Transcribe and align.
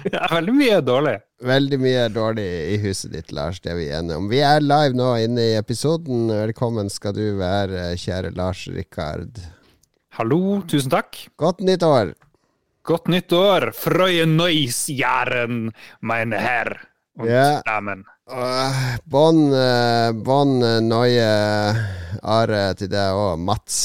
Ja, 0.14 0.26
veldig 0.32 0.54
mye 0.56 0.76
er 0.78 0.84
dårlig. 0.84 1.14
Veldig 1.44 1.78
mye 1.80 2.04
er 2.06 2.12
dårlig 2.14 2.46
i 2.74 2.76
huset 2.82 3.12
ditt, 3.14 3.32
Lars. 3.36 3.60
Det 3.60 3.72
er 3.72 3.78
vi 3.78 3.88
enige 3.92 4.18
om. 4.20 4.28
Vi 4.30 4.40
er 4.44 4.64
live 4.64 4.96
nå 4.96 5.10
inne 5.24 5.46
i 5.52 5.56
episoden. 5.58 6.28
Velkommen 6.32 6.90
skal 6.92 7.16
du 7.16 7.24
være, 7.40 7.90
kjære 8.00 8.34
Lars 8.36 8.66
Rikard. 8.72 9.40
Hallo, 10.18 10.60
tusen 10.68 10.92
takk. 10.92 11.18
Godt 11.40 11.64
nytt 11.66 11.84
år. 11.86 12.14
Godt 12.86 13.10
nytt 13.12 13.32
år. 13.36 13.70
Frøye 13.76 14.24
Neusjæren, 14.28 15.68
meine 16.00 16.40
Herr 16.40 16.72
und 17.18 17.28
Ja. 17.28 17.60
Damen. 17.66 18.04
Bånn 19.10 19.40
uh, 19.50 20.12
bon, 20.14 20.60
Neue 20.86 21.30
are 22.22 22.60
til 22.78 22.90
deg 22.92 23.18
òg, 23.18 23.40
Mats. 23.42 23.80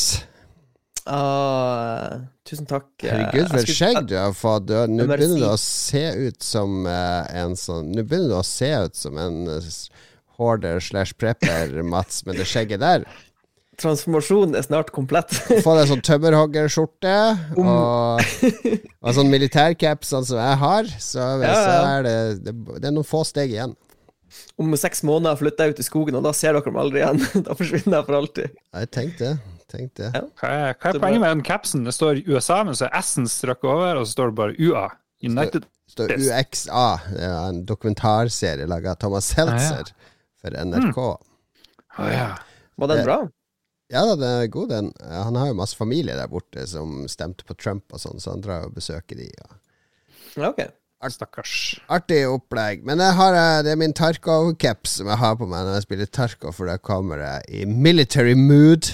Ah, 1.05 2.25
tusen 2.49 2.65
takk. 2.65 2.87
Eh, 3.03 3.11
Herregud, 3.11 3.51
for 3.51 3.61
et 3.61 3.69
skjegg 3.77 3.99
du 4.09 4.15
har 4.17 4.33
fått. 4.33 4.71
Nå 4.89 5.05
begynner 5.05 5.43
du 5.43 5.47
å 5.51 5.59
se 5.61 6.01
ut 6.17 6.41
som 6.41 6.87
uh, 6.89 7.21
en 7.29 7.53
sånn 7.59 7.91
Nå 7.93 8.01
begynner 8.01 8.33
du 8.33 8.39
å 8.39 8.47
se 8.47 8.71
ut 8.87 8.97
som 8.97 9.19
en 9.21 9.45
uh, 9.45 9.69
hoarder 10.39 10.81
slash 10.81 11.13
prepper, 11.21 11.77
Mats, 11.93 12.23
med 12.25 12.41
det 12.41 12.49
skjegget 12.49 12.81
der. 12.81 13.05
Transformasjonen 13.77 14.55
er 14.57 14.65
snart 14.65 14.89
komplett. 14.95 15.33
Få 15.61 15.75
deg 15.77 15.89
sånn 15.91 16.03
tømmerhoggerskjorte 16.07 17.15
og, 17.61 18.21
og 19.03 19.17
sånn 19.17 19.29
militærcaps, 19.29 20.13
sånn 20.15 20.25
som 20.25 20.39
jeg 20.41 20.61
har. 20.63 20.93
Så, 20.97 21.25
Ja, 21.43 21.55
så 21.59 21.79
er 21.97 22.07
det, 22.07 22.19
det 22.47 22.55
Det 22.79 22.87
er 22.87 22.95
noen 22.95 23.07
få 23.07 23.25
steg 23.27 23.53
igjen. 23.53 23.75
Om 24.59 24.73
seks 24.79 25.03
måneder 25.05 25.37
flytter 25.39 25.67
jeg 25.67 25.75
ut 25.75 25.83
i 25.83 25.85
skogen, 25.85 26.17
og 26.17 26.25
da 26.25 26.31
ser 26.35 26.55
dere 26.55 26.71
meg 26.71 26.87
aldri 26.87 27.03
igjen. 27.03 27.21
da 27.47 27.57
forsvinner 27.57 27.99
jeg 27.99 28.07
for 28.07 28.17
alltid. 28.23 28.57
Jeg 28.79 28.91
tenkte 28.95 29.29
det. 29.35 29.54
Tenkte 29.75 30.07
det. 30.07 30.11
Ja. 30.15 30.23
Hva 30.39 30.49
er, 30.49 30.73
hva 30.73 30.89
er 30.89 30.97
Det 30.97 31.03
poenget 31.03 31.23
med 31.23 31.33
den 31.35 31.45
capsen? 31.47 31.85
Det 31.87 31.93
står 31.95 32.23
USA, 32.27 32.63
men 32.67 32.77
så 32.77 32.87
er 32.87 32.97
S-en 33.01 33.29
strøkket 33.29 33.69
over, 33.71 34.01
og 34.01 34.07
så 34.07 34.15
står 34.17 34.31
det 34.31 34.37
bare 34.41 34.57
UA. 34.59 34.85
United 35.25 35.65
Det 35.65 35.93
står 35.93 36.11
Yes. 36.15 36.27
UXA. 36.31 36.85
Det 37.11 37.23
er 37.23 37.49
en 37.49 37.63
dokumentarserie 37.65 38.67
laga 38.67 38.93
av 38.95 38.99
Thomas 39.01 39.31
Seltzer 39.31 39.91
for 40.41 40.57
NRK. 40.65 40.99
Å 41.95 42.11
ja. 42.11 42.29
Var 42.75 42.91
den 42.91 43.03
bra? 43.07 43.19
Ja 43.93 44.01
da, 44.09 44.15
den 44.17 44.41
er 44.41 44.47
god, 44.51 44.71
den. 44.73 44.89
Han 45.05 45.37
har 45.37 45.51
jo 45.51 45.59
masse 45.59 45.77
familie 45.77 46.15
der 46.17 46.27
borte 46.31 46.65
som 46.67 47.05
stemte 47.11 47.45
på 47.45 47.53
Trump 47.53 47.93
og 47.93 48.01
sånn, 48.01 48.19
så 48.19 48.33
han 48.33 48.41
drar 48.43 48.65
og 48.67 48.73
besøker 48.75 49.19
de. 49.19 49.29
Ja. 49.29 49.59
Okay. 50.49 50.65
ok. 50.65 50.81
Stakkars. 51.13 51.75
Artig 51.93 52.23
opplegg. 52.25 52.81
Men 52.87 52.97
jeg 53.03 53.13
har, 53.13 53.35
eh, 53.37 53.61
det 53.61 53.75
er 53.75 53.77
min 53.77 53.93
Tarkov-caps 53.93 54.97
som 54.97 55.07
jeg 55.11 55.19
har 55.21 55.35
på 55.37 55.45
meg 55.45 55.67
når 55.67 55.75
jeg 55.77 55.85
spiller 55.85 56.09
Tarkov, 56.09 56.55
for 56.57 56.65
da 56.65 56.79
kommer 56.81 57.21
jeg 57.21 57.61
i 57.61 57.65
military 57.69 58.33
mood. 58.33 58.89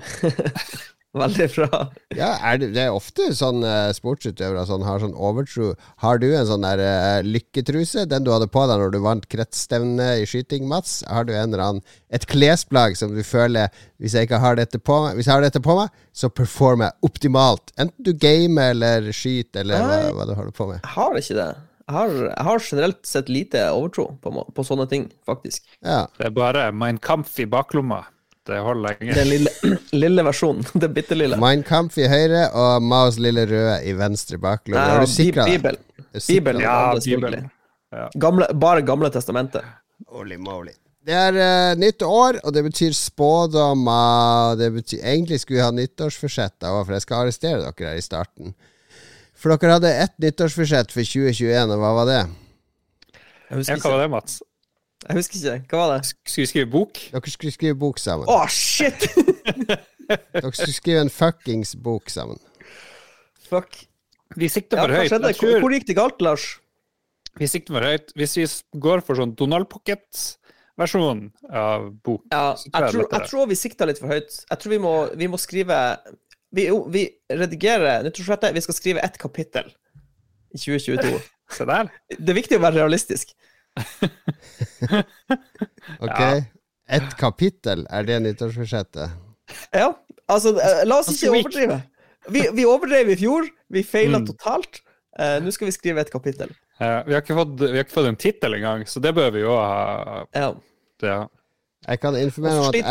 Veldig 1.10 1.46
bra. 1.56 1.78
Ja, 2.14 2.28
er 2.46 2.60
det, 2.62 2.68
det 2.76 2.84
er 2.84 2.94
ofte 2.94 3.32
sånn 3.34 3.64
uh, 3.66 3.90
sportsutøvere 3.94 4.62
sånn, 4.68 4.84
har 4.86 5.00
sånn 5.02 5.16
overtro. 5.18 5.72
Har 6.04 6.20
du 6.22 6.28
en 6.28 6.46
sånn 6.46 6.62
der 6.62 6.82
uh, 6.84 7.26
lykketruse? 7.26 8.04
Den 8.06 8.22
du 8.22 8.30
hadde 8.30 8.46
på 8.52 8.62
deg 8.70 8.78
når 8.78 8.92
du 8.94 9.00
vant 9.02 9.26
kretsstevne 9.32 10.12
i 10.20 10.28
skyting, 10.30 10.68
Mats? 10.70 11.00
Har 11.10 11.26
du 11.26 11.32
en 11.34 11.48
eller 11.48 11.64
annen 11.64 11.96
et 12.14 12.28
klesplagg 12.30 12.94
som 12.98 13.16
du 13.16 13.24
føler 13.26 13.74
Hvis 13.98 14.14
jeg 14.14 14.28
ikke 14.28 14.38
har 14.42 14.58
dette 14.58 14.78
på 14.78 15.00
meg 15.02 15.18
Hvis 15.18 15.26
jeg 15.26 15.34
har 15.34 15.42
dette 15.42 15.62
på 15.62 15.74
meg, 15.80 15.90
så 16.14 16.30
performer 16.30 16.92
jeg 16.92 17.10
optimalt. 17.10 17.74
Enten 17.74 18.06
du 18.06 18.12
gamer 18.14 18.70
eller 18.76 19.10
skyter 19.10 19.64
eller 19.64 19.82
hva, 19.82 19.90
Nei. 19.90 20.14
hva 20.14 20.28
du 20.30 20.36
holder 20.38 20.54
på 20.54 20.68
med. 20.70 20.78
Jeg 20.78 20.94
har 20.94 21.18
ikke 21.24 21.38
det. 21.40 21.50
Jeg 21.90 21.96
har, 21.96 22.16
jeg 22.28 22.46
har 22.46 22.64
generelt 22.70 23.02
sett 23.02 23.34
lite 23.34 23.66
overtro 23.74 24.06
på, 24.22 24.46
på 24.54 24.62
sånne 24.62 24.86
ting, 24.86 25.10
faktisk. 25.26 25.66
Ja. 25.82 26.04
Det 26.14 26.30
er 26.30 26.38
bare 26.38 26.68
Mein 26.70 27.02
Kampf 27.02 27.34
i 27.42 27.50
baklomma. 27.50 28.04
Det 28.46 28.58
holder 28.64 28.96
lenge. 28.96 29.14
Den 29.14 29.28
lille, 29.28 29.50
lille 30.04 30.24
versjonen. 30.24 30.64
Det 30.82 30.88
bitte 30.96 31.18
lille. 31.18 31.38
Mein 31.40 31.64
Kampf 31.66 31.98
i 32.00 32.08
høyre 32.10 32.48
og 32.56 32.82
Maos 32.82 33.20
lille 33.20 33.46
røde 33.50 33.78
i 33.84 33.94
venstre 33.98 34.40
baklomme. 34.40 34.80
Har 34.80 35.04
du 35.04 35.10
sikra 35.10 35.46
deg? 35.46 35.58
Bibel. 35.60 35.80
Bibelen. 36.26 36.62
Ja. 36.64 36.76
Bibelen. 37.04 37.50
Ja. 37.94 38.06
Gamle, 38.22 38.48
bare 38.54 38.84
Gamle 38.86 39.10
testamentet. 39.12 39.66
Holy 40.08 40.38
moly. 40.40 40.72
Det 41.06 41.16
er 41.16 41.36
uh, 41.36 41.78
nytt 41.80 42.02
år, 42.04 42.38
og 42.44 42.52
det 42.52 42.62
betyr 42.66 42.92
spådommer. 42.96 44.56
Det 44.60 44.68
betyr, 44.74 45.00
egentlig 45.00 45.40
skulle 45.40 45.60
vi 45.60 45.64
ha 45.64 45.72
nyttårsforsetter 45.72 46.68
òg, 46.68 46.84
for 46.84 46.96
jeg 46.96 47.06
skal 47.06 47.24
arrestere 47.24 47.62
dere 47.62 47.94
her 47.94 48.00
i 48.00 48.04
starten. 48.04 48.52
For 49.40 49.54
dere 49.54 49.78
hadde 49.78 49.94
ett 50.02 50.16
nyttårsforsett 50.20 50.92
for 50.92 51.00
2021, 51.00 51.72
og 51.72 51.80
hva 51.80 51.92
var 52.02 52.10
det? 52.10 52.20
Jeg 53.48 53.62
husker 53.62 53.80
hva 53.80 53.94
var 53.96 54.04
det, 54.04 54.10
Mats? 54.12 54.36
Jeg 55.08 55.16
husker 55.16 55.38
ikke. 55.40 55.70
Hva 55.72 55.78
var 55.80 55.92
det? 55.96 56.10
Skulle 56.28 56.44
vi 56.44 56.50
skrive 56.50 56.70
bok? 56.74 56.98
Dere 57.14 57.32
skulle 57.32 57.54
skrive 57.54 57.76
bok 57.80 58.00
sammen. 58.02 58.28
Å, 58.28 58.42
shit! 58.52 59.06
Dere 60.10 60.50
skulle 60.52 60.74
skrive 60.76 61.04
en 61.06 61.12
fuckings 61.14 61.72
bok 61.80 62.10
sammen. 62.12 62.40
Fuck. 63.48 63.78
Vi 64.38 64.46
sikter 64.52 64.78
Ja, 64.78 64.84
for 64.84 64.92
hva 64.94 65.00
høyt. 65.00 65.10
skjedde? 65.10 65.60
Hvor, 65.64 65.72
gikk 65.74 65.86
det 65.88 65.96
galt, 65.98 66.20
Lars? 66.22 66.48
vi 67.40 67.46
sikter 67.48 67.76
for 67.78 67.86
høyt. 67.86 68.12
Hvis 68.18 68.36
vi 68.36 68.44
går 68.82 69.00
for 69.06 69.18
sånn 69.18 69.32
Donald 69.38 69.68
Pocket-versjon 69.70 71.24
av 71.48 71.88
bok, 72.04 72.24
Ja, 72.34 72.52
jeg 72.58 72.72
tror 72.74 73.00
jeg 73.04 73.10
jeg 73.14 73.28
tror 73.30 73.48
vi 73.50 73.58
sikta 73.58 73.86
litt 73.88 74.00
for 74.02 74.12
høyt. 74.12 74.40
Jeg 74.50 74.60
tror 74.62 74.74
vi 74.74 74.80
må, 74.82 74.94
vi 75.16 75.28
må 75.30 75.38
skrive 75.40 75.78
vi, 76.52 76.66
jo, 76.66 76.82
vi 76.90 77.04
redigerer 77.30 78.02
nyttårsforsettet. 78.04 78.54
Vi 78.58 78.62
skal 78.66 78.76
skrive 78.76 79.04
ett 79.06 79.18
kapittel 79.22 79.70
i 80.50 80.58
2022. 80.58 81.20
Se 81.56 81.66
der. 81.66 81.90
Det 82.18 82.34
er 82.34 82.38
viktig 82.42 82.58
å 82.58 82.64
være 82.66 82.82
realistisk. 82.82 83.32
Ok? 86.00 86.20
Ja. 86.20 86.42
Ett 86.90 87.12
kapittel, 87.20 87.84
er 87.90 88.02
det 88.06 88.18
nyttårsforsettet? 88.24 89.10
Ja, 89.74 89.92
altså, 90.30 90.54
eh, 90.58 90.82
la 90.86 90.98
oss 91.02 91.10
ikke 91.14 91.30
overdrive. 91.38 91.80
Vi, 92.30 92.42
vi 92.54 92.64
overdrev 92.68 93.10
i 93.14 93.18
fjor. 93.18 93.46
Vi 93.70 93.82
feila 93.86 94.18
Mm. 94.18 94.26
totalt. 94.26 94.80
Uh, 95.20 95.38
Nå 95.42 95.50
skal 95.52 95.66
vi 95.68 95.72
skrive 95.74 96.00
et 96.02 96.10
kapittel. 96.10 96.50
Uh, 96.80 97.02
vi, 97.06 97.12
har 97.14 97.20
ikke 97.22 97.34
fått, 97.36 97.54
vi 97.60 97.76
har 97.76 97.84
ikke 97.84 97.94
fått 97.96 98.08
en 98.08 98.16
tittel 98.18 98.54
engang, 98.56 98.84
så 98.88 99.00
det 99.02 99.12
bør 99.14 99.30
vi 99.34 99.40
jo 99.42 99.52
ha. 99.54 100.24
Ja. 100.34 100.50
Ja. 101.04 101.20
Jeg 101.86 102.00
kan 102.02 102.16
informere 102.16 102.58
om 102.60 102.64
Så 102.66 102.68
at 102.68 102.74
jeg, 102.76 102.84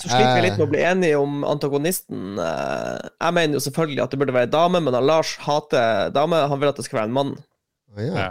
Så 0.00 0.08
sliter 0.08 0.34
vi 0.34 0.40
litt 0.46 0.56
med 0.58 0.64
å 0.64 0.70
bli 0.72 0.80
enige 0.80 1.16
om 1.20 1.42
antagonisten. 1.44 2.38
Jeg 2.40 3.32
mener 3.36 3.54
jo 3.58 3.64
selvfølgelig 3.66 4.00
at 4.02 4.10
det 4.14 4.18
burde 4.22 4.32
være 4.36 4.50
dame, 4.52 4.80
men 4.80 4.96
Lars 5.04 5.34
hater 5.44 6.08
dame. 6.14 6.36
Han 6.48 6.60
vil 6.62 6.68
at 6.70 6.76
det 6.80 6.84
skal 6.86 6.98
være 7.02 7.08
en 7.10 7.16
mann. 7.18 7.34
Ja. 8.00 8.30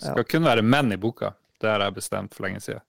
Ja. 0.00 0.14
Det 0.14 0.14
skal 0.14 0.24
kun 0.24 0.44
være 0.48 0.62
menn 0.62 0.92
i 0.92 0.96
boka. 0.96 1.32
Det 1.60 1.68
har 1.70 1.80
jeg 1.80 1.94
bestemt 1.94 2.34
for 2.34 2.46
lenge 2.46 2.60
siden. 2.62 2.80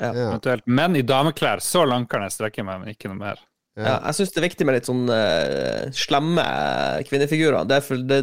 Ja. 0.00 0.12
Eventuelt 0.12 0.66
menn 0.66 0.96
i 0.96 1.02
dameklær. 1.02 1.60
Så 1.62 1.84
langt 1.86 2.08
kan 2.10 2.22
jeg 2.22 2.32
strekke 2.34 2.64
meg, 2.66 2.80
men 2.80 2.88
ikke 2.94 3.08
noe 3.10 3.18
mer. 3.18 3.38
Ja. 3.76 3.82
Ja, 3.86 3.92
jeg 4.06 4.14
syns 4.18 4.32
det 4.34 4.40
er 4.42 4.48
viktig 4.48 4.66
med 4.68 4.74
litt 4.76 4.88
sånn 4.90 5.06
uh, 5.08 5.86
slemme 5.96 6.42
kvinnefigurer. 7.08 7.64
Det 7.70 7.78
er 7.78 7.86
for 7.86 7.96
det 7.96 8.18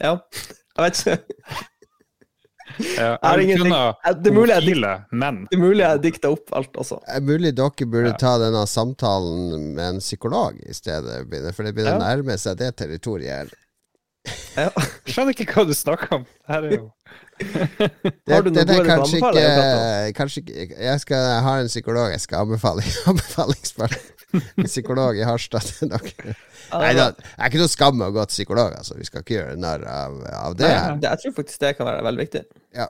Ja, 0.00 0.18
jeg 0.76 0.82
vet 0.84 1.00
ikke. 1.00 1.18
Ja, 2.96 3.10
jeg 3.20 3.36
vil 3.38 3.42
ingenting- 3.44 3.68
kun 3.68 3.72
ha 3.76 3.88
Eh, 4.08 4.14
det 4.18 4.30
er 4.30 4.34
mulig 4.34 4.50
jeg 4.54 4.62
dik- 4.64 4.74
homofile 4.74 4.92
menn. 5.12 5.36
Det 5.50 5.56
er 5.56 5.60
mulig 5.62 5.82
jeg 5.84 6.00
dikta 6.02 6.30
opp 6.32 6.52
alt 6.58 6.72
altså. 6.80 6.96
Det 7.04 7.14
er 7.16 7.20
mulig 7.28 7.52
dere 7.54 7.86
burde 7.92 8.08
Ja. 8.10 8.16
ta 8.18 8.32
denne 8.38 8.62
samtalen 8.66 9.74
med 9.76 9.84
en 9.84 10.00
psykolog 10.00 10.56
i 10.66 10.72
stedet, 10.74 11.54
for 11.54 11.62
det 11.62 11.74
begynner 11.76 11.98
å 11.98 12.00
Ja. 12.00 12.16
nærme 12.16 12.38
seg 12.38 12.56
det 12.56 12.74
territoriet. 12.76 13.52
Ja. 14.54 14.68
Skjønner 15.08 15.34
ikke 15.34 15.46
hva 15.50 15.64
du 15.68 15.74
snakker 15.76 16.12
om. 16.20 16.26
Her 16.50 16.66
er 16.68 16.76
jo 16.76 16.84
Har 18.30 18.44
du 18.46 18.50
noen 18.54 18.68
gode 18.68 18.94
anbefalinger? 18.94 18.94
kanskje 18.94 19.20
kan 19.20 19.34
ikke, 19.34 20.12
kanskje 20.18 20.42
ikke 20.44 20.76
Jeg 20.86 21.00
skal 21.02 21.24
ha 21.42 21.54
en 21.58 21.70
psykolog 21.70 22.12
jeg 22.12 22.22
skal 22.22 22.44
anbefale 22.44 22.84
anbefalingsspørsmål. 23.10 24.10
En 24.34 24.66
psykolog 24.70 25.18
i 25.18 25.26
Harstad 25.26 25.66
til 25.66 25.90
dere. 25.92 26.34
Nei 26.74 26.94
da, 26.96 27.10
det 27.14 27.26
er 27.36 27.50
ikke 27.50 27.60
noe 27.60 27.70
skam 27.70 28.02
å 28.02 28.08
gå 28.14 28.24
til 28.26 28.38
psykolog, 28.38 28.72
altså. 28.78 28.96
Vi 28.98 29.06
skal 29.06 29.22
ikke 29.22 29.36
gjøre 29.36 29.58
narr 29.62 29.84
av, 29.90 30.16
av 30.40 30.56
det. 30.58 30.70
Nei, 30.70 30.96
jeg 31.04 31.22
tror 31.22 31.36
faktisk 31.36 31.62
det 31.62 31.74
kan 31.78 31.86
være 31.90 32.02
veldig 32.06 32.24
viktig. 32.24 32.42
Ja, 32.74 32.88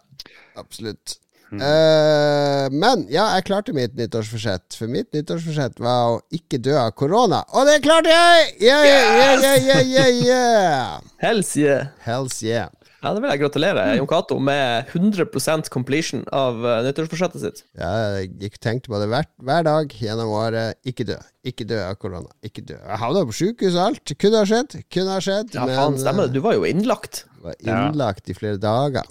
absolutt. 0.60 1.18
Eh, 1.62 2.66
men 2.74 3.04
ja, 3.12 3.26
jeg 3.36 3.46
klarte 3.48 3.74
mitt 3.76 3.96
nyttårsforsett. 3.98 4.76
For 4.78 4.90
mitt 4.90 5.10
nyttårsforsett 5.14 5.80
var 5.82 6.16
å 6.16 6.22
ikke 6.34 6.60
dø 6.62 6.76
av 6.80 6.94
korona. 6.98 7.42
Og 7.54 7.68
det 7.68 7.80
klarte 7.84 8.12
jeg! 8.12 8.54
Yeah, 8.62 8.86
yeah, 8.86 9.10
yeah, 9.18 9.58
yeah, 9.58 9.82
yeah, 9.82 10.24
yeah. 10.24 11.04
Hells 11.24 11.54
yeah. 11.58 11.92
Hells 12.06 12.40
yeah. 12.44 12.72
Ja, 13.04 13.10
det 13.12 13.20
vil 13.20 13.28
jeg 13.34 13.40
gratulere 13.42 13.82
Jon 13.98 14.06
Cato 14.08 14.38
med 14.40 14.88
100% 14.96 15.68
completion 15.72 16.22
av 16.32 16.62
uh, 16.64 16.78
nyttårsforsettet 16.86 17.42
sitt. 17.42 17.58
Ja, 17.76 17.90
jeg 18.22 18.54
tenkte 18.64 18.88
på 18.88 19.00
det 19.02 19.10
hver, 19.12 19.28
hver 19.44 19.66
dag 19.66 19.92
gjennom 19.92 20.32
året. 20.32 20.80
Ikke 20.88 21.04
dø. 21.10 21.18
Ikke 21.44 21.66
dø 21.68 21.82
av 21.84 21.98
korona. 22.00 22.32
Ikke 22.40 22.64
dø. 22.64 22.78
Jeg 22.78 23.00
havna 23.02 23.26
på 23.28 23.36
sjukehus 23.36 23.76
og 23.76 23.90
alt. 23.90 24.14
Kunne 24.16 24.40
ha 24.40 24.48
skjedd. 24.48 24.78
Kunne 24.88 25.18
ha 25.18 25.20
skjedd. 25.26 25.52
Ja, 25.52 25.66
faen, 25.68 26.00
stemmer 26.00 26.24
eh, 26.24 26.32
det. 26.32 26.38
Du 26.40 26.46
var 26.46 26.56
jo 26.56 26.64
innlagt. 26.64 27.26
var 27.44 27.60
innlagt 27.60 28.32
i 28.32 28.38
flere 28.38 28.56
dager. 28.62 29.04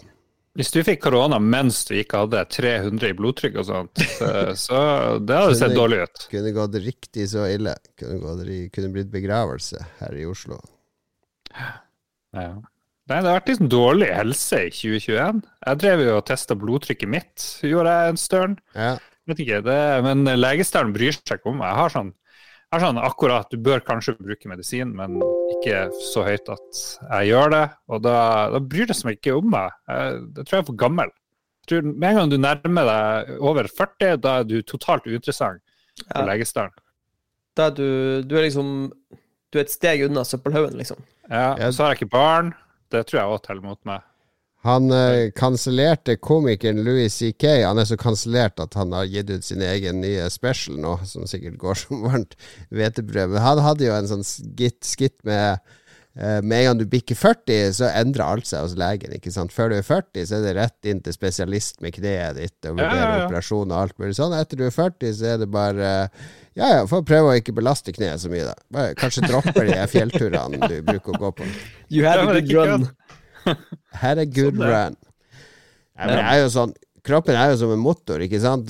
Hvis 0.54 0.70
du 0.70 0.84
fikk 0.86 1.00
korona 1.02 1.40
mens 1.42 1.80
du 1.90 1.96
ikke 1.98 2.20
hadde 2.26 2.44
300 2.54 3.10
i 3.10 3.16
blodtrykk 3.18 3.56
og 3.64 3.66
sånt, 3.66 4.04
så, 4.66 4.82
det 5.18 5.40
hadde 5.40 5.56
sett 5.58 5.74
dårlig 5.74 6.04
ut. 6.04 6.28
Kunne 6.30 6.52
gått 6.54 6.78
riktig 6.84 7.26
så 7.32 7.48
ille. 7.50 7.74
Kunne, 7.98 8.20
gått, 8.22 8.44
kunne 8.76 8.92
blitt 8.94 9.10
begravelse 9.14 9.82
her 10.02 10.20
i 10.20 10.28
Oslo. 10.30 10.60
Ja. 12.34 12.52
Nei, 13.10 13.18
det 13.20 13.28
har 13.28 13.42
vært 13.42 13.50
sånn 13.58 13.72
dårlig 13.74 14.12
helse 14.16 14.62
i 14.68 14.70
2021. 14.72 15.42
Jeg 15.66 15.82
drev 15.82 16.04
jo 16.06 16.14
og 16.20 16.28
testa 16.30 16.56
blodtrykket 16.58 17.12
mitt, 17.12 17.48
gjorde 17.66 17.98
jeg 17.98 18.14
en 18.14 18.22
stund. 18.22 18.62
Ja. 18.78 18.94
Vet 19.30 19.42
ikke, 19.44 19.60
det, 19.66 19.80
men 20.06 20.24
legestanden 20.38 20.94
bryr 20.96 21.18
seg 21.18 21.40
ikke 21.40 21.52
om 21.52 21.60
meg. 21.60 21.72
Jeg 21.74 21.82
har 21.82 21.94
sånn 21.98 22.14
Jeg 22.74 22.82
sånn 22.82 22.98
akkurat, 23.06 23.52
du 23.54 23.58
bør 23.62 23.84
kanskje 23.86 24.16
bruke 24.18 24.50
medisin, 24.50 24.96
men 24.98 25.20
ikke 25.54 25.84
så 25.94 26.24
høyt 26.26 26.50
at 26.50 26.80
jeg 27.04 27.28
gjør 27.30 27.52
det. 27.54 27.64
Og 27.94 28.02
da, 28.02 28.14
da 28.50 28.60
bryr 28.60 28.88
det 28.90 28.96
seg 28.98 29.20
ikke 29.20 29.36
om 29.38 29.52
meg. 29.54 29.76
Jeg, 29.92 30.24
det 30.34 30.46
tror 30.48 30.58
jeg 30.58 30.64
er 30.64 30.70
for 30.72 30.80
gammel. 30.82 31.12
Jeg 31.64 31.70
tror 31.70 31.86
Med 31.94 32.08
en 32.10 32.18
gang 32.18 32.32
du 32.34 32.38
nærmer 32.42 32.90
deg 32.90 33.30
over 33.46 33.70
40, 33.70 34.18
da 34.26 34.40
er 34.42 34.48
du 34.50 34.56
totalt 34.68 35.06
uinteressant 35.08 35.62
for 36.08 36.24
Ja. 36.24 36.26
legestanden. 36.32 36.74
Da 37.56 37.68
er 37.70 37.76
du, 37.78 37.86
du 38.26 38.34
er 38.40 38.48
liksom 38.48 38.72
Du 39.54 39.60
er 39.60 39.68
et 39.68 39.70
steg 39.72 40.02
unna 40.08 40.24
søppelhaugen, 40.26 40.74
liksom. 40.82 40.98
Ja, 41.30 41.54
Ja. 41.60 41.70
Så 41.72 41.84
har 41.86 41.94
jeg 41.94 42.02
ikke 42.02 42.16
barn. 42.18 42.56
Det 42.90 43.06
tror 43.06 43.20
jeg 43.22 43.30
òg 43.36 43.44
teller 43.46 43.62
mot 43.62 43.80
meg. 43.86 44.02
Han 44.64 44.92
eh, 44.96 45.30
kansellerte 45.36 46.16
komikeren 46.24 46.84
Louis 46.86 47.12
C.K. 47.14 47.50
Han 47.66 47.82
er 47.82 47.88
så 47.90 47.98
kansellert 48.00 48.62
at 48.64 48.78
han 48.80 48.94
har 48.96 49.10
gitt 49.12 49.32
ut 49.34 49.44
sin 49.44 49.64
egen 49.66 50.00
nye 50.00 50.30
special 50.32 50.78
nå, 50.80 50.98
som 51.08 51.28
sikkert 51.28 51.58
går 51.60 51.80
som 51.82 52.04
varmt 52.06 52.38
hvetebrød. 52.72 53.34
Men 53.36 53.44
han 53.44 53.64
hadde 53.66 53.90
jo 53.90 53.96
en 53.98 54.08
sånn 54.12 54.24
skitt, 54.24 54.80
skitt 54.88 55.18
med 55.28 55.60
eh, 56.16 56.40
Med 56.40 56.62
en 56.62 56.66
gang 56.70 56.80
du 56.80 56.86
bikker 56.94 57.18
40, 57.20 57.74
så 57.76 57.90
endrer 57.92 58.24
alt 58.24 58.48
seg 58.48 58.64
hos 58.64 58.78
legen. 58.80 59.12
ikke 59.18 59.34
sant? 59.36 59.52
Før 59.52 59.74
du 59.74 59.76
er 59.82 59.84
40, 59.84 60.30
så 60.30 60.38
er 60.40 60.46
det 60.46 60.54
rett 60.62 60.88
inn 60.94 61.02
til 61.04 61.16
spesialist 61.18 61.84
med 61.84 61.98
kneet 61.98 62.40
ditt 62.40 62.70
og 62.70 62.78
vurdere 62.78 63.02
Ja, 63.02 63.10
ja, 63.10 63.18
ja. 63.20 63.26
operasjon 63.28 63.74
og 63.74 63.82
alt 63.82 64.00
mulig 64.00 64.16
sånn. 64.16 64.38
Etter 64.38 64.62
du 64.62 64.64
er 64.70 64.72
40, 64.78 65.18
så 65.20 65.34
er 65.34 65.42
det 65.44 65.50
bare 65.52 65.90
eh, 66.06 66.24
ja, 66.54 66.70
ja, 66.70 66.86
får 66.88 67.04
prøve 67.10 67.34
å 67.34 67.36
ikke 67.42 67.56
belaste 67.58 67.92
kneet 67.92 68.22
så 68.22 68.32
mye, 68.32 68.46
da. 68.48 68.56
Bare, 68.72 68.96
kanskje 68.96 69.26
dropper 69.28 69.68
de 69.68 69.76
fjellturene 69.90 70.72
du 70.72 70.80
bruker 70.86 71.18
å 71.18 71.22
gå 71.26 71.34
på. 71.42 71.50
You 71.90 72.06
had 72.08 72.24
a 72.24 72.40
good 72.40 72.70
run. 72.70 72.88
Her 74.04 74.24
er 74.24 74.30
good 74.30 74.58
Sånn 74.58 74.70
run. 74.70 74.98
Ja, 75.94 76.08
men 76.08 76.16
det 76.18 76.26
er 76.26 76.42
jo 76.42 76.50
sånn 76.54 76.74
Kroppen 77.04 77.36
er 77.36 77.50
jo 77.52 77.58
som 77.60 77.72
en 77.74 77.82
motor, 77.84 78.22
ikke 78.24 78.40
sant? 78.40 78.70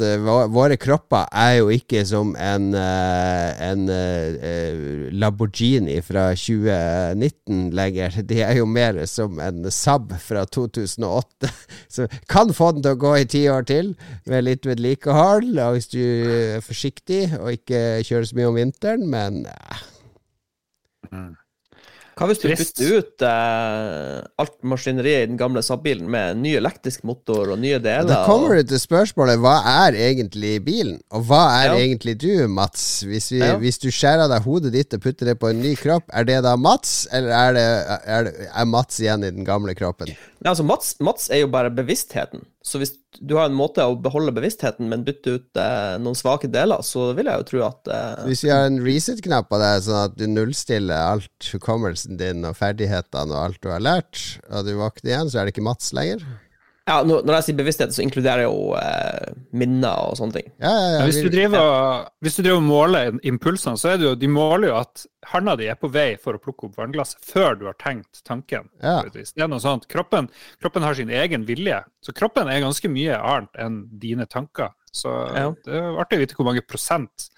Våre 0.49 0.73
kropper 0.81 1.27
er 1.37 1.59
jo 1.59 1.67
ikke 1.69 1.99
som 2.09 2.31
en, 2.41 2.71
eh, 2.73 3.49
en 3.61 3.83
eh, 3.93 4.37
eh, 4.49 4.79
Lamborghini 5.13 5.99
fra 6.01 6.31
2019 6.33 7.67
lenger. 7.77 8.17
De 8.25 8.39
er 8.41 8.57
jo 8.57 8.65
mer 8.65 8.97
som 9.05 9.37
en 9.37 9.69
Saab 9.69 10.15
fra 10.17 10.47
2008. 10.49 11.51
Så 11.93 12.07
kan 12.25 12.49
få 12.57 12.71
den 12.73 12.81
til 12.87 12.97
å 12.97 13.01
gå 13.05 13.13
i 13.19 13.29
ti 13.29 13.43
år 13.53 13.69
til, 13.69 13.93
med 14.25 14.47
litt 14.49 14.65
vedlikehold, 14.65 15.53
og 15.53 15.77
hvis 15.77 15.93
du 15.93 16.01
er 16.01 16.65
forsiktig 16.65 17.27
og 17.37 17.53
ikke 17.59 18.01
kjører 18.01 18.31
så 18.31 18.41
mye 18.41 18.49
om 18.49 18.57
vinteren, 18.63 19.05
men 19.13 19.43
eh, 19.45 19.85
Hva 22.13 22.27
hvis 22.29 22.41
du 22.43 22.47
Trist. 22.47 22.77
bytter 22.77 22.97
ut 22.99 23.23
eh, 23.25 24.17
alt 24.43 24.55
maskineriet 24.69 25.23
i 25.25 25.29
den 25.31 25.37
gamle 25.39 25.63
Saab-bilen 25.65 26.05
med 26.13 26.37
ny 26.43 26.51
elektrisk 26.59 27.03
motor 27.09 27.53
og 27.55 27.61
nye 27.63 27.79
deler? 27.81 28.05
Da 28.09 28.19
kommer 28.27 28.59
du 28.61 28.69
til 28.69 28.81
spørsmålet 28.83 29.39
hva 29.41 29.55
er 29.87 29.97
egentlig 30.11 30.59
bilen? 30.65 30.99
Og 31.11 31.25
hva 31.29 31.41
er 31.63 31.71
Ja. 31.73 31.79
egentlig 31.81 32.17
du, 32.21 32.47
Mats? 32.47 33.01
Hvis, 33.07 33.31
vi, 33.31 33.39
Ja. 33.39 33.57
hvis 33.57 33.79
du 33.81 33.89
skjærer 33.89 34.25
av 34.27 34.29
deg 34.29 34.43
hodet 34.45 34.71
ditt 34.73 34.93
og 34.93 35.01
putter 35.01 35.25
det 35.31 35.39
på 35.41 35.49
en 35.49 35.61
ny 35.61 35.73
kropp, 35.75 36.03
er 36.13 36.23
det 36.29 36.43
da 36.43 36.55
Mats, 36.55 37.07
eller 37.11 37.31
er, 37.31 37.53
det, 37.57 37.65
er, 38.05 38.23
det, 38.29 38.47
er 38.53 38.65
Mats 38.65 38.99
igjen 39.01 39.23
i 39.25 39.31
den 39.31 39.43
gamle 39.45 39.73
kroppen? 39.75 40.13
Nei, 40.43 40.51
altså 40.51 40.65
Mats, 40.67 40.89
Mats 40.99 41.29
er 41.31 41.39
jo 41.45 41.51
bare 41.53 41.71
bevisstheten. 41.71 42.41
Så 42.63 42.81
hvis 42.81 42.91
du 43.15 43.37
har 43.37 43.47
en 43.47 43.55
måte 43.55 43.83
å 43.87 43.95
beholde 43.99 44.33
bevisstheten, 44.35 44.89
men 44.91 45.05
bytte 45.07 45.37
ut 45.37 45.59
eh, 45.59 45.95
noen 46.03 46.17
svake 46.19 46.49
deler, 46.51 46.83
så 46.83 47.13
vil 47.15 47.29
jeg 47.31 47.39
jo 47.39 47.45
tro 47.47 47.61
at 47.69 47.91
eh, 47.95 48.25
Hvis 48.27 48.43
vi 48.43 48.51
har 48.51 48.67
en 48.67 48.81
reset-knapp 48.83 49.47
på 49.51 49.59
deg, 49.61 49.85
sånn 49.85 50.01
at 50.01 50.17
du 50.19 50.25
nullstiller 50.27 50.99
alt 51.13 51.51
hukommelsen 51.53 52.19
din 52.19 52.43
og 52.47 52.57
ferdighetene 52.59 53.31
og 53.31 53.39
alt 53.39 53.61
du 53.63 53.71
har 53.71 53.83
lært, 53.83 54.23
og 54.49 54.67
du 54.67 54.75
våkner 54.81 55.13
igjen, 55.13 55.31
så 55.31 55.39
er 55.39 55.47
det 55.47 55.55
ikke 55.55 55.67
Mats 55.69 55.93
lenger? 55.95 56.27
Ja, 56.83 56.97
når, 57.07 57.29
jeg 57.37 57.45
sier 57.45 57.55
bevissthet, 57.61 57.93
så 57.95 58.01
inkluderer 58.03 58.43
jeg 58.43 58.49
jo 58.49 58.73
eh, 58.75 59.35
minner 59.55 60.09
og 60.09 60.17
sånne 60.19 60.35
ting. 60.35 60.49
Ja, 60.59 60.71
ja, 60.73 60.89
ja. 60.97 61.05
Hvis 61.07 61.21
du 61.23 61.29
driver 61.31 62.09
hvis 62.19 62.35
du 62.35 62.41
driver 62.43 62.59
og 62.59 62.65
måler 62.67 63.19
impulsene, 63.23 63.79
så 63.79 63.93
er 63.93 64.01
det 64.01 64.09
jo 64.09 64.17
De 64.19 64.27
måler 64.27 64.67
jo 64.67 64.75
at 64.81 65.05
handa 65.31 65.55
di 65.55 65.69
er 65.71 65.79
på 65.79 65.87
vei 65.93 66.17
for 66.19 66.35
å 66.35 66.41
plukke 66.43 66.67
opp 66.67 66.75
vannglasset 66.81 67.23
før 67.23 67.55
du 67.55 67.65
har 67.69 67.77
tenkt 67.79 68.19
tanken. 68.27 68.67
Det 69.31 69.45
er 69.45 69.51
noe 69.51 69.63
sånt. 69.63 69.87
Kroppen, 69.87 70.27
kroppen 70.59 70.83
har 70.83 70.99
sin 70.99 71.13
egen 71.23 71.47
vilje, 71.47 71.79
så 72.03 72.15
kroppen 72.17 72.51
er 72.51 72.59
ganske 72.65 72.91
mye 72.91 73.15
annet 73.15 73.63
enn 73.63 73.79
dine 74.03 74.27
tanker. 74.27 74.75
Så 74.93 75.09
Ja. 75.33 75.47
det 75.63 75.79
er 75.79 75.95
artig 76.03 76.19
å 76.19 76.21
vite 76.25 76.35
hvor 76.37 76.51
mange 76.51 76.67
prosent 76.67 77.29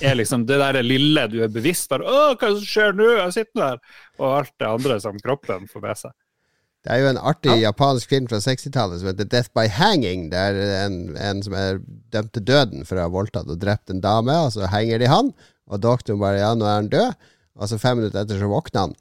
er 0.00 0.14
liksom 0.14 0.46
det 0.46 0.62
der 0.62 0.78
lille 0.86 1.26
du 1.28 1.42
er 1.42 1.50
bevisst 1.52 1.90
bare 1.90 2.06
'Å, 2.06 2.38
hva 2.38 2.46
er 2.46 2.54
det 2.54 2.62
som 2.62 2.70
skjer 2.70 2.94
nå? 2.96 3.08
Jeg 3.18 3.32
sitter 3.32 3.60
der.' 3.60 3.80
Og 4.20 4.38
alt 4.38 4.52
det 4.58 4.68
andre 4.68 5.00
som 5.00 5.18
kroppen 5.18 5.66
får 5.66 5.82
med 5.82 5.98
seg. 5.98 6.12
Det 6.82 6.90
er 6.90 6.98
jo 6.98 7.10
en 7.12 7.20
artig 7.20 7.60
japansk 7.60 8.10
film 8.10 8.26
fra 8.26 8.40
60-tallet 8.42 8.98
som 8.98 9.12
heter 9.12 9.28
Death 9.30 9.52
by 9.54 9.68
Hanging. 9.70 10.26
Det 10.32 10.38
er 10.38 10.56
en, 10.80 10.96
en 11.14 11.42
som 11.46 11.54
er 11.54 11.78
dømt 12.10 12.32
til 12.34 12.46
døden 12.48 12.82
for 12.88 12.98
å 12.98 13.04
ha 13.04 13.12
voldtatt 13.12 13.50
og 13.52 13.60
drept 13.62 13.92
en 13.92 14.02
dame, 14.02 14.34
og 14.34 14.50
så 14.56 14.66
henger 14.72 14.98
de 14.98 15.10
han, 15.12 15.30
og 15.70 15.84
doktoren 15.84 16.18
bare 16.22 16.40
Ja, 16.40 16.50
nå 16.58 16.66
er 16.66 16.80
han 16.80 16.90
død. 16.90 17.30
Og 17.62 17.70
så 17.70 17.78
fem 17.78 18.00
minutter 18.00 18.24
etter 18.24 18.40
så 18.40 18.50
våkner 18.50 18.88
han. 18.88 18.96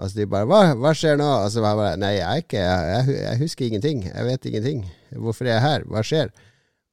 Og 0.00 0.08
så 0.10 0.16
de 0.16 0.26
bare 0.32 0.48
Hva, 0.48 0.60
hva 0.80 0.92
skjer 0.96 1.18
nå? 1.20 1.28
Og 1.44 1.50
så 1.52 1.62
bare 1.62 1.92
Nei, 2.00 2.14
jeg 2.16 2.26
er 2.26 2.44
ikke 2.44 2.60
jeg, 2.64 3.16
jeg, 3.20 3.40
husker 3.44 3.66
ingenting. 3.68 4.04
Jeg 4.08 4.26
vet 4.26 4.50
ingenting. 4.50 4.84
Hvorfor 5.14 5.46
er 5.46 5.54
jeg 5.54 5.66
her? 5.66 5.88
Hva 5.92 6.04
skjer? 6.06 6.32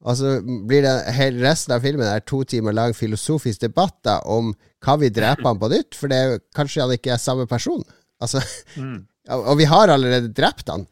Og 0.06 0.14
så 0.14 0.36
blir 0.68 0.84
det 0.84 0.94
hele 1.16 1.42
resten 1.42 1.74
av 1.74 1.82
filmen 1.82 2.06
er 2.06 2.22
to 2.22 2.44
timer 2.46 2.76
lang 2.76 2.92
filosofisk 2.94 3.64
debatt 3.64 4.06
om 4.30 4.52
kan 4.84 5.00
vi 5.00 5.10
drepe 5.10 5.42
han 5.42 5.58
på 5.58 5.72
nytt, 5.72 5.96
for 5.98 6.06
det 6.12 6.18
er 6.18 6.28
jo 6.30 6.42
kanskje 6.54 6.84
han 6.84 6.94
ikke 6.94 7.16
er 7.16 7.18
samme 7.18 7.48
person. 7.50 7.82
Altså, 8.22 8.38
og 8.78 9.17
og 9.28 9.58
vi 9.60 9.66
har 9.68 9.88
allerede 9.92 10.30
drept 10.34 10.68
han. 10.72 10.86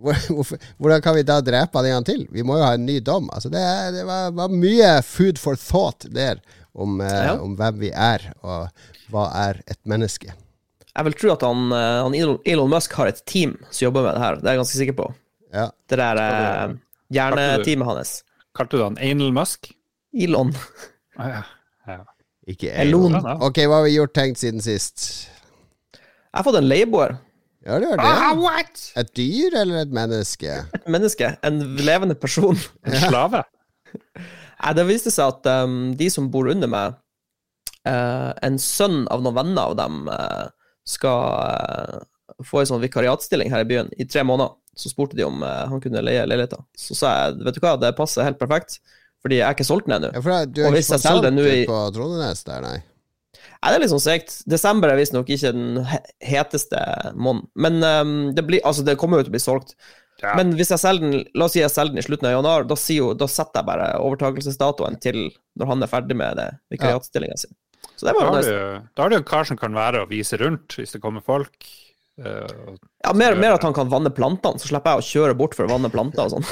Hvordan 0.00 1.02
kan 1.04 1.14
vi 1.18 1.22
da 1.28 1.40
drepe 1.44 1.76
han 1.78 1.86
en 1.88 1.96
gang 1.98 2.06
til? 2.08 2.22
Vi 2.32 2.44
må 2.46 2.56
jo 2.56 2.64
ha 2.64 2.74
en 2.78 2.86
ny 2.88 2.98
dom. 3.04 3.26
Altså, 3.34 3.50
det, 3.52 3.62
det 3.96 4.04
var, 4.08 4.30
var 4.36 4.52
mye 4.52 4.92
food 5.04 5.40
for 5.40 5.58
thought 5.60 6.06
der 6.14 6.40
om, 6.72 7.00
eh, 7.04 7.10
Ja. 7.26 7.34
om 7.42 7.56
hvem 7.58 7.80
vi 7.82 7.90
er, 7.92 8.30
og 8.40 8.70
hva 9.12 9.26
er 9.48 9.60
et 9.66 9.80
menneske. 9.90 10.32
Jeg 10.90 11.06
vil 11.06 11.14
tro 11.20 11.32
at 11.34 11.42
han, 11.46 11.66
eh, 11.76 11.98
han 12.06 12.38
Elon, 12.46 12.70
Musk 12.70 12.94
har 12.98 13.10
et 13.10 13.20
team 13.28 13.56
som 13.70 13.86
jobber 13.88 14.06
med 14.06 14.14
det 14.16 14.22
her. 14.24 14.38
Det 14.40 14.46
er 14.48 14.54
jeg 14.56 14.62
ganske 14.62 14.80
sikker 14.80 14.96
på. 15.02 15.10
Ja. 15.52 15.66
Det 15.90 15.98
der 16.00 16.22
eh, 16.24 16.74
hjerneteamet 17.12 17.90
hans. 17.90 18.14
Kalte 18.56 18.78
du 18.78 18.84
han 18.86 18.98
Anal 18.98 19.32
Musk? 19.34 19.70
Elon. 20.16 20.54
Ah, 21.18 21.28
ja. 21.28 21.42
ja. 21.86 21.98
Ikke 22.50 22.70
Elon. 22.72 23.14
Elon. 23.18 23.42
Ok, 23.46 23.60
hva 23.68 23.82
har 23.82 23.86
vi 23.86 23.96
gjort 23.98 24.14
tenkt 24.16 24.40
siden 24.40 24.62
sist? 24.64 25.04
Jeg 25.94 26.38
har 26.38 26.46
fått 26.46 26.58
en 26.62 26.70
leieboer. 26.70 27.18
Ja, 27.66 27.76
det 27.82 27.90
var 27.90 28.00
Ah, 28.00 28.34
what? 28.40 28.78
Et 28.96 29.10
dyr 29.18 29.54
eller 29.60 29.82
et 29.82 29.90
menneske? 29.92 30.54
Et 30.74 30.86
menneske. 30.88 31.28
En 31.44 31.58
levende 31.76 32.14
person. 32.16 32.56
En 32.88 32.96
slave? 33.08 33.42
Nei, 34.62 34.72
det 34.76 34.84
viste 34.88 35.10
seg 35.12 35.28
at 35.34 35.46
um, 35.64 35.92
de 35.96 36.08
som 36.12 36.28
bor 36.32 36.48
under 36.52 36.68
meg, 36.68 36.96
uh, 37.88 38.30
en 38.44 38.58
sønn 38.60 39.02
av 39.12 39.22
noen 39.24 39.36
venner 39.38 39.62
av 39.72 39.76
dem, 39.78 40.02
uh, 40.12 40.48
skal 40.88 41.20
uh, 41.40 42.42
få 42.44 42.60
en 42.62 42.68
sånn 42.72 42.82
vikariatstilling 42.84 43.52
her 43.52 43.64
i 43.64 43.68
byen 43.70 43.88
i 44.00 44.04
tre 44.08 44.24
måneder. 44.24 44.56
Så 44.76 44.92
spurte 44.92 45.16
de 45.18 45.24
om 45.26 45.42
han 45.42 45.80
kunne 45.82 46.00
leie 46.04 46.22
leiligheten. 46.28 46.62
Så 46.78 46.94
sa 46.96 47.10
jeg 47.26 47.40
vet 47.44 47.56
du 47.56 47.60
hva, 47.64 47.72
det 47.82 47.90
passer 47.98 48.24
helt 48.24 48.38
perfekt, 48.40 48.78
fordi 49.20 49.40
jeg 49.40 49.44
er 49.48 49.56
ikke 49.56 49.66
solgt 49.66 49.88
den 49.90 49.96
ennå. 49.98 50.12
Ja, 50.14 50.20
for 50.24 50.46
du 50.48 50.60
Og 50.62 50.68
har 50.70 50.76
hvis 50.76 50.86
ikke 50.86 50.94
jeg 50.94 51.00
fått 51.00 51.08
selger 51.08 51.26
solgt 51.26 51.36
nå 51.36 51.44
det 51.48 51.56
i- 51.58 51.66
på 51.68 51.80
Trondenes 51.96 52.44
der, 52.46 52.62
nei? 52.64 52.76
Nei, 53.60 53.70
det 53.70 53.76
er 53.76 53.82
litt 53.82 53.92
sånn 53.92 54.00
segt. 54.00 54.38
Desember 54.48 54.88
er 54.88 54.96
visstnok 54.96 55.28
ikke 55.28 55.50
den 55.52 55.80
heteste 56.24 56.80
måneden. 57.12 57.48
Men 57.60 57.82
um, 57.84 58.14
det, 58.36 58.44
blir, 58.48 58.62
altså, 58.64 58.84
det 58.86 58.96
kommer 59.00 59.20
jo 59.20 59.26
til 59.26 59.34
å 59.34 59.36
bli 59.36 59.42
solgt. 59.42 59.74
Ja. 60.22 60.32
Men 60.36 60.54
hvis 60.56 60.72
jeg 60.72 60.80
selger 60.80 61.04
den, 61.04 61.26
la 61.36 61.46
oss 61.46 61.54
si 61.56 61.60
jeg 61.62 61.72
selger 61.72 61.94
den 61.94 62.02
i 62.02 62.04
slutten 62.06 62.28
av 62.28 62.34
januar, 62.38 62.64
da, 62.68 62.76
jo, 62.92 63.10
da 63.16 63.28
setter 63.28 63.60
jeg 63.60 63.68
bare 63.68 63.90
overtakelsesdatoen 64.04 64.96
til 65.04 65.20
når 65.60 65.70
han 65.74 65.84
er 65.84 65.92
ferdig 65.92 66.16
med 66.16 66.40
det 66.40 66.48
vikariatstillinga 66.72 67.36
si. 67.40 67.52
Så 67.96 68.08
det 68.08 68.16
var 68.16 68.26
da, 68.26 68.32
har, 68.32 68.40
nice. 68.40 68.56
du, 68.56 68.90
da 68.96 69.04
har 69.04 69.12
du 69.12 69.16
en 69.20 69.28
kar 69.28 69.48
som 69.48 69.60
kan 69.60 69.76
være 69.76 70.04
og 70.04 70.12
vise 70.12 70.40
rundt 70.40 70.76
hvis 70.80 70.96
det 70.96 71.02
kommer 71.04 71.24
folk. 71.24 71.56
Uh, 72.20 72.76
Ja, 73.04 73.12
mer, 73.16 73.36
mer 73.40 73.56
at 73.56 73.64
han 73.64 73.76
kan 73.76 73.88
vanne 73.92 74.12
plantene, 74.12 74.60
så 74.60 74.68
slipper 74.68 74.96
jeg 74.96 75.04
å 75.04 75.08
kjøre 75.08 75.36
bort 75.36 75.56
for 75.56 75.68
å 75.68 75.72
vanne 75.72 75.92
planter 75.92 76.28
og 76.28 76.38
sånn. 76.38 76.48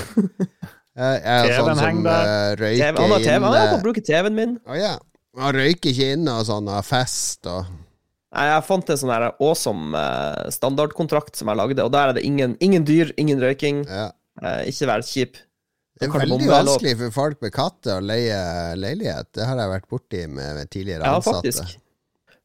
Jeg 0.99 1.21
er 1.23 1.53
sånn 1.55 1.77
som 1.79 2.01
der. 2.03 2.59
eh, 2.59 2.73
TV, 2.81 2.89
inn 2.89 2.97
han 2.99 3.13
har 3.13 3.23
TV, 3.23 3.45
han 3.45 3.69
kan 3.71 3.83
bruke 3.85 4.03
TV-en 4.03 4.35
min. 4.35 4.57
Å 4.67 4.79
ja. 4.81 4.95
Han 5.39 5.55
røyker 5.55 5.93
ikke 5.93 6.13
inne 6.17 6.35
og 6.41 6.47
sånn, 6.49 6.69
og 6.73 6.85
fest 6.87 7.47
og 7.51 7.67
Nei, 8.29 8.43
Jeg 8.51 8.65
fant 8.69 8.91
en 8.93 8.99
sånn 9.01 9.11
her 9.15 9.25
awesome 9.41 9.97
eh, 9.97 10.49
standardkontrakt 10.53 11.39
som 11.39 11.49
jeg 11.49 11.57
lagde, 11.57 11.81
og 11.87 11.93
der 11.95 12.11
er 12.11 12.17
det 12.19 12.25
ingen, 12.29 12.59
ingen 12.61 12.85
dyr, 12.85 13.13
ingen 13.17 13.41
røyking. 13.41 13.85
ja. 13.89 14.11
Eh, 14.39 14.69
ikke 14.71 14.87
vær 14.87 15.03
kjip. 15.03 15.39
Det 15.99 16.07
er 16.07 16.13
veldig 16.15 16.47
vanskelig 16.47 16.93
for 17.01 17.15
folk 17.17 17.41
med 17.43 17.51
katter 17.57 17.97
å 17.99 18.05
leie 18.05 18.37
leilighet. 18.79 19.31
Det 19.35 19.47
har 19.49 19.59
jeg 19.59 19.73
vært 19.73 19.89
borti 19.91 20.21
med, 20.31 20.53
med 20.61 20.71
tidligere 20.71 21.09
Ja, 21.09 21.17
faktisk. 21.25 21.73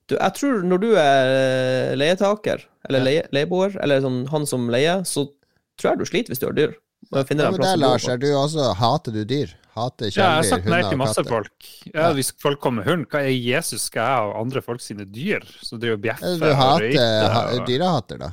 Du, 0.10 0.16
jeg 0.16 0.34
tror 0.40 0.64
når 0.66 0.82
du 0.82 0.88
er 0.98 1.34
eh, 1.36 1.92
leietaker, 2.00 2.64
eller 2.88 3.04
Ja. 3.04 3.06
leie, 3.10 3.28
leieboer, 3.36 3.76
eller 3.84 4.02
sånn, 4.02 4.24
han 4.32 4.48
som 4.50 4.66
leier, 4.74 5.04
så 5.06 5.28
tror 5.78 5.92
jeg 5.92 6.00
du 6.02 6.06
sliter 6.10 6.34
hvis 6.34 6.42
du 6.42 6.48
har 6.48 6.58
dyr. 6.58 6.74
Ja, 7.12 7.26
men 7.30 7.44
det, 7.60 7.76
Lars, 7.84 8.08
er 8.08 8.18
du 8.18 8.30
også 8.32 8.72
Hater 8.80 9.14
du 9.14 9.22
dyr? 9.28 9.52
Hater 9.74 10.06
Ja, 10.12 10.12
jeg 10.28 10.36
har 10.36 10.44
sagt 10.44 10.66
nei 10.70 10.82
til 10.86 10.98
masse 11.02 11.16
katter? 11.18 11.30
folk. 11.34 11.68
Ja, 11.94 12.12
Hvis 12.14 12.32
folk 12.38 12.60
kommer 12.62 12.84
med 12.84 12.92
hund, 12.92 13.06
hva 13.10 13.24
er 13.26 13.32
Jesus 13.34 13.88
skal 13.90 14.06
jeg 14.06 14.28
og 14.30 14.36
andre 14.44 14.62
folk 14.62 14.82
sine 14.86 15.06
dyr 15.10 15.42
som 15.66 15.80
driver 15.82 15.94
er 15.94 15.98
jo 15.98 16.02
bjeffer 16.04 16.40
Du 16.40 16.50
hater 16.54 17.32
ha, 17.34 17.42
og- 17.56 17.68
dyrehater, 17.68 18.18
da? 18.22 18.32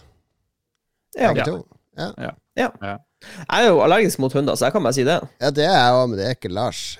Ja. 1.16 1.32
Ja. 1.34 1.46
Ja. 1.96 2.10
ja. 2.56 2.68
Ja. 2.82 2.96
Jeg 3.22 3.64
er 3.64 3.68
jo 3.68 3.80
allergisk 3.84 4.18
mot 4.20 4.32
hunder, 4.32 4.54
så 4.56 4.66
jeg 4.68 4.72
kan 4.72 4.82
bare 4.82 4.92
si 4.96 5.04
det. 5.04 5.16
ja, 5.40 5.50
det 5.50 5.64
er 5.64 5.72
jeg 5.76 5.94
òg, 5.96 6.08
men 6.10 6.18
det 6.18 6.26
er 6.26 6.34
ikke 6.36 6.52
Lars. 6.52 6.98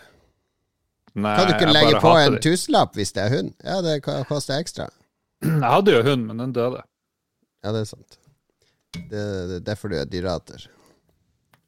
Nei, 1.15 1.37
Kan 1.37 1.47
du 1.49 1.53
ikke 1.55 1.73
legge 1.73 2.01
på 2.01 2.11
en 2.21 2.37
tusenlapp 2.41 2.95
hvis 2.95 3.13
det 3.13 3.23
er 3.25 3.31
hund? 3.37 3.55
Ja, 3.65 3.81
det 3.83 4.03
koster 4.29 4.61
ekstra. 4.61 4.89
Jeg 5.43 5.61
hadde 5.65 5.93
jo 5.97 6.03
hund, 6.07 6.27
men 6.29 6.39
den 6.39 6.53
døde. 6.53 6.83
Ja, 7.65 7.73
det 7.73 7.81
er 7.81 7.89
sant. 7.91 8.17
Det, 8.93 9.11
det 9.11 9.57
er 9.61 9.65
derfor 9.67 9.89
du 9.91 9.97
er 9.97 10.05
dyrehater. 10.07 10.67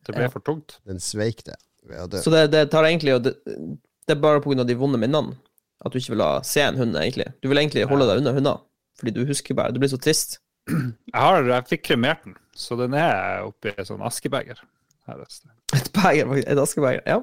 Det 0.06 0.14
ble 0.14 0.22
Ja. 0.24 0.28
for 0.32 0.40
tungt. 0.40 0.78
Den 0.86 0.98
sveik 1.00 1.42
det 1.44 1.56
ved 1.88 2.12
det... 2.14 2.22
Så 2.24 2.30
det, 2.30 2.46
det 2.52 2.66
tar 2.72 2.86
egentlig 2.88 3.16
det, 3.24 3.34
det 3.46 4.16
er 4.16 4.20
bare 4.22 4.42
pga. 4.44 4.64
de 4.66 4.78
vonde 4.78 5.00
minnene 5.00 5.36
at 5.82 5.92
du 5.92 5.98
ikke 5.98 6.14
vil 6.14 6.22
ha, 6.22 6.42
se 6.46 6.62
en 6.62 6.78
hund, 6.78 6.94
egentlig. 6.98 7.26
Du 7.42 7.48
vil 7.50 7.58
egentlig 7.58 7.88
holde 7.90 8.06
deg 8.06 8.20
unna 8.22 8.34
hunder, 8.36 8.60
fordi 9.00 9.14
du 9.16 9.24
husker 9.26 9.56
bare 9.58 9.74
Du 9.74 9.80
blir 9.82 9.90
så 9.90 9.98
trist. 9.98 10.38
Jeg, 10.70 11.18
har, 11.18 11.42
jeg 11.48 11.68
fikk 11.72 11.82
kremert 11.88 12.22
den, 12.22 12.36
så 12.54 12.78
den 12.78 12.94
er 12.94 13.48
oppi 13.48 13.72
et 13.74 13.88
sånn 13.88 14.04
askebeger. 14.06 14.62
Et. 15.72 15.88
Beger, 15.96 16.28
et 16.44 16.58
askebeger. 16.60 17.02
Ja. 17.08 17.22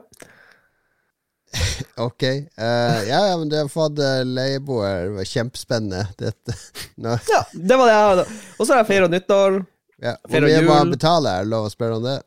Ok. 1.99 2.23
Uh, 2.23 2.99
ja, 3.07 3.19
ja, 3.27 3.37
men 3.39 3.49
du 3.49 3.55
har 3.57 3.69
fått 3.71 3.97
uh, 3.99 4.21
leieboer. 4.23 5.07
Det 5.07 5.15
var 5.17 5.29
kjempespennende. 5.31 6.03
Dette. 6.21 6.55
Nå, 7.01 7.15
ja, 7.29 7.39
det 7.53 7.79
var 7.79 7.89
det 7.89 7.95
jeg 7.95 8.09
hadde. 8.09 8.25
Og 8.57 8.61
så 8.61 8.73
har 8.73 8.81
jeg 8.81 8.89
feira 8.91 9.09
nyttår. 9.11 9.57
ja. 10.03 10.13
Hvor 10.29 10.45
mye 10.45 10.61
må 10.67 10.77
han 10.77 10.93
betale? 10.93 11.33
Er 11.33 11.47
det 11.47 11.53
lov 11.55 11.67
å 11.67 11.73
spørre 11.73 11.97
om 11.99 12.05
det? 12.05 12.19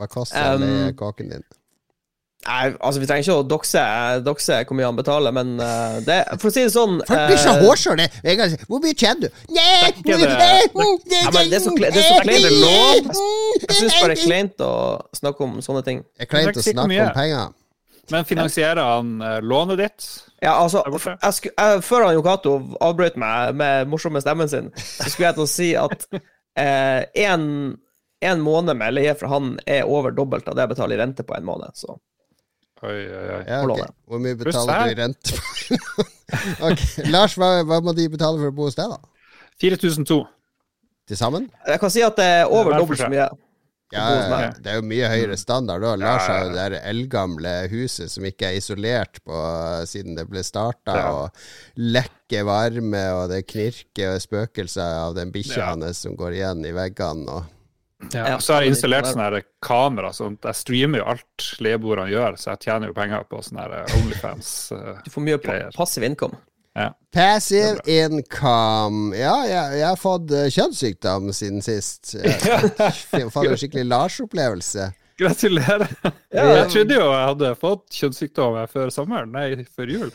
Hva 0.00 0.10
koster 0.12 0.56
Um, 0.56 0.66
um, 0.66 0.92
kåken 0.96 1.32
din? 1.32 1.46
Nei, 2.40 2.70
altså, 2.80 3.02
vi 3.02 3.06
trenger 3.08 3.26
ikke 3.26 3.34
å 3.36 3.44
dokse, 3.44 3.80
dokse 4.24 4.62
hvor 4.64 4.76
mye 4.78 4.88
han 4.88 4.96
betaler, 4.96 5.34
men 5.36 5.58
uh, 5.60 5.98
det 6.06 6.22
For 6.40 6.48
å 6.48 6.52
si 6.54 6.62
det 6.64 6.72
sånn 6.72 7.02
Folk 7.04 7.26
blir 7.28 7.40
så 7.40 7.52
eh, 7.52 7.64
hårsåre. 7.66 8.06
Jeg 8.24 8.38
kan 8.40 8.48
si, 8.48 8.58
Hvor 8.70 8.80
mye 8.80 8.96
tjener 8.96 9.26
du? 9.26 9.42
Nei, 9.52 9.60
Det 9.60 9.74
er 9.76 9.90
ikke 9.90 10.16
men 10.16 11.50
det 11.50 11.58
er 11.58 11.64
så 11.66 11.74
det 11.76 11.90
er 11.90 12.24
kleint. 12.24 12.46
Det 12.46 12.48
er 12.48 12.56
lov. 12.62 13.10
Jeg 13.66 13.76
syns 13.76 13.98
bare 13.98 14.14
det 14.14 14.16
er 14.16 14.24
kleint 14.24 14.64
å 14.64 14.72
snakke 15.20 15.46
om 15.46 15.60
sånne 15.64 15.84
ting. 15.84 16.02
Det 16.16 16.24
er 16.24 16.32
kleint 16.32 16.56
å 16.56 16.64
snakke 16.64 17.04
om 17.10 17.14
penger. 17.18 17.52
Men 18.10 18.26
finansierer 18.26 18.82
han 18.82 19.12
eh, 19.22 19.38
lånet 19.44 19.82
ditt? 19.84 20.08
Ja, 20.40 20.56
altså, 20.56 20.80
jeg 20.88 21.36
sku, 21.36 21.50
jeg, 21.52 21.84
Før 21.84 22.08
han 22.08 22.16
Yokato 22.16 22.56
avbrøt 22.80 23.20
meg 23.20 23.52
med 23.60 23.92
morsomme 23.92 24.24
stemmen 24.24 24.48
sin, 24.50 24.72
så 24.80 25.12
skulle 25.12 25.28
jeg 25.28 25.36
til 25.36 25.44
å 25.44 25.50
si 25.52 25.70
at 25.78 26.08
én 27.20 27.46
en 28.20 28.42
måned 28.44 28.76
med 28.76 28.92
leie 28.92 29.14
fra 29.16 29.30
han 29.32 29.54
er 29.64 29.88
over 29.88 30.12
dobbelt 30.12 30.48
av 30.48 30.56
det 30.56 30.66
jeg 30.66 30.72
betaler 30.74 30.98
i 30.98 31.00
rente 31.00 31.24
på 31.24 31.36
en 31.36 31.46
måned. 31.46 31.76
Så 31.78 31.94
Oi, 32.80 32.96
oi, 32.96 33.24
oi. 33.36 33.42
Ja, 33.44 33.60
okay. 33.66 33.82
ok. 33.84 33.94
Hvor 34.08 34.22
mye 34.24 34.36
betaler 34.40 34.86
du 34.86 34.92
i 34.94 34.98
rente? 35.02 35.36
på? 35.36 36.06
Lars, 37.14 37.34
hva, 37.36 37.50
hva 37.68 37.80
må 37.84 37.92
de 37.96 38.06
betale 38.12 38.40
for 38.40 38.48
å 38.52 38.56
bo 38.56 38.68
hos 38.70 38.78
deg, 38.78 38.94
da? 38.94 39.00
4002. 39.60 40.20
Til 41.10 41.18
sammen? 41.18 41.48
jeg 41.66 41.80
kan 41.82 41.92
si 41.92 42.02
at 42.06 42.16
det 42.16 42.26
er 42.38 42.48
over 42.48 42.76
dobbelt 42.78 43.00
så 43.02 43.08
mye. 43.10 43.28
Ja, 43.90 44.50
det 44.54 44.70
er 44.70 44.76
jo 44.78 44.84
mye 44.86 45.08
høyere 45.10 45.34
standard 45.38 45.82
da. 45.82 45.96
Lars 45.98 46.28
har 46.30 46.44
jo 46.44 46.50
det 46.52 46.60
der 46.60 46.76
eldgamle 46.92 47.54
huset 47.72 48.12
som 48.12 48.22
ikke 48.28 48.46
er 48.46 48.60
isolert 48.60 49.18
på 49.26 49.40
siden 49.90 50.14
det 50.14 50.28
ble 50.30 50.44
starta, 50.46 50.94
Ja. 50.94 51.08
og 51.10 51.40
lekker 51.74 52.46
varme, 52.46 53.02
og 53.18 53.24
det 53.34 53.48
knirker 53.50 54.14
og 54.14 54.22
spøkelser 54.22 55.00
av 55.08 55.16
den 55.18 55.32
bikkja 55.34 55.58
Ja. 55.58 55.72
hans 55.74 56.04
som 56.06 56.14
går 56.14 56.38
igjen 56.38 56.62
i 56.70 56.72
veggene. 56.76 57.26
Og... 57.34 57.50
Ja. 58.12 58.26
Ja. 58.28 58.36
Så 58.42 58.54
har 58.54 58.64
jeg 58.64 58.74
installert 58.74 59.08
sånne 59.10 59.26
her 59.28 59.42
kamera. 59.64 60.12
Sånn 60.16 60.38
jeg 60.42 60.58
streamer 60.58 61.02
jo 61.02 61.08
alt 61.14 61.48
leieboerne 61.62 62.10
gjør, 62.10 62.38
så 62.40 62.54
jeg 62.54 62.64
tjener 62.66 62.90
jo 62.90 62.96
penger 62.96 63.26
på 63.30 63.42
sånne 63.46 63.66
eh, 63.80 63.96
Onlyfans. 64.00 64.52
eh. 64.76 65.02
Du 65.06 65.10
får 65.14 65.26
mye 65.26 65.40
pa 65.42 65.58
passiv 65.76 66.06
passiv 66.06 66.38
Ja. 66.78 66.92
Passive 67.12 67.82
income. 67.90 69.16
Ja, 69.18 69.34
jeg, 69.48 69.80
jeg 69.80 69.88
har 69.88 69.98
fått 70.00 70.30
eh, 70.36 70.48
kjønnssykdom 70.54 71.32
siden 71.36 71.64
sist. 71.66 72.14
En 73.18 73.30
skikkelig 73.58 73.86
Lars-opplevelse. 73.90 74.90
Gratulerer. 75.20 75.88
Ja. 76.30 76.44
Jeg 76.60 76.68
trodde 76.70 76.94
jo 76.94 77.06
jeg 77.10 77.26
hadde 77.26 77.48
fått 77.58 77.96
kjønnssykdom 77.98 78.56
før 78.70 78.92
sommeren, 78.94 79.32
nei, 79.34 79.64
før 79.74 79.90
jul. 79.90 80.12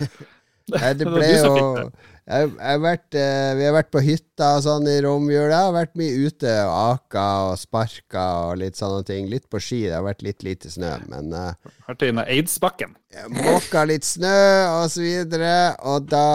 Nei, 0.71 0.93
det 0.95 1.03
Det 1.03 1.11
ble 1.11 1.27
jo. 1.33 1.89
Jeg, 2.25 2.49
jeg 2.55 2.71
har 2.71 2.79
vært, 2.81 3.15
eh, 3.19 3.49
Vi 3.59 3.65
har 3.67 3.73
vært 3.75 3.91
på 3.93 4.01
hytta 4.01 4.47
og 4.57 4.63
sånn 4.65 4.87
i 4.89 4.95
romjula. 5.05 5.59
Vært 5.75 5.93
mye 5.99 6.25
ute 6.25 6.53
og 6.65 6.73
aka 6.95 7.25
og 7.51 7.59
sparka 7.61 8.23
og 8.47 8.55
litt 8.63 8.79
sånne 8.79 9.03
ting. 9.05 9.27
Litt 9.29 9.45
på 9.51 9.61
ski. 9.61 9.83
Det 9.85 9.93
har 9.93 10.05
vært 10.07 10.23
litt 10.25 10.41
lite 10.47 10.71
snø, 10.73 10.95
men 11.11 11.29
eh, 11.37 11.73
Vært 11.87 12.07
inne 12.07 12.25
Eidsbakken. 12.33 12.95
måka 13.35 13.85
litt 13.87 14.07
snø 14.07 14.33
og 14.79 14.89
så 14.91 15.05
videre. 15.05 15.53
Og 15.85 16.09
da 16.09 16.25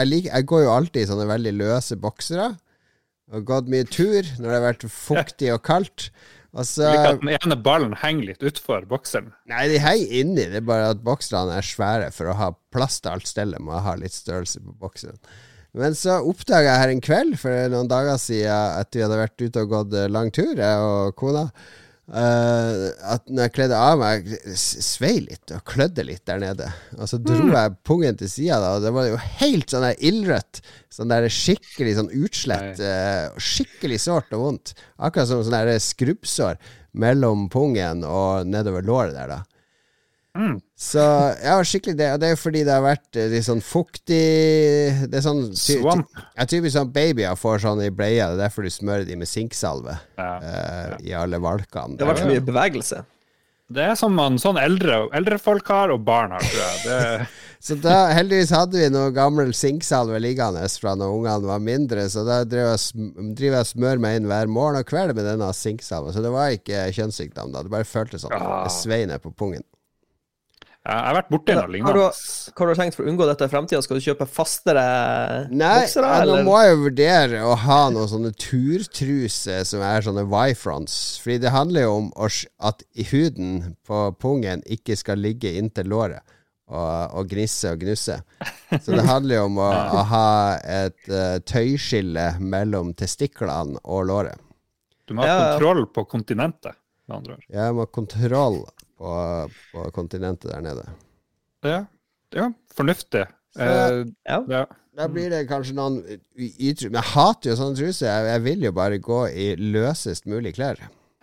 jeg, 0.00 0.10
lik, 0.10 0.26
jeg 0.32 0.48
går 0.50 0.66
jo 0.66 0.74
alltid 0.74 1.04
i 1.04 1.10
sånne 1.12 1.28
veldig 1.30 1.54
løse 1.60 1.96
boksere. 2.00 2.50
Og 3.30 3.44
gått 3.46 3.70
mye 3.70 3.86
tur 3.86 4.26
når 4.40 4.46
det 4.48 4.56
har 4.58 4.66
vært 4.72 4.88
fuktig 4.90 5.52
og 5.54 5.62
kaldt. 5.62 6.08
Og 6.50 6.66
så 6.66 6.88
at 6.90 7.20
den 7.20 7.30
ene 7.36 7.56
ballen 7.62 7.92
henger 8.00 8.32
litt 8.32 8.42
utfor 8.46 8.86
bokseren. 8.90 9.30
Nei, 9.50 9.68
de 9.70 9.78
henger 9.82 10.16
inni. 10.22 10.48
Det 10.50 10.58
er 10.58 10.66
bare 10.66 10.88
at 10.96 11.04
bokserne 11.06 11.54
er 11.60 11.66
svære. 11.66 12.08
For 12.14 12.32
å 12.32 12.38
ha 12.38 12.50
plass 12.74 12.98
til 13.02 13.12
alt 13.12 13.30
stellet 13.30 13.62
må 13.62 13.76
jeg 13.76 13.86
ha 13.86 13.94
litt 14.00 14.16
størrelse 14.16 14.62
på 14.64 14.74
bokseren. 14.82 15.20
Men 15.78 15.94
så 15.94 16.18
oppdaga 16.26 16.72
jeg 16.72 16.82
her 16.82 16.92
en 16.96 17.04
kveld 17.04 17.36
for 17.38 17.70
noen 17.70 17.90
dager 17.90 18.18
siden 18.18 18.80
etter 18.80 18.98
vi 18.98 19.04
hadde 19.06 19.20
vært 19.20 19.44
ute 19.44 19.62
og 19.62 19.70
gått 19.76 19.94
eh, 19.94 20.10
lang 20.10 20.32
tur, 20.34 20.50
jeg 20.58 20.86
og 20.86 21.14
kona, 21.20 21.44
eh, 22.10 22.84
at 23.14 23.28
når 23.30 23.46
jeg 23.46 23.54
kledde 23.56 23.78
av 23.78 24.00
meg, 24.00 24.28
svei 24.58 25.16
litt 25.24 25.54
og 25.54 25.62
klødde 25.68 26.04
litt 26.06 26.24
der 26.28 26.42
nede. 26.42 26.70
Og 26.98 27.10
så 27.10 27.20
dro 27.22 27.50
jeg 27.52 27.76
pungen 27.86 28.18
til 28.20 28.30
sida, 28.32 28.60
da, 28.62 28.74
og 28.76 28.86
det 28.86 28.94
var 28.96 29.08
jo 29.10 29.20
helt 29.40 29.72
sånn 29.72 29.86
der 29.88 30.04
ildrødt. 30.10 30.62
Sånn 30.90 31.12
der 31.12 31.28
skikkelig 31.30 31.96
sånn 32.00 32.10
utslett. 32.18 32.82
Uh, 32.82 33.38
skikkelig 33.40 34.00
sårt 34.02 34.34
og 34.36 34.44
vondt. 34.44 34.74
Akkurat 34.98 35.30
som 35.30 35.44
sånn 35.46 35.70
skrubbsår 35.80 36.58
mellom 36.98 37.46
pungen 37.52 38.02
og 38.06 38.48
nedover 38.50 38.84
låret 38.86 39.14
der, 39.14 39.36
da. 39.36 39.44
Så 40.78 41.02
ja, 41.42 41.56
skikkelig 41.66 41.96
det. 41.98 42.08
Og 42.14 42.20
det 42.22 42.28
er 42.28 42.34
jo 42.36 42.40
fordi 42.40 42.62
det 42.66 42.74
har 42.74 42.84
vært 42.84 43.18
eh, 43.18 43.30
litt 43.32 43.46
sånn 43.46 43.62
fuktig 43.64 44.20
Det 45.10 45.18
er 45.18 45.24
sånn 45.24 45.42
ty, 45.50 45.76
ty, 45.82 46.22
ja, 46.38 46.46
Typisk 46.46 46.76
sånn 46.76 46.92
babyer 46.94 47.38
får 47.38 47.64
sånn 47.66 47.82
i 47.84 47.90
bleia. 47.90 48.30
Det 48.30 48.38
er 48.38 48.44
derfor 48.46 48.66
du 48.66 48.72
smører 48.72 49.06
de 49.08 49.18
med 49.20 49.30
sinksalve 49.30 49.98
Ja. 50.20 50.30
uh, 50.38 50.94
i 51.02 51.16
alle 51.16 51.40
valkene. 51.42 51.98
Det 51.98 52.06
har 52.06 52.14
vært 52.14 52.24
så 52.24 52.30
mye 52.30 52.46
bevegelse. 52.46 53.02
Det 53.70 53.84
er 53.86 53.94
som 53.94 54.16
man, 54.18 54.34
sånn 54.42 54.58
eldre, 54.58 55.04
eldre 55.14 55.36
folk 55.38 55.68
har, 55.70 55.92
og 55.94 56.02
barn 56.02 56.32
har, 56.34 56.42
tror 56.42 56.64
jeg. 56.64 56.80
Det, 56.88 57.26
Så 57.60 57.76
da 57.76 58.08
heldigvis 58.16 58.50
hadde 58.56 58.78
vi 58.80 58.86
noe 58.88 59.12
gammel 59.12 59.52
sinksalve 59.54 60.16
liggende 60.18 60.62
fra 60.80 60.94
når 60.96 61.12
ungene 61.12 61.50
var 61.50 61.60
mindre, 61.60 62.06
så 62.08 62.24
da 62.24 62.40
driver 62.48 62.72
jeg, 62.72 63.10
jeg 63.36 63.52
og 63.52 63.68
smører 63.68 64.00
meg 64.00 64.16
inn 64.16 64.30
hver 64.30 64.48
morgen 64.48 64.80
og 64.80 64.88
kveld 64.88 65.12
med 65.14 65.28
denne 65.28 65.50
sinksalven. 65.54 66.14
Så 66.16 66.24
det 66.24 66.32
var 66.32 66.56
ikke 66.56 66.86
kjønnssykdom 66.96 67.52
da, 67.52 67.62
det 67.62 67.74
bare 67.74 67.86
føltes 67.86 68.24
sånn. 68.24 68.32
Ah. 68.34 68.64
Det 68.64 68.72
svei 68.74 69.02
ned 69.06 69.20
på 69.22 69.34
pungen. 69.36 69.62
Jeg 70.80 70.96
har 70.96 71.12
vært 71.18 71.28
borti 71.28 71.54
noe 71.54 71.68
lignende. 71.68 72.04
hva 72.56 72.64
har 72.64 72.70
du 72.70 72.78
tenkt 72.78 72.96
for 72.96 73.04
å 73.04 73.10
unngå 73.12 73.26
dette 73.28 73.44
i 73.44 73.52
fremtida? 73.52 73.82
Skal 73.84 73.98
du 74.00 74.04
kjøpe 74.06 74.24
fastere 74.24 74.84
Nei, 75.52 75.82
boksere, 75.82 76.08
Nei, 76.08 76.22
nå 76.30 76.38
må 76.46 76.56
jeg 76.64 76.78
vurdere 76.80 77.42
å 77.44 77.52
ha 77.66 77.80
noen 77.92 78.08
sånne 78.08 78.32
turtruser 78.32 79.66
som 79.68 79.84
er 79.84 80.06
sånne 80.06 80.24
Y-fronts. 80.24 80.96
Fordi 81.20 81.36
det 81.44 81.52
handler 81.52 81.84
jo 81.84 81.92
om 81.98 82.10
at 82.16 82.84
huden 83.12 83.74
på 83.84 84.06
pungen 84.24 84.64
ikke 84.72 84.96
skal 84.96 85.20
ligge 85.20 85.52
inntil 85.60 85.92
låret 85.92 86.24
og, 86.70 87.18
og 87.18 87.28
gnisse 87.28 87.74
og 87.74 87.84
gnusse. 87.84 88.16
Så 88.72 88.94
det 88.94 89.04
handler 89.04 89.40
jo 89.42 89.46
om 89.50 89.60
å, 89.60 89.70
å 90.00 90.04
ha 90.14 90.28
et 90.64 91.12
uh, 91.12 91.36
tøyskille 91.44 92.30
mellom 92.40 92.94
testiklene 92.96 93.82
og 93.84 94.06
låret. 94.08 94.40
Du 95.04 95.12
må 95.12 95.26
ha 95.26 95.28
Ja, 95.28 95.36
ja. 95.36 95.48
kontroll 95.58 95.88
på 95.92 96.08
kontinentet, 96.08 96.78
med 97.04 97.20
andre 97.20 97.36
ord. 97.36 97.48
Jeg 97.50 97.74
må 97.76 97.84
ha 97.84 97.90
kontroll 98.00 98.62
på, 99.00 99.14
på 99.72 99.86
kontinentet 99.96 100.50
der 100.52 100.60
nede. 100.64 100.84
Ja, 101.64 101.80
ja 102.36 102.50
fornuftig. 102.76 103.24
Så- 103.56 103.64
Eh, 103.66 104.04
Ja. 104.28 104.38
ja. 104.48 104.64
Da 105.00 105.06
blir 105.08 105.30
det 105.32 105.46
kanskje 105.48 105.72
noen 105.78 106.00
ytre 106.36 106.90
jeg 106.90 107.02
hater 107.14 107.50
jo 107.52 107.56
sånne 107.56 107.76
truser. 107.78 108.06
Jeg, 108.10 108.26
jeg 108.34 108.42
vil 108.44 108.64
jo 108.66 108.72
bare 108.76 108.98
gå 109.00 109.20
i 109.32 109.46
løsest 109.56 110.26
mulig 110.28 110.52
klær. 110.58 110.76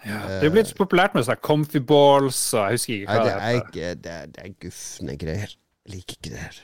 Ja, 0.05 0.17
det 0.27 0.37
er 0.39 0.45
jo 0.47 0.53
blitt 0.55 0.69
så 0.71 0.77
populært 0.79 1.13
med 1.17 1.25
sånne 1.27 1.41
comfy 1.45 1.79
balls 1.83 2.39
og 2.55 2.63
jeg 2.63 2.77
husker 2.77 2.93
ikke 2.95 3.07
Nei, 3.11 3.17
hva 3.17 3.25
det 3.27 3.35
det 3.35 3.43
er 3.43 3.59
ikke 3.61 3.89
Det 4.01 4.11
er, 4.15 4.25
det 4.33 4.43
er 4.45 4.55
gufne 4.65 5.17
greier. 5.23 5.53
Jeg 5.85 5.93
liker 5.93 6.17
ikke 6.17 6.31
det 6.33 6.41
her. 6.45 6.59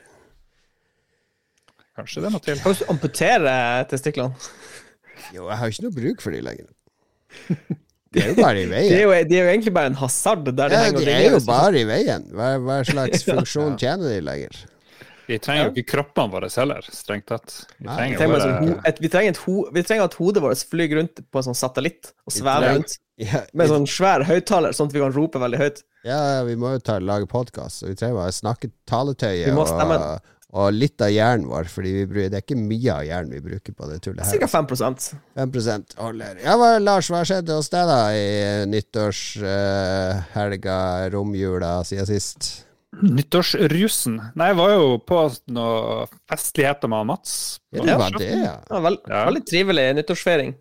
Kanskje 1.98 2.22
det 2.24 2.30
er 2.30 2.34
noe 2.34 2.44
til. 2.48 2.62
Kan 2.64 2.74
du 2.80 2.86
amputere 2.96 3.56
testiklene? 3.92 4.50
Jo, 5.36 5.48
jeg 5.52 5.58
har 5.60 5.68
jo 5.70 5.76
ikke 5.76 5.86
noe 5.86 5.98
bruk 6.00 6.24
for 6.26 6.34
de 6.34 6.42
lenger. 6.42 6.72
De 8.14 8.22
er 8.22 8.30
jo 8.32 8.36
bare 8.40 8.62
i 8.62 8.68
De 8.70 8.70
er, 8.70 8.76
veien. 8.76 9.00
jo, 9.02 9.16
de 9.30 9.40
er 9.40 9.48
jo 9.48 9.54
egentlig 9.56 9.74
bare 9.76 9.92
en 9.94 9.98
hasard 10.02 10.46
der 10.50 10.54
de 10.70 10.78
Ja, 10.78 10.84
henger 10.86 11.00
og 11.00 11.08
de 11.08 11.16
er 11.16 11.26
jo 11.32 11.42
bare 11.48 11.82
i 11.82 11.88
veien. 11.90 12.30
Hva, 12.34 12.52
hva 12.62 12.78
slags 12.88 13.26
funksjon 13.30 13.76
tjener 13.82 14.14
de 14.14 14.22
lenger? 14.26 14.62
Vi 15.24 15.38
trenger 15.40 15.70
jo 15.70 15.72
ikke 15.72 15.94
kroppene 15.94 16.34
våre 16.34 16.50
heller, 16.52 16.84
strengt 16.92 17.30
tatt. 17.32 17.54
Vi 17.80 17.88
trenger 17.88 18.20
trenger, 18.20 18.34
bare 18.34 18.44
sånn, 18.44 18.68
ho 18.68 18.74
et, 18.90 18.98
vi, 19.00 19.10
trenger 19.14 19.32
et 19.32 19.40
ho, 19.46 19.56
vi 19.72 19.84
trenger 19.88 20.10
at 20.10 20.18
hodet 20.20 20.44
vårt 20.44 20.66
flyr 20.68 20.98
rundt 21.00 21.22
på 21.32 21.40
en 21.40 21.46
sånn 21.48 21.56
satellitt 21.58 22.12
og 22.28 22.36
svever 22.36 22.76
rundt 22.76 22.98
Ja, 23.22 23.44
med 23.54 23.70
sånn 23.70 23.84
svær 23.88 24.24
høyttaler, 24.26 24.74
sånn 24.74 24.90
at 24.90 24.96
vi 24.96 25.02
kan 25.04 25.14
rope 25.14 25.38
veldig 25.40 25.60
høyt. 25.62 25.84
ja, 26.04 26.42
vi 26.48 26.56
må 26.60 26.72
jo 26.74 26.80
ta, 26.84 26.96
lage 27.00 27.28
podkast, 27.30 27.84
så 27.84 27.92
vi 27.92 27.96
trenger 28.00 28.18
bare 28.18 28.34
snakke 28.34 28.72
taletøyet 28.90 29.46
Vi 29.48 29.54
må 29.54 29.64
og, 29.64 29.70
stemme. 29.70 30.00
Og 30.54 30.70
litt 30.76 31.02
av 31.02 31.10
hjernen 31.10 31.48
vår. 31.50 31.66
for 31.72 31.82
det 31.86 32.26
er 32.30 32.36
ikke 32.44 32.56
mye 32.60 32.94
av 32.94 33.04
hjernen 33.08 33.32
vi 33.34 33.40
bruker 33.42 33.74
på 33.74 33.88
det 33.90 33.98
tullet 34.06 34.22
her. 34.22 34.30
Sikkert 34.30 34.54
5 34.54 34.68
5 34.70 34.78
holder. 35.98 36.38
Ja, 36.44 36.54
hva, 36.62 36.78
Lars, 36.82 37.10
hva 37.10 37.24
skjedde 37.26 37.54
hos 37.58 37.70
deg 37.74 37.88
da 37.90 38.14
i 38.14 38.66
nyttårshelga, 38.70 40.78
romjula, 41.16 41.84
siden 41.90 42.06
sist? 42.10 42.42
Nyttårsrusen. 43.02 44.16
Nei, 44.38 44.48
jeg 44.52 44.58
var 44.60 44.70
jo 44.76 44.84
på 45.02 45.18
noen 45.56 46.06
festligheter 46.30 46.88
med 46.94 47.08
Mats. 47.10 47.32
Ja, 47.74 47.82
det 47.88 47.96
var 47.98 48.12
det, 48.20 48.30
ja. 48.30 48.62
Ja, 48.70 48.78
vel, 48.86 48.98
Ja. 49.10 49.26
Veldig 49.32 49.46
trivelig 49.50 49.86
nyttårsfeiring. 49.98 50.52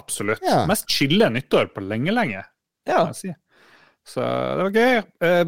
Absolutt. 0.00 0.40
Ja. 0.46 0.64
Mest 0.70 0.86
chille 0.88 1.28
nyttår 1.28 1.66
på 1.74 1.80
lenge, 1.84 2.08
lenge. 2.16 2.40
Ja. 2.88 3.12
si. 3.12 3.28
Så 4.08 4.20
det 4.24 4.62
var 4.64 4.72
gøy. 4.72 5.04
Uh, 5.20 5.44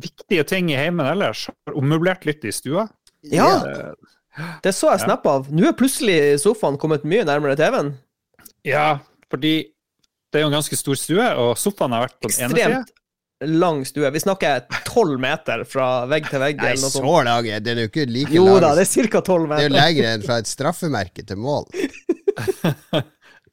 viktige 0.00 0.44
ting 0.48 0.72
i 0.72 0.80
heimen 0.80 1.04
ellers. 1.06 1.50
Ommøblert 1.76 2.24
litt 2.24 2.40
i 2.48 2.52
stua. 2.56 2.88
Ja, 3.32 3.94
det 4.62 4.72
så 4.76 4.90
jeg 4.92 5.00
snap 5.06 5.24
av. 5.26 5.46
Nå 5.50 5.66
er 5.68 5.72
plutselig 5.78 6.18
sofaen 6.42 6.76
kommet 6.78 7.04
mye 7.08 7.24
nærmere 7.24 7.56
TV-en. 7.56 7.94
ja, 8.66 8.98
fordi 9.30 9.54
det 10.32 10.40
er 10.40 10.44
jo 10.44 10.50
en 10.50 10.58
ganske 10.58 10.76
stor 10.76 10.94
stue, 10.98 11.26
og 11.40 11.56
sofaen 11.58 11.92
har 11.96 12.04
vært 12.08 12.20
på 12.20 12.28
den 12.28 12.44
ene 12.44 12.54
sida. 12.54 12.66
Ekstremt 12.68 12.92
lang 13.60 13.82
stue. 13.84 14.08
Vi 14.14 14.20
snakker 14.22 14.62
tolv 14.88 15.18
meter 15.20 15.64
fra 15.68 16.06
vegg 16.08 16.28
til 16.30 16.40
vegg. 16.40 16.56
Nei, 16.62 16.74
så 16.80 17.02
lang 17.24 17.46
er 17.52 17.60
den 17.60 17.78
jo 17.82 17.88
ikke 17.90 18.06
like 18.08 18.32
Jo 18.32 18.44
lang. 18.46 18.60
da, 18.64 18.70
det 18.78 18.86
er 18.88 19.08
ca. 19.12 19.20
tolv 19.24 19.48
Det 19.50 19.58
er 19.58 19.66
jo 19.68 19.72
meter. 19.74 19.82
lengre 19.82 20.12
enn 20.16 20.24
fra 20.24 20.38
et 20.40 20.48
straffemerke 20.50 21.24
til 21.26 21.36
mål. 21.36 21.66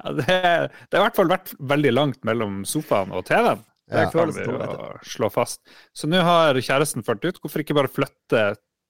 Ja, 0.04 0.12
det, 0.12 0.26
er- 0.28 0.66
det 0.68 0.98
har 0.98 1.00
i 1.00 1.04
hvert 1.06 1.16
fall 1.16 1.30
vært 1.32 1.52
veldig 1.64 1.92
langt 1.94 2.24
mellom 2.28 2.64
sofaen 2.68 3.14
og 3.16 3.24
TV-en. 3.30 3.62
Det 3.88 4.02
Ja. 4.04 4.10
kan 4.12 4.32
vi 4.36 4.44
jo 4.44 4.98
slå 5.06 5.30
fast. 5.32 5.62
Så 5.96 6.08
nå 6.10 6.20
har 6.24 6.56
kjæresten 6.60 7.04
ført 7.06 7.24
ut. 7.24 7.40
Hvorfor 7.40 7.62
ikke 7.64 7.76
bare 7.78 7.88
flytte 7.92 8.42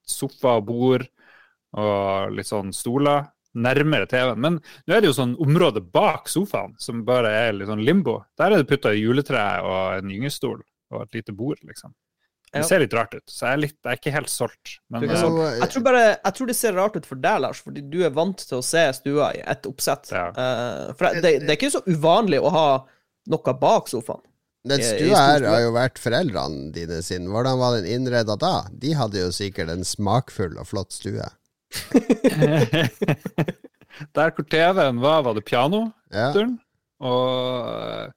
sofa 0.09 0.57
og 0.59 0.65
bord 0.69 1.07
og 1.73 2.33
litt 2.37 2.49
sånn 2.49 2.73
stoler 2.75 3.25
nærmere 3.53 4.07
TV-en? 4.09 4.39
Men 4.41 4.59
nå 4.87 4.95
er 4.95 5.01
det 5.03 5.09
jo 5.11 5.17
sånn 5.17 5.35
område 5.41 5.81
bak 5.93 6.29
sofaen 6.31 6.75
som 6.81 7.03
bare 7.07 7.31
er 7.47 7.53
litt 7.57 7.69
sånn 7.69 7.83
limbo. 7.85 8.19
Der 8.39 8.51
er 8.53 8.61
det 8.63 8.69
putta 8.71 8.93
juletre 8.97 9.43
og 9.65 9.99
en 9.99 10.09
gyngestol 10.13 10.61
og 10.93 11.05
et 11.07 11.19
lite 11.19 11.33
bord, 11.37 11.57
liksom. 11.65 11.93
Det 12.53 12.59
Ja. 12.61 12.65
ser 12.69 12.79
litt 12.83 12.93
rart 12.93 13.15
ut, 13.15 13.23
så 13.25 13.47
jeg 13.47 13.53
er, 13.53 13.57
litt, 13.63 13.77
jeg 13.81 13.91
er 13.91 13.97
ikke 13.97 14.11
helt 14.13 14.29
solgt. 14.29 14.75
Men 14.93 15.01
ikke 15.01 15.15
eh, 15.15 15.21
solgt. 15.23 15.59
Jeg 15.59 15.69
tror, 15.73 15.83
bare, 15.87 16.01
jeg 16.23 16.33
tror 16.37 16.47
det 16.51 16.55
ser 16.55 16.73
rart 16.77 16.95
ut 16.95 17.05
for 17.09 17.15
deg, 17.15 17.39
Lars, 17.41 17.61
fordi 17.65 17.81
du 17.89 18.03
er 18.05 18.11
vant 18.13 18.37
til 18.37 18.59
å 18.59 18.61
se 18.61 18.83
stua 18.93 19.31
i 19.33 19.39
ett 19.41 19.65
oppsett. 19.65 20.11
Ja. 20.13 20.27
Eh, 20.29 20.93
for 20.93 21.17
det, 21.17 21.31
det 21.41 21.49
er 21.49 21.57
ikke 21.57 21.71
så 21.73 21.81
uvanlig 21.89 22.37
å 22.45 22.51
ha 22.53 22.67
noe 23.33 23.53
bak 23.57 23.89
sofaen. 23.89 24.21
Den 24.63 24.79
stua 24.79 25.19
her 25.27 25.43
har 25.49 25.59
jo 25.65 25.71
vært 25.75 25.99
foreldrene 25.99 26.69
dine 26.75 27.01
sin. 27.03 27.25
Hvordan 27.31 27.57
var 27.59 27.75
den 27.75 27.89
innreda 27.97 28.37
da? 28.39 28.53
De 28.71 28.93
hadde 28.95 29.19
jo 29.19 29.31
sikkert 29.35 29.69
en 29.73 29.83
smakfull 29.87 30.55
og 30.61 30.69
flott 30.69 30.95
stue. 30.95 31.25
Der 34.15 34.31
hvor 34.33 34.45
TV-en 34.49 35.01
var, 35.03 35.21
var 35.25 35.35
det 35.37 35.43
piano. 35.45 35.83
Ja. 36.13 36.31
Og 37.03 38.13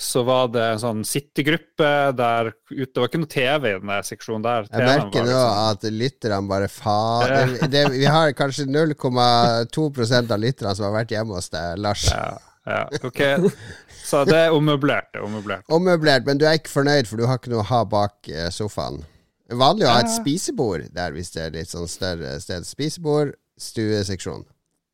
så 0.00 0.24
var 0.26 0.48
det 0.50 0.62
en 0.72 0.80
sånn 0.82 1.02
sittegruppe 1.06 1.90
der 2.18 2.48
ute. 2.72 2.88
Det 2.90 2.98
var 2.98 3.06
ikke 3.10 3.20
noe 3.22 3.30
TV 3.30 3.68
i 3.70 3.74
den 3.78 3.92
seksjonen 4.08 4.42
der. 4.44 4.66
Jeg 4.72 4.88
merker 4.88 5.22
nå 5.22 5.28
liksom- 5.28 5.60
at 5.68 5.86
lytterne 6.00 6.48
bare 6.50 6.68
faen 6.68 7.92
Vi 7.94 8.04
har 8.10 8.32
kanskje 8.32 8.66
0,2% 8.66 10.30
av 10.34 10.40
lytterne 10.42 10.74
som 10.74 10.84
har 10.88 10.96
vært 11.04 11.14
hjemme 11.14 11.34
hos 11.38 11.48
deg, 11.52 11.78
Lars. 11.78 12.08
ja, 12.10 12.38
ja, 12.66 12.88
ok. 13.04 13.20
Så 14.04 14.20
det 14.28 14.36
er 14.36 14.52
ommøblert. 14.52 15.10
det 15.14 15.22
er 15.22 15.26
ommøblert. 15.26 15.64
Ommøblert, 15.72 16.26
men 16.28 16.40
du 16.40 16.44
er 16.48 16.58
ikke 16.58 16.72
fornøyd, 16.72 17.08
for 17.08 17.20
du 17.20 17.26
har 17.28 17.40
ikke 17.40 17.52
noe 17.54 17.62
å 17.64 17.68
ha 17.70 17.82
bak 17.88 18.28
eh, 18.28 18.50
sofaen. 18.52 19.00
Er 19.48 19.60
vanlig 19.60 19.86
å 19.88 19.92
ha 19.94 20.02
et 20.04 20.12
spisebord 20.12 20.88
der, 20.92 21.12
hvis 21.16 21.32
det 21.34 21.42
er 21.46 21.54
litt 21.56 21.72
sånn 21.72 21.88
større 21.88 22.34
sted. 22.40 22.66
Spisebord, 22.68 23.34
stueseksjon. 23.60 24.44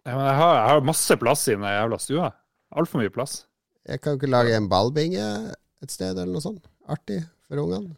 Ja, 0.07 0.14
men 0.14 0.25
jeg, 0.26 0.37
har, 0.40 0.55
jeg 0.57 0.75
har 0.75 0.87
masse 0.87 1.17
plass 1.21 1.47
i 1.49 1.57
den 1.57 1.67
jævla 1.67 1.99
stua. 2.02 2.31
Altfor 2.79 3.02
mye 3.02 3.12
plass. 3.14 3.45
Jeg 3.88 4.02
kan 4.02 4.14
jo 4.14 4.21
ikke 4.21 4.31
lage 4.31 4.55
en 4.55 4.69
ballbinge 4.71 5.26
et 5.81 5.93
sted, 5.93 6.14
eller 6.14 6.31
noe 6.31 6.45
sånt. 6.45 6.62
Artig 6.90 7.23
for 7.49 7.62
ungene. 7.62 7.97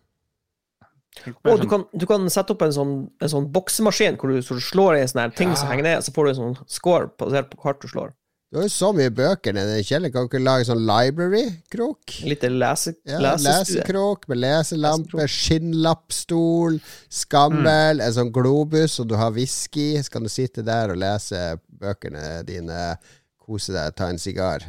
Og 1.44 1.60
du 1.60 1.66
kan, 1.68 1.84
du 1.92 2.06
kan 2.08 2.24
sette 2.32 2.54
opp 2.54 2.62
en 2.64 2.72
sånn, 2.72 2.92
en 3.20 3.30
sånn 3.30 3.50
boksemaskin 3.52 4.16
hvor 4.16 4.32
du, 4.32 4.38
så 4.44 4.56
du 4.56 4.62
slår 4.64 4.96
i 4.96 5.02
en 5.02 5.10
sånn 5.10 5.20
her 5.26 5.34
ting 5.36 5.52
som 5.58 5.68
henger 5.68 5.84
ned, 5.84 6.04
så 6.06 6.14
får 6.14 6.24
du 6.24 6.30
en 6.30 6.38
sånn 6.38 6.54
score 6.72 7.10
basert 7.20 7.50
på 7.50 7.58
hvor 7.58 7.68
hardt 7.68 7.84
du 7.84 7.90
slår. 7.90 8.14
Du 8.52 8.58
har 8.58 8.66
jo 8.66 8.68
så 8.68 8.90
mye 8.92 9.08
bøker 9.08 9.54
nede 9.56 9.78
i 9.80 9.84
kjelleren. 9.88 10.12
Kan 10.12 10.26
du 10.26 10.28
ikke 10.28 10.40
lage 10.44 10.66
sånn 10.68 10.82
library-krok? 10.84 12.18
En 12.20 12.28
liten 12.28 12.58
lese, 12.60 12.92
Ja, 13.08 13.32
lesekrok 13.40 14.26
med 14.28 14.42
leselampe, 14.42 15.24
skinnlappstol, 15.24 16.76
skammel, 17.08 18.04
en 18.04 18.12
sånn 18.12 18.28
globus, 18.34 18.98
og 19.00 19.08
du 19.08 19.16
har 19.16 19.32
whisky. 19.32 19.96
Så 20.04 20.12
kan 20.12 20.28
du 20.28 20.30
sitte 20.34 20.60
der 20.68 20.92
og 20.92 21.00
lese 21.00 21.40
bøkene 21.80 22.42
dine, 22.44 23.00
kose 23.40 23.72
deg, 23.72 23.96
ta 23.96 24.12
en 24.12 24.20
sigar. 24.20 24.68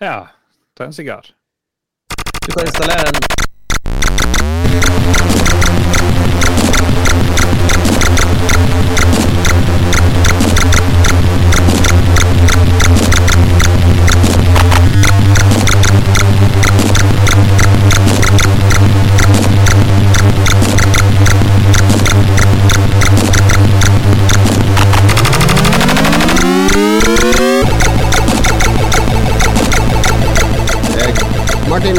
Ja. 0.00 0.32
Ta 0.80 0.88
en 0.88 0.96
sigar. 0.96 1.28
Du 2.40 2.56
kan 2.56 2.64
installere 2.64 3.12
en 3.12 3.24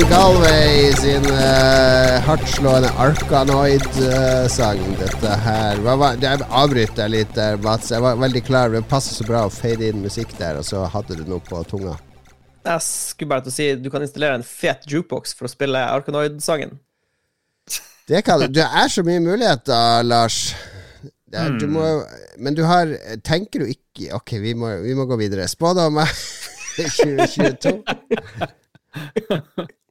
Galway 0.09 0.93
sin 0.93 1.25
uh, 1.25 2.21
hardtslående 2.25 2.89
Arkanoid-sang, 3.01 4.81
dette 4.99 5.31
her. 5.41 5.79
Hva 5.81 5.95
var, 5.97 6.17
jeg 6.21 6.45
avbryter 6.45 7.09
litt 7.09 7.31
der, 7.33 7.57
Mats. 7.63 7.89
Jeg 7.93 8.03
var 8.03 8.19
veldig 8.21 8.41
klar. 8.45 8.69
Det 8.73 8.83
passer 8.89 9.17
så 9.17 9.25
bra 9.25 9.45
å 9.47 9.53
fade 9.53 9.87
inn 9.87 10.03
musikk 10.03 10.35
der, 10.37 10.59
og 10.59 10.65
så 10.67 10.83
hadde 10.93 11.17
du 11.17 11.23
noe 11.29 11.41
på 11.45 11.61
tunga. 11.69 11.95
Jeg 12.65 12.83
skulle 12.85 13.31
bare 13.31 13.45
til 13.45 13.53
å 13.53 13.55
si 13.55 13.67
du 13.81 13.89
kan 13.93 14.05
installere 14.05 14.37
en 14.37 14.45
fet 14.45 14.85
jukebox 14.91 15.33
for 15.37 15.49
å 15.49 15.53
spille 15.53 15.81
Arkanoid-sangen. 15.95 16.77
Det 18.05 18.21
kan 18.25 18.43
du. 18.43 18.49
Det 18.53 18.65
er 18.65 18.91
så 18.93 19.01
mye 19.07 19.23
muligheter, 19.25 20.05
Lars. 20.05 20.39
Er, 21.33 21.55
du 21.57 21.65
må, 21.67 21.83
men 22.37 22.55
du 22.55 22.61
har 22.63 22.87
Tenker 23.25 23.65
du 23.65 23.71
ikke 23.73 24.13
Ok, 24.15 24.37
vi 24.39 24.53
må, 24.55 24.69
vi 24.85 24.93
må 24.95 25.03
gå 25.09 25.17
videre. 25.19 25.47
Spådommer 25.51 26.07
2022. 26.77 27.81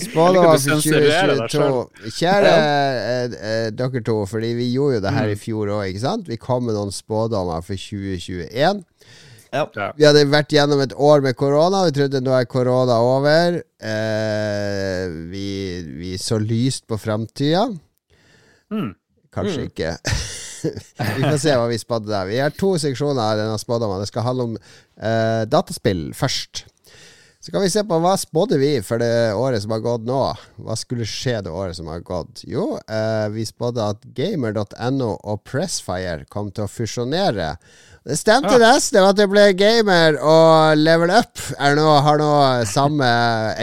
Spådommer 0.00 0.56
for 0.56 0.80
2022. 0.80 2.12
Kjære 2.16 2.52
eh, 2.52 3.34
eh, 3.36 3.66
dere 3.76 4.00
to, 4.04 4.22
fordi 4.28 4.54
vi 4.56 4.70
gjorde 4.72 4.96
jo 4.96 5.04
det 5.04 5.12
her 5.12 5.32
i 5.32 5.36
fjor 5.36 5.74
òg, 5.76 5.90
ikke 5.90 6.04
sant? 6.06 6.30
Vi 6.30 6.40
kom 6.40 6.64
med 6.68 6.78
noen 6.78 6.94
spådommer 6.94 7.60
for 7.66 7.76
2021. 7.76 8.82
Ja. 9.52 9.66
Vi 9.98 10.06
hadde 10.06 10.24
vært 10.32 10.54
gjennom 10.54 10.80
et 10.80 10.94
år 10.96 11.20
med 11.24 11.36
korona. 11.36 11.82
Vi 11.84 11.92
trodde 11.98 12.22
nå 12.24 12.32
er 12.32 12.48
korona 12.48 12.96
over. 13.04 13.60
Eh, 13.84 15.12
vi, 15.28 15.48
vi 16.00 16.16
så 16.16 16.40
lyst 16.40 16.86
på 16.88 16.96
framtida. 16.96 17.66
Mm. 18.72 18.94
Kanskje 19.32 19.68
ikke. 19.68 19.92
vi 21.18 21.26
får 21.26 21.38
se 21.42 21.56
hva 21.58 21.68
vi 21.68 21.80
spådde 21.80 22.08
der. 22.08 22.30
Vi 22.30 22.40
har 22.40 22.56
to 22.56 22.72
seksjoner 22.80 23.20
av 23.20 23.42
denne 23.42 23.60
spådommen. 23.60 24.00
Det 24.00 24.08
skal 24.08 24.24
handle 24.30 24.48
om 24.48 24.56
eh, 24.56 25.44
dataspill 25.52 26.08
først. 26.16 26.64
Så 27.42 27.50
kan 27.50 27.64
vi 27.64 27.70
se 27.74 27.82
på 27.82 27.96
hva 27.98 28.12
spådde 28.14 28.54
vi 28.60 28.68
for 28.86 29.02
det 29.02 29.34
året 29.34 29.64
som 29.64 29.72
har 29.74 29.80
gått 29.82 30.04
nå. 30.06 30.20
Hva 30.62 30.76
skulle 30.78 31.06
skje 31.10 31.40
det 31.42 31.50
året 31.50 31.74
som 31.74 31.88
har 31.90 31.98
gått? 32.06 32.44
Jo, 32.46 32.76
eh, 32.86 33.26
vi 33.34 33.42
spådde 33.48 33.88
at 33.96 34.04
gamer.no 34.14 35.08
og 35.18 35.42
Pressfire 35.42 36.22
kom 36.30 36.52
til 36.54 36.68
å 36.68 36.70
fusjonere. 36.70 37.56
Det 38.06 38.18
stemte 38.18 38.54
nesten 38.62 39.02
at 39.02 39.18
det 39.18 39.26
ble 39.30 39.48
Gamer 39.58 40.20
og 40.22 40.78
Level 40.78 41.10
Up 41.14 41.42
er 41.58 41.74
nå, 41.78 41.88
har 42.06 42.22
nå 42.22 42.30
samme 42.70 43.10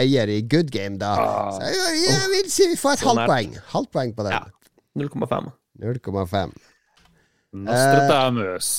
eier 0.00 0.28
i 0.28 0.42
Good 0.44 0.68
Game, 0.76 1.00
da. 1.00 1.16
Ah. 1.16 1.50
Så 1.56 1.72
jeg, 1.72 2.04
jeg 2.04 2.30
vil 2.36 2.52
si 2.52 2.68
vi 2.74 2.80
får 2.80 2.98
et 2.98 3.08
halvt 3.08 3.26
poeng. 3.32 3.60
Halvt 3.72 3.94
poeng 3.96 4.16
på 4.16 4.28
den. 4.28 4.36
Ja. 4.36 4.44
0,5. 5.00 5.52
0,5. 5.80 6.58
Nostradamus. 7.64 8.74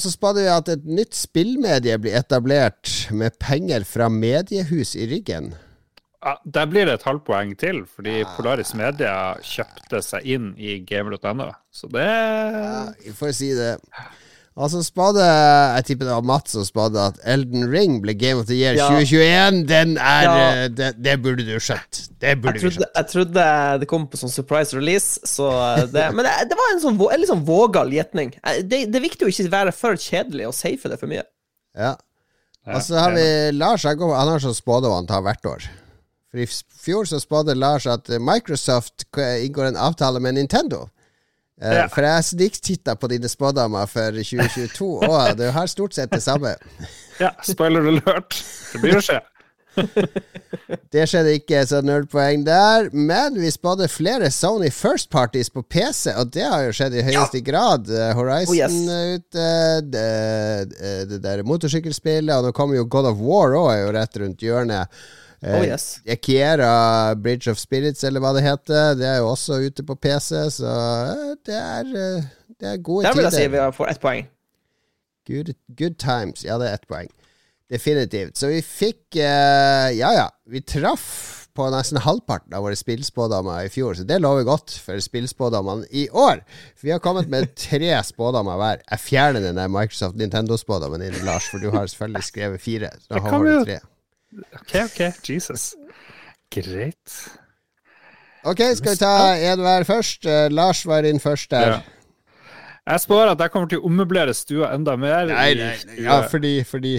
Så 0.00 0.12
spådde 0.12 0.46
vi 0.46 0.48
at 0.52 0.70
et 0.72 0.84
nytt 0.88 1.16
spillmedie 1.16 1.98
blir 2.00 2.16
etablert 2.16 3.10
med 3.12 3.36
penger 3.42 3.84
fra 3.84 4.08
mediehus 4.08 4.94
i 4.96 5.08
ryggen. 5.10 5.52
Ja, 6.22 6.36
der 6.46 6.68
blir 6.70 6.86
det 6.86 6.94
et 7.00 7.04
halvpoeng 7.04 7.56
til, 7.58 7.82
fordi 7.90 8.20
Polaris 8.36 8.70
Media 8.78 9.34
kjøpte 9.42 9.98
seg 10.06 10.28
inn 10.36 10.52
i 10.54 10.78
game.no. 10.86 11.48
Så 11.74 11.90
det 11.90 12.06
Ja, 12.06 12.84
vi 13.02 13.14
får 13.18 13.32
si 13.36 13.50
det. 13.58 13.72
Og 14.54 14.68
så 14.68 14.82
spådde 14.84 15.24
Jeg 15.24 15.84
tipper 15.88 16.04
det 16.10 16.12
var 16.18 16.24
Mats 16.28 16.52
som 16.52 16.64
spade 16.68 17.00
at 17.00 17.16
Elden 17.24 17.62
Ring 17.72 17.94
ble 18.02 18.12
Game 18.20 18.40
of 18.42 18.46
the 18.50 18.54
Year 18.58 18.74
Ja. 18.76 18.88
2021. 18.90 19.62
Den 19.70 19.94
er 19.96 20.22
Ja. 20.26 20.34
eh, 20.64 20.68
det, 20.68 20.90
det 21.02 21.14
burde 21.24 21.46
du 21.46 21.54
skjønt. 21.56 22.02
Det 22.20 22.34
burde 22.42 22.58
Jeg 22.60 22.60
vi 22.60 22.60
trodde, 22.60 22.76
skjønt. 22.76 22.96
jeg 22.96 23.06
trodde 23.14 23.46
det 23.80 23.88
kom 23.88 24.06
på 24.12 24.20
sånn 24.20 24.30
surprise 24.34 24.76
release, 24.76 25.18
så 25.24 25.48
det, 25.92 26.04
men 26.14 26.24
det, 26.28 26.34
det 26.50 26.58
var 26.60 26.74
en 26.74 26.82
sånn 26.84 27.00
en 27.00 27.26
sånn 27.32 27.44
vågal 27.48 27.88
gjetning. 27.96 28.34
Eh, 28.44 28.60
Det, 28.62 28.82
det 28.92 28.96
er 29.00 29.08
viktig 29.08 29.24
å 29.26 29.32
ikke 29.32 29.48
være 29.56 29.72
for 29.72 29.96
kjedelig 29.96 30.46
og 30.50 30.54
safe 30.54 30.88
det 30.88 31.00
for 31.00 31.06
mye. 31.08 31.24
Ja. 31.74 31.94
Og 32.66 32.82
så 32.84 32.94
har 33.00 33.10
vi 33.16 33.50
Lars. 33.56 33.82
Han, 33.88 33.98
har 33.98 34.38
sånn 34.38 34.54
spådom 34.54 34.92
han 34.94 35.06
tar 35.08 35.22
hvert 35.24 35.46
år. 35.48 35.64
For 36.30 36.38
i 36.44 36.46
fjor 36.46 37.04
så 37.08 37.18
spådde 37.20 37.56
Lars 37.56 37.86
at 37.88 38.08
eh, 38.10 38.20
Microsoft 38.20 39.08
inngår 39.16 39.72
en 39.72 39.76
avtale 39.80 40.20
med 40.20 40.34
Nintendo. 40.36 40.90
Eh, 41.62 41.76
Ja. 41.78 41.88
For 41.88 42.02
jeg 42.02 42.24
sniktitta 42.26 42.96
på 42.98 43.06
dine 43.12 43.28
spådommer 43.30 43.86
for 43.86 44.10
2022, 44.18 44.88
og 45.06 45.36
du 45.38 45.44
har 45.54 45.66
stort 45.70 45.94
sett 45.94 46.10
det 46.10 46.22
samme. 46.24 46.56
Ja, 47.20 47.30
spoiler 47.46 47.86
alert. 47.92 48.34
Det 48.72 48.80
blir 48.82 48.98
å 48.98 49.04
skje. 49.04 49.20
Det 50.92 51.06
skjedde 51.08 51.30
ikke, 51.38 51.62
så 51.64 51.78
null 51.84 52.04
poeng 52.10 52.42
der. 52.44 52.90
Men 52.92 53.38
vi 53.40 53.48
spådde 53.52 53.86
flere 53.88 54.28
Sony 54.34 54.68
First 54.74 55.08
Parties 55.12 55.48
på 55.52 55.62
PC, 55.64 56.12
og 56.20 56.28
det 56.34 56.44
har 56.44 56.66
jo 56.66 56.74
skjedd 56.76 56.96
i 57.00 57.04
høyeste 57.06 57.40
grad. 57.46 57.88
Eh, 57.88 58.10
Horizon 58.18 58.52
Oh, 58.52 58.58
yes. 58.58 58.76
ute, 59.16 59.46
det, 59.94 60.04
eh, 60.76 61.02
det 61.08 61.22
der 61.24 61.42
motorsykkelspillet, 61.48 62.34
og 62.36 62.50
nå 62.50 62.52
kommer 62.56 62.76
jo 62.76 62.84
God 62.84 63.08
of 63.14 63.22
War 63.24 63.56
òg, 63.56 63.70
er 63.72 63.80
jo 63.86 63.94
rett 63.96 64.20
rundt 64.20 64.44
hjørnet. 64.44 65.02
Eh, 65.42 65.56
Oh, 65.58 65.64
yes. 65.66 66.00
Akiera 66.06 67.14
Bridge 67.18 67.50
of 67.50 67.58
Spirits, 67.58 68.04
eller 68.04 68.22
hva 68.22 68.30
det 68.36 68.44
heter, 68.46 68.94
det 68.94 69.08
er 69.08 69.16
jo 69.18 69.32
også 69.32 69.58
ute 69.66 69.82
på 69.82 69.96
PC, 69.98 70.44
så 70.54 70.70
eh, 70.70 71.32
det 71.48 71.56
er, 71.58 71.90
eh, 71.98 72.30
det 72.60 72.68
er 72.76 72.76
gode 72.78 73.08
Der 73.08 73.16
vil 73.18 73.26
jeg 73.26 73.32
si 73.34 73.42
tider. 73.42 73.66
vi 73.66 73.76
får 73.80 73.90
ett 73.90 74.00
poeng. 74.00 74.28
Good, 75.26 75.52
good 75.78 75.98
times. 75.98 76.44
Ja, 76.46 76.58
det 76.62 76.68
er 76.70 76.74
ett 76.78 76.86
poeng. 76.90 77.10
Definitivt. 77.72 78.36
Så 78.38 78.50
vi 78.52 78.62
fikk 78.62 79.16
eh, 79.16 79.90
Ja, 79.96 80.12
ja. 80.14 80.28
Vi 80.50 80.60
traff 80.60 81.38
på 81.56 81.66
nesten 81.68 81.98
halvparten 82.00 82.54
av 82.56 82.62
våre 82.64 82.76
spillspådommer 82.76 83.66
i 83.66 83.68
fjor, 83.72 83.92
så 83.98 84.06
det 84.08 84.16
lover 84.22 84.46
godt 84.48 84.72
for 84.80 84.96
spillspådommene 85.04 85.84
i 85.92 86.06
år. 86.08 86.40
For 86.78 86.86
vi 86.88 86.92
har 86.94 87.02
kommet 87.04 87.28
med 87.32 87.50
tre 87.66 87.90
spådommer 88.08 88.56
hver. 88.60 88.80
Jeg 88.88 89.02
fjerner 89.04 89.44
den 89.44 89.58
der 89.60 89.68
Microsoft 89.72 90.16
Nintendo-spådommen 90.16 91.02
din, 91.04 91.18
Lars, 91.26 91.50
for 91.50 91.60
du 91.60 91.68
har 91.74 91.86
selvfølgelig 91.90 92.24
skrevet 92.30 92.60
fire. 92.64 92.92
Så 93.02 93.12
da 93.12 93.20
har 93.26 93.44
du 93.44 93.64
tre. 93.66 93.78
OK, 94.60 94.74
OK. 94.84 95.00
Jesus. 95.28 95.72
Greit. 96.52 97.16
Ok, 98.44 98.60
skal 98.74 98.94
vi 98.94 98.98
ta 98.98 99.14
hver 99.60 99.84
først? 99.86 100.26
Eh, 100.26 100.46
Lars 100.50 100.82
var 100.88 101.06
inn 101.06 101.20
først 101.22 101.50
der. 101.52 101.76
Ja. 101.76 101.80
Jeg 102.92 103.00
spår 103.04 103.30
at 103.36 103.42
jeg 103.44 103.52
kommer 103.54 103.70
til 103.70 103.78
å 103.78 103.86
ommøblere 103.86 104.34
stua 104.34 104.72
enda 104.74 104.96
mer. 104.98 105.28
Nei, 105.30 105.52
nei, 105.54 105.74
nei, 105.86 105.98
ja, 106.02 106.22
fordi 106.28 106.56
Fordi, 106.66 106.96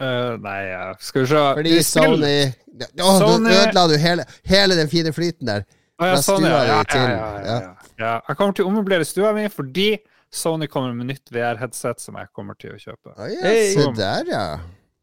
Uh, 0.00 0.38
nei, 0.40 0.62
ja. 0.70 0.94
skal 0.96 1.26
vi 1.26 1.28
se 1.28 1.40
fordi 1.58 1.72
Vi 1.74 1.80
Sony 1.84 2.36
Å, 2.48 3.04
oh, 3.04 3.18
nå 3.20 3.50
ødela 3.52 3.82
du 3.90 3.98
hele, 4.00 4.24
hele 4.48 4.78
den 4.78 4.88
fine 4.88 5.10
flyten 5.12 5.44
der. 5.50 5.66
Å, 6.00 6.06
ja, 6.08 6.14
fra 6.24 6.36
ja. 6.40 6.48
Ja, 6.48 6.54
ja, 6.56 6.78
ja, 6.88 7.10
ja, 7.10 7.42
ja. 7.44 7.58
ja. 8.00 8.12
Jeg 8.30 8.38
kommer 8.38 8.56
til 8.56 8.64
å 8.64 8.70
ommøblere 8.70 9.04
stua 9.04 9.34
mi 9.36 9.44
fordi 9.52 9.90
Sony 10.32 10.70
kommer 10.72 10.94
med 10.96 11.10
nytt 11.10 11.28
VR-headset 11.34 12.00
som 12.00 12.16
jeg 12.16 12.30
kommer 12.32 12.56
til 12.56 12.72
å 12.72 12.80
kjøpe. 12.80 13.12
Å 13.12 13.28
ja, 13.28 13.42
Hey. 13.44 13.74
se 13.74 13.84
der, 13.98 14.30
ja. 14.32 14.44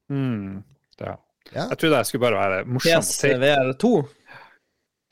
Mm, 0.09 0.63
ja. 1.03 1.13
Ja. 1.55 1.67
Jeg 1.71 1.77
trodde 1.81 1.97
jeg 2.01 2.05
skulle 2.09 2.25
bare 2.27 2.39
være 2.41 2.65
morsom. 2.65 3.01
PSVR2. 3.01 3.91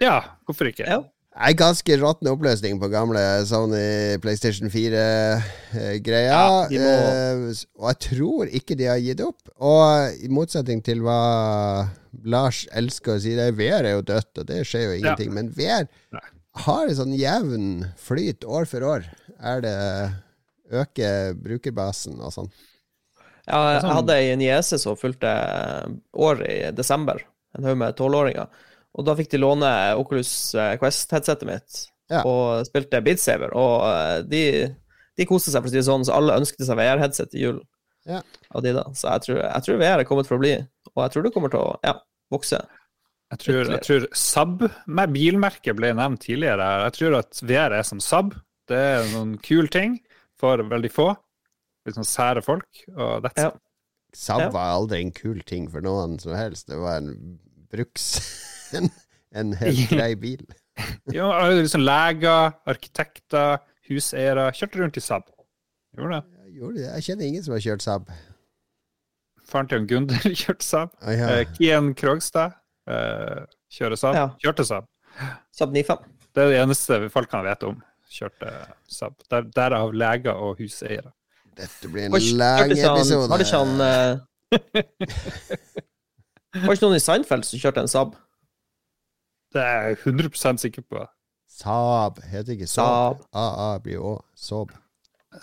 Ja, 0.03 0.17
hvorfor 0.45 0.67
ikke? 0.71 0.85
Ja. 0.87 1.01
Er 1.35 1.51
ganske 1.59 1.97
råtten 1.99 2.29
oppløsning 2.31 2.77
på 2.79 2.87
gamle 2.87 3.19
Sony 3.47 4.15
PlayStation 4.23 4.69
4-greia. 4.71 6.31
Ja, 6.31 6.67
de 6.71 6.79
må- 6.79 7.65
og 7.81 7.89
jeg 7.91 7.99
tror 8.05 8.47
ikke 8.55 8.77
de 8.79 8.85
har 8.87 9.01
gitt 9.03 9.19
opp. 9.25 9.41
Og 9.59 10.15
i 10.23 10.29
motsetning 10.31 10.79
til 10.83 11.01
hva 11.03 11.89
Lars 12.23 12.61
elsker 12.71 13.17
å 13.17 13.19
si, 13.19 13.35
det 13.35 13.49
er 13.49 13.57
VR 13.57 13.83
er 13.83 13.97
jo 13.97 14.05
dødt, 14.07 14.31
og 14.39 14.45
det 14.47 14.61
skjer 14.67 14.85
jo 14.87 14.93
ingenting. 15.01 15.33
Men 15.35 15.49
VR 15.51 15.89
Nei. 16.15 16.23
har 16.63 16.87
en 16.87 16.95
sånn 17.01 17.17
jevn 17.19 17.91
flyt 17.99 18.47
år 18.47 18.65
for 18.71 18.87
år. 18.87 19.03
Er 19.43 19.59
det 19.65 19.75
øker 20.71 21.35
brukerbasen 21.35 22.15
og 22.23 22.31
sånn. 22.31 22.49
Ja, 23.47 23.59
jeg 23.75 23.81
sånn- 23.83 23.93
hadde 23.99 24.15
ei 24.17 24.35
niese 24.39 24.79
som 24.81 24.95
fulgte 24.97 25.31
år 26.15 26.41
i 26.47 26.55
desember, 26.75 27.19
en 27.57 27.67
haug 27.67 27.77
med 27.77 27.95
tolvåringer. 27.99 28.47
Og 28.95 29.05
da 29.05 29.15
fikk 29.17 29.29
de 29.33 29.37
låne 29.43 29.69
Oculus 29.99 30.31
eh, 30.55 30.77
Quest-headsetet 30.81 31.45
mitt 31.49 31.81
Ja. 32.09 32.21
og 32.23 32.65
spilte 32.67 33.01
Beat 33.03 33.19
Saber. 33.19 33.51
Og 33.57 33.83
eh, 33.89 34.21
de, 34.29 34.43
de 35.17 35.25
koste 35.27 35.51
seg, 35.51 35.61
for 35.61 35.67
å 35.69 35.73
si 35.73 35.79
det 35.81 35.87
sånn, 35.89 36.05
så 36.07 36.15
alle 36.15 36.37
ønsket 36.39 36.65
seg 36.67 36.77
VR-headset 36.79 37.31
til 37.33 37.41
jul. 37.41 37.59
Ja. 38.05 38.21
Av 38.53 38.61
de 38.63 38.71
da. 38.77 38.83
Så 38.93 39.09
jeg 39.09 39.25
tror, 39.25 39.39
jeg 39.43 39.65
tror 39.67 39.79
VR 39.81 39.99
er 40.03 40.07
kommet 40.09 40.27
for 40.29 40.37
å 40.37 40.43
bli, 40.43 40.55
og 40.93 41.03
jeg 41.03 41.11
tror 41.15 41.23
det 41.25 41.33
kommer 41.35 41.51
til 41.53 41.59
å 41.65 41.75
ja, 41.83 41.95
vokse. 42.31 42.61
Jeg 43.33 43.39
tror, 43.41 43.71
jeg 43.73 43.81
tror 43.83 44.03
Saab 44.13 44.61
med 44.85 45.11
bilmerket 45.15 45.75
ble 45.75 45.89
nevnt 45.97 46.21
tidligere. 46.27 46.67
Jeg 46.85 46.93
tror 46.99 47.15
at 47.19 47.39
VR 47.41 47.73
er 47.79 47.83
som 47.87 47.99
Saab. 47.99 48.35
Det 48.69 48.77
er 48.77 49.07
noen 49.11 49.35
kul 49.41 49.67
ting 49.73 49.97
for 50.39 50.61
veldig 50.69 50.91
få. 50.93 51.07
Sånn 51.93 52.07
sære 52.07 52.41
folk. 52.41 52.67
Og 52.95 53.21
that's 53.25 53.41
Ja. 53.43 53.47
it. 53.53 53.61
Saab 54.15 54.53
var 54.55 54.71
aldri 54.77 55.01
en 55.03 55.11
kul 55.11 55.41
ting 55.43 55.67
for 55.69 55.83
noen 55.83 56.17
som 56.19 56.33
helst. 56.33 56.67
Det 56.71 56.77
var 56.79 56.97
en 57.01 57.39
bruks... 57.69 58.05
en, 58.77 58.89
en 59.35 59.51
helt 59.59 59.89
grei 59.91 60.13
bil. 60.15 60.45
Jo, 61.13 61.27
liksom 61.51 61.83
leger, 61.83 62.53
arkitekter, 62.67 63.59
huseiere. 63.89 64.47
Kjørte 64.55 64.79
rundt 64.81 64.97
i 64.97 65.03
Saab. 65.03 65.27
Gjorde 65.95 66.17
det. 66.21 66.23
Jeg, 66.45 66.53
gjorde 66.61 66.77
det. 66.79 66.87
jeg 66.93 67.03
kjenner 67.09 67.25
ingen 67.29 67.43
som 67.45 67.53
har 67.57 67.63
kjørt 67.67 67.83
Saab. 67.85 68.09
Faren 69.45 69.67
til 69.69 69.85
Gunder 69.91 70.25
kjørte 70.41 70.65
Saab. 70.65 70.95
Ah, 71.03 71.13
ja. 71.13 71.27
Eh, 71.35 71.45
Kian 71.57 71.91
Krogstad 71.99 72.55
eh, 72.89 73.43
kjører 73.75 73.99
Saab. 73.99 74.15
Ja. 74.17 74.25
Kjørte 74.41 74.65
Saab. 74.67 74.87
Saab 75.55 75.75
95. 75.75 76.07
Det 76.35 76.43
er 76.43 76.49
det 76.51 76.63
eneste 76.63 76.97
folk 77.13 77.29
kan 77.31 77.45
vite 77.45 77.69
om. 77.69 77.77
Kjørte 78.15 78.49
Saab. 78.91 79.19
Der, 79.31 79.45
derav 79.55 79.93
leger 79.95 80.33
og 80.39 80.57
huseiere. 80.63 81.11
Dette 81.55 81.89
blir 81.91 82.05
en 82.07 82.15
Har 82.15 82.25
lang 82.39 82.71
episode. 82.75 83.29
Har 83.31 83.37
det 83.41 83.47
ikke 83.47 83.61
han 83.63 83.71
Var 86.55 86.69
det 86.69 86.75
ikke 86.77 86.85
noen 86.87 86.97
i 86.99 87.03
Seinfeld 87.03 87.47
som 87.47 87.59
kjørte 87.61 87.83
en 87.83 87.91
Saab? 87.91 88.15
Det 89.55 89.63
er 89.63 89.89
jeg 89.89 89.97
100% 90.03 90.63
sikker 90.65 90.83
på. 90.91 91.05
Saab 91.55 92.19
heter 92.27 92.55
ikke 92.57 92.67
Saab. 92.67 93.21
AA 93.35 93.69
blir 93.83 94.03
Å. 94.03 94.13
Saab. 94.35 94.73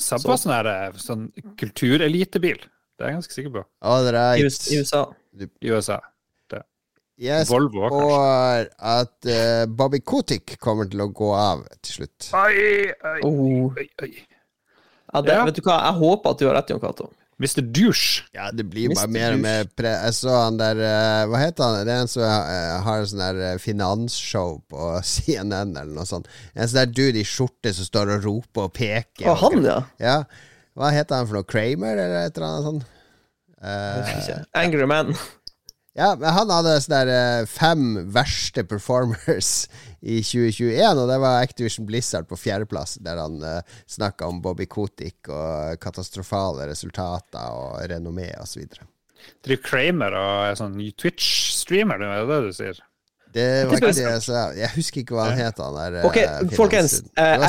Saab 0.01 0.25
var 0.29 0.40
sånn, 0.40 0.53
her, 0.57 0.68
eh, 0.72 0.96
sånn 1.01 1.27
kulturelitebil. 1.61 2.61
Det 2.96 3.05
er 3.07 3.12
jeg 3.12 3.18
ganske 3.20 3.37
sikker 3.37 3.53
på. 3.59 3.62
All 3.88 4.09
right. 4.12 4.40
I 4.40 4.81
USA. 4.81 5.07
I 5.37 5.48
USA. 5.72 6.01
Jeg 7.22 7.44
Volvo 7.46 7.85
Og 7.85 7.90
kanskje. 7.92 8.07
spår 8.09 8.68
at 8.88 9.27
uh, 9.29 9.66
Bobby 9.68 10.01
Kotick 10.01 10.55
kommer 10.59 10.88
til 10.90 11.03
å 11.05 11.11
gå 11.12 11.29
av 11.37 11.61
til 11.85 11.92
slutt. 12.01 12.31
Oi, 12.35 12.88
oi, 12.90 13.18
Oh. 13.29 13.68
oi, 13.79 13.85
oi. 14.03 14.11
Ja, 15.12 15.20
det, 15.20 15.35
Ja. 15.35 15.42
Vet 15.48 15.59
du 15.59 15.66
hva, 15.66 15.81
jeg 15.87 16.01
håper 16.01 16.33
at 16.33 16.40
du 16.40 16.46
har 16.48 16.57
rett, 16.57 16.72
Jon 16.72 16.81
Cato. 16.83 17.11
Mr. 17.42 17.62
Douche. 17.75 18.22
Ja, 18.33 18.51
det 18.55 18.64
blir 18.70 18.92
bare 18.94 19.09
Mr. 19.09 19.12
mer 19.16 19.35
og 19.35 19.40
mer 19.42 19.68
pre... 19.77 19.90
Jeg 20.05 20.14
så 20.14 20.35
han 20.44 20.61
der 20.61 20.79
uh, 20.79 21.25
Hva 21.31 21.40
heter 21.42 21.64
han? 21.64 21.88
Det 21.88 21.94
er 21.94 22.05
en 22.05 22.11
som 22.12 22.22
uh, 22.22 22.77
har 22.87 23.03
en 23.03 23.11
sånn 23.11 23.25
der 23.25 23.40
eh, 23.48 23.59
finansshow 23.62 24.61
på 24.70 24.92
CNN 25.12 25.75
eller 25.75 25.92
noe 25.96 26.07
sånt. 26.09 26.31
En 26.55 26.70
sånn 26.70 26.85
der 26.85 26.94
dude 26.94 27.22
i 27.22 27.27
skjorte 27.27 27.75
som 27.75 27.88
står 27.88 28.14
og 28.16 28.27
roper 28.29 28.68
og 28.68 28.75
peker. 28.77 29.27
Å, 29.33 29.37
han, 29.42 29.59
ja. 29.66 29.79
Ja. 30.03 30.16
Hva 30.79 30.92
heter 30.94 31.18
han 31.18 31.29
for 31.29 31.40
noe? 31.40 31.48
Kramer, 31.48 31.98
eller 31.98 32.29
et 32.29 32.38
eller 32.38 32.48
annet 32.48 32.68
sånt? 32.68 32.90
Eh, 33.62 34.14
ikke. 34.20 34.38
Angry 34.59 34.87
Man. 34.88 35.12
Ja, 35.98 36.12
men 36.16 36.28
han 36.33 36.52
hadde 36.52 36.76
sånn 36.81 36.94
der 36.94 37.11
eh, 37.12 37.48
fem 37.50 37.83
verste 38.14 38.64
performers 38.68 39.66
i 40.00 40.20
2021, 40.24 41.02
og 41.02 41.11
det 41.11 41.18
var 41.22 41.42
Activision 41.42 41.87
Blizzard 41.88 42.28
på 42.31 42.38
fjerdeplass, 42.40 42.96
der 43.05 43.20
han 43.22 43.37
uh, 43.44 43.61
snakka 43.87 44.26
om 44.26 44.40
Bobby 44.42 44.66
Kotick 44.66 45.28
og 45.31 45.76
katastrofale 45.83 46.66
resultater 46.70 47.52
og 47.55 47.76
renommé 47.92 48.33
osv. 48.42 48.64
Driver 49.44 49.62
Kramer 49.62 50.16
og 50.18 50.48
er 50.48 50.59
sånn 50.59 50.81
Twitch-streamer, 50.98 52.02
det 52.02 52.09
er 52.11 52.26
det 52.33 52.40
du 52.48 52.57
sier? 52.57 52.81
Det 53.33 53.46
var 53.64 53.78
Ikke 53.78 53.92
det 53.96 54.05
jeg 54.05 54.22
sa. 54.26 54.40
Jeg 54.52 54.68
husker 54.74 55.00
ikke 55.00 55.16
hva 55.16 55.31
han 55.31 55.38
het, 55.40 55.61
han 55.62 55.76
der. 55.78 55.94
Ok, 56.05 56.18
eh, 56.20 56.57
folkens. 56.57 56.98
eh. 57.16 57.46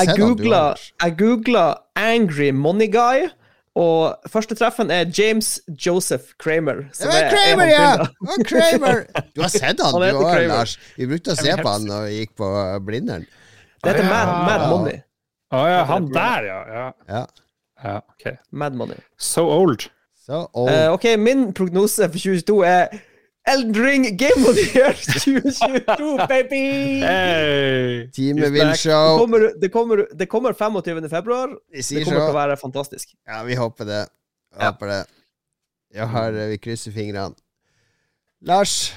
Jeg 1.04 1.18
googla 1.20 1.66
'Angry 1.96 2.52
Money 2.56 2.88
Guy', 2.88 3.28
og 3.80 4.30
første 4.30 4.56
treffen 4.58 4.92
er 4.94 5.08
James 5.10 5.56
Joseph 5.68 6.36
Kramer. 6.42 6.84
Som 6.94 7.10
er, 7.10 7.26
er 7.26 7.32
Kramer, 7.34 7.72
han 7.72 7.72
ja! 7.74 8.44
Kramer! 8.46 9.00
Du 9.36 9.42
har 9.42 9.50
sett 9.50 9.82
han, 9.82 9.96
Han 9.96 10.04
du 10.04 10.20
òg, 10.22 10.44
Lars. 10.52 10.76
Vi 10.98 11.08
brukte 11.10 11.34
å 11.34 11.40
se 11.40 11.56
på 11.58 11.72
han 11.72 11.88
når 11.90 12.06
vi 12.06 12.20
gikk 12.20 12.36
på 12.38 12.50
Blindern. 12.86 13.26
Det 13.84 13.96
heter 13.96 14.06
Mad, 14.08 14.30
Ja. 14.30 14.44
Mad 14.46 14.68
Money. 14.70 15.02
Å 15.54 15.64
ja, 15.70 15.82
han 15.90 16.06
der, 16.14 16.46
ja. 16.50 16.60
ja. 16.76 16.86
Ja. 17.10 17.24
ja 17.84 17.98
ok. 18.02 18.38
Mad 18.52 18.78
Money. 18.78 19.02
So 19.18 19.48
old. 19.50 19.88
So 20.24 20.46
old. 20.54 20.70
Uh, 20.70 20.94
ok, 20.94 21.10
min 21.20 21.50
prognose 21.58 22.08
for 22.08 22.22
2022 22.22 22.62
er 22.70 22.94
Elden 23.46 23.74
Ring 23.86 24.04
Game 24.18 24.46
of 24.48 24.56
the 24.56 24.68
Year 24.74 24.94
2022, 24.94 26.28
baby! 26.32 26.64
Hey. 27.04 28.08
Time 28.16 28.42
vil 28.42 28.52
back. 28.56 28.72
Det 28.72 28.80
show. 28.80 29.18
kommer, 29.20 29.52
det, 29.62 29.70
kommer, 29.70 30.06
det 30.20 30.26
kommer 30.32 30.54
25. 30.54 31.10
februar. 31.10 31.58
Det 31.72 32.06
kommer 32.06 32.20
til 32.24 32.30
å 32.30 32.38
være 32.38 32.58
fantastisk. 32.58 33.12
Ja, 33.28 33.44
vi 33.44 33.56
håper 33.60 33.90
det. 33.90 34.02
Ja. 34.56 34.70
Håper 34.72 34.94
det. 34.94 35.02
Jeg 35.94 36.08
har, 36.10 36.32
vi 36.32 36.58
krysser 36.58 36.96
fingrene. 36.96 37.36
Lars, 38.44 38.94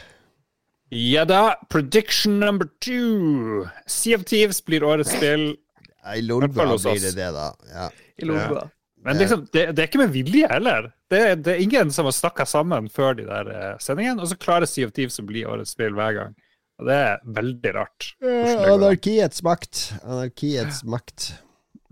Ja 0.90 1.24
da, 1.26 1.56
prediction 1.68 2.38
number 2.40 2.68
two. 2.80 3.66
Sea 3.87 4.14
of 4.16 4.24
Thieves 4.24 4.61
blir 4.64 4.85
årets 4.87 5.11
spill. 5.11 5.56
i 6.14 6.22
Lolbua 6.22 6.76
blir 6.78 7.00
det 7.02 7.16
det, 7.16 7.30
da. 7.35 7.48
Ja. 7.72 7.90
I 8.16 8.24
Lolbua. 8.24 8.68
Men 9.07 9.21
liksom, 9.21 9.45
det, 9.55 9.69
det 9.77 9.83
er 9.83 9.87
ikke 9.87 10.01
med 10.03 10.14
vilje 10.14 10.49
heller. 10.51 10.88
Det, 11.11 11.21
det 11.47 11.53
er 11.53 11.62
ingen 11.62 11.92
som 11.95 12.09
har 12.09 12.14
snakka 12.16 12.47
sammen 12.51 12.88
før 12.90 13.14
de 13.14 13.27
der 13.29 13.51
eh, 13.55 13.75
sendingene, 13.83 14.19
og 14.23 14.33
så 14.33 14.38
klarer 14.42 14.66
Sea 14.66 14.88
of 14.88 14.95
Thieves 14.97 15.21
å 15.23 15.27
bli 15.29 15.45
årets 15.47 15.77
spill 15.77 15.95
hver 15.95 16.16
gang. 16.16 16.33
Og 16.81 16.88
det 16.90 16.97
er 17.05 17.21
veldig 17.37 17.75
rart. 17.77 18.09
an. 18.21 18.64
Anarkiets 18.73 19.45
makt. 19.47 19.85
Anarkiets 20.03 20.83
makt. 20.85 21.29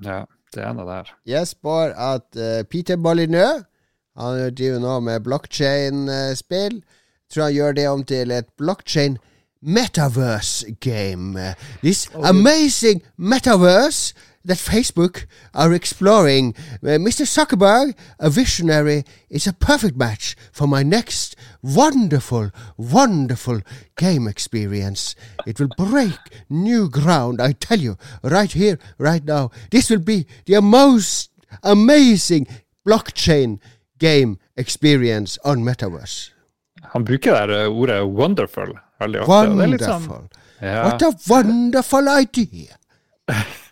Ja, 0.05 0.25
det 0.53 0.67
er 0.67 0.75
noe 0.77 0.89
der. 0.89 1.15
Jeg 1.31 1.49
spår 1.49 1.95
at 1.95 2.27
uh, 2.37 2.65
Peter 2.69 2.99
Molyneux 3.01 3.63
Han 4.19 4.55
driver 4.55 4.83
nå 4.83 4.99
med 5.07 5.25
blockchain-spill. 5.27 6.77
Tror 7.33 7.49
han 7.49 7.55
gjør 7.57 7.73
det 7.75 7.87
om 7.91 8.05
til 8.07 8.31
et 8.31 8.47
blockchain 8.59 9.17
metaverse 9.65 10.77
game. 10.81 11.55
This 11.83 12.07
amazing 12.15 13.03
metaverse 13.17 14.15
that 14.45 14.59
Facebook 14.59 15.27
are 15.55 15.73
exploring. 15.73 16.55
Uh, 16.83 16.99
Mr. 16.99 17.25
Zuckerberg, 17.27 17.95
a 18.19 18.29
visionary, 18.31 19.05
is 19.31 19.47
a 19.47 19.53
perfect 19.53 19.97
match 19.97 20.37
for 20.53 20.67
my 20.67 20.83
next 20.83 21.35
wonderful, 21.63 22.51
wonderful 22.77 23.61
game 23.97 24.29
experience. 24.29 25.15
It 25.47 25.59
will 25.61 25.71
break 25.77 26.19
new 26.51 26.89
ground, 26.91 27.41
I 27.41 27.53
tell 27.53 27.81
you, 27.81 27.97
right 28.23 28.53
here, 28.53 28.79
right 28.99 29.25
now. 29.25 29.51
This 29.71 29.91
will 29.91 30.05
be 30.05 30.27
the 30.47 30.61
most 30.61 31.31
amazing 31.63 32.47
blockchain 32.87 33.59
game 33.99 34.39
experience 34.57 35.39
on 35.45 35.65
metaverse. 35.65 36.31
Han 36.93 37.05
bruker 37.05 37.47
det 37.47 37.63
eh, 37.63 37.69
ordet 37.69 38.03
'wonderful' 38.03 38.79
veldig 39.01 39.21
ofte. 39.21 39.33
er 39.33 39.67
litt 39.67 39.81
sånn- 39.83 40.09
Wonderful. 40.09 40.29
ja. 40.61 40.83
What 40.85 41.03
a 41.03 41.13
wonderful 41.31 42.09
idea. 42.21 42.77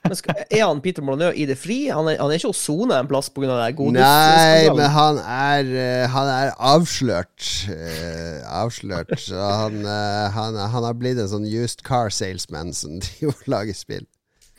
Men 0.02 0.16
er 0.50 0.64
han 0.64 0.80
Peter 0.82 1.04
Molyneux 1.04 1.36
i 1.38 1.44
det 1.46 1.56
fri? 1.60 1.84
Han 1.92 2.08
er, 2.10 2.16
han 2.18 2.32
er 2.32 2.40
ikke 2.40 2.50
å 2.50 2.56
sone 2.56 2.96
en 2.98 3.08
plass 3.08 3.28
pga. 3.30 3.68
godis? 3.76 4.00
Nei, 4.00 4.72
men 4.74 4.88
han 4.90 5.20
er 5.22 5.70
eh, 5.78 6.06
Han 6.10 6.30
er 6.32 6.52
avslørt. 6.58 7.46
Uh, 7.68 8.42
avslørt. 8.62 9.12
Så 9.20 9.38
han, 9.38 9.78
uh, 9.86 10.26
han, 10.34 10.58
han 10.58 10.88
har 10.88 10.98
blitt 10.98 11.20
en 11.22 11.30
sånn 11.30 11.46
used 11.46 11.84
car 11.86 12.10
salesman 12.10 12.74
som 12.76 12.98
driver 13.04 13.36
og 13.36 13.52
lager 13.54 13.78
spill. 13.78 14.08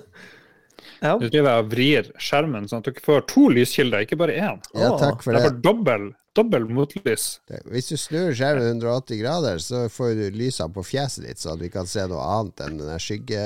Ja. 1.00 1.14
Nå 1.16 1.28
driver 1.32 1.54
jeg 1.54 1.64
og 1.64 1.68
vrir 1.72 2.08
skjermen 2.20 2.66
sånn 2.68 2.82
at 2.82 2.88
dere 2.90 3.04
får 3.04 3.22
to 3.30 3.46
lyskilder, 3.48 4.02
ikke 4.04 4.18
bare 4.20 4.34
én. 4.36 4.58
Ja, 4.76 4.90
takk 5.00 5.22
for 5.24 5.32
Det 5.32 5.54
dobbel, 5.64 6.10
dobbel 6.36 6.66
motlys. 6.68 7.40
Hvis 7.72 7.88
du 7.88 7.96
snur 7.96 8.34
skjermen 8.36 8.76
180 8.82 9.20
grader, 9.22 9.58
så 9.64 9.86
får 9.88 10.14
du 10.18 10.24
lysene 10.36 10.72
på 10.76 10.84
fjeset 10.84 11.24
ditt, 11.26 11.40
så 11.40 11.54
at 11.54 11.62
vi 11.64 11.70
kan 11.72 11.88
se 11.88 12.04
noe 12.10 12.20
annet 12.36 12.60
enn 12.66 12.76
denne 12.82 12.98
skygge, 13.00 13.40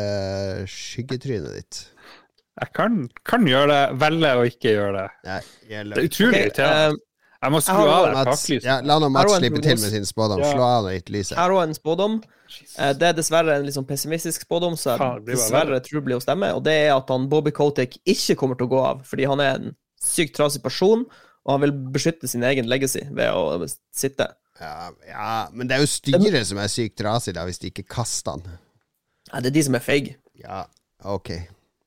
skyggetrynet 0.68 1.54
ditt. 1.60 1.80
Jeg 2.60 2.70
kan, 2.76 3.00
kan 3.26 3.46
gjøre 3.50 3.66
det, 3.72 3.80
velge 3.98 4.34
å 4.38 4.44
ikke 4.46 4.74
gjøre 4.76 4.92
det. 5.00 5.08
Nei, 5.26 5.40
Det 5.66 5.78
er 5.80 6.04
utrolig 6.08 6.42
irriterende. 6.44 6.84
eh, 6.94 7.02
Jeg 7.44 7.52
må 7.52 7.60
skru 7.60 7.82
av 7.84 8.06
det 8.08 8.12
Mats, 8.16 8.42
taklyset. 8.42 8.64
ja, 8.68 8.76
la 8.88 8.96
nå 9.02 9.10
Mats 9.12 9.34
slippe 9.36 9.60
til 9.62 9.76
med 9.82 9.92
sin 9.92 10.06
spådom. 10.08 10.40
Ja. 10.40 10.52
Slå 10.54 10.64
av 10.64 10.88
litt 10.88 11.10
lyset. 11.12 11.36
Her 11.36 11.52
har 11.52 11.66
en 11.68 11.74
spådom. 11.76 12.22
Eh, 12.78 12.92
Det 12.96 13.08
er 13.10 13.16
dessverre 13.18 13.56
en 13.58 13.66
litt 13.66 13.74
sånn 13.76 13.86
pessimistisk 13.88 14.46
spådom, 14.46 14.76
så 14.80 14.94
jeg 14.96 15.24
dessverre 15.26 15.74
verre. 15.74 15.80
tror 15.84 16.00
det 16.00 16.04
blir 16.08 16.16
å 16.16 16.22
stemme. 16.24 16.52
Og 16.56 16.62
det 16.64 16.72
er 16.86 16.94
at 16.96 17.08
han 17.12 17.28
Bobby 17.28 17.50
Kotick 17.52 17.98
ikke 18.06 18.36
kommer 18.40 18.56
til 18.56 18.66
å 18.68 18.72
gå 18.72 18.80
av, 18.84 19.02
fordi 19.04 19.26
han 19.28 19.40
er 19.40 19.54
en 19.60 19.76
sykt 20.00 20.36
trasig 20.36 20.62
person, 20.62 21.04
og 21.44 21.50
han 21.52 21.60
vil 21.60 21.72
beskytte 21.92 22.28
sin 22.28 22.42
egen 22.42 22.66
legacy 22.66 23.02
ved 23.10 23.28
å 23.32 23.68
sitte. 23.92 24.30
Ja, 24.60 24.90
ja, 25.08 25.48
men 25.52 25.66
det 25.68 25.76
er 25.76 25.80
jo 25.82 25.90
styret 25.90 26.46
som 26.46 26.58
er 26.62 26.68
sykt 26.72 26.96
trasig, 27.00 27.34
da, 27.34 27.44
hvis 27.44 27.58
de 27.58 27.70
ikke 27.72 27.84
kaster 27.88 28.36
han. 28.38 28.44
Nei, 29.32 29.40
det 29.40 29.50
er 29.50 29.56
de 29.58 29.62
som 29.66 29.74
er 29.74 29.80
feige. 29.84 30.16
Ja, 30.38 30.64
ok. 31.04 31.30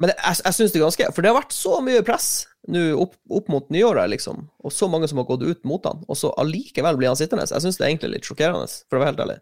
Men 0.02 0.12
det, 0.12 0.16
jeg, 0.22 0.40
jeg 0.46 0.54
synes 0.60 0.74
det 0.74 0.78
er 0.80 0.84
ganske 0.86 1.08
For 1.16 1.26
det 1.26 1.30
har 1.32 1.40
vært 1.40 1.56
så 1.56 1.80
mye 1.82 2.04
press 2.06 2.28
nå 2.70 2.82
opp, 3.02 3.16
opp 3.32 3.48
mot 3.50 3.70
nyåret, 3.74 4.10
liksom, 4.12 4.44
og 4.60 4.74
så 4.76 4.90
mange 4.92 5.08
som 5.10 5.22
har 5.22 5.26
gått 5.30 5.46
ut 5.48 5.62
mot 5.66 5.86
han, 5.88 6.02
og 6.04 6.18
så 6.20 6.34
allikevel 6.42 6.98
blir 7.00 7.08
han 7.14 7.18
sittende. 7.20 7.46
Jeg 7.48 7.64
syns 7.64 7.80
det 7.80 7.86
er 7.86 7.94
egentlig 7.94 8.10
litt 8.18 8.28
sjokkerende, 8.28 8.68
for 8.90 9.00
å 9.00 9.02
være 9.02 9.14
helt 9.14 9.24
ærlig. 9.24 9.38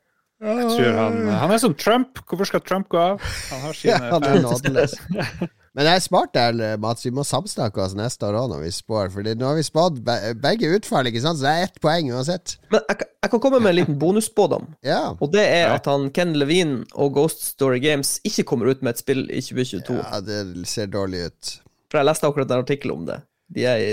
Jeg 0.46 0.68
tror 0.70 0.98
han, 1.00 1.18
han 1.41 1.54
er 1.56 1.62
som 1.63 1.74
Trump. 1.80 2.20
Hvorfor 2.30 2.50
skal 2.52 2.62
Trump 2.62 2.89
gå 2.94 3.00
av? 3.02 3.24
Han 3.50 3.63
har 3.65 3.80
Ja, 3.88 3.98
sine 3.98 4.12
han 4.13 4.28
er 4.30 4.36
fans. 4.38 4.63
nådeløs. 4.63 4.98
Men 5.75 5.83
det 5.89 5.91
er 5.97 6.03
smart 6.05 6.31
der, 6.33 6.77
Mats. 6.79 7.03
Vi 7.03 7.11
må 7.11 7.25
samsnakke 7.27 7.81
oss 7.83 7.93
neste 7.99 8.23
år 8.29 8.38
òg 8.39 8.53
når 8.53 8.61
vi 8.63 8.69
spår. 8.71 9.09
For 9.11 9.27
nå 9.27 9.49
har 9.49 9.57
vi 9.59 9.65
spådd 9.67 9.97
begge 10.39 10.69
utfall, 10.77 11.09
ikke 11.11 11.19
sant? 11.25 11.41
så 11.41 11.49
det 11.49 11.51
er 11.51 11.67
ett 11.67 11.81
poeng 11.83 12.07
uansett. 12.15 12.55
Men 12.71 12.79
jeg, 12.88 13.01
kan- 13.01 13.11
jeg 13.25 13.31
kan 13.33 13.41
komme 13.43 13.59
med 13.59 13.73
en 13.73 13.79
liten 13.81 13.99
bonusspådom. 13.99 14.69
Ja. 14.88 15.01
Og 15.19 15.33
det 15.35 15.43
er 15.51 15.73
at 15.75 15.85
han 15.91 16.07
Ken 16.15 16.31
Levine 16.39 16.85
og 16.95 17.13
Ghost 17.19 17.43
Story 17.51 17.81
Games 17.83 18.15
ikke 18.23 18.45
kommer 18.47 18.71
ut 18.71 18.81
med 18.85 18.95
et 18.95 19.03
spill 19.03 19.25
i 19.27 19.41
2022. 19.43 19.99
ja, 19.99 20.19
det 20.23 20.67
ser 20.71 20.88
dårlig 20.95 21.25
ut. 21.27 21.55
For 21.91 21.99
jeg 21.99 22.07
leste 22.07 22.27
akkurat 22.31 22.51
en 22.55 22.63
artikkel 22.63 22.95
om 22.95 23.03
det. 23.11 23.19
De 23.55 23.61
er 23.69 23.77
i 23.77 23.89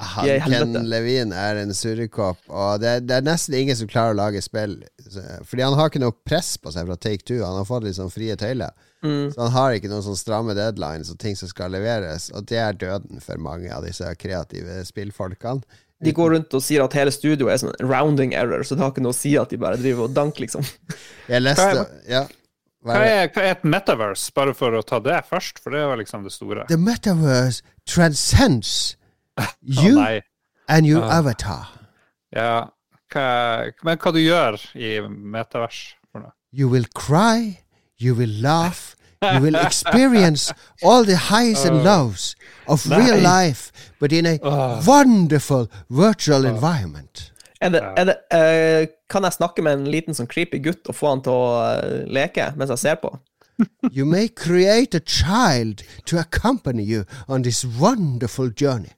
Han, 0.00 0.24
De 0.24 0.30
er 0.32 0.38
i 0.38 0.48
Ken 0.48 0.78
Levine 0.88 1.36
er 1.36 1.58
en 1.60 1.74
surrekopp, 1.76 2.38
og 2.48 2.78
det, 2.80 2.94
det 3.08 3.18
er 3.18 3.26
nesten 3.26 3.52
ingen 3.58 3.76
som 3.76 3.90
klarer 3.90 4.14
å 4.14 4.20
lage 4.22 4.40
spill. 4.40 4.78
Fordi 5.44 5.60
han 5.66 5.74
har 5.76 5.90
ikke 5.90 6.00
noe 6.00 6.14
press 6.24 6.54
på 6.62 6.72
seg 6.72 6.86
fra 6.88 6.96
Take 6.96 7.20
Two. 7.26 7.42
Han 7.44 7.58
har 7.58 7.66
fått 7.68 7.84
litt 7.84 7.98
sånn 7.98 8.08
frie 8.14 8.32
tøyler. 8.40 8.72
Mm. 9.04 9.32
Så 9.34 9.40
han 9.42 9.52
har 9.52 9.76
ikke 9.76 9.90
noen 9.92 10.04
sånn 10.06 10.18
stramme 10.18 10.56
deadlines 10.56 11.10
og 11.12 11.18
ting 11.20 11.36
som 11.36 11.50
skal 11.50 11.74
leveres, 11.74 12.30
og 12.32 12.46
det 12.48 12.60
er 12.60 12.78
døden 12.80 13.20
for 13.24 13.40
mange 13.42 13.68
av 13.74 13.84
disse 13.84 14.08
kreative 14.20 14.80
spillfolkene. 14.88 15.80
De 16.04 16.12
går 16.12 16.34
rundt 16.34 16.54
og 16.56 16.62
sier 16.64 16.82
at 16.84 16.94
hele 16.98 17.12
studioet 17.14 17.52
er 17.52 17.60
sånn 17.62 17.76
rounding 17.84 18.34
error, 18.36 18.64
så 18.66 18.76
det 18.76 18.82
har 18.84 18.92
ikke 18.92 19.04
noe 19.04 19.14
å 19.14 19.16
si 19.16 19.36
at 19.40 19.52
de 19.52 19.60
bare 19.60 19.78
driver 19.80 20.08
og 20.08 20.16
dank, 20.16 20.40
liksom. 20.42 20.64
Jeg 21.32 21.44
leste 21.44 21.86
Ja. 22.10 22.26
Hva 22.84 22.98
er 23.00 23.14
er, 23.22 23.30
hva 23.32 23.40
er 23.40 23.54
et 23.54 23.62
metaverse, 23.64 24.32
bare 24.36 24.52
for 24.56 24.76
å 24.76 24.82
ta 24.84 24.98
det 25.00 25.22
først? 25.24 25.62
For 25.64 25.72
det 25.72 25.86
var 25.88 25.96
liksom 25.96 26.26
det 26.26 26.34
store. 26.34 26.66
The 26.68 26.76
metaverse 26.76 27.64
transcends 27.88 28.98
you 29.62 29.96
oh, 29.96 30.20
and 30.68 30.84
your 30.86 31.00
uh, 31.00 31.16
avatar. 31.16 31.70
Ja. 32.36 32.68
Hva, 33.14 33.24
men 33.86 34.00
hva 34.02 34.12
du 34.12 34.20
gjør 34.20 34.60
i 34.76 34.98
metavers 35.06 35.94
for 36.10 36.26
noe? 36.26 36.34
You 36.52 36.68
will 36.68 36.84
cry, 36.92 37.56
you 38.00 38.14
will 38.14 38.34
laugh, 38.42 38.94
you 39.22 39.40
will 39.40 39.54
experience 39.56 40.52
all 40.82 41.04
the 41.04 41.16
highs 41.16 41.64
and 41.64 41.82
lows 41.84 42.34
of 42.68 42.84
real 42.90 43.18
life, 43.20 43.72
but 44.00 44.12
in 44.12 44.26
a 44.26 44.38
Ah. 44.42 44.80
wonderful 44.86 45.68
virtual 45.90 46.44
environment. 46.44 47.30
Er 47.60 47.68
det, 47.68 47.80
er 47.96 48.04
det, 48.04 48.16
uh, 48.34 48.86
kan 49.10 49.22
jeg 49.24 49.32
snakke 49.32 49.62
med 49.62 49.72
en 49.78 49.86
liten 49.88 50.14
sånn 50.14 50.26
creepy 50.28 50.58
gutt 50.62 50.88
og 50.88 50.94
få 50.94 51.08
han 51.14 51.22
til 51.24 51.32
å 51.32 51.46
uh, 51.62 52.02
leke 52.12 52.50
mens 52.56 52.70
jeg 52.74 52.78
ser 52.78 52.94
på? 53.00 53.14
You 53.96 54.04
may 54.04 54.28
create 54.28 54.94
a 54.94 55.00
child 55.00 55.82
to 56.06 56.18
accompany 56.18 56.82
you 56.82 57.04
on 57.28 57.42
this 57.42 57.64
wonderful 57.64 58.50
journey. 58.50 58.92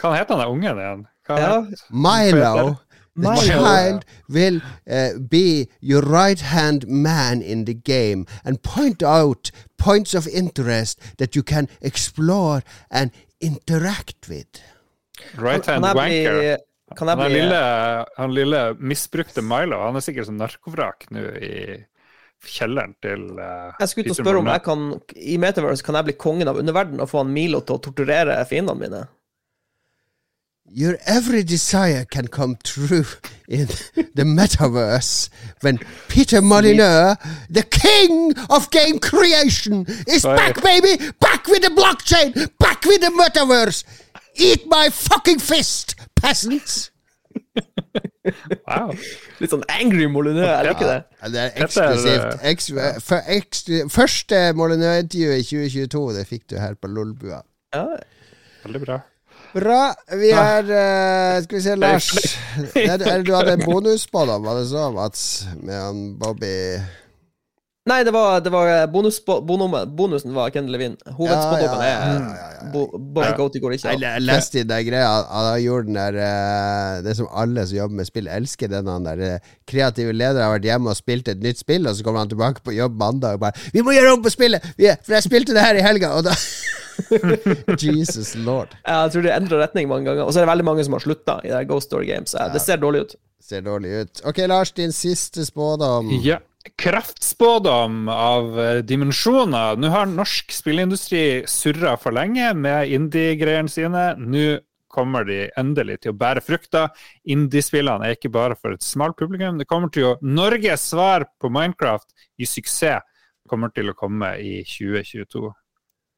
Hva 0.00 0.14
heter 0.16 0.36
han 0.36 0.42
der 0.44 0.52
ungen 0.54 0.80
igjen? 0.80 1.04
Hva 1.26 1.38
Ja, 1.40 1.54
Milo, 1.90 2.76
the 3.16 3.22
Milo, 3.22 3.46
child 3.46 4.04
will 4.28 4.60
uh, 4.90 5.18
be 5.18 5.68
your 5.80 6.02
right 6.02 6.40
hand 6.40 6.86
man 6.86 7.42
in 7.42 7.64
the 7.64 7.74
game 7.74 8.26
and 8.44 8.62
point 8.62 9.02
out 9.02 9.50
points 9.78 10.14
of 10.14 10.26
interest 10.28 11.00
that 11.18 11.34
you 11.34 11.42
can 11.42 11.68
explore 11.80 12.62
and 12.90 13.10
interact 13.40 14.28
with. 14.28 14.60
Right 15.36 15.64
hand 15.64 15.84
wanker. 15.84 16.56
bli, 16.56 16.56
Han 16.96 17.32
lille, 17.32 18.06
han 18.16 18.34
lille 18.34 18.74
misbrukte 18.78 19.42
Milo, 19.42 19.80
han 19.82 19.96
er 19.98 20.04
sikkert 20.04 20.28
som 20.28 20.36
narkovrak 20.38 21.08
nå 21.10 21.24
i 21.42 21.54
kjelleren 22.46 22.92
til 23.02 23.24
uh, 23.40 23.74
Jeg 23.80 23.90
skulle 23.90 24.06
til 24.06 24.14
å 24.14 24.18
spørre 24.20 24.42
om 24.42 24.50
jeg 24.52 24.62
kan 24.62 24.84
i 25.18 25.34
Metaverse 25.42 25.82
kan 25.82 25.98
jeg 25.98 26.06
bli 26.10 26.14
kongen 26.20 26.50
av 26.50 26.60
underverdenen 26.60 27.02
og 27.02 27.10
få 27.10 27.24
han 27.24 27.32
Milo 27.34 27.62
til 27.66 27.78
å 27.78 27.82
torturere 27.88 28.38
fiendene 28.46 28.78
mine. 28.78 29.02
Your 30.68 30.98
every 31.06 31.42
desire 31.42 32.04
can 32.04 32.26
come 32.28 32.56
true 32.62 33.04
in 33.48 33.66
the 34.14 34.24
metaverse 34.24 35.30
when 35.62 35.78
Peter 36.08 36.42
Molyneux, 36.42 37.14
the 37.48 37.62
king 37.62 38.34
of 38.50 38.70
game 38.70 38.98
creation, 38.98 39.86
is 40.06 40.22
Sorry. 40.22 40.36
back, 40.36 40.62
baby! 40.62 40.96
Back 41.20 41.46
with 41.46 41.62
the 41.62 41.70
blockchain! 41.70 42.34
Back 42.58 42.84
with 42.84 43.00
the 43.00 43.08
metaverse! 43.10 43.84
Eat 44.34 44.66
my 44.66 44.90
fucking 44.90 45.38
fist, 45.38 45.94
peasants! 46.14 46.90
Wow. 48.66 48.90
Litt 49.38 49.52
sånn 49.52 49.62
angry 49.70 50.08
Molyneux, 50.10 50.42
jeg 50.48 50.66
liker 50.66 50.88
det. 50.90 50.96
Ja, 51.22 51.28
det 51.30 51.40
er 51.40 51.50
er, 51.52 51.64
eksklusivt. 51.64 52.24
eh, 52.34 52.48
Eks, 52.50 52.66
for, 53.06 53.20
eksklu- 53.36 53.84
første 53.94 54.40
Molyneux-intervju 54.58 55.36
i 55.36 55.44
2022, 55.46 56.00
det 56.16 56.24
fikk 56.26 56.42
du 56.50 56.56
her 56.58 56.74
på 56.74 56.90
Lolbua. 56.90 57.38
Ja. 57.76 57.84
Veldig 58.64 58.82
bra. 58.82 58.98
Bra. 59.56 59.94
Vi 60.20 60.30
er 60.36 60.68
uh, 60.68 61.42
Skal 61.44 61.56
vi 61.56 61.62
se, 61.64 61.76
Lars. 61.80 62.10
Er, 62.76 63.00
er, 63.00 63.22
du 63.24 63.32
hadde 63.32 63.56
en 63.56 63.64
bonus 63.64 64.04
på, 64.10 64.26
da? 64.28 64.36
Var 64.42 64.60
det 64.60 64.68
så, 64.68 64.90
Mats? 64.92 65.24
Med 65.62 65.80
han 65.80 66.06
Bobby 66.20 66.52
Nei, 67.86 68.00
det 68.02 68.10
var, 68.10 68.40
det 68.42 68.50
var 68.50 68.86
bonus, 68.90 69.20
bonum, 69.24 69.74
bonusen 69.94 70.32
var 70.34 70.50
Ken 70.50 70.66
Levin. 70.72 70.96
Hovedspådommen 71.06 71.84
Ja, 71.84 71.86
ja, 71.86 71.92
ja, 71.92 72.06
er 72.06 72.14
ja, 72.16 72.32
ja, 72.34 72.48
ja. 72.56 72.70
Bo- 72.72 72.98
Bobby 72.98 73.28
Coty 73.38 73.60
går 73.62 73.76
ikke 73.76 73.92
Jeg, 73.92 74.00
jeg 74.02 74.24
leste 74.26 74.58
i 74.58 74.64
den 74.66 74.86
greia 74.88 75.10
at 75.20 75.28
Han 75.30 75.60
gjorde 75.62 75.86
den 75.86 75.98
der 76.00 76.18
eh, 76.26 77.02
Det 77.06 77.14
som 77.14 77.28
alle 77.30 77.62
som 77.70 77.76
jobber 77.78 78.00
med 78.00 78.08
spill, 78.08 78.26
elsker. 78.26 78.72
Den 78.72 78.90
han 78.90 79.06
der 79.06 79.22
eh, 79.28 79.52
kreative 79.70 80.12
leder 80.16 80.42
har 80.42 80.56
vært 80.56 80.66
hjemme 80.66 80.90
og 80.90 80.98
spilt 80.98 81.30
et 81.30 81.44
nytt 81.44 81.62
spill, 81.62 81.86
og 81.86 81.94
så 81.94 82.02
kommer 82.06 82.24
han 82.24 82.32
tilbake 82.32 82.64
på 82.66 82.74
jobb 82.74 82.98
mandag 82.98 83.38
og 83.38 83.44
bare 83.46 83.54
'Vi 83.72 83.84
må 83.86 83.94
gjøre 83.94 84.16
om 84.16 84.22
på 84.24 84.34
spillet! 84.34 84.66
Vi, 84.76 84.90
for 85.06 85.14
jeg 85.14 85.22
spilte 85.28 85.54
det 85.54 85.62
her 85.62 85.78
i 85.78 85.86
helga!' 85.86 86.10
Og 86.18 86.24
da 86.26 86.34
Jesus 87.86 88.34
lord. 88.34 88.74
Jeg 88.86 89.12
tror 89.12 89.22
de 89.22 89.32
endrer 89.34 89.62
retning 89.62 89.88
mange 89.88 90.08
ganger. 90.08 90.24
Og 90.24 90.32
så 90.32 90.40
er 90.40 90.46
det 90.46 90.52
veldig 90.52 90.64
mange 90.64 90.84
som 90.84 90.96
har 90.96 91.04
slutta 91.04 91.38
i 91.44 91.52
det 91.52 91.66
Ghost 91.68 91.90
Story 91.90 92.06
Games. 92.10 92.34
Det 92.52 92.62
ser 92.62 92.80
dårlig 92.82 93.00
ut. 93.06 93.16
Ser 93.46 93.60
dårlig 93.62 93.90
ut. 94.00 94.22
Ok, 94.26 94.38
Lars, 94.50 94.72
din 94.72 94.92
siste 94.92 95.44
spådom. 95.46 96.10
Ja. 96.24 96.38
Kraftspådom 96.74 98.08
av 98.12 98.60
eh, 98.60 98.82
dimensjoner. 98.86 99.78
Nå 99.80 99.90
har 99.92 100.08
norsk 100.10 100.52
spillindustri 100.54 101.44
surra 101.50 101.96
for 102.00 102.16
lenge 102.16 102.52
med 102.58 102.92
indie-greiene 102.96 103.70
sine. 103.70 104.08
Nå 104.18 104.46
kommer 104.96 105.26
de 105.28 105.44
endelig 105.60 106.00
til 106.02 106.14
å 106.14 106.18
bære 106.18 106.42
frukter. 106.44 106.88
Indie-spillene 107.28 108.08
er 108.08 108.16
ikke 108.16 108.32
bare 108.32 108.56
for 108.58 108.76
et 108.76 108.86
smalt 108.86 109.18
publikum. 109.20 109.60
Det 109.60 109.68
kommer 109.68 109.92
til 109.92 110.10
å 110.10 110.16
Norges 110.24 110.88
svar 110.92 111.28
på 111.40 111.52
Minecraft 111.52 112.08
i 112.40 112.48
suksess 112.48 113.04
kommer 113.46 113.70
til 113.74 113.92
å 113.92 113.96
komme 113.96 114.34
i 114.42 114.58
2022. 114.66 115.50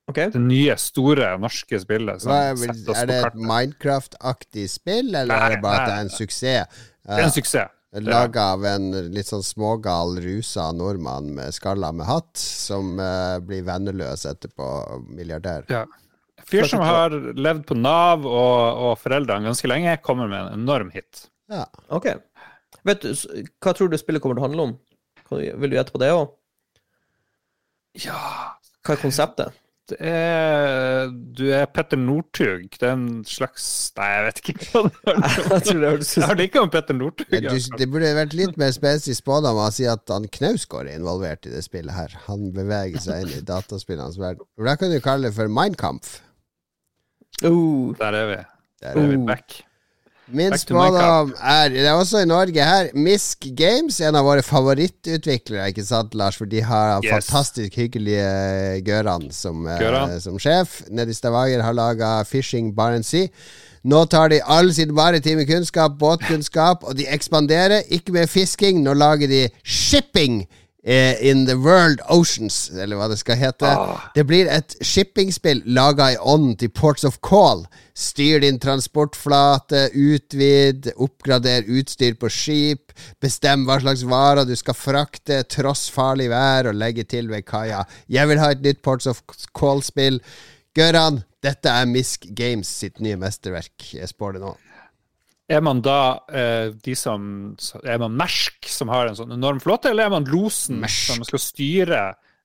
Okay. 0.09 0.31
Det 0.33 0.41
nye, 0.41 0.73
store 0.81 1.35
norske 1.41 1.81
spillet. 1.83 2.25
Hva 2.25 2.39
er, 2.49 2.55
det 3.11 3.19
et. 3.19 3.35
Minecraft-aktig 3.37 4.65
spill, 4.73 5.13
eller 5.13 5.35
er 5.37 5.57
det 5.57 5.59
bare 5.65 5.83
at 5.83 5.91
det 5.91 5.97
er 5.99 6.07
en 6.07 6.15
suksess? 6.15 6.79
Det 7.05 7.19
er 7.19 7.27
en 7.27 7.35
suksess. 7.35 7.75
Laga 7.88 8.51
av 8.53 8.66
en 8.68 8.90
litt 9.14 9.31
sånn 9.31 9.44
smågal, 9.44 10.18
rusa 10.20 10.66
nordmann 10.77 11.31
med 11.38 11.55
skalla 11.57 11.88
med 11.96 12.05
hatt, 12.05 12.37
som 12.37 12.98
uh, 13.01 13.38
blir 13.40 13.64
venneløs 13.64 14.27
etterpå, 14.29 14.66
milliardær. 15.09 15.64
Ja. 15.72 15.87
Fyr 16.48 16.68
som 16.68 16.85
har 16.85 17.12
levd 17.37 17.64
på 17.68 17.77
Nav 17.77 18.27
og, 18.29 18.61
og 18.85 18.92
foreldrene 19.01 19.48
ganske 19.48 19.68
lenge, 19.68 19.96
kommer 20.05 20.29
med 20.29 20.40
en 20.42 20.61
enorm 20.62 20.92
hit. 20.92 21.27
Ja. 21.53 21.64
Ok. 21.88 22.11
Vet 22.88 23.05
du, 23.05 23.12
Hva 23.64 23.72
tror 23.77 23.88
du 23.88 23.96
spillet 24.01 24.22
kommer 24.22 24.37
til 24.37 24.44
å 24.44 24.48
handle 24.48 24.68
om? 24.68 24.77
Vil 25.33 25.72
du 25.72 25.77
gjette 25.77 25.92
på 25.92 26.01
det 26.01 26.12
òg? 26.16 26.31
Ja 27.98 28.20
Hva 28.85 28.94
er 28.94 29.01
konseptet? 29.01 29.57
Det 29.90 29.96
er, 30.05 31.09
Du 31.38 31.42
er 31.55 31.64
Petter 31.72 31.98
Northug. 32.01 32.68
Det 32.79 32.87
er 32.88 32.92
en 32.96 33.24
slags 33.29 33.66
Nei, 33.98 34.09
jeg 34.14 34.24
vet 34.27 34.40
ikke 34.42 34.55
hva 34.72 34.83
det 34.85 35.14
er. 35.14 36.03
Jeg 36.18 36.27
har 36.29 36.42
ikke 36.44 36.62
om 36.62 36.70
Petter 36.72 36.96
Northug. 36.98 37.33
Ja, 37.35 37.55
det 37.81 37.88
burde 37.92 38.12
vært 38.18 38.37
litt 38.38 38.59
mer 38.61 38.72
spesifisk 38.77 39.22
spådom 39.24 39.59
å 39.62 39.68
si 39.74 39.87
at 39.90 40.05
han 40.12 40.29
Knausgård 40.38 40.90
er 40.90 40.98
involvert 41.01 41.48
i 41.48 41.53
det 41.55 41.64
spillet 41.66 41.94
her. 41.96 42.14
Han 42.29 42.51
beveger 42.57 43.03
seg 43.03 43.24
inn 43.27 43.35
i 43.40 43.44
dataspillenes 43.48 44.18
verden. 44.20 44.44
Da 44.64 44.77
kan 44.81 44.92
du 44.92 45.01
kalle 45.05 45.29
det 45.31 45.37
for 45.38 45.51
Mindkampf. 45.53 46.18
Uh, 47.42 47.94
Der 47.98 48.14
er 48.22 48.27
vi. 48.33 48.38
Der 48.83 48.94
er 48.94 49.03
er 49.03 49.07
vi 49.12 49.16
Oh. 49.18 49.27
back. 49.27 49.62
Min 50.31 50.53
spådom 50.59 51.31
er 51.41 51.69
Det 51.73 51.87
er 51.87 51.93
også 51.97 52.19
i 52.23 52.27
Norge 52.29 52.64
her. 52.64 52.88
Misk 52.95 53.47
Games, 53.57 54.01
en 54.01 54.14
av 54.19 54.27
våre 54.27 54.43
favorittutviklere, 54.45 55.71
ikke 55.73 55.85
sant, 55.87 56.14
Lars? 56.14 56.37
For 56.37 56.45
de 56.45 56.61
har 56.62 57.01
Yes. 57.05 57.12
fantastisk 57.31 57.77
hyggelige 57.77 58.83
Gøran 58.85 59.31
som, 59.33 59.67
eh, 59.67 59.79
Gøran. 59.79 60.21
som 60.21 60.38
sjef. 60.38 60.83
Nede 60.91 61.11
i 61.11 61.14
Stavanger 61.14 61.62
har 61.62 61.73
laga 61.73 62.25
Fishing 62.25 62.75
Barents 62.77 63.09
Sea. 63.09 63.29
Nå 63.85 64.05
tar 64.11 64.29
de 64.29 64.41
all 64.45 64.73
sin 64.75 64.93
maritime 64.93 65.47
kunnskap, 65.47 65.93
båtkunnskap, 65.99 66.83
og 66.85 66.97
de 66.97 67.07
ekspanderer. 67.07 67.83
Ikke 67.91 68.12
med 68.12 68.29
fisking, 68.29 68.83
nå 68.83 68.93
lager 68.93 69.27
de 69.29 69.49
shipping 69.64 70.47
in 70.85 71.45
the 71.47 71.57
world 71.59 72.01
oceans, 72.09 72.71
eller 72.71 72.97
hva 72.97 73.09
det 73.11 73.19
skal 73.21 73.37
hete. 73.37 73.71
Det 74.14 74.25
blir 74.29 74.49
et 74.53 74.77
shippingspill 74.85 75.64
laga 75.67 76.12
i 76.14 76.19
ånden 76.19 76.55
til 76.61 76.71
Ports 76.71 77.05
of 77.05 77.19
Call. 77.25 77.64
Styr 77.99 78.41
din 78.45 78.61
transportflate, 78.62 79.88
utvid, 79.93 80.93
oppgrader 80.97 81.67
utstyr 81.67 82.14
på 82.21 82.31
skip, 82.31 82.95
bestem 83.21 83.67
hva 83.67 83.81
slags 83.83 84.05
varer 84.07 84.47
du 84.47 84.55
skal 84.57 84.79
frakte 84.79 85.43
tross 85.51 85.88
farlig 85.91 86.31
vær, 86.31 86.71
og 86.71 86.79
legge 86.79 87.05
til 87.11 87.29
ved 87.33 87.45
kaia. 87.49 87.83
Jeg 88.07 88.31
vil 88.31 88.38
ha 88.38 88.53
et 88.55 88.62
nytt 88.62 88.85
Ports 88.87 89.11
of 89.11 89.25
Call-spill. 89.51 90.23
Gøran, 90.79 91.25
dette 91.43 91.75
er 91.75 91.91
Misk 91.91 92.31
Games 92.38 92.71
sitt 92.71 93.03
nye 93.03 93.19
mesterverk. 93.19 93.91
Jeg 93.99 94.14
spår 94.14 94.38
det 94.38 94.47
nå. 94.47 94.55
Er 95.49 95.63
man 95.65 95.79
da 95.81 96.21
eh, 96.29 96.71
de 96.85 96.93
som 96.99 97.23
Er 97.85 97.99
man 98.03 98.17
Mersk, 98.21 98.67
som 98.69 98.91
har 98.93 99.09
en 99.09 99.17
sånn 99.17 99.33
enorm 99.33 99.61
flåte, 99.65 99.89
eller 99.95 100.05
er 100.09 100.13
man 100.13 100.27
losen 100.29 100.81
Mersk. 100.83 101.15
som 101.15 101.25
skal 101.25 101.41
styre 101.41 102.01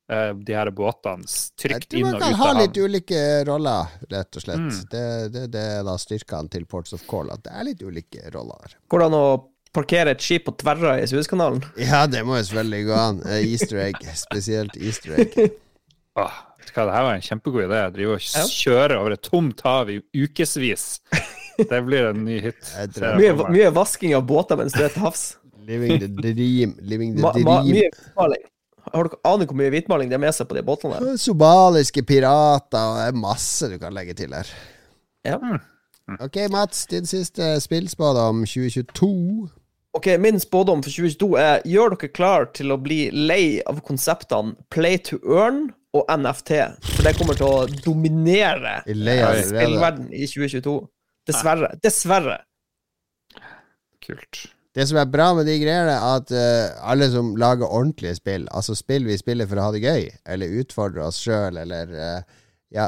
eh, 0.07 0.29
de 0.39 0.55
her 0.55 0.71
båtene 0.71 1.27
trygt 1.59 1.93
inn 1.99 2.07
og 2.07 2.15
ut 2.15 2.21
av 2.21 2.21
havn? 2.21 2.31
man 2.31 2.37
kan 2.39 2.39
ha 2.55 2.61
litt 2.61 2.77
ulike 2.79 3.23
roller, 3.49 3.91
rett 4.11 4.39
og 4.39 4.45
slett. 4.45 4.63
Mm. 4.69 4.77
Det, 4.93 5.03
det, 5.35 5.43
det 5.57 5.65
er 5.79 5.83
da 5.87 5.97
styrkene 5.99 6.49
til 6.55 6.63
Ports 6.69 6.95
of 6.95 7.03
Call, 7.11 7.31
at 7.35 7.43
det 7.43 7.51
er 7.59 7.67
litt 7.71 7.83
ulike 7.83 8.29
roller 8.35 8.71
Hvordan 8.71 8.87
Går 8.93 9.03
det 9.03 9.09
an 9.11 9.19
å 9.19 9.25
parkere 9.73 10.11
et 10.15 10.21
skip 10.23 10.43
på 10.47 10.55
tverra 10.63 10.95
i 11.01 11.07
Suezkanalen? 11.09 11.59
Ja, 11.81 12.05
det 12.07 12.23
må 12.27 12.37
jo 12.39 12.43
selvfølgelig 12.47 12.87
gå 12.87 12.97
an. 13.03 13.21
Eh, 13.27 13.43
Easter 13.51 13.83
egg, 13.89 13.99
spesielt 14.27 14.79
easter 14.79 15.15
egg. 15.19 15.37
Åh, 16.23 16.35
vet 16.61 16.69
du 16.69 16.75
hva, 16.77 16.83
det 16.87 16.93
her 16.95 17.07
var 17.09 17.15
en 17.19 17.23
kjempegod 17.25 17.63
idé. 17.67 17.79
Drive 17.95 18.15
og 18.15 18.27
Ja. 18.31 18.43
kjøre 18.47 18.99
over 19.01 19.15
et 19.17 19.23
tomt 19.27 19.63
hav 19.65 19.89
i 19.91 19.99
ukevis. 20.13 21.01
Det 21.57 21.79
blir 21.85 22.09
en 22.11 22.23
ny 22.25 22.39
hit. 22.41 22.71
Mye, 23.19 23.33
mye 23.53 23.69
vasking 23.75 24.15
av 24.17 24.25
båter 24.29 24.57
mens 24.59 24.73
du 24.75 24.81
er 24.85 24.93
til 24.93 25.03
havs. 25.05 25.25
Living 25.67 25.99
the 26.01 26.09
dream. 26.11 26.73
Living 26.81 27.15
the 27.15 27.21
Ma, 27.23 27.31
ma, 27.37 27.59
dream. 27.61 27.69
mye 27.77 27.89
hvitmaling. 27.91 28.47
Har 28.93 29.07
dere 29.07 29.19
aner 29.29 29.47
hvor 29.47 29.55
mye 29.61 29.71
hvitmaling 29.71 30.09
det 30.11 30.17
er 30.17 30.23
med 30.25 30.35
seg 30.35 30.49
på 30.49 30.57
de 30.57 30.63
båtene 30.67 30.97
der? 30.99 31.19
Somaliske 31.21 32.03
pirater, 32.03 32.83
og 32.89 32.97
det 32.99 33.05
er 33.07 33.19
masse 33.21 33.69
du 33.71 33.77
kan 33.79 33.95
legge 33.95 34.15
til 34.19 34.33
her. 34.35 34.49
Ja. 35.23 35.37
Ok, 36.19 36.35
Mats, 36.51 36.81
din 36.91 37.05
siste 37.07 37.53
spillspådom 37.63 38.41
2022. 38.43 39.47
Ok, 39.95 40.07
Min 40.19 40.39
spådom 40.41 40.81
for 40.83 40.89
2022 40.91 41.29
er 41.39 41.61
gjør 41.69 41.93
dere 41.95 42.09
klar 42.11 42.47
til 42.57 42.73
å 42.73 42.79
bli 42.81 43.05
lei 43.13 43.61
av 43.69 43.79
konseptene 43.87 44.55
play 44.73 44.97
to 44.97 45.19
earn 45.23 45.67
og 45.93 46.09
NFT. 46.09 46.51
For 46.95 47.05
det 47.07 47.13
kommer 47.19 47.37
til 47.39 47.45
å 47.47 47.67
dominere 47.85 48.79
er 48.83 49.43
spillverden 49.47 50.09
i 50.11 50.25
2022. 50.27 50.75
Dessverre. 51.29 51.71
Dessverre. 51.83 52.41
Kult. 54.03 54.43
Det 54.73 54.87
som 54.89 54.97
er 54.97 55.09
bra 55.09 55.29
med 55.37 55.45
de 55.45 55.59
greiene, 55.61 55.93
er 55.93 56.15
at 56.17 56.31
uh, 56.33 56.89
alle 56.89 57.07
som 57.13 57.35
lager 57.37 57.69
ordentlige 57.69 58.17
spill, 58.17 58.47
altså 58.51 58.73
spill 58.75 59.05
vi 59.05 59.19
spiller 59.19 59.47
for 59.49 59.61
å 59.61 59.67
ha 59.67 59.73
det 59.75 59.83
gøy, 59.83 60.07
eller 60.33 60.55
utfordre 60.63 61.05
oss 61.05 61.21
sjøl, 61.21 61.59
eller 61.61 61.93
uh, 61.93 62.39
ja, 62.73 62.87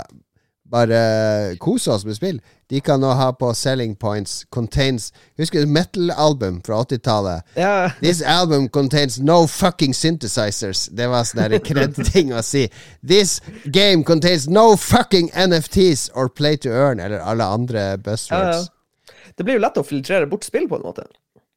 bare 0.71 1.55
kose 1.61 1.91
oss 1.93 2.05
med 2.05 2.15
spill, 2.17 2.39
de 2.69 2.79
kan 2.81 2.99
nå 2.99 3.11
ha 3.13 3.27
på 3.37 3.51
selling 3.53 3.91
points 4.01 4.45
contains 4.49 5.11
Husker 5.37 5.61
du 5.61 5.69
metal-album 5.69 6.61
fra 6.65 6.79
80-tallet? 6.83 7.43
Ja. 7.55 7.91
This 8.01 8.21
album 8.21 8.67
contains 8.69 9.19
no 9.19 9.45
fucking 9.47 9.93
synthesizers. 9.93 10.87
Det 10.91 11.05
var 11.11 11.23
sånn 11.29 11.59
kred-ting 11.61 12.33
å 12.33 12.41
si. 12.43 12.65
This 13.05 13.37
game 13.65 14.03
contains 14.03 14.47
no 14.49 14.75
fucking 14.75 15.29
NFTs 15.35 16.09
or 16.15 16.29
play 16.29 16.57
to 16.57 16.69
earn, 16.73 16.99
eller 16.99 17.19
alle 17.21 17.45
andre 17.45 17.79
Ja, 17.91 17.97
buzzwords. 17.97 18.65
ja. 18.65 19.21
Det 19.37 19.43
blir 19.43 19.57
jo 19.59 19.61
lett 19.67 19.77
å 19.77 19.83
filtrere 19.85 20.25
bort 20.31 20.43
spill 20.47 20.65
på 20.71 20.77
en 20.79 20.87
måte. 20.87 21.05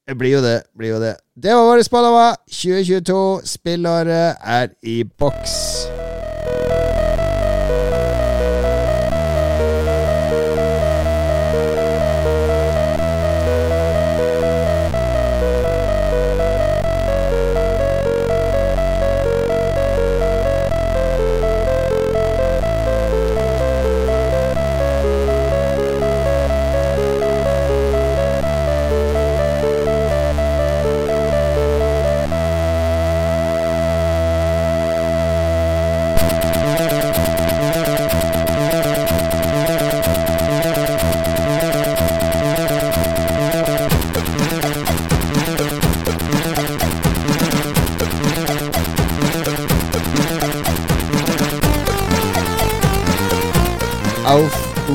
Det 0.08 0.16
blir 0.16 0.38
jo 0.38 0.40
det. 0.42 0.62
blir 0.76 0.88
jo 0.96 1.00
det 1.00 1.16
Det 1.36 1.52
var 1.54 1.64
våre 1.68 1.84
spådommer. 1.84 2.36
2022. 2.48 3.40
Spillåret 3.44 4.36
er 4.42 4.68
i 4.82 5.02
boks. 5.04 5.97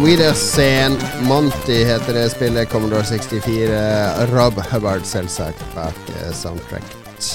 Wiedersehen. 0.03 0.97
Monty 1.21 1.83
heter 1.85 2.13
det 2.13 2.29
spillet. 2.29 2.69
Commodore 2.69 3.03
64. 3.03 4.25
Rob 4.35 4.53
Hubbard, 4.71 5.05
selvsagt, 5.05 5.63
bak 5.75 5.95
eh, 6.09 6.31
soundtracket. 6.35 7.29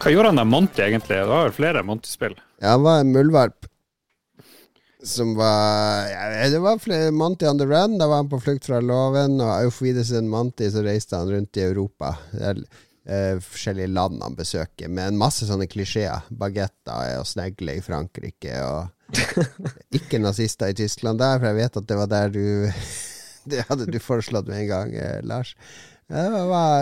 Hva 0.00 0.12
gjorde 0.12 0.28
han 0.28 0.40
der 0.42 0.48
Monty, 0.48 0.82
egentlig? 0.84 1.16
Det 1.16 1.30
var 1.30 1.54
flere 1.56 1.82
Monty-spill? 1.82 2.36
Ja, 2.60 2.74
han 2.74 2.84
var 2.84 3.00
en 3.00 3.14
muldvarp. 3.14 3.64
Som 5.04 5.32
var 5.38 6.04
ja, 6.10 6.50
Det 6.52 6.60
var 6.60 6.78
flere 6.78 7.10
Monty 7.16 7.48
on 7.48 7.58
the 7.58 7.64
run. 7.64 7.96
Da 7.98 8.10
var 8.12 8.16
han 8.16 8.28
på 8.28 8.42
flukt 8.44 8.68
fra 8.68 8.82
loven. 8.84 9.40
Og 9.40 9.64
Auf 9.64 9.80
Wiedersehen 9.80 10.28
Monty, 10.28 10.68
så 10.68 10.84
reiste 10.84 11.16
han 11.16 11.32
rundt 11.32 11.56
i 11.56 11.64
Europa. 11.64 12.12
Det 12.32 12.44
er 12.44 12.64
eh, 13.08 13.40
forskjellige 13.40 13.94
land 13.96 14.20
han 14.20 14.36
besøker, 14.36 14.92
med 14.92 15.14
en 15.14 15.20
masse 15.24 15.48
sånne 15.48 15.64
klisjeer. 15.64 16.28
Bagetter 16.28 17.16
og 17.22 17.28
snegle 17.28 17.80
i 17.80 17.84
Frankrike 17.88 18.60
og 18.68 18.99
Ikke 19.98 20.20
nazister 20.22 20.70
i 20.70 20.76
Tyskland 20.78 21.20
der, 21.22 21.38
for 21.40 21.50
jeg 21.50 21.58
vet 21.58 21.78
at 21.80 21.88
det 21.88 21.98
var 21.98 22.10
der 22.10 22.34
du 22.34 22.44
Det 23.50 23.64
hadde 23.70 23.86
du 23.88 23.96
foreslått 24.02 24.50
med 24.50 24.66
en 24.66 24.68
gang, 24.68 24.90
eh, 24.94 25.20
Lars. 25.24 25.54
Ja, 26.10 26.26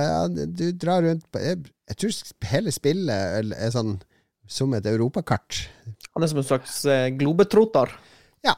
ja, 0.03 0.20
du 0.29 0.70
drar 0.72 1.05
rundt 1.05 1.26
på 1.31 1.41
jeg, 1.43 1.61
jeg 1.87 1.99
tror 2.01 2.49
hele 2.51 2.72
spillet 2.72 3.53
er, 3.53 3.70
sånn 3.70 3.99
som 4.49 4.72
et 4.74 4.89
europakart. 4.89 5.68
Han 6.16 6.24
er 6.24 6.33
som 6.33 6.41
en 6.41 6.49
slags 6.49 6.81
eh, 6.89 7.11
globetroter? 7.14 7.93
Ja, 8.45 8.57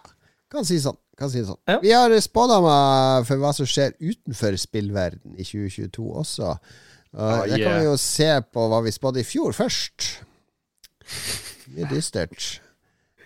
kan 0.51 0.67
si 0.67 0.79
sånn. 0.83 0.99
Kan 1.19 1.33
si 1.33 1.43
sånn. 1.45 1.59
Ja. 1.69 1.81
Vi 1.83 1.91
har 1.93 2.15
spådommer 2.23 3.27
for 3.29 3.43
hva 3.43 3.51
som 3.53 3.69
skjer 3.69 3.93
utenfor 3.99 4.57
spillverden 4.63 5.35
i 5.37 5.45
2022 5.45 6.07
også. 6.23 6.55
Og 6.55 6.57
Ah, 7.19 7.43
det 7.43 7.59
kan 7.59 7.81
vi 7.81 7.89
jo 7.89 7.97
se 7.99 8.31
på 8.55 8.65
hva 8.71 8.81
vi 8.87 8.95
spådde 8.95 9.21
i 9.21 9.27
fjor 9.27 9.55
først. 9.57 10.07
Mye 11.75 11.91
dystert. 11.91 12.61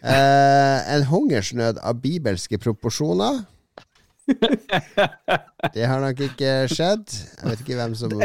Eh, 0.05 0.95
en 0.95 1.05
hungersnød 1.09 1.81
av 1.81 2.01
bibelske 2.03 2.59
proporsjoner. 2.61 3.45
Det 5.75 5.85
har 5.85 6.01
nok 6.01 6.21
ikke 6.27 6.53
skjedd. 6.73 7.13
Jeg 7.13 7.51
vet 7.51 7.63
ikke 7.65 7.77
hvem 7.77 7.95
som 7.99 8.13
det 8.13 8.19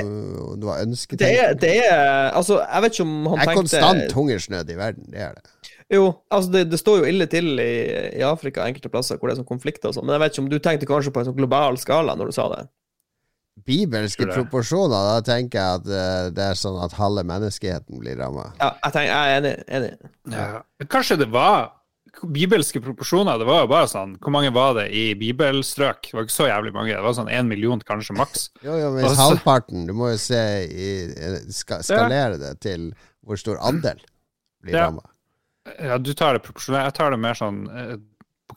var 0.63 0.84
Det 1.19 1.27
er, 1.27 1.53
det 1.59 1.73
er 1.84 2.32
Altså, 2.32 2.61
jeg 2.63 2.84
vet 2.86 2.95
ikke 2.95 3.03
om 3.07 3.15
han 3.15 3.25
Det 3.25 3.41
er 3.41 3.45
tenkte 3.45 3.59
konstant 3.59 4.15
hungersnød 4.15 4.71
i 4.71 4.77
verden. 4.80 5.09
Det 5.11 5.23
er 5.23 5.36
det. 5.36 5.73
Jo, 5.89 6.11
altså 6.30 6.51
det, 6.53 6.67
det 6.71 6.80
står 6.80 7.01
jo 7.01 7.09
ille 7.09 7.25
til 7.25 7.59
i, 7.59 7.71
i 8.19 8.21
Afrika 8.21 8.67
enkelte 8.67 8.91
plasser 8.93 9.17
hvor 9.17 9.30
det 9.30 9.34
er 9.34 9.41
sånn 9.41 9.49
konflikter 9.49 9.89
og 9.89 9.95
sånn, 9.97 10.05
men 10.05 10.15
jeg 10.15 10.21
vet 10.23 10.36
ikke 10.36 10.43
om 10.43 10.49
du 10.51 10.59
tenkte 10.61 10.89
kanskje 10.89 11.13
på 11.15 11.23
en 11.23 11.32
sånn 11.32 11.39
global 11.39 11.80
skala 11.82 12.13
når 12.19 12.30
du 12.30 12.36
sa 12.36 12.45
det? 12.53 12.61
Bibelske 13.66 14.28
proporsjoner, 14.30 15.10
da 15.14 15.18
tenker 15.26 15.60
jeg 15.60 15.80
at 15.82 15.89
eh, 15.89 16.30
det 16.36 16.45
er 16.51 16.60
sånn 16.60 16.78
at 16.84 16.93
halve 16.99 17.24
menneskeheten 17.28 17.99
blir 18.01 18.18
ramma. 18.20 18.51
Ja, 18.60 18.72
jeg, 18.84 18.93
tenker, 18.95 19.10
jeg 19.10 19.34
er 19.34 19.41
enig. 19.41 19.53
enig. 19.80 19.91
Ja. 20.34 20.47
Kanskje 20.89 21.18
det 21.24 21.28
var 21.34 21.70
bibelske 22.34 22.82
proporsjoner. 22.82 23.38
Det 23.39 23.45
var 23.47 23.62
jo 23.64 23.70
bare 23.70 23.88
sånn 23.91 24.16
Hvor 24.20 24.34
mange 24.34 24.49
var 24.55 24.74
det 24.80 24.88
i 24.97 25.03
bibelstrøk? 25.20 26.10
Det 26.10 26.16
var 26.18 26.26
ikke 26.26 26.36
så 26.36 26.47
jævlig 26.49 26.74
mange. 26.76 26.95
Det 26.95 27.03
var 27.05 27.16
sånn 27.20 27.30
én 27.32 27.47
million, 27.51 27.82
kanskje 27.86 28.16
maks. 28.18 28.47
Jo, 28.66 28.76
jo, 28.80 28.89
men 28.95 29.05
halvparten 29.20 29.86
Du 29.89 29.93
må 29.97 30.10
jo 30.14 30.18
se 30.22 30.41
i 30.66 30.89
eh, 31.14 31.38
ska, 31.53 31.82
Skalere 31.86 32.39
det 32.41 32.55
til 32.66 32.89
hvor 33.26 33.38
stor 33.39 33.60
andel 33.62 34.01
blir 34.64 34.74
Ja. 34.80 34.88
ramma. 34.89 35.05
Ja, 35.78 35.99
du 36.01 36.14
tar 36.18 36.34
det 36.34 36.41
proporsjonelt. 36.47 36.88
Jeg 36.89 36.95
tar 36.97 37.12
det 37.14 37.20
mer 37.22 37.38
sånn 37.38 37.60
eh, 37.70 37.95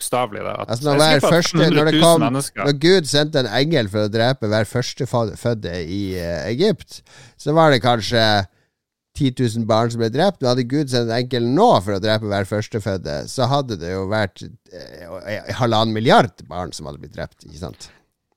bokstavelig. 0.03 0.43
da. 0.43 0.53
At 0.63 0.71
Altså, 0.71 0.85
når 0.85 0.97
hver 0.99 1.21
første- 1.21 1.71
når 1.71 1.91
det 1.91 2.01
kom- 2.03 2.21
mennesker- 2.21 2.65
Når 2.67 2.79
Gud 2.81 3.05
sendte 3.07 3.39
en 3.39 3.47
engel 3.47 3.89
for 3.89 4.09
å 4.09 4.11
drepe 4.11 4.47
hver 4.49 4.65
førstefødte 4.65 5.75
i 5.87 6.17
uh, 6.19 6.47
Egypt, 6.51 7.03
så 7.39 7.53
var 7.55 7.71
det 7.71 7.83
kanskje 7.83 8.47
10 9.15 9.31
000 9.59 9.67
barn 9.67 9.91
som 9.91 10.01
ble 10.01 10.09
drept. 10.11 10.41
Men 10.41 10.49
hadde 10.57 10.65
Gud 10.69 10.89
sendt 10.89 11.11
en 11.11 11.17
engel 11.25 11.43
nå 11.43 11.83
for 11.85 11.93
å 11.95 12.01
drepe 12.01 12.25
hver 12.27 12.45
førstefødte, 12.49 13.29
så 13.29 13.47
hadde 13.47 13.77
det 13.79 13.93
jo 13.93 14.07
vært 14.09 14.43
eh, 14.73 15.53
halvannen 15.53 15.93
milliard 15.93 16.33
barn 16.49 16.73
som 16.73 16.87
hadde 16.87 16.99
blitt 16.99 17.15
drept. 17.15 17.45
Ikke 17.45 17.59
sant? 17.59 17.91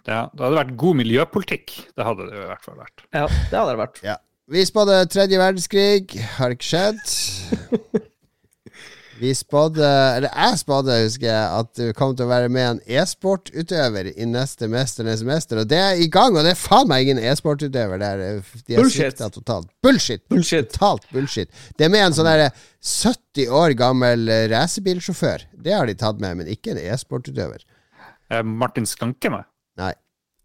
Ja, 0.06 0.30
det 0.36 0.40
hadde 0.44 0.60
vært 0.60 0.76
god 0.78 0.96
miljøpolitikk. 1.00 1.72
Det 1.96 2.06
hadde 2.06 2.28
det 2.30 2.36
i 2.38 2.46
hvert 2.48 2.62
fall 2.64 2.76
vært. 2.78 3.06
Ja, 3.14 3.26
det 3.28 3.58
hadde 3.58 3.72
det 3.72 3.80
vært. 3.80 4.04
Ja. 4.04 4.18
Vi 4.48 4.62
spådde 4.66 5.08
tredje 5.10 5.40
verdenskrig. 5.40 6.20
Har 6.38 6.52
ikke 6.54 6.68
skjedd. 6.68 7.00
Vi 9.20 9.30
spådde, 9.34 9.88
eller 10.18 10.30
jeg 10.36 10.58
spådde, 10.60 10.96
husker 11.06 11.28
jeg, 11.30 11.60
at 11.60 11.70
du 11.80 11.94
kom 11.96 12.12
til 12.20 12.26
å 12.26 12.30
være 12.34 12.50
med 12.52 12.66
en 12.68 12.80
e-sportutøver 13.00 14.10
i 14.12 14.26
neste 14.28 14.68
Mesternes 14.68 15.22
mester. 15.24 15.62
Og 15.62 15.70
det 15.72 15.78
er 15.80 16.02
i 16.04 16.10
gang, 16.12 16.36
og 16.36 16.44
det 16.44 16.52
er 16.52 16.60
faen 16.60 16.90
meg 16.92 17.06
ingen 17.08 17.22
e-sportutøver 17.24 18.02
der. 18.02 18.24
De 18.68 18.76
har 18.76 18.82
Bullshit. 18.84 19.16
totalt. 19.38 19.70
Bullshit! 19.86 20.26
Bullshit. 20.28 20.68
Totalt 20.74 21.08
bullshit. 21.16 21.48
Det 21.80 21.88
er 21.88 21.94
med 21.96 22.04
en 22.10 22.18
sånn 22.18 22.28
derre 22.28 22.50
70 22.84 23.48
år 23.56 23.78
gammel 23.80 24.28
eh, 24.28 24.50
racerbilsjåfør. 24.52 25.48
Det 25.64 25.78
har 25.78 25.88
de 25.88 25.96
tatt 26.04 26.20
med, 26.20 26.42
men 26.42 26.52
ikke 26.52 26.76
en 26.76 26.82
e-sportutøver. 26.84 27.64
Er 28.36 28.44
Martin 28.44 28.86
Skanke 28.90 29.32
med? 29.32 29.48
Nei. 29.80 29.94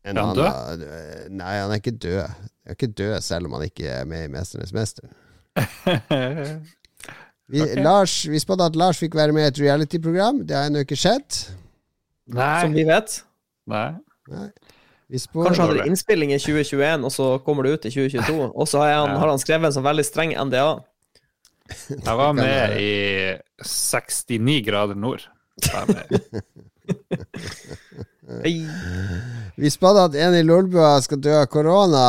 En 0.07 0.17
Er 0.17 0.23
han 0.23 0.39
annen- 0.39 0.85
død? 0.87 1.31
Nei, 1.43 1.57
han 1.59 1.75
er 1.75 1.83
ikke 1.83 1.99
død. 2.07 2.23
Han 2.23 2.71
er 2.71 2.79
ikke 2.79 2.95
død 3.03 3.19
selv 3.27 3.51
om 3.51 3.59
han 3.59 3.67
ikke 3.67 3.91
er 3.99 4.07
med 4.09 4.29
i 4.29 4.33
Mesternes 4.39 4.71
mester. 4.73 5.11
Vi, 7.51 7.63
okay. 7.65 7.83
Lars, 7.83 8.15
vi 8.31 8.39
spådde 8.39 8.69
at 8.71 8.77
Lars 8.79 9.01
fikk 9.03 9.17
være 9.19 9.35
med 9.35 9.43
i 9.43 9.51
et 9.51 9.61
reality-program. 9.61 10.45
Det 10.47 10.57
har 10.57 10.69
ennå 10.71 10.85
ikke 10.85 10.99
skjedd. 10.99 11.39
Nei. 12.31 12.61
Som 12.63 12.77
vi 12.77 12.85
vet. 12.87 13.17
Nei. 13.71 13.89
Vi 15.11 15.19
spår 15.19 15.49
Kanskje 15.49 15.65
hadde 15.65 15.75
dårlig. 15.75 15.83
det 15.83 15.91
innspilling 15.91 16.31
i 16.35 16.39
2021, 16.39 17.05
og 17.09 17.13
så 17.13 17.27
kommer 17.43 17.67
det 17.67 17.73
ut 17.73 17.89
i 17.89 17.91
2022. 17.91 18.53
Og 18.55 18.69
så 18.71 18.85
har 18.85 18.93
han, 19.01 19.17
har 19.19 19.33
han 19.33 19.43
skrevet 19.43 19.67
en 19.67 19.75
sånn 19.75 19.89
veldig 19.89 20.07
streng 20.07 20.37
NDA. 20.39 20.69
Jeg 21.91 22.17
var 22.23 22.33
med 22.39 22.77
i 22.79 22.93
69 23.67 24.61
grader 24.67 24.99
nord. 24.99 25.27
Vi 29.61 29.71
spådde 29.71 30.05
at 30.07 30.15
en 30.23 30.35
i 30.39 30.43
Lolbua 30.47 31.01
skal 31.03 31.19
dø 31.23 31.35
av 31.41 31.47
korona. 31.51 32.05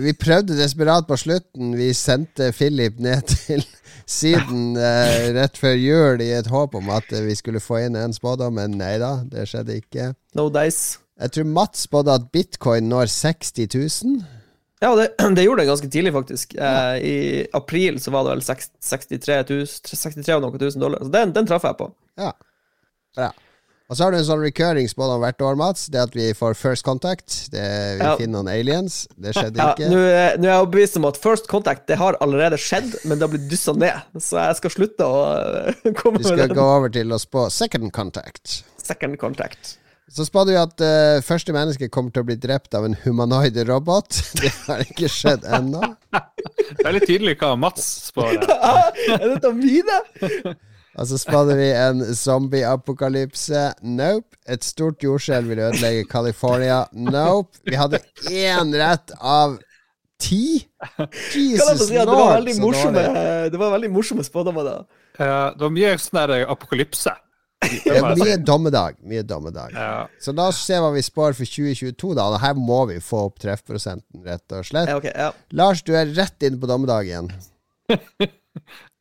Vi 0.00 0.12
prøvde 0.16 0.56
desperat 0.56 1.04
på 1.08 1.16
slutten. 1.20 1.76
Vi 1.76 1.92
sendte 1.96 2.52
Philip 2.56 2.96
ned 3.00 3.28
til 3.28 3.60
Syden 4.06 4.76
eh, 4.76 5.30
rett 5.36 5.58
før 5.60 5.78
jul 5.78 6.22
i 6.24 6.30
et 6.36 6.50
håp 6.52 6.76
om 6.78 6.90
at 6.94 7.12
eh, 7.12 7.24
vi 7.26 7.36
skulle 7.38 7.62
få 7.62 7.82
inn 7.86 7.98
en 7.98 8.14
spådom, 8.16 8.58
men 8.58 8.76
nei 8.80 8.94
da, 9.02 9.18
det 9.28 9.48
skjedde 9.50 9.78
ikke. 9.82 10.12
No 10.38 10.48
dice. 10.52 10.98
Jeg 11.22 11.34
tror 11.36 11.50
Mats 11.54 11.84
spådde 11.86 12.14
at 12.18 12.30
bitcoin 12.34 12.88
når 12.90 13.10
60 13.12 13.68
000. 13.74 14.22
Ja, 14.82 14.90
det, 14.98 15.12
det 15.36 15.44
gjorde 15.44 15.62
det 15.62 15.68
ganske 15.70 15.90
tidlig, 15.92 16.12
faktisk. 16.12 16.54
Eh, 16.54 16.96
I 16.98 17.16
april 17.54 18.00
så 18.02 18.10
var 18.14 18.26
det 18.26 18.36
vel 18.36 18.46
6- 18.48 18.72
63 18.80 19.38
000, 19.50 19.66
63 19.92 20.34
og 20.38 20.42
noe 20.46 20.58
tusen 20.58 20.82
dollar. 20.82 21.04
Så 21.04 21.12
den, 21.14 21.34
den 21.36 21.46
traff 21.46 21.68
jeg 21.68 21.78
på. 21.78 21.92
Ja. 22.18 22.32
Bra. 23.16 23.30
Og 23.92 23.96
så 23.98 24.06
har 24.06 24.14
du 24.14 24.16
en 24.16 24.24
sånn 24.24 24.40
recurring 24.40 24.86
spådom 24.88 25.20
hvert 25.20 25.42
år, 25.44 25.56
Mats. 25.60 25.82
Det 25.92 26.00
at 26.00 26.14
vi 26.16 26.30
får 26.32 26.54
first 26.56 26.84
contact. 26.86 27.50
Det, 27.52 27.60
vi 27.98 28.06
Ja. 28.06 28.14
finner 28.16 28.38
noen 28.40 28.48
aliens. 28.48 29.02
Det 29.20 29.34
skjedde 29.36 29.60
Ja, 29.60 29.74
ikke. 29.74 29.90
Nå 29.92 29.98
er 30.00 30.38
nå 30.40 30.48
er 30.48 30.54
jeg 30.54 30.62
overbevist 30.64 30.96
om 30.96 31.04
at 31.04 31.18
First 31.20 31.46
Contact 31.46 31.86
det 31.86 31.98
har 32.00 32.16
allerede 32.24 32.56
skjedd, 32.56 33.04
men 33.04 33.18
det 33.18 33.28
har 33.28 33.32
blitt 33.36 33.50
dyssa 33.50 33.74
ned. 33.76 34.00
Så 34.16 34.40
jeg 34.40 34.56
skal 34.56 34.70
slutte 34.70 35.04
å 35.04 35.20
komme 35.92 36.16
med 36.16 36.24
det. 36.24 36.32
Vi 36.32 36.40
skal 36.40 36.56
gå 36.56 36.64
over 36.78 36.88
til 36.88 37.12
å 37.12 37.20
spå 37.20 37.50
second 37.52 37.92
contact. 37.92 38.62
Second 38.80 39.18
Contact. 39.20 39.76
Så 40.08 40.24
spådde 40.24 40.56
vi 40.56 40.56
at 40.56 40.80
uh, 40.80 41.20
første 41.20 41.52
menneske 41.52 41.90
kommer 41.92 42.10
til 42.12 42.24
å 42.24 42.28
bli 42.32 42.36
drept 42.40 42.72
av 42.74 42.88
en 42.88 42.96
humanoid 43.04 43.60
robot. 43.68 44.08
Det 44.40 44.56
har 44.70 44.80
ikke 44.88 45.12
skjedd 45.12 45.44
ennå. 45.44 45.84
Veldig 46.80 47.04
tydelig 47.04 47.36
hva 47.44 47.58
Mats 47.60 48.08
spår. 48.08 48.40
er 49.20 49.28
dette 49.36 49.52
mine? 49.52 50.00
Og 51.00 51.08
så 51.08 51.18
spådde 51.18 51.56
vi 51.56 51.70
en 51.72 52.04
zombie-apokalypse. 52.14 53.62
Nope. 53.82 54.36
Et 54.48 54.64
stort 54.64 55.00
jordskjelv 55.04 55.48
vil 55.48 55.62
ødelegge 55.68 56.04
California. 56.10 56.82
Nope. 56.92 57.62
Vi 57.64 57.78
hadde 57.80 58.02
én 58.28 58.74
rett 58.76 59.14
av 59.18 59.56
ti. 60.20 60.68
Jesus 61.34 61.86
si 61.88 61.96
det 61.96 62.06
var 62.06 62.36
veldig 62.36 62.56
morsomme, 62.60 63.04
det 63.50 63.58
var 63.58 63.74
veldig 63.74 63.90
morsomme 63.92 64.24
spådommer, 64.26 64.68
da. 64.68 65.02
Ja, 65.18 65.52
det 65.56 65.64
var 65.64 65.72
mye 65.74 65.92
sånn 66.00 66.20
der 66.20 66.46
apokalypse. 66.52 67.14
Det 67.62 67.94
er 67.94 68.16
mye 68.18 68.36
dommedag. 68.42 68.98
Mye 69.06 69.22
dommedag. 69.26 69.74
Ja. 69.76 70.06
Så 70.20 70.34
la 70.34 70.48
oss 70.50 70.60
se 70.66 70.78
hva 70.82 70.90
vi 70.94 71.02
spår 71.04 71.36
for 71.38 71.46
2022, 71.46 72.12
da. 72.18 72.26
Og 72.34 72.40
her 72.42 72.58
må 72.58 72.82
vi 72.90 72.98
få 73.02 73.26
opp 73.28 73.40
treffprosenten, 73.42 74.24
rett 74.26 74.56
og 74.56 74.66
slett. 74.66 74.90
Ja, 74.90 74.98
okay, 74.98 75.14
ja. 75.14 75.30
Lars, 75.54 75.84
du 75.86 75.94
er 75.96 76.10
rett 76.16 76.48
inn 76.48 76.58
på 76.60 76.70
dommedag 76.70 77.08
igjen. 77.08 77.30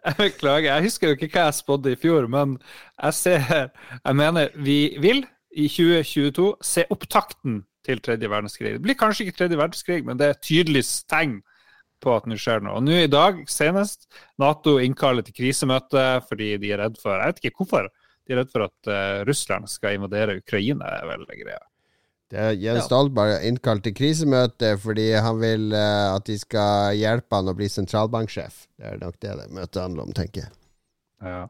Jeg 0.02 0.18
beklager, 0.18 0.74
jeg 0.74 0.88
husker 0.88 1.12
jo 1.12 1.18
ikke 1.18 1.30
hva 1.36 1.44
jeg 1.48 1.58
spådde 1.60 1.92
i 1.94 2.00
fjor, 2.00 2.26
men 2.32 2.56
jeg 2.98 3.14
ser 3.14 3.44
Jeg 3.52 4.16
mener, 4.18 4.50
vi 4.56 4.98
vil 5.02 5.26
i 5.52 5.68
2022 5.68 6.48
se 6.66 6.86
opptakten 6.90 7.62
til 7.86 8.02
tredje 8.02 8.30
verdenskrig. 8.30 8.76
Det 8.78 8.84
blir 8.86 8.98
kanskje 8.98 9.28
ikke 9.28 9.38
tredje 9.38 9.60
verdenskrig, 9.60 10.04
men 10.06 10.18
det 10.18 10.28
er 10.28 10.36
et 10.36 10.46
tydelig 10.46 10.84
tegn 11.10 11.40
på 12.02 12.14
at 12.16 12.28
nå 12.30 12.38
skjer 12.40 12.64
noe. 12.66 12.80
Og 12.80 12.86
nå 12.86 13.04
i 13.04 13.12
dag, 13.12 13.44
senest, 13.52 14.08
Nato 14.42 14.78
innkaller 14.82 15.26
til 15.26 15.38
krisemøte 15.38 16.06
fordi 16.30 16.56
de 16.62 16.74
er 16.74 16.82
redd 16.86 16.98
for 17.02 17.18
Jeg 17.18 17.34
vet 17.34 17.44
ikke 17.44 17.62
hvorfor. 17.62 17.92
De 18.26 18.34
er 18.34 18.42
redd 18.42 18.54
for 18.54 18.66
at 18.68 18.90
eh, 18.90 19.22
Russland 19.28 19.70
skal 19.70 19.98
invadere 19.98 20.40
Ukraina, 20.42 20.96
er 21.02 21.10
vel 21.10 21.28
greia. 21.30 21.62
Er 22.34 22.52
Jens 22.56 22.82
Ja. 22.82 22.86
Stoltenberg 22.88 23.44
innkalt 23.44 23.84
til 23.84 23.94
krisemøte 23.94 24.78
fordi 24.80 25.10
han 25.20 25.40
vil 25.42 25.74
uh, 25.74 26.16
at 26.16 26.26
de 26.30 26.38
skal 26.40 26.96
hjelpe 26.96 27.36
han 27.36 27.50
å 27.52 27.56
bli 27.58 27.68
sentralbanksjef. 27.68 28.68
Det 28.80 28.86
er 28.94 29.02
nok 29.02 29.18
det 29.20 29.34
det 29.42 29.50
møtet 29.52 29.82
handler 29.82 30.04
om, 30.08 30.14
tenker 30.16 30.46
jeg. 30.46 30.52
Ja. 31.22 31.42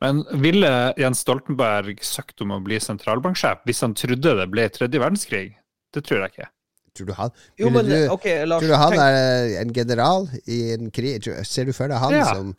Men 0.00 0.24
ville 0.42 0.70
Jens 1.00 1.20
Stoltenberg 1.24 2.00
søkt 2.04 2.40
om 2.44 2.50
å 2.56 2.60
bli 2.64 2.80
sentralbanksjef 2.80 3.62
hvis 3.68 3.80
han 3.84 3.94
trodde 3.94 4.34
det 4.40 4.48
ble 4.52 4.68
tredje 4.72 5.00
verdenskrig? 5.00 5.46
Det 5.94 6.02
tror 6.04 6.24
jeg 6.24 6.32
ikke. 6.34 6.48
Tror 6.94 7.06
du 7.08 7.12
han, 7.18 7.30
Jo, 7.58 7.70
men 7.74 7.88
du, 7.88 7.94
ok, 8.14 8.26
Lars. 8.46 8.60
tror 8.62 8.70
du 8.70 8.76
han 8.78 8.92
tenk- 8.92 9.02
er 9.02 9.48
eh, 9.48 9.60
en 9.60 9.72
general 9.74 10.28
i 10.46 10.58
en 10.76 10.90
krig? 10.94 11.24
Ser 11.42 11.64
du 11.66 11.72
for 11.74 11.88
deg 11.90 11.98
han 11.98 12.12
Ja. 12.14 12.24
som 12.30 12.52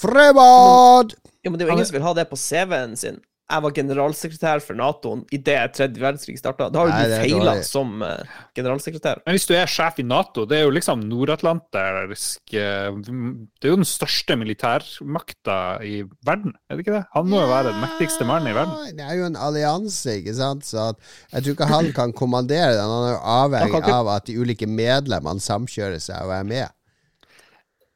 Fremad! 0.00 1.14
Jo, 1.44 1.50
men 1.50 1.58
det 1.58 1.64
er 1.64 1.70
jo 1.70 1.74
ingen 1.76 1.86
som 1.88 1.96
vil 1.98 2.04
ha 2.06 2.12
det 2.16 2.24
på 2.30 2.36
CV-en 2.38 2.94
sin. 2.96 3.18
Jeg 3.50 3.62
var 3.64 3.72
generalsekretær 3.74 4.62
for 4.64 4.78
Nato 4.78 5.14
idet 5.34 5.74
tredje 5.76 6.00
verdenskrig 6.00 6.38
starta. 6.38 6.68
Da 6.70 6.84
har 6.84 6.90
jo 6.90 6.96
du 6.96 7.10
det 7.12 7.20
feila 7.24 7.54
som 7.66 8.02
uh, 8.02 8.22
generalsekretær. 8.56 9.22
Men 9.26 9.36
hvis 9.36 9.46
du 9.50 9.54
er 9.58 9.70
sjef 9.70 9.98
i 10.00 10.06
Nato, 10.06 10.44
det 10.48 10.60
er 10.60 10.64
jo 10.68 10.72
liksom 10.74 11.02
nordatlantisk 11.10 12.54
eh, 12.54 12.88
Det 13.00 13.66
er 13.68 13.72
jo 13.74 13.78
den 13.80 13.88
største 13.88 14.36
militærmakta 14.40 15.58
i 15.86 16.02
verden, 16.26 16.54
er 16.68 16.76
det 16.78 16.84
ikke 16.86 16.96
det? 16.98 17.04
Han 17.14 17.28
må 17.30 17.42
jo 17.42 17.50
være 17.50 17.72
den 17.72 17.80
mektigste 17.84 18.26
mannen 18.28 18.50
i 18.52 18.56
verden. 18.56 18.96
Det 18.98 19.06
er 19.06 19.18
jo 19.18 19.28
en 19.28 19.38
allianse, 19.38 20.16
ikke 20.20 20.34
sant. 20.38 20.66
Så 20.68 20.90
at 20.92 21.00
jeg 21.34 21.44
tror 21.44 21.56
ikke 21.58 21.70
han 21.74 21.92
kan 21.96 22.12
kommandere 22.16 22.74
den. 22.76 22.84
Han 22.90 23.08
er 23.08 23.14
jo 23.16 23.22
Han 23.24 23.40
avhengig 23.54 23.80
ikke- 23.82 23.94
av 24.00 24.12
at 24.16 24.26
de 24.26 24.38
ulike 24.40 24.66
medlemmene 24.70 25.40
samkjører 25.42 26.00
seg 26.00 26.22
og 26.26 26.34
er 26.38 26.44
med. 26.44 26.68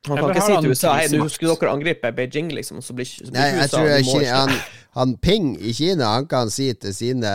Han 0.04 0.18
kan 0.20 0.30
ikke 0.34 0.44
si 0.44 0.56
til 0.60 0.72
USA 0.74 0.94
hei, 0.98 1.04
nå 1.16 1.26
skulle 1.32 1.54
dere 1.60 1.72
angripe 1.72 2.10
Beijing, 2.16 2.50
liksom. 2.52 2.82
Så 2.84 2.92
blir, 2.96 3.08
så 3.08 3.24
blir 3.24 3.38
Nei, 3.38 3.46
USA 3.54 3.60
jeg 3.62 3.70
tror 3.72 3.86
jeg, 3.88 4.04
Kina, 4.08 4.32
han, 4.36 4.82
han 4.98 5.14
Ping 5.24 5.46
i 5.56 5.72
Kina 5.72 6.10
Han 6.18 6.26
kan 6.28 6.50
si 6.52 6.66
til 6.76 6.92
sine 6.96 7.30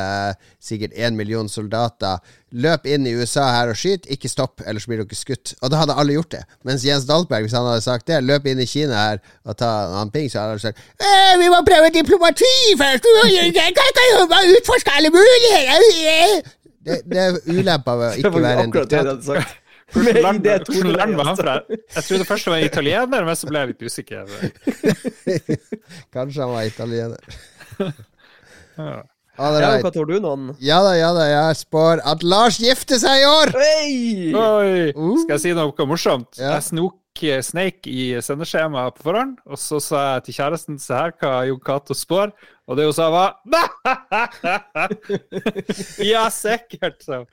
sikkert 0.61 0.93
én 0.93 1.17
million 1.17 1.49
soldater 1.49 2.21
Løp 2.49 2.85
inn 2.89 3.05
i 3.09 3.13
USA 3.17 3.47
her 3.53 3.71
og 3.73 3.77
skyt, 3.77 4.07
ikke 4.09 4.29
stopp, 4.31 4.63
ellers 4.65 4.87
blir 4.89 5.03
dere 5.03 5.17
skutt. 5.17 5.51
Og 5.61 5.69
da 5.69 5.83
hadde 5.83 5.93
alle 6.01 6.15
gjort 6.15 6.31
det. 6.33 6.39
Mens 6.65 6.81
Jens 6.81 7.05
Dahlberg, 7.05 7.45
hvis 7.45 7.53
han 7.53 7.67
hadde 7.69 7.83
sagt 7.85 8.07
det, 8.09 8.23
løp 8.25 8.47
inn 8.49 8.61
i 8.63 8.65
Kina 8.69 9.03
her 9.03 9.19
og 9.45 9.57
ta 9.59 9.69
han 9.93 10.09
Ping, 10.13 10.25
så 10.33 10.41
hadde 10.41 10.55
han 10.57 10.63
sagt 10.63 10.81
«Eh, 10.97 11.35
Vi 11.37 11.49
må 11.53 11.59
prøve 11.67 11.91
diplomati 11.93 12.53
først! 12.79 13.05
Jeg 13.29 13.75
kan 13.77 14.09
jo 14.15 14.25
utforske 14.55 14.97
alle 14.97 15.13
muligheter! 15.13 16.49
Det, 16.89 17.01
det 17.05 17.21
er 17.21 17.37
ulempa 17.53 17.93
ved 17.99 18.09
å 18.09 18.21
ikke 18.23 18.41
være 18.41 18.65
en 18.65 18.73
diktator. 18.73 19.43
Hvilket 19.93 20.91
land 20.95 21.15
var 21.17 21.31
han 21.31 21.37
fra? 21.39 21.55
Jeg 21.69 22.05
trodde 22.07 22.27
først 22.29 22.47
det 22.47 22.53
var 22.53 22.59
en 22.59 22.69
italiener, 22.69 23.27
men 23.27 23.37
så 23.39 23.49
ble 23.49 23.63
jeg 23.63 23.71
litt 23.73 23.87
usikker. 23.89 24.33
Kanskje 26.15 26.43
han 26.45 26.53
var 26.57 26.67
italiener. 26.69 27.39
Ja. 28.79 29.01
All 29.39 29.55
Ja, 29.59 29.69
hva 29.83 29.89
tror 29.91 30.07
du, 30.07 30.17
noen? 30.23 30.49
Ja 30.63 30.77
da, 30.83 30.93
ja 30.95 31.09
da, 31.15 31.25
jeg 31.27 31.57
spår 31.61 32.01
at 32.07 32.23
Lars 32.27 32.59
gifter 32.59 32.99
seg 32.99 33.21
i 33.21 33.27
år! 33.27 33.51
Hey! 33.55 34.31
Oi! 34.35 34.71
Uh. 34.95 35.17
Skal 35.23 35.33
jeg 35.37 35.43
si 35.43 35.53
noe 35.55 35.87
morsomt? 35.87 36.39
Ja. 36.39 36.57
Jeg 36.57 36.67
snok 36.69 36.95
sneik 37.17 37.87
i 37.87 38.21
sendeskjemaet 38.21 38.95
på 38.95 39.03
forhånd, 39.09 39.37
og 39.45 39.57
så 39.59 39.79
sa 39.83 40.01
jeg 40.13 40.23
til 40.25 40.33
kjæresten 40.39 40.79
se 40.79 40.93
her 40.93 41.11
hva 41.19 41.45
Jon 41.47 41.59
Cato 41.59 41.93
spår, 41.93 42.31
og 42.69 42.77
det 42.77 42.85
hun 42.85 42.93
sa 42.93 43.09
var 43.11 43.33
Ja, 46.11 46.29
sikkert, 46.29 47.03
sa 47.03 47.17
hun. 47.23 47.27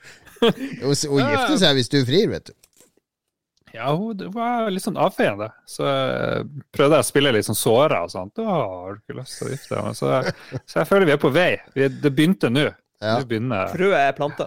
Hun, 0.83 0.93
gifter 0.93 1.57
seg 1.61 1.74
hvis 1.79 1.93
du 1.93 2.01
frir, 2.05 2.29
vet 2.33 2.51
du. 2.51 2.55
Ja, 3.77 3.91
hun 3.93 4.16
var 4.33 4.70
litt 4.72 4.85
sånn 4.87 4.97
avfeiende. 4.97 5.51
Så 5.68 5.85
jeg 5.85 6.47
prøvde 6.72 6.97
jeg 6.97 7.05
å 7.05 7.11
spille 7.11 7.33
litt 7.37 7.49
sånn 7.49 7.59
såra 7.59 8.03
og 8.07 8.12
sånt. 8.12 8.39
Å, 8.41 8.45
har 8.49 8.97
du 8.97 9.03
ikke 9.03 9.18
lyst 9.18 9.37
til 9.37 9.49
å 9.49 9.51
gifte 9.53 9.77
deg? 9.77 9.99
Så, 9.99 10.12
så 10.64 10.79
jeg 10.81 10.89
føler 10.89 11.11
vi 11.11 11.16
er 11.16 11.20
på 11.20 11.33
vei. 11.35 11.51
Det 11.77 12.12
begynte 12.12 12.49
nå. 12.53 12.70
Ja. 13.03 13.18
Nå 13.18 13.27
begynner 13.29 13.68
Frøet 13.74 13.99
er 14.01 14.16
planta. 14.16 14.47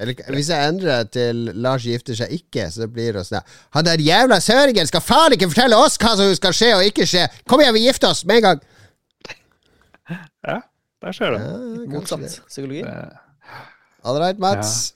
Eller, 0.00 0.16
hvis 0.32 0.48
jeg 0.48 0.68
endrer 0.72 1.02
det 1.04 1.10
til 1.12 1.40
Lars 1.60 1.84
gifter 1.84 2.16
seg 2.16 2.30
ikke, 2.32 2.66
så 2.72 2.86
blir 2.88 3.12
det 3.18 3.26
sånn 3.28 3.44
Han 3.76 3.84
der 3.84 4.00
jævla 4.00 4.38
søringen 4.40 4.88
skal 4.88 5.02
faen 5.04 5.34
ikke 5.36 5.50
fortelle 5.52 5.76
oss 5.76 5.98
hva 6.00 6.14
som 6.16 6.30
skal 6.38 6.56
skje 6.56 6.70
og 6.78 6.86
ikke 6.88 7.04
skje! 7.10 7.26
Kom 7.50 7.60
igjen, 7.60 7.76
vi 7.76 7.82
gifter 7.84 8.08
oss 8.14 8.22
med 8.24 8.40
en 8.40 8.46
gang! 8.46 8.62
Ja, 10.46 10.56
der 11.04 11.12
skjer 11.16 11.36
det. 11.36 11.42
Ja, 11.44 11.58
det. 11.58 11.84
Motsatt 11.92 12.40
psykologi. 12.48 12.80
All 14.08 14.16
right, 14.22 14.40
Mats. 14.40 14.94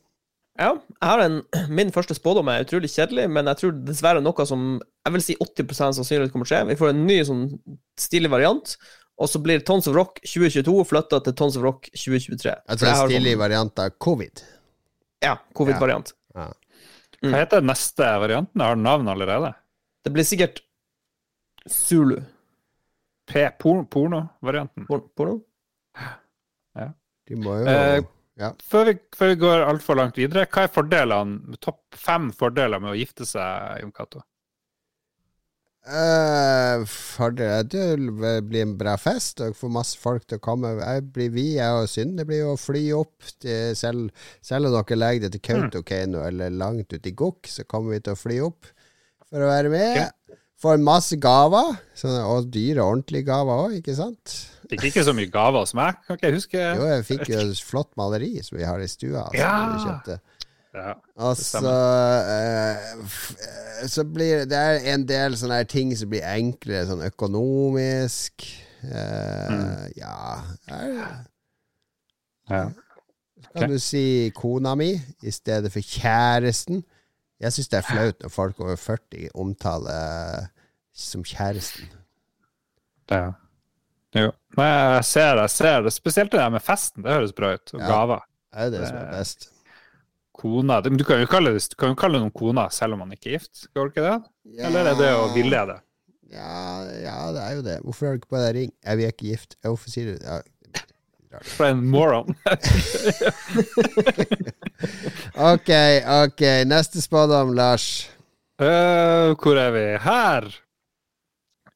Ja, 0.58 0.70
jeg 0.78 1.08
har 1.10 1.20
en, 1.24 1.40
min 1.74 1.90
første 1.92 2.14
spådom 2.14 2.48
er 2.52 2.62
utrolig 2.64 2.88
kjedelig, 2.92 3.26
men 3.34 3.48
jeg 3.50 3.58
tror 3.60 3.72
dessverre 3.88 4.22
noe 4.22 4.44
som 4.46 4.76
jeg 5.04 5.14
vil 5.16 5.24
si 5.26 5.34
80% 5.42 5.98
sannsynligvis 5.98 6.32
kommer 6.32 6.46
til 6.48 6.54
å 6.54 6.60
skje. 6.60 6.68
Vi 6.70 6.76
får 6.80 6.92
en 6.94 7.00
ny 7.08 7.16
sånn 7.26 7.42
stilig 8.00 8.30
variant, 8.32 8.76
og 9.18 9.30
så 9.30 9.40
blir 9.42 9.62
Tons 9.66 9.88
of 9.90 9.96
Rock 9.98 10.20
2022 10.22 10.76
flytta 10.90 11.20
til 11.26 11.34
Tons 11.38 11.58
of 11.58 11.66
Rock 11.66 11.90
2023. 11.92 12.54
Altså 12.64 12.80
For 12.80 12.86
jeg 12.88 12.94
en 12.94 13.00
har 13.02 13.10
stilig 13.12 13.34
sånn- 13.34 13.42
variant 13.44 13.82
av 13.84 13.98
covid. 14.02 14.44
Ja, 15.24 15.38
covid-variant. 15.56 16.12
Ja. 16.34 16.50
Hva 17.24 17.38
heter 17.40 17.64
neste 17.64 18.04
varianten? 18.20 18.60
Har 18.60 18.76
den 18.76 18.84
navn 18.84 19.08
allerede. 19.08 19.54
Det 20.04 20.12
blir 20.12 20.26
sikkert 20.28 20.60
Zulu. 21.70 22.18
P-porno-varianten. 23.32 24.84
Porno? 24.86 25.08
Porno? 25.16 25.40
De 27.24 27.36
må 27.40 27.54
jo 27.62 27.66
Eh, 27.70 28.02
Ja. 28.36 28.48
Før 28.66 28.84
vi, 28.88 28.94
før 29.14 29.28
vi 29.30 29.34
går 29.38 29.60
altfor 29.64 29.94
langt 29.96 30.16
videre, 30.18 30.42
hva 30.50 30.64
er 30.64 30.70
fordelene, 30.74 31.54
topp 31.62 31.94
fem 31.94 32.32
fordeler 32.34 32.80
med 32.82 32.90
å 32.90 32.96
gifte 32.98 33.22
seg, 33.24 33.78
Jon 33.80 33.92
Cato? 33.94 34.24
Uh, 35.84 36.80
Det 37.68 38.44
blir 38.48 38.62
en 38.62 38.76
bra 38.80 38.94
fest, 38.96 39.42
og 39.44 39.56
får 39.58 39.72
masse 39.72 39.98
folk 40.00 40.24
til 40.26 40.38
å 40.40 40.44
komme. 40.44 40.70
Jeg 40.80 41.04
blir 41.12 41.30
vi, 41.34 41.46
jeg 41.58 41.82
og 41.82 41.90
Synne, 41.92 42.24
blir 42.24 42.40
jo 42.40 42.54
å 42.54 42.60
fly 42.60 42.84
opp 42.96 43.28
til, 43.42 43.74
selv, 43.76 44.08
selv 44.40 44.70
om 44.70 44.78
dere 44.78 44.96
legger 44.96 45.26
det 45.26 45.34
til 45.36 45.44
Kautokeino 45.44 46.24
eller 46.24 46.50
langt 46.50 46.92
ut 46.94 47.06
i 47.06 47.12
Gokk, 47.12 47.50
så 47.52 47.66
kommer 47.68 47.96
vi 47.96 48.00
til 48.00 48.16
å 48.16 48.20
fly 48.20 48.40
opp 48.46 48.70
for 49.28 49.44
å 49.44 49.50
være 49.50 49.72
med. 49.72 50.00
Får 50.64 50.80
masse 50.80 51.16
gaver, 51.20 51.74
sånne, 51.98 52.22
og 52.30 52.46
dyre, 52.54 52.80
ordentlige 52.80 53.26
gaver 53.28 53.66
òg, 53.66 53.72
ikke 53.82 53.96
sant? 53.98 54.32
Fikk 54.70 54.86
ikke 54.88 55.02
så 55.04 55.12
mye 55.12 55.28
gaver 55.28 55.66
som 55.68 55.82
meg, 55.82 55.98
kan 56.06 56.16
ikke 56.16 56.30
jeg 56.30 56.36
huske. 56.38 56.60
Jo, 56.62 56.86
jeg 56.88 57.04
fikk 57.10 57.26
jo 57.34 57.42
et 57.42 57.60
flott 57.68 57.90
maleri 58.00 58.30
som 58.46 58.56
vi 58.56 58.64
har 58.64 58.80
i 58.80 58.88
stua. 58.88 59.26
Altså, 59.26 59.42
Ja. 59.42 60.16
Ja. 60.74 60.94
Og 61.22 61.36
så 61.38 61.60
uh, 61.62 63.08
Så 63.88 64.02
blir 64.04 64.44
det 64.50 64.58
er 64.58 64.80
en 64.94 65.04
del 65.06 65.36
sånne 65.38 65.60
ting 65.70 65.92
som 65.96 66.10
blir 66.10 66.24
enklere 66.26 66.86
sånn 66.88 67.04
økonomisk. 67.06 68.46
Eh, 68.84 69.84
Ja 69.96 70.16
er, 70.68 70.96
Ja. 72.50 72.64
Kan 73.54 73.70
du 73.70 73.78
si 73.78 74.32
kona 74.34 74.74
mi 74.74 74.90
i 75.22 75.30
stedet 75.32 75.70
for 75.72 75.80
kjæresten? 75.80 76.82
Jeg 77.40 77.52
syns 77.54 77.68
det 77.70 77.78
er 77.78 77.86
flaut 77.86 78.18
når 78.24 78.32
folk 78.34 78.60
over 78.60 78.76
40 78.76 79.28
omtaler 79.34 80.48
som 80.94 81.22
kjæresten. 81.24 81.88
ja. 83.10 83.30
Jo. 84.14 84.30
Nei, 84.56 84.66
jeg 84.94 85.04
ser, 85.04 85.40
jeg 85.42 85.50
ser 85.50 85.80
det. 85.82 85.92
Spesielt 85.92 86.30
det 86.32 86.38
der 86.38 86.50
med 86.54 86.62
festen, 86.62 87.02
det 87.02 87.10
høres 87.16 87.32
bra 87.34 87.54
ut. 87.56 87.72
Og 87.74 87.80
Ja. 87.80 87.86
gaver. 87.88 88.20
Det 88.54 88.60
er 88.62 88.70
det 88.70 88.88
som 88.88 88.96
er 88.96 89.10
best. 89.10 89.48
Kona 90.34 90.80
Men 90.82 90.98
du 90.98 91.04
kan 91.06 91.20
jo 91.22 91.28
kalle, 91.30 91.52
det, 91.54 91.62
du 91.70 91.76
kan 91.78 91.92
jo 91.92 91.98
kalle 91.98 92.18
noen 92.18 92.32
kona 92.34 92.66
selv 92.74 92.96
om 92.96 93.04
man 93.04 93.12
ikke 93.14 93.30
er 93.30 93.36
gift. 93.38 93.52
Skal 93.68 93.86
du 93.86 93.92
ikke 93.94 94.06
det? 94.06 94.16
Eller 94.66 94.90
er 94.90 94.98
det 94.98 95.12
å 95.14 95.28
villede? 95.34 95.78
Ja, 96.34 96.82
ja, 96.98 97.18
det 97.34 97.44
er 97.44 97.52
jo 97.54 97.62
det. 97.62 97.76
Hvorfor 97.84 98.08
har 98.08 98.16
du 98.16 98.22
ikke 98.22 98.32
på 98.34 98.42
deg 98.42 98.56
ring? 98.56 98.72
Jeg 98.82 98.98
vi 98.98 99.06
er 99.06 99.14
ikke 99.14 99.30
gift. 99.30 99.54
Ja, 99.60 99.70
hvorfor 99.70 99.92
sier 99.92 100.10
du 100.10 100.18
det? 100.18 100.40
Ja. 101.34 101.42
For 101.54 101.70
en 101.70 101.84
moron. 101.90 102.34
Ok, 105.34 105.70
ok. 106.06 106.42
Neste 106.68 107.02
spådom, 107.02 107.54
Lars. 107.56 108.10
Uh, 108.60 109.34
hvor 109.34 109.58
er 109.58 109.72
vi? 109.74 109.86
Her! 109.98 110.46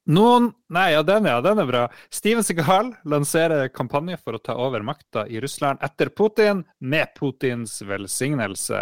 Noen 0.09 0.49
Nei, 0.73 0.87
ja, 0.95 1.03
den, 1.05 1.25
ja, 1.29 1.37
den 1.45 1.59
er 1.61 1.67
bra. 1.69 1.83
Steven 2.13 2.43
Segal 2.45 2.91
lanserer 3.09 3.69
kampanje 3.73 4.17
for 4.21 4.37
å 4.37 4.41
ta 4.41 4.55
over 4.57 4.81
makta 4.85 5.27
i 5.29 5.39
Russland 5.41 5.81
etter 5.85 6.09
Putin, 6.13 6.63
med 6.81 7.11
Putins 7.17 7.75
velsignelse. 7.85 8.81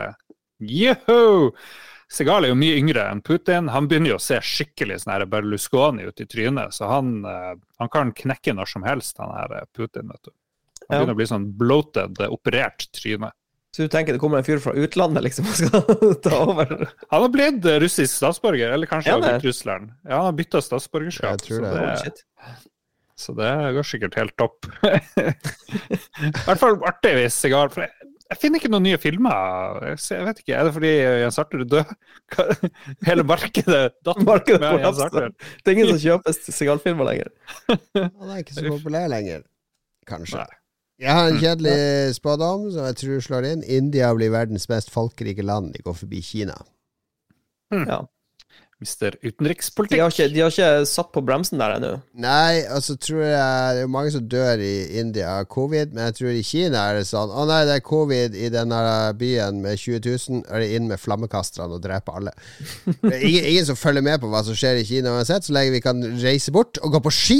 Juhu! 0.63 1.51
Segal 2.07 2.45
er 2.47 2.53
jo 2.53 2.57
mye 2.59 2.77
yngre 2.79 3.03
enn 3.11 3.19
Putin. 3.27 3.67
Han 3.73 3.87
begynner 3.91 4.13
jo 4.13 4.19
å 4.19 4.23
se 4.23 4.37
skikkelig 4.39 5.01
sånn 5.03 5.13
her 5.17 5.25
Berlusconi 5.27 6.05
ut 6.07 6.21
i 6.23 6.27
trynet, 6.31 6.71
så 6.75 6.87
han, 6.93 7.17
eh, 7.27 7.55
han 7.83 7.89
kan 7.91 8.13
knekke 8.15 8.55
når 8.55 8.71
som 8.71 8.85
helst, 8.87 9.17
han 9.19 9.33
her 9.35 9.57
eh, 9.59 9.65
Putin, 9.75 10.07
vet 10.13 10.23
du. 10.29 10.31
Han 10.87 10.87
Ja. 10.87 10.99
begynner 11.01 11.13
å 11.17 11.19
bli 11.19 11.27
sånn 11.27 11.49
bloated, 11.59 12.21
eh, 12.23 12.31
operert 12.31 12.87
tryne. 12.95 13.33
Så 13.77 13.85
du 13.85 13.91
tenker 13.93 14.15
det 14.15 14.19
kommer 14.23 14.39
en 14.41 14.45
fyr 14.47 14.57
fra 14.57 14.71
utlandet 14.73 15.21
liksom 15.21 15.45
og 15.45 15.57
skal 15.59 16.15
ta 16.25 16.37
over? 16.47 16.71
Han 17.13 17.25
har 17.27 17.29
blitt 17.29 17.65
eh, 17.69 17.75
russisk 17.83 18.09
statsborger, 18.09 18.71
eller 18.73 18.89
kanskje 18.89 19.11
Ja, 19.11 19.19
har 19.19 19.35
blitt 19.35 19.45
Russland. 19.51 19.91
Ja, 20.01 20.15
han 20.15 20.31
har 20.31 20.39
bytta 20.39 20.61
statsborgerskap. 20.65 21.35
Jeg 21.35 21.43
tror 21.45 21.59
så 21.59 21.75
det. 21.75 22.15
det, 22.17 22.25
Oh, 22.47 22.57
så 23.17 23.33
det 23.37 23.51
går 23.75 23.85
sikkert 23.89 24.17
helt 24.17 24.33
topp. 24.37 24.65
I 24.87 26.31
hvert 26.45 26.59
fall 26.61 26.75
artig 26.89 27.13
hvis 27.19 27.37
sigar. 27.37 27.69
For 27.73 27.85
jeg, 27.85 28.09
jeg 28.27 28.41
finner 28.41 28.61
ikke 28.61 28.69
noen 28.73 28.85
nye 28.85 28.99
filmer. 29.01 29.79
Jeg, 29.91 30.01
jeg 30.17 30.27
vet 30.27 30.41
ikke, 30.43 30.53
Er 30.57 30.67
det 30.67 30.73
fordi 30.75 30.91
Jens 30.97 31.39
Arthur 31.41 31.63
er 31.63 31.71
død? 31.71 31.95
Hele 33.09 33.25
markedet 33.29 33.81
datt 34.05 34.21
Markedet 34.25 34.61
med 34.61 34.85
Jens. 34.85 35.01
Arthur. 35.05 35.33
Det 35.37 35.69
er 35.69 35.77
ingen 35.77 35.93
som 35.93 36.01
kjøper 36.05 36.37
sigarfilmer 36.49 37.09
lenger. 37.13 37.33
Han 37.93 38.29
er 38.33 38.41
ikke 38.41 38.57
så 38.57 38.65
populær 38.69 39.09
lenger. 39.13 39.45
Kanskje. 40.09 40.41
Nei. 40.45 40.61
Jeg 40.97 41.13
har 41.13 41.27
en 41.29 41.37
kjedelig 41.37 42.15
spådom 42.17 42.71
som 42.73 42.87
jeg 42.89 42.97
tror 43.01 43.19
slår 43.21 43.47
inn. 43.51 43.63
India 43.69 44.09
blir 44.17 44.33
verdens 44.33 44.65
mest 44.71 44.89
folkerike 44.89 45.45
land. 45.45 45.75
De 45.75 45.83
går 45.85 45.93
forbi 45.93 46.21
Kina. 46.25 46.57
Ja. 47.69 47.99
Mister 48.79 49.15
De 49.17 49.31
utenrikspolitikk. 49.31 50.01
har, 50.03 50.11
ikke, 50.13 50.27
de 50.35 50.41
har 50.43 50.51
ikke 50.53 50.85
satt 50.85 51.07
på 51.15 51.21
bremsen 51.25 51.57
der 51.57 51.73
ennå. 51.79 51.91
Nei, 52.13 52.59
altså 52.69 52.93
tror 53.01 53.23
jeg 53.25 53.77
Det 53.77 53.81
er 53.87 53.89
mange 53.89 54.11
som 54.13 54.27
dør 54.29 54.61
i 54.61 54.99
India 55.01 55.31
av 55.39 55.47
covid, 55.49 55.95
men 55.95 56.05
jeg 56.11 56.15
tror 56.19 56.35
i 56.37 56.43
Kina 56.45 56.83
er 56.91 56.99
det 56.99 57.07
sånn 57.09 57.33
Å 57.33 57.45
nei, 57.49 57.63
det 57.65 57.77
er 57.79 57.83
covid 57.87 58.35
i 58.37 58.51
denne 58.53 58.81
byen 59.17 59.63
med 59.63 59.79
20 59.81 60.03
000, 60.05 60.43
er 60.53 60.61
det 60.61 60.69
inn 60.77 60.85
med 60.91 61.01
flammekasterne 61.01 61.73
og 61.79 61.81
drepe 61.87 62.13
alle. 62.19 62.35
Det 63.01 63.13
er 63.15 63.25
ingen, 63.25 63.47
ingen 63.55 63.65
som 63.71 63.79
følger 63.79 64.05
med 64.05 64.21
på 64.21 64.29
hva 64.29 64.43
som 64.45 64.53
skjer 64.57 64.83
i 64.83 64.85
Kina 64.85 65.15
uansett. 65.17 65.47
Så 65.47 65.55
lenge 65.57 65.73
vi 65.73 65.81
kan 65.81 66.03
reise 66.21 66.53
bort 66.53 66.77
og 66.85 66.93
gå 66.93 67.01
på 67.07 67.15
ski 67.17 67.39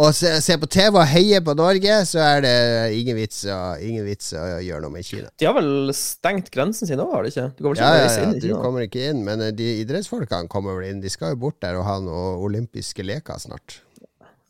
og 0.00 0.14
se, 0.16 0.32
se 0.40 0.56
på 0.60 0.70
TV 0.70 0.96
og 0.96 1.06
heie 1.12 1.42
på 1.44 1.54
Norge, 1.60 1.98
så 2.08 2.24
er 2.24 2.44
det 2.46 2.54
ingen 3.02 3.20
vits, 3.20 3.42
å, 3.52 3.60
ingen 3.84 4.08
vits 4.08 4.32
å 4.32 4.46
gjøre 4.64 4.84
noe 4.86 4.94
med 4.96 5.04
Kina. 5.04 5.28
De 5.36 5.48
har 5.50 5.58
vel 5.60 5.92
stengt 5.96 6.48
grensen 6.54 6.88
sin 6.88 7.04
òg, 7.04 7.12
har 7.18 7.28
de 7.28 7.34
ikke? 7.34 7.46
Du 7.60 7.68
ikke 7.68 7.84
Ja, 7.84 7.92
ja, 8.00 8.08
ja, 8.08 8.24
inn 8.24 8.36
i 8.38 8.40
du 8.40 8.48
Kina? 8.48 8.62
kommer 8.64 8.88
ikke 8.88 9.04
inn, 9.12 9.20
men 9.28 9.44
de 9.60 9.68
idrettsfolkene 9.84 10.48
kommer 10.48 10.69
vel 10.78 10.88
inn. 10.90 11.00
De 11.02 11.10
skal 11.12 11.34
jo 11.34 11.40
bort 11.46 11.60
der 11.62 11.76
og 11.80 11.84
ha 11.88 11.98
noen 12.02 12.40
olympiske 12.46 13.02
leker 13.06 13.38
snart. 13.42 13.80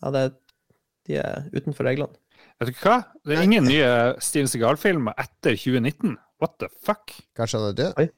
Ja, 0.03 0.11
det, 0.15 0.25
de 1.09 1.17
er 1.21 1.47
utenfor 1.55 1.85
reglene. 1.89 2.17
Vet 2.61 2.71
du 2.75 2.81
hva? 2.85 2.99
Det 3.25 3.37
er 3.39 3.43
ingen 3.47 3.65
nye 3.69 3.91
Steven 4.21 4.49
Segal-filmer 4.49 5.15
etter 5.21 5.57
2019. 5.57 6.19
What 6.41 6.59
the 6.61 6.69
fuck? 6.85 7.13
Kanskje 7.37 7.61
han 7.61 7.71
er 7.71 7.79
død? 7.79 8.11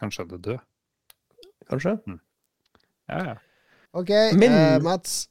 Kanskje 0.00 0.24
han 0.24 0.34
er 0.38 0.42
død. 0.46 0.58
Kanskje? 1.70 1.94
Ja, 3.10 3.18
ja. 3.30 3.34
Ok, 3.92 4.10
Min- 4.38 4.52
eh, 4.52 4.78
Mats. 4.82 5.26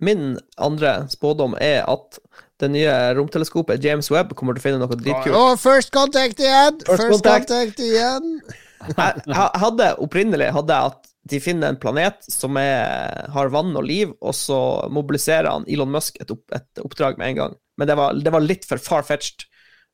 Min 0.00 0.38
andre 0.56 1.06
spådom 1.12 1.54
er 1.60 1.84
at 1.90 2.18
det 2.60 2.70
nye 2.70 2.92
romteleskopet 3.18 3.82
James 3.84 4.08
Webb 4.10 4.32
kommer 4.34 4.54
til 4.56 4.62
å 4.62 4.64
finne 4.64 4.78
noe 4.80 4.88
dritkult. 4.88 5.24
dritkult. 5.28 5.60
first 5.60 5.90
contact 5.92 6.40
igjen! 6.40 6.78
First 6.86 7.02
First, 7.02 7.22
contact. 7.24 7.48
contact. 7.48 7.78
igjen! 7.80 8.40
Jeg 8.80 9.50
hadde 9.60 9.88
opprinnelig 10.00 10.50
hadde 10.56 10.76
jeg 10.76 10.92
at 10.94 11.08
de 11.30 11.38
finner 11.44 11.68
en 11.74 11.76
planet 11.80 12.24
som 12.32 12.56
er, 12.56 13.26
har 13.34 13.50
vann 13.52 13.74
og 13.76 13.84
liv, 13.84 14.14
og 14.24 14.32
så 14.34 14.56
mobiliserer 14.88 15.50
han 15.52 15.66
Elon 15.68 15.90
Musk 15.92 16.16
et, 16.22 16.30
opp, 16.32 16.46
et 16.56 16.80
oppdrag 16.80 17.18
med 17.20 17.34
en 17.34 17.36
gang. 17.42 17.56
Men 17.76 17.90
det 17.90 17.96
var, 18.00 18.16
det 18.16 18.32
var 18.32 18.40
litt 18.44 18.64
for 18.68 18.80
far-fetched. 18.80 19.44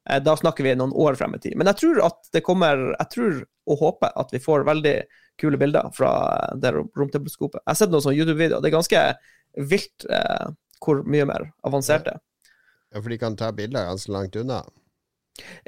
Eh, 0.09 0.21
Da 0.23 0.37
snakker 0.39 0.63
vi 0.65 0.77
noen 0.79 0.95
år 0.95 1.19
frem 1.19 1.35
i 1.35 1.41
tid. 1.43 1.57
Men 1.59 1.67
jeg 1.73 1.81
tror 1.83 1.99
at 2.07 2.31
det 2.33 2.45
kommer 2.47 2.93
Jeg 2.95 3.11
tror 3.17 3.41
og 3.67 3.81
håper 3.83 4.13
at 4.23 4.31
vi 4.31 4.39
får 4.39 4.63
veldig 4.69 4.95
kule 5.43 5.59
bilder 5.59 5.91
fra 5.93 6.13
det 6.63 6.71
rom- 6.77 6.93
romteleskopet. 6.97 7.59
Jeg 7.65 7.73
har 7.73 7.81
sett 7.83 7.91
noen 7.91 8.05
sånne 8.07 8.21
YouTube-videoer. 8.23 8.63
Det 8.63 8.71
er 8.71 8.77
ganske 8.79 9.03
vilt 9.75 10.07
eh, 10.09 10.47
hvor 10.79 11.03
mye 11.11 11.27
mer 11.27 11.49
avansert 11.67 12.07
det 12.07 12.15
er. 12.15 12.23
Ja, 12.95 13.01
for 13.03 13.11
de 13.11 13.19
kan 13.19 13.35
ta 13.37 13.51
bilder 13.53 13.91
ganske 13.91 14.15
langt 14.15 14.39
unna. 14.39 14.63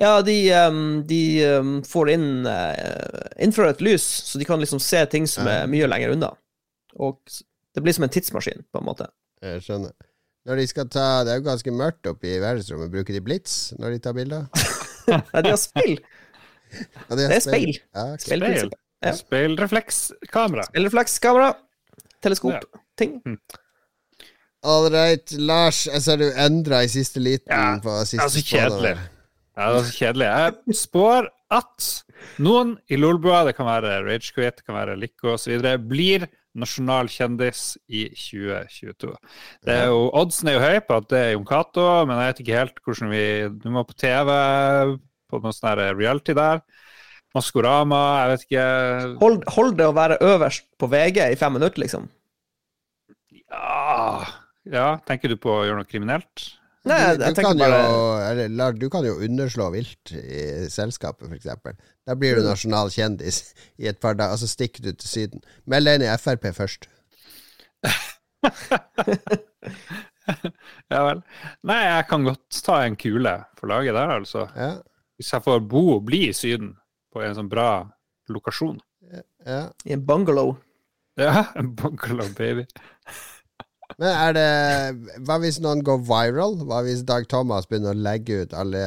Ja, 0.01 0.23
de, 0.25 0.37
um, 0.69 0.83
de 1.09 1.21
um, 1.59 1.73
får 1.87 2.11
inn 2.15 2.29
uh, 2.47 3.29
infrarødt 3.45 3.83
lys, 3.85 4.07
så 4.31 4.41
de 4.41 4.47
kan 4.49 4.61
liksom 4.63 4.81
se 4.83 5.03
ting 5.13 5.27
som 5.29 5.49
er 5.51 5.69
mye 5.71 5.89
lenger 5.91 6.15
unna. 6.17 6.33
Og 6.99 7.19
det 7.75 7.85
blir 7.85 7.95
som 7.97 8.07
en 8.07 8.13
tidsmaskin, 8.13 8.65
på 8.73 8.81
en 8.81 8.89
måte. 8.89 9.11
Jeg 9.45 9.63
skjønner. 9.67 9.93
Når 10.49 10.59
de 10.59 10.65
skal 10.71 10.89
ta 10.89 11.05
Det 11.27 11.31
er 11.35 11.41
jo 11.43 11.45
ganske 11.45 11.73
mørkt 11.77 12.09
oppe 12.09 12.31
i 12.31 12.39
verdensrommet. 12.41 12.89
Bruker 12.91 13.15
de 13.15 13.21
blits 13.23 13.57
når 13.79 13.95
de 13.95 14.01
tar 14.03 14.17
bilder? 14.17 14.47
Nei, 15.11 15.43
de 15.45 15.53
har 15.53 15.61
speil. 15.61 15.99
Ja, 16.73 17.15
de 17.15 17.23
har 17.23 17.33
Det 17.35 17.37
er 17.37 17.45
speil. 17.45 17.73
Ja, 17.77 18.05
ok. 18.15 18.25
Speilprinsippet. 18.25 18.81
Ja. 19.05 19.13
Speilreflekskamera. 19.15 20.65
Speilreflekskamera. 20.73 21.51
Teleskop. 22.25 22.65
Ting. 22.99 23.19
All 24.67 24.89
right, 24.91 25.37
Lars, 25.39 25.85
jeg 25.87 26.03
ser 26.03 26.19
du 26.19 26.27
endra 26.33 26.81
i 26.83 26.91
siste 26.91 27.23
liten 27.23 27.53
Ja, 27.53 27.77
på 27.83 27.95
siste 28.03 28.25
det 28.25 28.27
er 28.27 28.35
så 28.35 28.43
kjedelig. 28.49 28.95
her. 28.97 29.18
Ja, 29.59 29.73
det 29.75 29.79
er 29.81 29.87
så 29.89 29.97
kjedelig. 29.97 30.27
Jeg 30.29 30.79
spår 30.79 31.29
at 31.59 31.87
noen 32.43 32.77
i 32.87 32.99
Lolbua, 32.99 33.41
det 33.49 33.57
kan 33.59 33.67
være 33.67 33.97
Ragequit, 34.07 34.61
det 34.61 34.67
kan 34.67 34.77
være 34.77 34.99
Lico 35.01 35.33
osv., 35.35 35.65
blir 35.91 36.29
nasjonal 36.59 37.11
kjendis 37.11 37.63
i 37.91 38.05
2022. 38.15 39.11
Det 39.67 39.75
er 39.75 39.89
jo, 39.91 40.05
Oddsen 40.19 40.51
er 40.51 40.59
jo 40.59 40.63
høy 40.63 40.79
på 40.87 40.99
at 40.99 41.09
det 41.11 41.23
er 41.23 41.33
Jon 41.35 41.47
Cato, 41.49 41.87
men 42.07 42.21
jeg 42.21 42.31
vet 42.31 42.43
ikke 42.45 42.59
helt 42.59 42.83
hvordan 42.85 43.13
vi 43.13 43.25
Du 43.63 43.69
må 43.75 43.85
på 43.87 43.97
TV, 43.99 44.31
på 45.29 45.43
noe 45.43 45.55
sånn 45.55 45.83
reality 45.99 46.37
der. 46.39 46.63
Maskorama, 47.37 48.03
jeg 48.23 48.31
vet 48.31 48.47
ikke 48.47 48.69
Hold, 49.21 49.43
hold 49.57 49.75
det 49.79 49.89
å 49.91 49.97
være 49.97 50.21
øverst 50.25 50.65
på 50.81 50.89
VG 50.91 51.21
i 51.35 51.39
fem 51.41 51.59
minutter, 51.59 51.83
liksom. 51.83 52.07
ja, 53.53 54.25
ja, 54.69 54.89
tenker 55.09 55.33
du 55.33 55.39
på 55.41 55.53
å 55.53 55.67
gjøre 55.67 55.83
noe 55.83 55.91
kriminelt? 55.91 56.47
Nei, 56.89 56.99
jeg, 57.03 57.19
jeg 57.21 57.35
du, 57.37 57.41
kan 57.45 57.59
bare 57.61 57.79
jo, 57.85 57.97
eller, 58.47 58.73
du 58.81 58.87
kan 58.93 59.05
jo 59.07 59.15
underslå 59.25 59.67
vilt 59.75 60.13
i 60.17 60.43
selskapet, 60.73 61.29
f.eks. 61.31 61.49
Da 62.09 62.15
blir 62.19 62.39
du 62.39 62.43
Mm. 62.45 62.49
nasjonal 62.51 62.89
kjendis 62.95 63.43
i 63.79 63.87
et 63.91 63.99
par 64.01 64.15
dager, 64.19 64.33
og 64.33 64.41
så 64.43 64.49
stikker 64.49 64.83
du 64.87 64.93
til 64.93 65.09
Syden. 65.09 65.43
Meld 65.67 65.85
deg 65.89 65.99
inn 66.01 66.07
i 66.09 66.17
Frp 66.23 66.49
først. 66.57 66.89
Ja 70.93 70.99
vel. 71.07 71.21
Nei, 71.69 71.79
jeg 71.87 72.05
kan 72.11 72.25
godt 72.27 72.59
ta 72.65 72.83
en 72.85 72.97
kule 73.01 73.33
for 73.59 73.71
laget 73.71 73.97
der, 73.97 74.11
altså. 74.19 74.43
Ja, 74.57 74.75
Hvis 75.19 75.33
jeg 75.33 75.43
får 75.45 75.63
bo 75.69 75.83
og 75.97 76.05
bli 76.09 76.27
i 76.29 76.35
Syden, 76.37 76.75
på 77.13 77.23
en 77.25 77.35
sånn 77.37 77.49
bra 77.51 77.87
lokasjon. 78.29 78.77
ja. 79.47 79.63
i 79.89 79.93
en 79.97 80.05
bungalow. 80.07 80.57
Ja, 81.19 81.47
en 81.59 81.73
bungalow, 81.75 82.29
baby. 82.37 82.67
Men 83.97 84.13
er 84.13 84.37
det 84.37 85.23
Hva 85.25 85.39
hvis 85.43 85.61
noen 85.65 85.81
går 85.87 86.03
viral? 86.07 86.59
Hva 86.69 86.83
hvis 86.87 87.05
Dag 87.09 87.29
Thomas 87.31 87.69
begynner 87.69 87.97
å 87.97 88.03
legge 88.09 88.45
ut 88.45 88.55
alle 88.57 88.85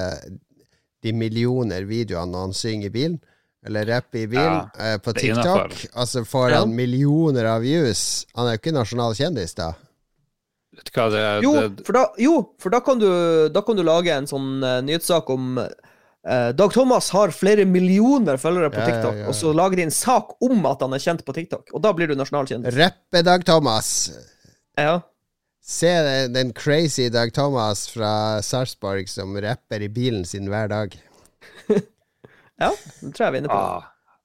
de 1.01 1.13
millioner 1.17 1.87
videoene 1.89 2.29
når 2.31 2.49
han 2.49 2.57
synger 2.57 2.91
i 2.91 2.93
bilen? 2.93 3.19
Eller 3.65 3.85
rapper 3.85 4.23
i 4.23 4.27
bilen 4.29 4.57
ja, 4.73 4.97
på 5.01 5.13
er 5.13 5.19
TikTok, 5.19 5.75
Altså 5.93 6.23
får 6.25 6.49
Ja. 6.49 6.59
han 6.63 6.75
millioner 6.75 7.45
av 7.45 7.61
views? 7.61 8.25
Han 8.37 8.47
er 8.47 8.55
jo 8.57 8.61
ikke 8.61 8.73
nasjonal 8.73 9.13
kjendis, 9.17 9.53
da. 9.57 9.73
Vet 10.73 10.87
du 10.87 10.91
hva 10.97 11.07
det 11.13 11.21
er? 11.21 11.43
Jo, 11.45 11.53
for 11.85 11.97
da, 11.97 12.03
jo, 12.17 12.35
for 12.61 12.73
da, 12.73 12.79
kan, 12.81 13.01
du, 13.01 13.07
da 13.53 13.61
kan 13.61 13.77
du 13.77 13.83
lage 13.85 14.13
en 14.15 14.29
sånn 14.29 14.63
uh, 14.63 14.79
nyhetssak 14.85 15.29
om 15.29 15.59
uh, 15.61 16.51
Dag 16.57 16.73
Thomas 16.73 17.11
har 17.13 17.33
flere 17.35 17.67
millioner 17.69 18.41
følgere 18.41 18.71
på 18.73 18.81
Ja, 18.81 18.87
ja, 18.87 18.89
TikTok, 18.95 19.19
ja. 19.19 19.27
og 19.29 19.37
så 19.37 19.53
lager 19.53 19.77
de 19.81 19.89
en 19.89 19.93
sak 19.93 20.33
om 20.41 20.65
at 20.69 20.81
han 20.81 20.97
er 20.97 21.03
kjent 21.03 21.25
på 21.27 21.35
TikTok, 21.37 21.69
og 21.75 21.83
da 21.85 21.91
blir 21.93 22.09
du 22.09 22.15
nasjonal 22.17 22.49
kjendis. 22.49 22.77
Rappe 22.79 23.21
Dag 23.27 23.45
Thomas. 23.45 23.91
Ja. 24.81 24.97
Se 25.61 25.89
den, 26.07 26.33
den 26.33 26.53
crazy 26.57 27.09
Dag 27.13 27.29
Thomas 27.37 27.85
fra 27.93 28.41
Sarpsborg 28.41 29.07
som 29.11 29.35
rapper 29.37 29.83
i 29.85 29.89
bilen 29.93 30.23
sin 30.25 30.47
hver 30.49 30.71
dag. 30.71 30.95
ja, 32.61 32.71
det 33.01 33.11
tror 33.13 33.27
jeg 33.27 33.33
vi 33.35 33.37
er 33.37 33.43
inne 33.43 33.51
på. 33.51 33.59
ah, 33.59 33.83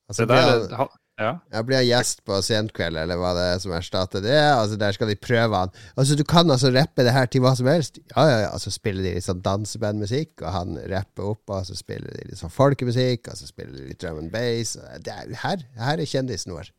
Altså, 0.09 0.22
det 0.22 0.28
blir 0.30 0.76
han, 0.78 0.88
Ja. 1.18 1.30
jeg 1.52 1.66
blir 1.66 1.76
han 1.80 1.86
gjest 1.88 2.20
på 2.28 2.36
Senkveld, 2.44 2.98
eller 3.00 3.16
hva 3.20 3.30
det 3.36 3.44
er 3.54 3.61
som 3.62 3.72
erstatter 3.76 4.20
det. 4.24 4.36
Altså 4.36 4.76
Der 4.80 4.92
skal 4.96 5.09
de 5.09 5.16
prøve 5.16 5.57
han. 5.64 5.72
Altså 5.96 6.16
Du 6.16 6.24
kan 6.28 6.50
altså 6.52 6.70
rappe 6.74 7.04
det 7.07 7.12
her 7.16 7.26
til 7.32 7.40
hva 7.44 7.54
som 7.57 7.66
helst. 7.70 7.98
Ja, 8.14 8.24
ja, 8.28 8.38
ja. 8.46 8.50
Og 8.54 8.61
så 8.64 8.70
spiller 8.74 9.02
de 9.07 9.14
litt 9.16 9.24
sånn 9.26 9.40
dansebandmusikk, 9.44 10.40
og 10.44 10.50
han 10.57 10.76
rapper 10.92 11.30
opp, 11.34 11.42
og 11.50 11.64
så 11.68 11.76
spiller 11.76 12.12
de 12.16 12.28
litt 12.30 12.40
sånn 12.40 12.52
folkemusikk, 12.52 13.28
og 13.32 13.40
så 13.40 13.48
spiller 13.48 13.76
de 13.76 13.88
litt 13.90 14.00
drum 14.04 14.20
and 14.24 14.32
bass. 14.34 14.76
Det 15.04 15.12
er, 15.12 15.32
her, 15.44 15.64
her 15.80 16.00
er 16.04 16.12
kjendisen 16.12 16.52
vår. 16.57 16.72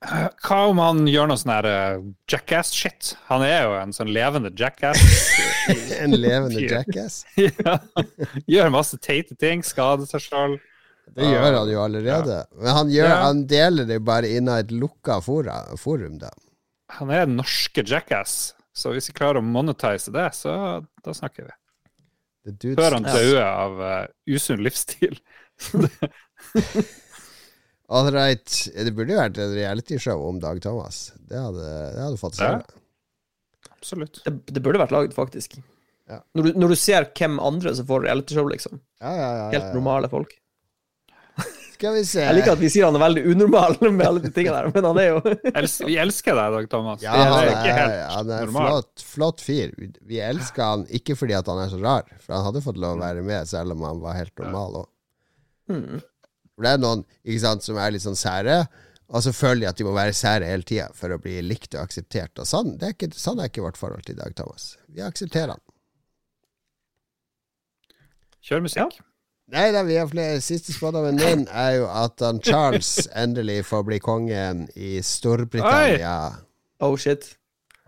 Hva 0.00 0.58
om 0.70 0.78
han 0.80 1.02
gjør 1.10 1.28
noe 1.28 1.36
sånn 1.36 1.52
her 1.52 1.66
eh, 1.68 1.98
jackass-shit? 2.32 3.10
Han 3.28 3.42
er 3.44 3.66
jo 3.66 3.74
en 3.76 3.90
sånn 3.92 4.08
levende 4.14 4.48
jackass. 4.56 5.02
En 6.00 6.14
levende 6.16 6.62
jackass. 6.64 7.18
ja. 7.36 7.74
Gjør 8.48 8.72
masse 8.72 8.96
teite 9.04 9.36
ting, 9.38 9.60
skader 9.66 10.08
seg 10.08 10.24
sjøl. 10.24 10.56
Det 11.10 11.26
gjør 11.28 11.56
han 11.58 11.68
jo 11.68 11.82
allerede. 11.84 12.38
Men 12.56 12.70
han, 12.78 12.90
gjør, 12.94 13.10
Ja. 13.12 13.18
han 13.26 13.44
deler 13.50 13.86
det 13.90 13.98
bare 14.06 14.30
innen 14.30 14.56
et 14.62 14.72
lukka 14.72 15.18
fora, 15.22 15.58
forum, 15.78 16.16
da. 16.22 16.30
Han 16.96 17.12
er 17.12 17.26
den 17.28 17.36
norske 17.38 17.84
jackass, 17.86 18.54
så 18.74 18.94
hvis 18.94 19.10
vi 19.12 19.16
klarer 19.20 19.42
å 19.42 19.46
monetize 19.46 20.10
det, 20.14 20.30
så 20.38 20.54
da 21.04 21.14
snakker 21.14 21.50
vi. 21.50 21.54
Før 22.72 22.96
han 22.96 23.04
Ja. 23.04 23.12
dauer 23.18 23.44
av 23.44 23.80
uh, 23.84 24.06
usunn 24.32 24.64
livsstil. 24.64 25.20
All 27.90 28.10
right. 28.14 28.52
Det 28.76 28.92
burde 28.94 29.14
jo 29.16 29.18
vært 29.18 29.38
et 29.42 29.54
realityshow 29.56 30.20
om 30.28 30.38
Dag 30.42 30.60
Thomas. 30.62 31.08
Det 31.26 31.38
hadde, 31.40 31.70
det 31.96 32.04
hadde 32.04 32.20
fått 32.20 32.38
Ja. 32.38 32.52
seg. 32.60 32.76
Absolutt. 33.80 34.20
Det, 34.26 34.34
det 34.54 34.62
burde 34.62 34.78
vært 34.82 34.92
lagd, 34.94 35.14
faktisk. 35.16 35.56
Ja. 36.10 36.20
Når, 36.34 36.50
du, 36.52 36.58
når 36.60 36.72
du 36.74 36.76
ser 36.78 37.06
hvem 37.16 37.38
andre 37.42 37.72
som 37.74 37.86
får 37.88 38.04
realityshow, 38.06 38.46
liksom. 38.50 38.78
Ja, 39.02 39.10
ja, 39.16 39.30
ja, 39.40 39.48
Helt 39.56 39.68
ja. 39.70 39.74
normale 39.74 40.10
folk. 40.12 40.36
Skal 41.80 41.94
vi 41.96 42.02
se. 42.04 42.20
Jeg 42.20 42.36
liker 42.36 42.52
at 42.52 42.60
vi 42.60 42.68
sier 42.68 42.84
han 42.90 42.96
er 42.98 43.00
veldig 43.00 43.22
unormal 43.32 43.78
med 43.96 44.02
alle 44.04 44.20
de 44.20 44.28
tingene 44.36 44.58
der, 44.58 44.66
men 44.74 44.84
han 44.84 44.98
er 45.00 45.06
jo 45.14 45.86
vi 45.88 45.94
elsker 46.02 46.36
deg, 46.36 46.50
Dag 46.58 46.66
Thomas. 46.74 47.00
Ja, 47.00 47.14
han 47.16 47.38
er 47.38 47.52
ikke 47.54 47.72
helt 47.78 47.94
han 48.12 48.32
er 48.36 48.44
normal. 48.44 48.66
flott, 48.68 49.04
flott 49.14 49.40
fyr. 49.46 49.72
Vi- 49.80 50.20
elsker 50.20 50.60
han 50.74 50.84
ikke 50.92 51.16
fordi 51.16 51.38
at 51.38 51.48
han 51.48 51.62
er 51.64 51.72
så 51.72 51.80
rar, 51.80 52.04
for 52.20 52.36
han 52.36 52.44
hadde 52.50 52.60
fått 52.66 52.76
lov 52.84 52.98
å 52.98 53.00
være 53.00 53.24
med 53.24 53.48
selv 53.48 53.72
om 53.78 53.86
han 53.88 54.02
var 54.04 54.18
helt 54.20 54.36
normal 54.44 54.82
òg. 54.82 54.90
For 56.60 56.66
det 56.68 56.72
er 56.76 56.80
noen 56.82 57.02
ikke 57.24 57.40
sant, 57.40 57.64
som 57.64 57.78
er 57.80 57.94
litt 57.94 58.04
sånn 58.04 58.18
sære, 58.20 58.54
og 59.08 59.22
så 59.24 59.30
føler 59.32 59.62
de 59.62 59.68
at 59.70 59.78
de 59.78 59.84
må 59.86 59.94
være 59.96 60.12
sære 60.12 60.44
hele 60.44 60.66
tida 60.68 60.90
for 60.92 61.14
å 61.14 61.16
bli 61.18 61.38
likt 61.40 61.72
og 61.72 61.86
akseptert. 61.86 62.36
Og 62.36 62.44
sånn, 62.44 62.74
det 62.76 62.84
er 62.84 62.92
ikke, 62.92 63.08
sånn 63.16 63.40
er 63.40 63.48
ikke 63.48 63.64
vårt 63.64 63.80
forhold 63.80 64.04
til 64.04 64.18
Dag 64.18 64.36
Thomas. 64.36 64.74
Vi 64.92 65.00
aksepterer 65.00 65.54
han. 65.54 65.62
Kjør 68.44 68.60
musikk. 68.66 68.98
Nei 69.56 69.70
da, 69.72 69.86
vi 69.88 69.96
har 69.96 70.12
flere. 70.12 70.42
Siste 70.44 70.76
spådommen 70.76 71.16
min 71.16 71.46
er 71.48 71.78
jo 71.78 71.88
at 71.88 72.20
han 72.28 72.42
Charles 72.44 73.08
endelig 73.16 73.62
får 73.72 73.88
bli 73.88 74.02
kongen 74.04 74.66
i 74.76 74.98
Storbritannia. 75.00 76.12
Oh 76.84 76.92
shit. 77.00 77.38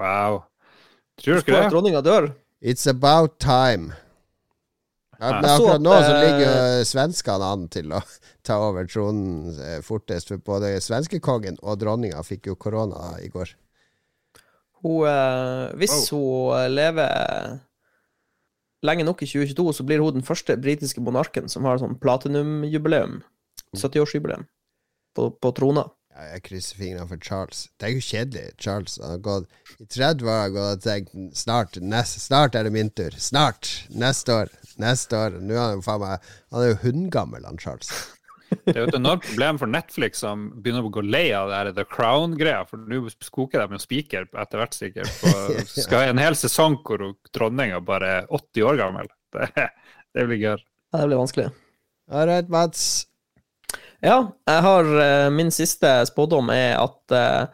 Wow. 0.01 0.47
Tror 1.21 1.43
du 1.43 1.45
ikke 1.45 1.61
det? 1.61 1.69
dronninga 1.77 2.01
dør. 2.09 2.33
It's 2.65 2.89
about 2.89 3.37
time. 3.37 3.93
Ja, 5.23 5.37
men 5.39 5.47
Jeg 5.47 5.55
akkurat 5.55 5.83
nå 5.85 5.97
så 6.03 6.13
eh, 6.13 6.23
ligger 6.25 6.41
jo 6.43 6.87
svenskene 6.89 7.51
an 7.55 7.67
til 7.71 7.93
å 7.95 8.01
ta 8.47 8.57
over 8.65 8.89
tronen 8.91 9.53
eh, 9.55 9.79
fortest. 9.87 10.33
For 10.33 10.43
både 10.43 10.75
svenskekongen 10.83 11.61
og 11.63 11.79
dronninga 11.83 12.23
fikk 12.27 12.51
jo 12.51 12.59
korona 12.59 13.13
i 13.23 13.31
går. 13.31 13.55
Hun, 14.83 15.05
eh, 15.07 15.69
hvis 15.79 15.95
hun 16.11 16.75
lever 16.75 17.61
lenge 18.83 19.07
nok 19.07 19.23
i 19.23 19.31
2022, 19.31 19.69
så 19.79 19.87
blir 19.87 20.03
hun 20.03 20.19
den 20.19 20.27
første 20.27 20.59
britiske 20.59 21.05
monarken 21.05 21.47
som 21.49 21.71
har 21.71 21.79
sånn 21.79 22.01
platinumjubileum. 22.03 23.21
70-årsjubileum 23.79 24.49
på, 25.17 25.31
på 25.39 25.53
trona. 25.57 25.87
Ja, 26.13 26.27
jeg 26.35 26.43
krysser 26.45 26.77
fingrene 26.77 27.09
for 27.09 27.21
Charles. 27.25 27.63
Det 27.81 27.89
er 27.89 27.95
jo 27.95 28.03
kjedelig. 28.05 28.51
Charles 28.61 28.99
han 29.01 29.15
har 29.15 29.23
gått 29.25 29.47
I 29.81 29.87
30 29.87 30.29
år 30.29 30.59
og 30.61 30.83
tenkt 30.85 31.15
snart, 31.39 31.79
nest, 31.81 32.19
snart 32.27 32.59
er 32.59 32.67
det 32.69 32.75
min 32.75 32.91
tur. 32.93 33.17
Snart! 33.17 33.71
Neste 33.89 34.43
år. 34.43 34.53
Neste 34.81 35.19
år. 35.19 35.39
Nå 35.43 35.55
er 35.55 35.63
han 35.63 35.79
jo 35.79 35.85
faen 35.85 36.03
meg 36.03 36.33
Han 36.55 36.63
er 36.63 36.73
jo 36.73 36.81
hundgammel, 36.87 37.47
han 37.49 37.61
Charles. 37.61 37.93
Det 38.53 38.75
er 38.75 38.83
jo 38.83 38.89
et 38.91 38.99
enormt 38.99 39.25
problem 39.25 39.59
for 39.63 39.71
Netflix, 39.71 40.21
som 40.21 40.51
begynner 40.61 40.85
å 40.85 40.91
gå 40.93 41.01
lei 41.07 41.31
av 41.33 41.49
det 41.49 41.57
her 41.57 41.71
The 41.79 41.87
Crown-greia. 41.89 42.67
For 42.69 42.81
nå 42.85 43.07
skoker 43.25 43.63
de 43.63 43.73
med 43.79 43.81
spiker 43.81 44.27
etter 44.29 44.61
hvert, 44.61 44.77
sikkert. 44.77 45.13
Og 45.31 45.63
skal 45.73 46.03
ha 46.03 46.11
en 46.11 46.21
hel 46.21 46.37
sesong 46.37 46.77
hvor 46.85 47.07
dronninga 47.33 47.81
bare 47.85 48.11
er 48.19 48.29
80 48.29 48.69
år 48.69 48.81
gammel. 48.83 49.13
Det, 49.33 49.49
det 50.13 50.27
blir 50.29 50.37
gøy. 50.43 50.61
Ja, 50.93 50.99
det 51.01 51.07
blir 51.09 51.23
vanskelig. 51.23 51.47
All 52.13 52.27
right, 52.29 52.51
Mats. 52.53 53.07
Ja, 54.05 54.19
jeg 54.45 54.65
har 54.67 54.91
eh, 55.01 55.31
min 55.33 55.49
siste 55.55 55.95
spådom 56.11 56.51
er 56.53 56.75
at 56.83 57.15
uh, 57.15 57.47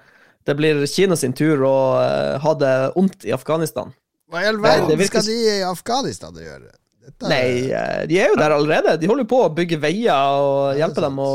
det 0.48 0.56
blir 0.58 0.80
Kina 0.90 1.14
sin 1.20 1.36
tur 1.36 1.62
å 1.68 1.76
uh, 2.00 2.34
ha 2.42 2.54
det 2.58 2.72
vondt 2.96 3.28
i 3.28 3.34
Afghanistan. 3.36 3.92
Hva 4.32 4.42
i 4.42 4.48
all 4.48 4.58
verden 4.64 4.96
virker- 4.96 5.22
skal 5.22 5.28
de 5.28 5.36
i 5.38 5.62
Afghanistan 5.68 6.40
gjøre? 6.40 6.72
Dette 7.08 7.30
Nei, 7.30 7.70
eh, 7.72 8.04
de 8.08 8.20
er 8.20 8.32
jo 8.32 8.36
der 8.38 8.54
allerede. 8.54 8.98
De 9.00 9.08
holder 9.08 9.24
jo 9.24 9.32
på 9.32 9.40
å 9.46 9.54
bygge 9.56 9.80
veier 9.80 10.12
og 10.42 10.76
hjelpe 10.78 11.04
dem 11.04 11.20
å 11.24 11.32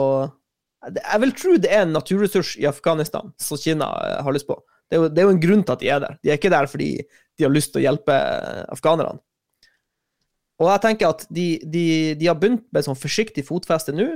Jeg 0.84 1.20
vil 1.24 1.36
tro 1.40 1.56
det 1.64 1.72
er 1.72 1.86
en 1.86 1.96
naturressurs 1.96 2.54
i 2.60 2.68
Afghanistan 2.70 3.32
som 3.42 3.60
Kina 3.60 3.90
eh, 4.06 4.22
har 4.26 4.36
lyst 4.36 4.50
på. 4.50 4.60
Det 4.90 4.98
er, 4.98 5.02
jo, 5.02 5.10
det 5.10 5.22
er 5.22 5.30
jo 5.30 5.34
en 5.34 5.44
grunn 5.48 5.64
til 5.66 5.74
at 5.74 5.84
de 5.84 5.90
er 5.90 6.02
der. 6.04 6.18
De 6.22 6.32
er 6.32 6.40
ikke 6.40 6.54
der 6.54 6.70
fordi 6.70 6.90
de 7.02 7.48
har 7.48 7.54
lyst 7.54 7.74
til 7.74 7.82
å 7.82 7.86
hjelpe 7.88 8.14
eh, 8.14 8.64
afghanerne. 8.76 9.18
Og 10.62 10.70
jeg 10.70 10.84
tenker 10.84 11.10
at 11.10 11.26
de, 11.34 11.48
de, 11.66 11.86
de 12.20 12.30
har 12.30 12.38
begynt 12.40 12.68
med 12.72 12.86
sånn 12.86 13.00
forsiktig 13.00 13.44
fotfeste 13.48 13.96
nå, 13.96 14.12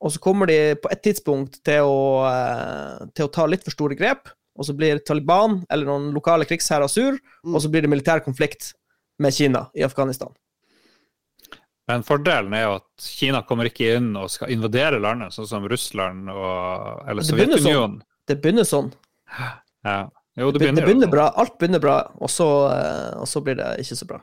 og 0.00 0.12
så 0.14 0.20
kommer 0.22 0.48
de 0.48 0.76
på 0.80 0.88
et 0.94 1.02
tidspunkt 1.04 1.58
til 1.66 1.84
å, 1.84 2.28
til 3.12 3.26
å 3.26 3.32
ta 3.34 3.44
litt 3.50 3.66
for 3.66 3.74
store 3.74 3.98
grep, 3.98 4.30
og 4.56 4.64
så 4.64 4.72
blir 4.76 5.02
Taliban 5.04 5.58
eller 5.68 5.90
noen 5.90 6.06
lokale 6.14 6.46
krigsherrer 6.48 6.88
sur, 6.88 7.18
og 7.44 7.58
så 7.60 7.68
blir 7.72 7.84
det 7.84 7.90
militær 7.92 8.22
konflikt 8.24 8.70
med 9.20 9.34
Kina 9.36 9.66
i 9.76 9.84
Afghanistan. 9.84 10.32
Men 11.90 12.04
fordelen 12.06 12.54
er 12.54 12.66
jo 12.68 12.76
at 12.78 13.10
Kina 13.18 13.42
kommer 13.46 13.66
ikke 13.66 13.96
inn 13.98 14.12
og 14.18 14.30
skal 14.30 14.52
invadere 14.54 15.00
landet, 15.02 15.34
sånn 15.34 15.48
som 15.50 15.66
Russland 15.70 16.30
og 16.30 17.02
eller 17.10 17.26
Det 17.26 17.34
begynner 17.34 17.58
sånn. 17.58 17.66
Sovjetunionen. 17.66 18.00
Det 18.30 18.36
begynner 18.44 18.68
sånn. 18.68 18.90
Ja. 19.86 20.00
Jo, 20.38 20.50
det 20.52 20.60
Det 20.60 20.60
begynner, 20.62 20.86
begynner 20.86 21.08
jo. 21.08 21.14
bra. 21.16 21.24
Alt 21.42 21.56
begynner 21.58 21.82
bra, 21.82 21.96
og 22.22 22.30
så, 22.30 22.46
eh, 22.70 23.18
og 23.18 23.26
så 23.28 23.42
blir 23.44 23.58
det 23.58 23.72
ikke 23.82 23.98
så 23.98 24.06
bra. 24.06 24.20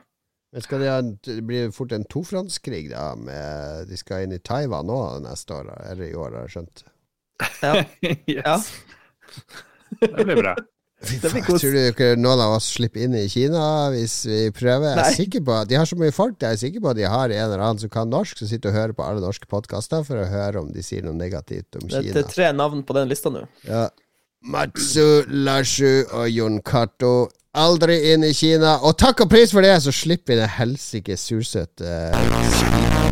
Men 0.52 0.64
skal 0.64 0.80
de 0.80 0.88
ha, 0.88 1.00
det 1.28 1.42
blir 1.44 1.72
fort 1.76 1.92
en 1.92 2.06
tofrontskrig, 2.08 2.86
da? 2.94 3.10
Med, 3.20 3.88
de 3.90 3.98
skal 4.00 4.24
inn 4.24 4.32
i 4.32 4.40
Taiwan 4.40 4.88
nå 4.88 5.00
neste 5.26 5.58
år, 5.58 5.68
eller 5.90 6.06
i 6.08 6.14
år, 6.16 6.38
har 6.38 6.48
jeg 6.48 6.54
skjønt. 6.56 6.84
Ja. 7.60 7.74
yes. 8.38 8.40
Ja. 8.40 8.56
Det 10.00 10.24
blir 10.24 10.40
bra. 10.40 10.56
Kos. 10.98 11.60
tror 11.62 11.76
du 11.76 11.78
ikke 11.92 12.08
noen 12.18 12.40
av 12.42 12.56
oss 12.56 12.72
slipper 12.74 13.04
inn 13.04 13.14
i 13.14 13.28
Kina 13.30 13.60
hvis 13.94 14.16
vi 14.26 14.40
prøver? 14.50 14.96
Jeg 14.98 15.04
er 15.04 15.18
sikker 15.20 15.44
på 15.46 15.58
De 15.70 15.78
har 15.78 15.86
så 15.86 15.98
mye 16.00 16.14
folk 16.14 16.34
der, 16.40 16.56
jeg 16.56 16.58
er 16.58 16.62
sikker 16.64 16.82
på 16.82 16.90
at 16.90 16.98
de 16.98 17.06
har 17.06 17.30
en 17.30 17.44
eller 17.44 17.62
annen 17.62 17.82
som 17.84 17.92
kan 17.92 18.10
norsk, 18.10 18.40
som 18.40 18.50
sitter 18.50 18.72
og 18.72 18.78
hører 18.80 18.96
på 18.98 19.06
alle 19.06 19.22
norske 19.22 19.46
podkaster 19.46 20.02
for 20.08 20.18
å 20.18 20.26
høre 20.26 20.64
om 20.64 20.72
de 20.74 20.82
sier 20.82 21.06
noe 21.06 21.14
negativt 21.14 21.78
om 21.78 21.86
Det, 21.86 22.02
det 22.10 22.24
er 22.24 22.30
tre 22.32 22.50
navn 22.56 22.82
på 22.82 22.98
den 22.98 23.10
lista 23.12 23.30
nå. 23.30 23.44
Ja. 23.68 23.86
Matsu, 24.42 25.22
Lashu 25.28 26.04
og 26.14 26.28
Jon 26.30 26.60
Cato. 26.66 27.28
Aldri 27.58 27.98
inn 28.12 28.26
i 28.26 28.34
Kina. 28.36 28.76
Og 28.86 28.98
takk 28.98 29.24
og 29.24 29.30
pris 29.32 29.54
for 29.54 29.66
det, 29.66 29.76
så 29.82 29.94
slipper 29.94 30.34
vi 30.34 30.40
det 30.42 30.50
helsike 30.58 31.18
sursøte 31.18 31.94
uh, 32.14 33.07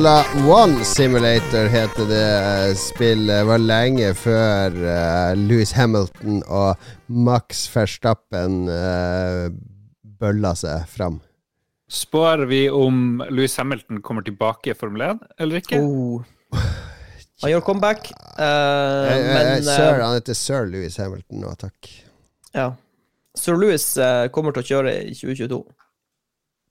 Formula 0.00 0.24
One 0.48 0.84
Simulator 0.84 1.66
heter 1.68 2.06
det 2.08 2.76
spillet. 2.80 3.42
Var 3.44 3.60
lenge 3.60 4.14
før 4.16 4.72
uh, 4.72 5.34
Louis 5.36 5.74
Hamilton 5.76 6.38
og 6.48 6.86
Max 7.12 7.66
Verstappen 7.68 8.62
uh, 8.64 9.52
bølla 10.24 10.54
seg 10.56 10.88
fram. 10.88 11.20
Spår 11.92 12.46
vi 12.48 12.62
om 12.72 13.20
Louis 13.28 13.58
Hamilton 13.60 14.00
kommer 14.00 14.24
tilbake 14.24 14.72
i 14.72 14.78
Formel 14.80 15.04
1, 15.10 15.22
eller 15.36 15.60
ikke? 15.60 15.84
Oh. 15.84 16.24
Han 17.44 17.52
gjør 17.58 17.68
comeback, 17.68 18.08
eh, 18.40 19.04
jeg, 19.04 19.20
jeg, 19.20 19.30
men 19.36 19.68
sir, 19.68 19.84
eh, 19.84 20.02
han 20.06 20.16
heter 20.16 20.44
sir 20.46 20.76
Louis 20.78 21.00
Hamilton 21.04 21.44
nå, 21.44 21.56
takk. 21.60 21.96
ja. 22.56 22.70
Sir 23.36 23.60
Louis 23.60 23.90
eh, 24.00 24.30
kommer 24.32 24.56
til 24.56 24.64
å 24.64 24.70
kjøre 24.72 25.00
i 25.10 25.12
2022. 25.12 25.64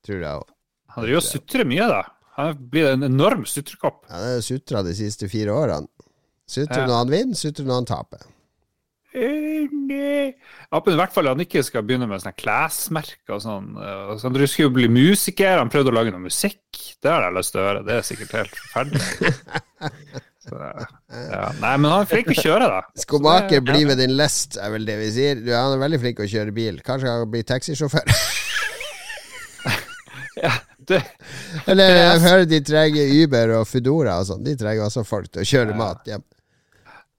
Tror 0.09 0.23
jeg 0.32 0.32
òg. 0.34 0.55
Han 0.95 1.05
driver 1.05 1.27
og 1.27 1.30
sutrer 1.30 1.69
mye, 1.69 1.93
da. 1.93 2.07
Han 2.39 2.59
blir 2.71 2.93
en 2.93 3.03
enorm 3.09 3.43
sutrekopp. 3.49 4.05
Han 4.09 4.23
har 4.23 4.43
sutra 4.45 4.81
de 4.85 4.93
siste 4.95 5.27
fire 5.31 5.51
årene. 5.51 5.87
Sutrer 6.49 6.81
Ja. 6.85 6.87
når 6.89 6.97
han 7.03 7.09
vinner, 7.13 7.35
sutrer 7.37 7.65
når 7.67 7.81
han 7.81 7.89
taper. 7.89 8.27
Eh. 9.13 9.47
Ja, 10.69 10.77
men 10.85 10.93
I 10.93 10.97
hvert 10.99 11.13
fall 11.15 11.27
han 11.27 11.39
ikke 11.41 11.63
skal 11.65 11.81
begynne 11.83 12.05
med 12.07 12.21
sånne 12.21 12.37
klesmerker 12.37 13.35
og 13.35 13.41
sånn. 13.41 13.71
eh, 13.81 14.11
han 14.21 14.33
tror 14.35 14.43
jo 14.45 14.49
skulle 14.51 14.73
bli 14.75 14.87
musiker, 14.93 15.57
han 15.57 15.69
prøvde 15.73 15.89
å 15.91 15.95
lage 15.97 16.13
noe 16.13 16.21
musikk. 16.27 16.61
Det 17.01 17.09
har 17.09 17.25
jeg 17.25 17.35
lyst 17.39 17.51
til 17.55 17.61
å 17.61 17.65
høre. 17.67 17.83
Det 17.87 17.95
er 17.97 18.05
sikkert 18.07 18.35
helt 18.39 18.59
forferdelig. 18.63 19.33
Ja. 20.49 21.51
Nei, 21.61 21.75
men 21.77 21.91
han 21.91 22.01
er 22.01 22.07
flink 22.09 22.25
til 22.31 22.39
å 22.39 22.41
kjøre, 22.41 22.67
da. 22.71 22.79
Skomaker, 22.97 23.59
bli 23.61 23.83
ved 23.85 23.99
din 24.01 24.15
lest, 24.17 24.55
er 24.57 24.71
vel 24.73 24.85
det 24.87 24.95
vi 24.97 25.09
sier. 25.13 25.35
Du, 25.45 25.51
han 25.53 25.75
er 25.75 25.81
veldig 25.83 25.99
flink 26.01 26.17
til 26.17 26.25
å 26.25 26.31
kjøre 26.31 26.53
bil. 26.55 26.79
Kanskje 26.87 27.11
han 27.11 27.29
blir 27.29 27.45
taxisjåfør. 27.45 28.09
Ja, 30.39 30.53
det, 30.89 30.99
Eller 31.69 31.95
jeg 31.95 32.25
hører 32.25 32.49
de 32.49 32.59
trenger 32.65 33.13
Uber 33.21 33.55
og 33.59 33.69
Foodora 33.69 34.19
og 34.21 34.27
sånn. 34.29 34.43
De 34.45 34.57
trenger 34.59 34.87
også 34.87 35.05
folk 35.07 35.31
til 35.31 35.43
å 35.43 35.49
kjøre 35.53 35.77
mat 35.77 36.05
hjem. 36.09 36.25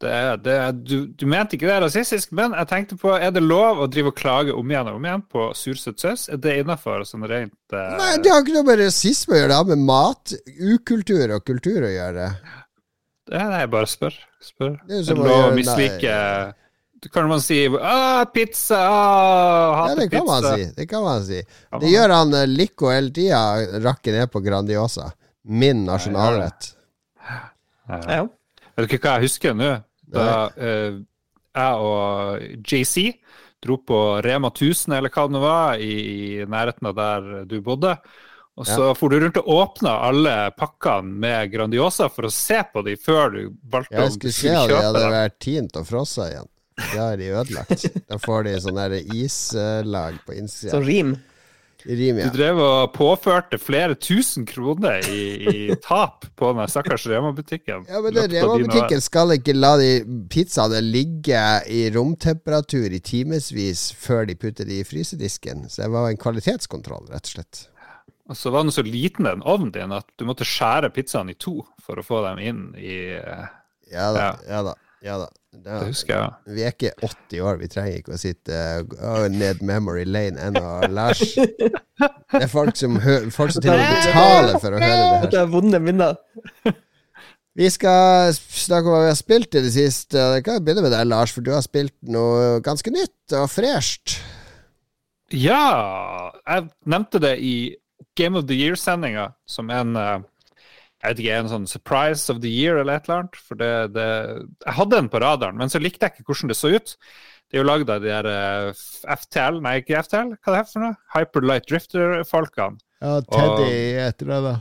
det, 0.00 0.12
det, 0.44 0.56
du, 0.88 0.94
du 1.12 1.26
mente 1.28 1.56
ikke 1.56 1.68
det 1.68 1.74
er 1.74 1.82
rasistisk, 1.84 2.30
men 2.36 2.54
jeg 2.56 2.70
tenkte 2.70 2.96
på, 3.00 3.12
er 3.12 3.34
det 3.36 3.42
lov 3.44 3.82
å 3.84 3.88
drive 3.90 4.14
og 4.14 4.16
klage 4.16 4.54
om 4.56 4.72
igjen 4.72 4.88
og 4.88 4.96
om 4.96 5.08
igjen 5.08 5.26
på 5.28 5.50
sursøt 5.58 6.00
saus? 6.00 6.28
Er 6.32 6.40
det 6.40 6.56
innafor 6.62 7.04
sånn 7.08 7.26
rent 7.28 7.76
uh... 7.76 7.98
Nei, 8.00 8.14
det 8.22 8.32
har 8.32 8.40
ikke 8.44 8.56
noe 8.56 8.68
med 8.70 8.80
rasisme 8.80 9.36
å 9.36 9.42
gjøre. 9.42 9.52
Det 9.52 9.60
har 9.60 9.68
med 9.74 9.84
mat, 9.90 10.34
ukultur 10.56 11.36
og 11.36 11.44
kultur 11.44 11.84
å 11.84 11.92
gjøre. 11.92 12.30
det, 13.28 13.36
er 13.36 13.52
det 13.52 13.60
jeg 13.66 13.72
bare 13.76 13.92
spør. 13.92 14.16
spør. 14.40 14.80
Det 14.88 15.02
er 15.02 15.04
Er 15.04 15.12
det 15.12 15.20
lov 15.20 15.44
å 15.50 15.52
mislike 15.58 16.16
mislike 16.16 16.16
Kan 17.08 17.28
man 17.28 17.40
si 17.40 17.66
ah, 17.66 18.24
pizza, 18.28 18.76
ah, 18.76 19.88
Ja, 19.88 19.94
det 19.96 20.10
kan 20.12 20.26
man 20.26 20.42
si. 20.42 20.72
Det 20.76 20.86
kan 20.86 21.02
man 21.02 21.24
si. 21.24 21.42
Det 21.80 21.92
gjør 21.92 22.12
han 22.12 22.34
eh, 22.34 22.46
Lico 22.46 22.90
hele 22.92 23.12
tida. 23.14 23.40
Rakker 23.80 24.18
ned 24.18 24.32
på 24.32 24.42
Grandiosa. 24.44 25.10
Min 25.42 25.84
nasjonalrett. 25.88 26.74
Ja. 27.28 27.38
Ja. 27.88 28.26
Vet 28.76 28.84
du 28.84 28.90
ikke 28.90 29.00
hva 29.06 29.16
jeg 29.18 29.30
husker 29.30 29.56
nå? 29.56 29.70
Da 30.10 30.26
eh, 30.60 31.00
jeg 31.56 31.86
og 31.86 32.66
JC 32.66 33.10
dro 33.60 33.76
på 33.84 34.00
Rema 34.24 34.48
1000, 34.48 34.94
eller 34.96 35.12
hva 35.12 35.26
det 35.28 35.40
var, 35.42 35.80
i, 35.80 36.44
nærheten 36.48 36.90
av 36.90 36.94
der 36.96 37.30
du 37.48 37.60
bodde. 37.64 37.96
Og 38.60 38.66
så 38.68 38.90
for 38.98 39.12
du 39.12 39.20
rundt 39.22 39.38
og 39.40 39.48
åpna 39.48 39.92
alle 40.10 40.34
pakkene 40.52 41.16
med 41.22 41.52
Grandiosa 41.52 42.10
for 42.12 42.28
å 42.28 42.32
se 42.34 42.58
på 42.72 42.82
de 42.84 42.96
før 43.00 43.30
du 43.32 43.42
valgte 43.72 43.94
Jeg 43.94 44.02
om 44.02 44.10
du 44.10 44.16
skulle 44.18 44.36
se 44.36 44.56
om 44.56 44.68
de 44.68 44.80
hadde 44.80 45.04
vært 45.14 45.36
tint 45.40 45.78
og 45.80 45.86
frossa 45.88 46.26
igjen. 46.28 46.50
Det 46.80 47.00
har 47.00 47.16
de 47.20 47.32
ødelagt. 47.32 47.88
Da 48.08 48.18
får 48.20 48.46
de 48.48 48.54
sånn 48.64 48.78
der 48.80 48.96
islag 49.00 50.20
på 50.26 50.36
innsida. 50.38 50.72
Så 50.74 50.80
rim. 50.84 51.16
Rim, 51.84 52.18
ja. 52.20 52.26
Du 52.28 52.36
drev 52.36 52.58
og 52.60 52.90
påførte 52.92 53.56
flere 53.56 53.94
tusen 53.96 54.44
kroner 54.48 55.00
i, 55.08 55.20
i 55.48 55.76
tap 55.80 56.26
på 56.36 56.50
den 56.52 56.68
stakkars 56.68 57.06
Rema-butikken. 57.08 57.86
Ja, 57.88 58.02
men. 58.04 58.18
Rema-butikken 58.20 59.00
skal 59.00 59.32
ikke 59.38 59.54
la 59.56 59.74
de 59.80 59.88
pizzaene 60.32 60.82
ligge 60.84 61.40
i 61.72 61.86
romtemperatur 61.94 62.92
i 62.92 63.00
timevis 63.00 63.86
før 63.96 64.28
de 64.28 64.36
putter 64.36 64.68
de 64.68 64.82
i 64.82 64.84
frysedisken. 64.84 65.70
Så 65.72 65.86
det 65.86 65.92
var 65.94 66.10
en 66.10 66.20
kvalitetskontroll, 66.20 67.08
rett 67.14 67.30
og 67.30 67.36
slett. 67.38 67.62
Og 68.30 68.36
så 68.38 68.52
var 68.54 68.62
den 68.62 68.76
så 68.76 68.84
liten, 68.86 69.26
den 69.26 69.40
ovnen 69.42 69.72
din, 69.74 69.96
at 69.96 70.06
du 70.20 70.26
måtte 70.28 70.46
skjære 70.46 70.92
pizzaen 70.94 71.32
i 71.32 71.38
to 71.40 71.62
for 71.82 71.98
å 71.98 72.04
få 72.06 72.20
dem 72.28 72.44
inn 72.44 72.60
i 72.78 73.16
eh, 73.16 73.48
Ja 73.90 74.12
da, 74.14 74.20
Ja. 74.28 74.30
ja 74.52 74.60
da. 74.68 74.76
Ja 75.02 75.14
da. 75.22 75.28
Det 75.50 75.70
Ja. 75.72 75.78
husker 75.86 76.14
jeg. 76.14 76.54
Vi 76.54 76.62
er 76.62 76.74
ikke 76.74 76.90
80 77.02 77.40
år, 77.42 77.56
vi 77.58 77.68
trenger 77.72 77.96
ikke 77.98 78.12
å 78.14 78.20
sitte 78.20 78.58
uh, 79.00 79.24
ned 79.32 79.62
memory 79.66 80.04
lane 80.06 80.38
ennå, 80.38 80.62
Lars. 80.92 81.22
Det 81.34 82.42
er 82.44 82.50
folk 82.52 82.76
som, 82.78 82.98
hø 83.02 83.16
folk 83.34 83.52
som 83.56 83.64
til 83.64 83.72
og 83.74 83.80
med 83.80 83.96
betaler 84.04 84.60
for 84.62 84.76
å 84.76 84.78
høre 84.82 85.00
det 85.00 85.08
her. 85.24 85.26
Det 85.32 85.40
er 85.40 85.50
vonde 85.50 85.80
minner. 85.82 86.20
Vi 87.58 87.66
skal 87.74 88.30
snakke 88.36 88.86
om 88.86 88.94
hva 88.94 89.00
vi 89.02 89.10
har 89.10 89.18
spilt 89.18 89.56
i 89.58 89.62
det 89.64 89.72
siste. 89.74 90.20
Jeg 90.36 90.44
kan 90.46 90.60
begynne 90.64 90.84
med 90.86 90.94
deg, 90.94 91.08
Lars, 91.10 91.32
for 91.34 91.42
du 91.44 91.50
har 91.52 91.64
spilt 91.66 91.96
noe 92.06 92.60
ganske 92.64 92.92
nytt 92.94 93.34
og 93.40 93.48
fresht. 93.50 94.20
Ja! 95.34 96.30
Jeg 96.46 96.68
nevnte 96.90 97.20
det 97.22 97.34
i 97.42 97.54
Game 98.16 98.38
of 98.38 98.46
the 98.48 98.56
Year-sendinga 98.56 99.32
som 99.50 99.68
en 99.74 99.96
eh, 99.98 100.22
jeg 101.00 101.14
vet 101.14 101.20
ikke, 101.24 101.36
en 101.40 101.48
sånn 101.48 101.66
surprise 101.70 102.28
of 102.32 102.42
the 102.44 102.50
year 102.52 102.76
eller 102.80 102.98
et 103.00 103.06
eller 103.08 103.22
annet. 103.22 103.38
For 103.48 103.56
det, 103.60 103.70
det, 103.96 104.06
jeg 104.66 104.76
hadde 104.76 104.98
den 104.98 105.08
på 105.12 105.22
radaren, 105.24 105.56
men 105.56 105.72
så 105.72 105.80
likte 105.80 106.04
jeg 106.06 106.12
ikke 106.20 106.28
hvordan 106.32 106.52
det 106.52 106.58
så 106.60 106.72
ut. 106.76 106.92
Det 107.50 107.56
er 107.58 107.64
jo 107.64 107.66
lagd 107.66 107.88
av 107.90 108.04
de 108.04 108.10
der 108.12 108.26
eh, 108.30 108.82
FTL, 109.16 109.56
nei 109.64 109.72
ikke 109.80 110.02
FTL, 110.04 110.34
hva 110.38 110.52
er 110.52 110.58
det 110.60 110.68
for 110.70 110.84
noe? 110.84 110.94
Hyperlight 111.16 111.66
Drifter-folkene. 111.70 112.78
Ja, 113.00 113.14
Teddy 113.26 113.72
etter 114.04 114.28
det, 114.30 114.38
da. 114.44 114.54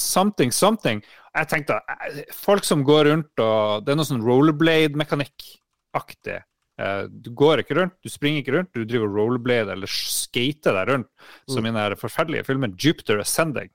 Something, 0.00 0.50
something. 0.50 1.04
Jeg 1.36 1.50
tenkte, 1.52 1.76
eh, 1.92 2.24
folk 2.34 2.64
som 2.66 2.80
går 2.86 3.02
rundt 3.12 3.34
og 3.44 3.84
Det 3.86 3.92
er 3.92 3.96
noe 4.00 4.08
sånn 4.08 4.24
rollerblade-mekanikk-aktig. 4.24 6.40
Eh, 6.80 7.04
Du 7.22 7.30
går 7.30 7.62
ikke 7.62 7.76
rundt, 7.78 7.94
du 8.02 8.08
springer 8.10 8.42
ikke 8.42 8.56
rundt, 8.56 8.72
du 8.74 8.82
driver 8.84 9.06
rollerblade 9.14 9.70
eller 9.76 9.86
skater 9.90 10.74
deg 10.74 10.88
rundt, 10.90 11.08
som 11.46 11.66
i 11.66 11.70
den 11.70 11.96
forferdelige 12.00 12.46
filmen 12.48 12.74
Jupiter 12.76 13.20
Ascending. 13.22 13.70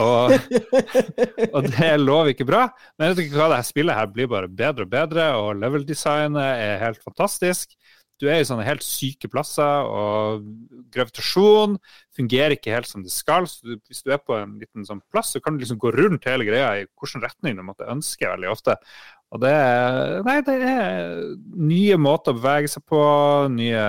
Og, 0.00 0.32
og 1.52 1.68
det 1.68 1.90
lover 2.00 2.32
ikke 2.32 2.48
bra. 2.48 2.66
Men 2.96 3.10
jeg 3.10 3.14
vet 3.14 3.26
ikke 3.26 3.40
hva 3.40 3.50
det 3.52 3.60
her 3.60 3.68
spillet 3.68 3.98
her 3.98 4.08
blir 4.12 4.30
bare 4.32 4.48
bedre 4.48 4.86
og 4.86 4.92
bedre, 4.92 5.28
og 5.40 5.60
level-designet 5.60 6.40
er 6.42 6.82
helt 6.84 7.02
fantastisk. 7.04 7.76
Du 8.16 8.24
er 8.32 8.40
i 8.40 8.46
sånne 8.48 8.64
helt 8.64 8.84
syke 8.84 9.28
plasser, 9.28 9.88
og 9.92 10.46
gravitasjon 10.94 11.76
fungerer 12.16 12.54
ikke 12.56 12.72
helt 12.72 12.88
som 12.88 13.02
det 13.04 13.12
skal. 13.12 13.44
Så 13.50 13.68
du, 13.68 13.74
hvis 13.90 14.00
du 14.06 14.12
er 14.14 14.22
på 14.22 14.38
en 14.38 14.54
liten 14.62 14.86
sånn 14.88 15.02
plass, 15.12 15.34
så 15.34 15.42
kan 15.44 15.56
du 15.56 15.64
liksom 15.64 15.80
gå 15.82 15.92
rundt 15.92 16.28
hele 16.28 16.46
greia 16.48 16.70
i 16.80 16.86
hvilken 16.86 17.24
retning 17.26 17.58
du 17.58 17.64
måtte 17.66 17.88
ønske 17.92 18.30
veldig 18.30 18.48
ofte. 18.54 18.78
Og 19.34 19.42
det 19.42 19.52
er, 19.52 20.22
nei, 20.24 20.38
det 20.46 20.56
er 20.64 21.10
nye 21.60 21.98
måter 22.00 22.32
å 22.32 22.38
bevege 22.38 22.70
seg 22.72 22.86
på, 22.88 23.02
nye, 23.52 23.84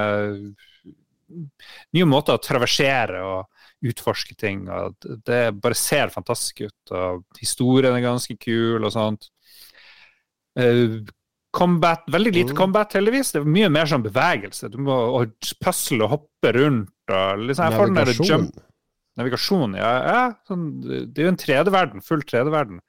nye 1.96 2.10
måter 2.10 2.36
å 2.36 2.44
traversere 2.44 3.24
og 3.24 3.57
utforske 3.92 4.36
ting. 4.38 4.68
og 4.70 4.96
det- 5.26 5.60
bare 5.62 5.74
ser 5.76 6.08
fantastisk 6.10 6.62
ut. 6.68 6.92
og 6.92 7.24
Historien 7.40 7.94
er 7.96 8.02
ganske 8.02 8.38
kul 8.40 8.84
og 8.84 8.92
sånt. 8.92 9.30
Eh, 10.58 11.00
combat, 11.54 12.04
Veldig 12.10 12.34
lite 12.34 12.52
Mm. 12.54 12.58
combat, 12.58 12.94
heldigvis. 12.94 13.32
Det 13.32 13.42
er 13.42 13.46
mye 13.46 13.70
mer 13.70 13.86
sånn 13.86 14.04
bevegelse. 14.04 14.70
Du 14.72 14.78
må 14.78 14.92
og 15.22 15.34
pusle 15.64 16.04
og 16.04 16.10
hoppe 16.12 16.54
rundt. 16.54 16.90
og 17.10 17.40
liksom, 17.40 17.72
jeg 17.72 17.80
får 17.80 17.86
den 17.86 17.94
der 17.96 18.14
jump 18.26 18.56
Navigasjon, 19.18 19.76
ja. 19.78 19.92
ja 20.06 20.34
sånn, 20.48 20.82
det 21.14 21.18
er 21.18 21.24
jo 21.24 21.28
en 21.30 21.38
3D-verden, 21.38 22.04
full 22.04 22.20
3D-verden. 22.22 22.80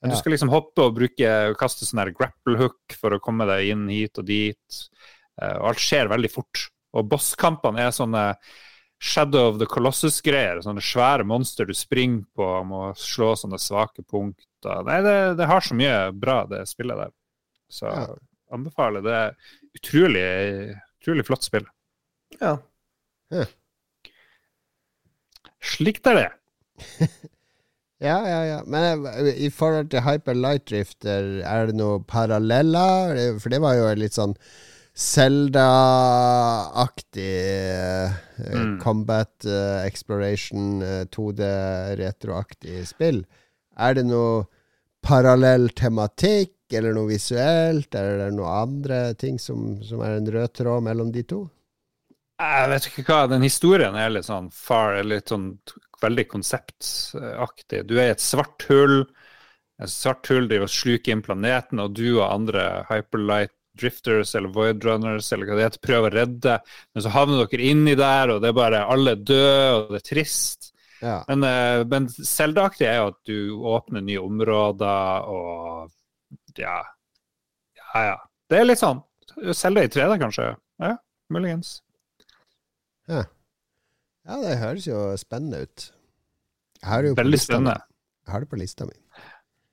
Men 0.00 0.10
Ja. 0.10 0.14
Du 0.14 0.16
skal 0.16 0.32
liksom 0.32 0.48
hoppe 0.50 0.78
og 0.82 0.94
bruke 0.96 1.54
kaste 1.56 1.84
sånn 1.84 1.98
her 1.98 2.10
grapple 2.10 2.56
hook 2.56 2.92
for 2.98 3.10
å 3.10 3.20
komme 3.20 3.46
deg 3.46 3.68
inn 3.70 3.86
hit 3.88 4.18
og 4.18 4.24
dit. 4.26 4.88
Eh, 5.40 5.56
og 5.58 5.68
alt 5.68 5.78
skjer 5.78 6.08
veldig 6.08 6.30
fort. 6.32 6.70
Og 6.94 7.08
bosskampene 7.08 7.78
er 7.78 7.90
sånne 7.92 8.34
Shadow 8.98 9.50
of 9.50 9.58
the 9.60 9.66
Colossus-greier. 9.68 10.62
Sånne 10.64 10.80
svære 10.84 11.24
monster 11.28 11.66
du 11.68 11.74
springer 11.76 12.24
på 12.36 12.46
og 12.60 12.66
må 12.70 12.80
slå 12.96 13.34
sånne 13.36 13.58
svake 13.60 14.02
punkter. 14.08 14.80
Nei, 14.88 15.00
det, 15.04 15.16
det 15.38 15.48
har 15.50 15.60
så 15.64 15.76
mye 15.76 15.98
bra, 16.16 16.38
det 16.50 16.62
spillet 16.70 16.96
der. 17.04 17.12
Så 17.70 17.90
Ja. 17.92 18.06
anbefaler. 18.56 19.02
Det 19.04 19.12
er 19.12 19.36
utrolig, 19.76 20.26
utrolig 21.02 21.26
flott 21.28 21.44
spill. 21.44 21.66
Ja. 22.40 22.56
Slikt 25.76 26.06
er 26.12 26.20
det. 26.22 26.28
Ja, 27.96 28.18
ja, 28.28 28.40
ja. 28.44 28.56
Men 28.68 29.06
eh, 29.08 29.30
i 29.40 29.48
forhold 29.48 29.86
til 29.88 30.02
Hyper 30.04 30.36
Light 30.36 30.66
Drifter, 30.68 31.38
er 31.48 31.70
det 31.70 31.78
noe 31.78 32.02
paralleller? 32.04 33.38
For 33.40 33.48
det 33.48 33.60
var 33.64 33.72
jo 33.78 33.86
litt 33.96 34.12
sånn 34.12 34.34
Zelda-aktig 34.96 37.70
eh, 37.70 38.10
Mm. 38.36 38.80
combat 38.80 39.44
eh, 39.44 39.86
exploration, 39.86 40.82
eh, 40.82 41.04
2D-retroaktig 41.04 42.86
spill. 42.86 43.24
Er 43.78 43.94
det 43.94 44.04
noe 44.06 44.46
parallell 45.02 45.68
tematikk, 45.70 46.52
eller 46.72 46.94
noe 46.96 47.08
visuelt, 47.08 47.94
eller 47.94 48.18
er 48.18 48.30
det 48.30 48.36
noe 48.36 48.50
andre 48.62 49.14
ting 49.14 49.38
som, 49.38 49.82
som 49.82 50.00
er 50.02 50.16
en 50.18 50.32
rød 50.32 50.52
tråd 50.58 50.82
mellom 50.82 51.12
de 51.14 51.22
to? 51.22 51.44
Jeg 52.40 52.68
vet 52.72 52.86
ikke 52.90 53.04
hva, 53.08 53.20
den 53.30 53.46
historien 53.46 53.94
er 53.96 54.10
litt 54.12 54.26
sånn 54.28 54.50
far, 54.52 54.98
litt 55.04 55.28
sånn 55.32 55.52
veldig 56.02 56.26
konseptaktig. 56.28 57.86
Du 57.88 57.96
er 57.96 58.10
i 58.10 58.14
et 58.16 58.20
svart 58.20 58.66
hull. 58.68 59.06
Et 59.80 59.92
svart 59.92 60.28
hull 60.32 60.48
driver 60.48 60.68
og 60.68 60.74
sluker 60.74 61.12
inn 61.12 61.24
planeten, 61.24 61.80
og 61.80 61.94
du 61.96 62.18
og 62.18 62.26
andre 62.28 62.84
hyperlight 62.90 63.54
drifters 63.78 64.34
eller 64.38 64.52
void 64.54 64.84
runners 64.84 65.28
eller 65.32 65.48
hva 65.48 65.58
det 65.58 65.66
heter, 65.68 65.82
prøver 65.84 66.12
å 66.12 66.18
redde, 66.20 66.56
men 66.94 67.04
så 67.04 67.12
havner 67.14 67.44
dere 67.46 67.68
inni 67.70 67.96
der, 67.98 68.32
og 68.34 68.42
det 68.42 68.50
er 68.50 68.58
bare 68.58 68.84
alle 68.92 69.16
døde, 69.20 69.68
og 69.76 69.94
det 69.94 70.00
er 70.02 70.06
trist. 70.10 70.70
Ja. 71.02 71.18
Men, 71.28 71.44
eh, 71.44 71.84
men 71.88 72.08
Zelda-aktig 72.08 72.86
er 72.88 73.00
jo 73.00 73.08
at 73.12 73.18
du 73.28 73.38
åpner 73.74 74.04
nye 74.04 74.22
områder, 74.22 75.28
og 75.28 76.60
ja 76.60 76.78
Ja, 77.76 78.00
ja. 78.02 78.16
Det 78.50 78.58
er 78.60 78.66
litt 78.68 78.80
sånn. 78.80 79.02
Zelda 79.56 79.84
i 79.84 79.90
3D, 79.92 80.16
kanskje. 80.20 80.50
Ja, 80.82 80.96
muligens. 81.32 81.80
ja, 83.08 83.24
det 84.42 84.56
høres 84.60 84.86
jo 84.88 85.00
spennende 85.20 85.64
ut. 85.66 85.90
Jeg 86.80 86.88
har 86.90 87.02
det 87.02 87.12
jo 87.12 87.18
Veldig 87.18 87.40
spennende. 87.40 87.76
Jeg 88.26 88.34
har 88.34 88.42
det 88.44 88.50
på 88.50 88.58
lista 88.60 88.86
mi. 88.88 88.96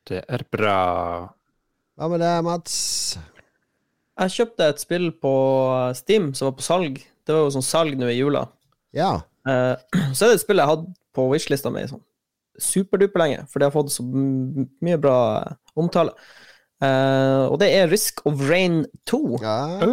Det 0.08 0.24
er 0.28 0.44
bra. 0.52 0.80
Hva 1.98 2.10
med 2.12 2.24
deg, 2.24 2.44
Mats? 2.46 2.76
Jeg 4.22 4.34
kjøpte 4.36 4.70
et 4.70 4.82
spill 4.82 5.08
på 5.24 5.34
Steam 5.98 6.32
som 6.38 6.52
var 6.52 6.58
på 6.60 6.66
salg. 6.66 7.00
Det 7.24 7.34
var 7.34 7.48
jo 7.48 7.54
sånn 7.56 7.66
salg 7.66 7.98
nå 7.98 8.12
i 8.12 8.20
jula. 8.20 8.46
Ja. 8.94 9.16
Uh, 9.48 9.74
så 10.16 10.26
er 10.26 10.34
det 10.34 10.40
et 10.40 10.46
spill 10.46 10.62
jeg 10.62 10.70
hadde 10.70 10.92
på 11.14 11.28
wishlista 11.32 11.72
mi 11.74 11.86
sånn 11.90 12.04
superduper 12.62 13.22
lenge, 13.22 13.46
for 13.50 13.60
det 13.60 13.66
har 13.70 13.74
fått 13.74 13.94
så 13.94 14.04
mye 14.06 15.00
bra 15.02 15.18
omtale. 15.80 16.14
Uh, 16.84 17.48
og 17.48 17.56
det 17.62 17.70
er 17.72 17.88
Risk 17.88 18.20
of 18.28 18.42
Rain 18.50 18.82
2. 19.10 19.20
Ah. 19.40 19.84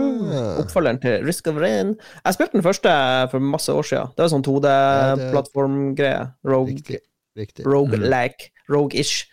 Oppfølgeren 0.58 0.98
til 1.02 1.22
Risk 1.26 1.46
of 1.52 1.60
Rain. 1.62 1.94
Jeg 2.24 2.36
spilte 2.36 2.58
den 2.58 2.66
første 2.66 2.94
for 3.30 3.46
masse 3.52 3.72
år 3.72 3.86
siden. 3.86 4.10
Det 4.16 4.24
var 4.24 4.32
sånn 4.32 4.46
2D-plattformgreie. 4.48 6.24
Rogue, 6.50 6.74
Riktig. 6.74 7.00
Riktig. 7.38 7.66
rogue-like, 7.68 8.50
rogue-ish. 8.72 9.28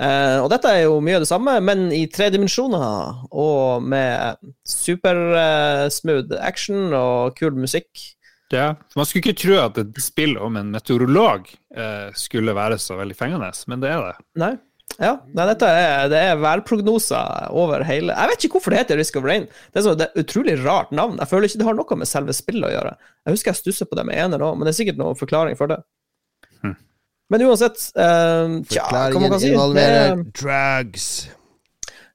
Eh, 0.00 0.38
og 0.40 0.48
dette 0.52 0.70
er 0.72 0.86
jo 0.86 1.00
mye 1.04 1.18
av 1.18 1.26
det 1.26 1.28
samme, 1.28 1.58
men 1.64 1.90
i 1.92 2.06
tre 2.12 2.30
dimensjoner, 2.32 3.26
og 3.36 3.84
med 3.84 4.40
supersmooth 4.64 6.40
action 6.40 6.94
og 6.96 7.36
kul 7.36 7.58
musikk. 7.60 7.90
Ja, 8.50 8.72
Man 8.96 9.06
skulle 9.06 9.28
ikke 9.28 9.42
tro 9.44 9.60
at 9.62 9.76
et 9.78 10.00
spill 10.02 10.34
om 10.42 10.56
en 10.58 10.72
meteorolog 10.74 11.46
eh, 11.76 12.08
skulle 12.18 12.56
være 12.56 12.80
så 12.82 12.96
veldig 12.98 13.14
fengende, 13.18 13.52
men 13.70 13.84
det 13.84 13.92
er 13.92 14.08
det. 14.08 14.26
Nei. 14.42 14.56
Ja, 14.98 15.12
nei, 15.36 15.44
dette 15.46 15.68
er, 15.70 16.08
det 16.10 16.18
er 16.18 16.40
værprognoser 16.42 17.46
over 17.56 17.84
hele 17.86 18.10
Jeg 18.10 18.30
vet 18.32 18.42
ikke 18.44 18.58
hvorfor 18.58 18.74
det 18.74 18.80
heter 18.82 18.98
Risk 18.98 19.16
of 19.20 19.24
Rain. 19.24 19.46
Det 19.70 19.78
er, 19.78 19.84
så, 19.86 19.94
det 19.96 20.08
er 20.08 20.24
utrolig 20.24 20.56
rart 20.64 20.90
navn. 20.92 21.14
Jeg 21.22 21.30
føler 21.30 21.46
ikke 21.46 21.60
det 21.62 21.68
har 21.68 21.78
noe 21.78 21.98
med 22.00 22.10
selve 22.10 22.34
spillet 22.36 22.66
å 22.66 22.72
gjøre. 22.74 22.92
Jeg 23.22 23.36
husker 23.36 23.52
jeg 23.52 23.60
stusset 23.60 23.88
på 23.88 23.96
det 24.00 24.04
med 24.08 24.18
ener 24.18 24.42
òg, 24.44 24.58
men 24.58 24.66
det 24.66 24.74
er 24.74 24.78
sikkert 24.80 24.98
noen 25.00 25.16
forklaring 25.16 25.56
for 25.60 25.70
det. 25.70 25.78
Hm. 26.64 26.74
Men 27.30 27.44
uansett 27.46 27.78
uh, 27.94 28.60
Tja, 28.70 28.88
hva 28.90 29.20
man 29.22 29.36
kan 29.36 29.42
si? 29.42 29.50
Det, 29.50 29.54
involverer 29.54 30.24
drugs. 30.34 31.06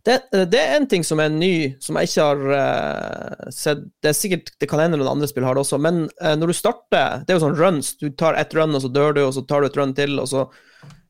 det, 0.06 0.18
det 0.52 0.60
er 0.60 0.76
en 0.76 0.88
ting 0.92 1.06
som 1.08 1.22
er 1.24 1.32
ny, 1.32 1.54
som 1.84 2.00
jeg 2.00 2.12
ikke 2.12 2.26
har 2.30 2.44
uh, 2.52 3.54
sett 3.56 3.86
Det 4.04 4.12
er 4.12 4.18
sikkert, 4.18 4.52
det 4.60 4.70
kan 4.72 4.84
hende 4.84 5.00
noen 5.00 5.14
andre 5.16 5.30
spill 5.32 5.48
har 5.48 5.56
det 5.56 5.64
også, 5.64 5.80
men 5.82 6.04
uh, 6.20 6.34
når 6.36 6.52
du 6.52 6.58
starter 6.58 7.24
Det 7.24 7.32
er 7.32 7.40
jo 7.40 7.46
sånn 7.48 7.58
runs. 7.60 7.96
Du 8.02 8.10
tar 8.12 8.38
ett 8.40 8.54
run, 8.58 8.76
og 8.76 8.84
så 8.84 8.92
dør 8.92 9.16
du, 9.16 9.24
og 9.28 9.34
så 9.38 9.46
tar 9.48 9.64
du 9.64 9.72
et 9.72 9.80
run 9.80 9.96
til, 9.98 10.20
og 10.20 10.30
så 10.32 10.50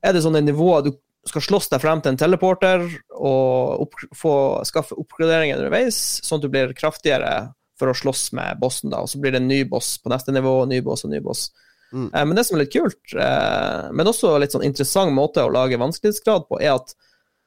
er 0.05 0.13
det 0.13 0.21
sånne 0.21 0.43
nivåer 0.45 0.85
du 0.85 0.93
skal 1.25 1.41
slåss 1.41 1.71
deg 1.71 1.81
frem 1.81 2.01
til 2.05 2.13
en 2.13 2.19
teleporter 2.21 2.83
og 3.17 3.85
opp, 3.87 3.95
få, 4.13 4.33
skaffe 4.69 4.93
oppgraderinger 5.01 5.57
underveis, 5.57 5.97
sånn 6.21 6.37
at 6.37 6.45
du 6.45 6.51
blir 6.53 6.75
kraftigere 6.77 7.31
for 7.79 7.91
å 7.91 7.95
slåss 7.97 8.27
med 8.37 8.59
bossen, 8.61 8.91
da, 8.93 9.01
og 9.03 9.09
så 9.11 9.19
blir 9.19 9.33
det 9.33 9.41
en 9.41 9.49
ny 9.49 9.63
boss 9.67 9.95
på 10.03 10.11
neste 10.13 10.35
nivå, 10.35 10.53
ny 10.69 10.79
boss 10.85 11.03
og 11.07 11.11
ny 11.11 11.19
boss. 11.25 11.47
Mm. 11.95 12.09
Eh, 12.11 12.25
men 12.27 12.35
det 12.35 12.43
som 12.47 12.57
er 12.57 12.65
litt 12.65 12.75
kult, 12.75 13.15
eh, 13.15 13.87
men 13.95 14.11
også 14.11 14.35
litt 14.41 14.55
sånn 14.55 14.65
interessant 14.67 15.15
måte 15.15 15.45
å 15.45 15.53
lage 15.53 15.79
vanskelighetsgrad 15.79 16.49
på, 16.49 16.59
er 16.59 16.75
at 16.75 16.91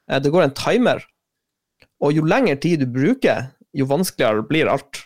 eh, 0.09 0.17
det 0.23 0.31
går 0.33 0.47
en 0.47 0.57
timer, 0.57 1.05
og 2.01 2.15
jo 2.15 2.25
lengre 2.25 2.57
tid 2.61 2.81
du 2.81 2.89
bruker, 2.89 3.51
jo 3.75 3.85
vanskeligere 3.89 4.47
blir 4.49 4.71
alt. 4.71 5.03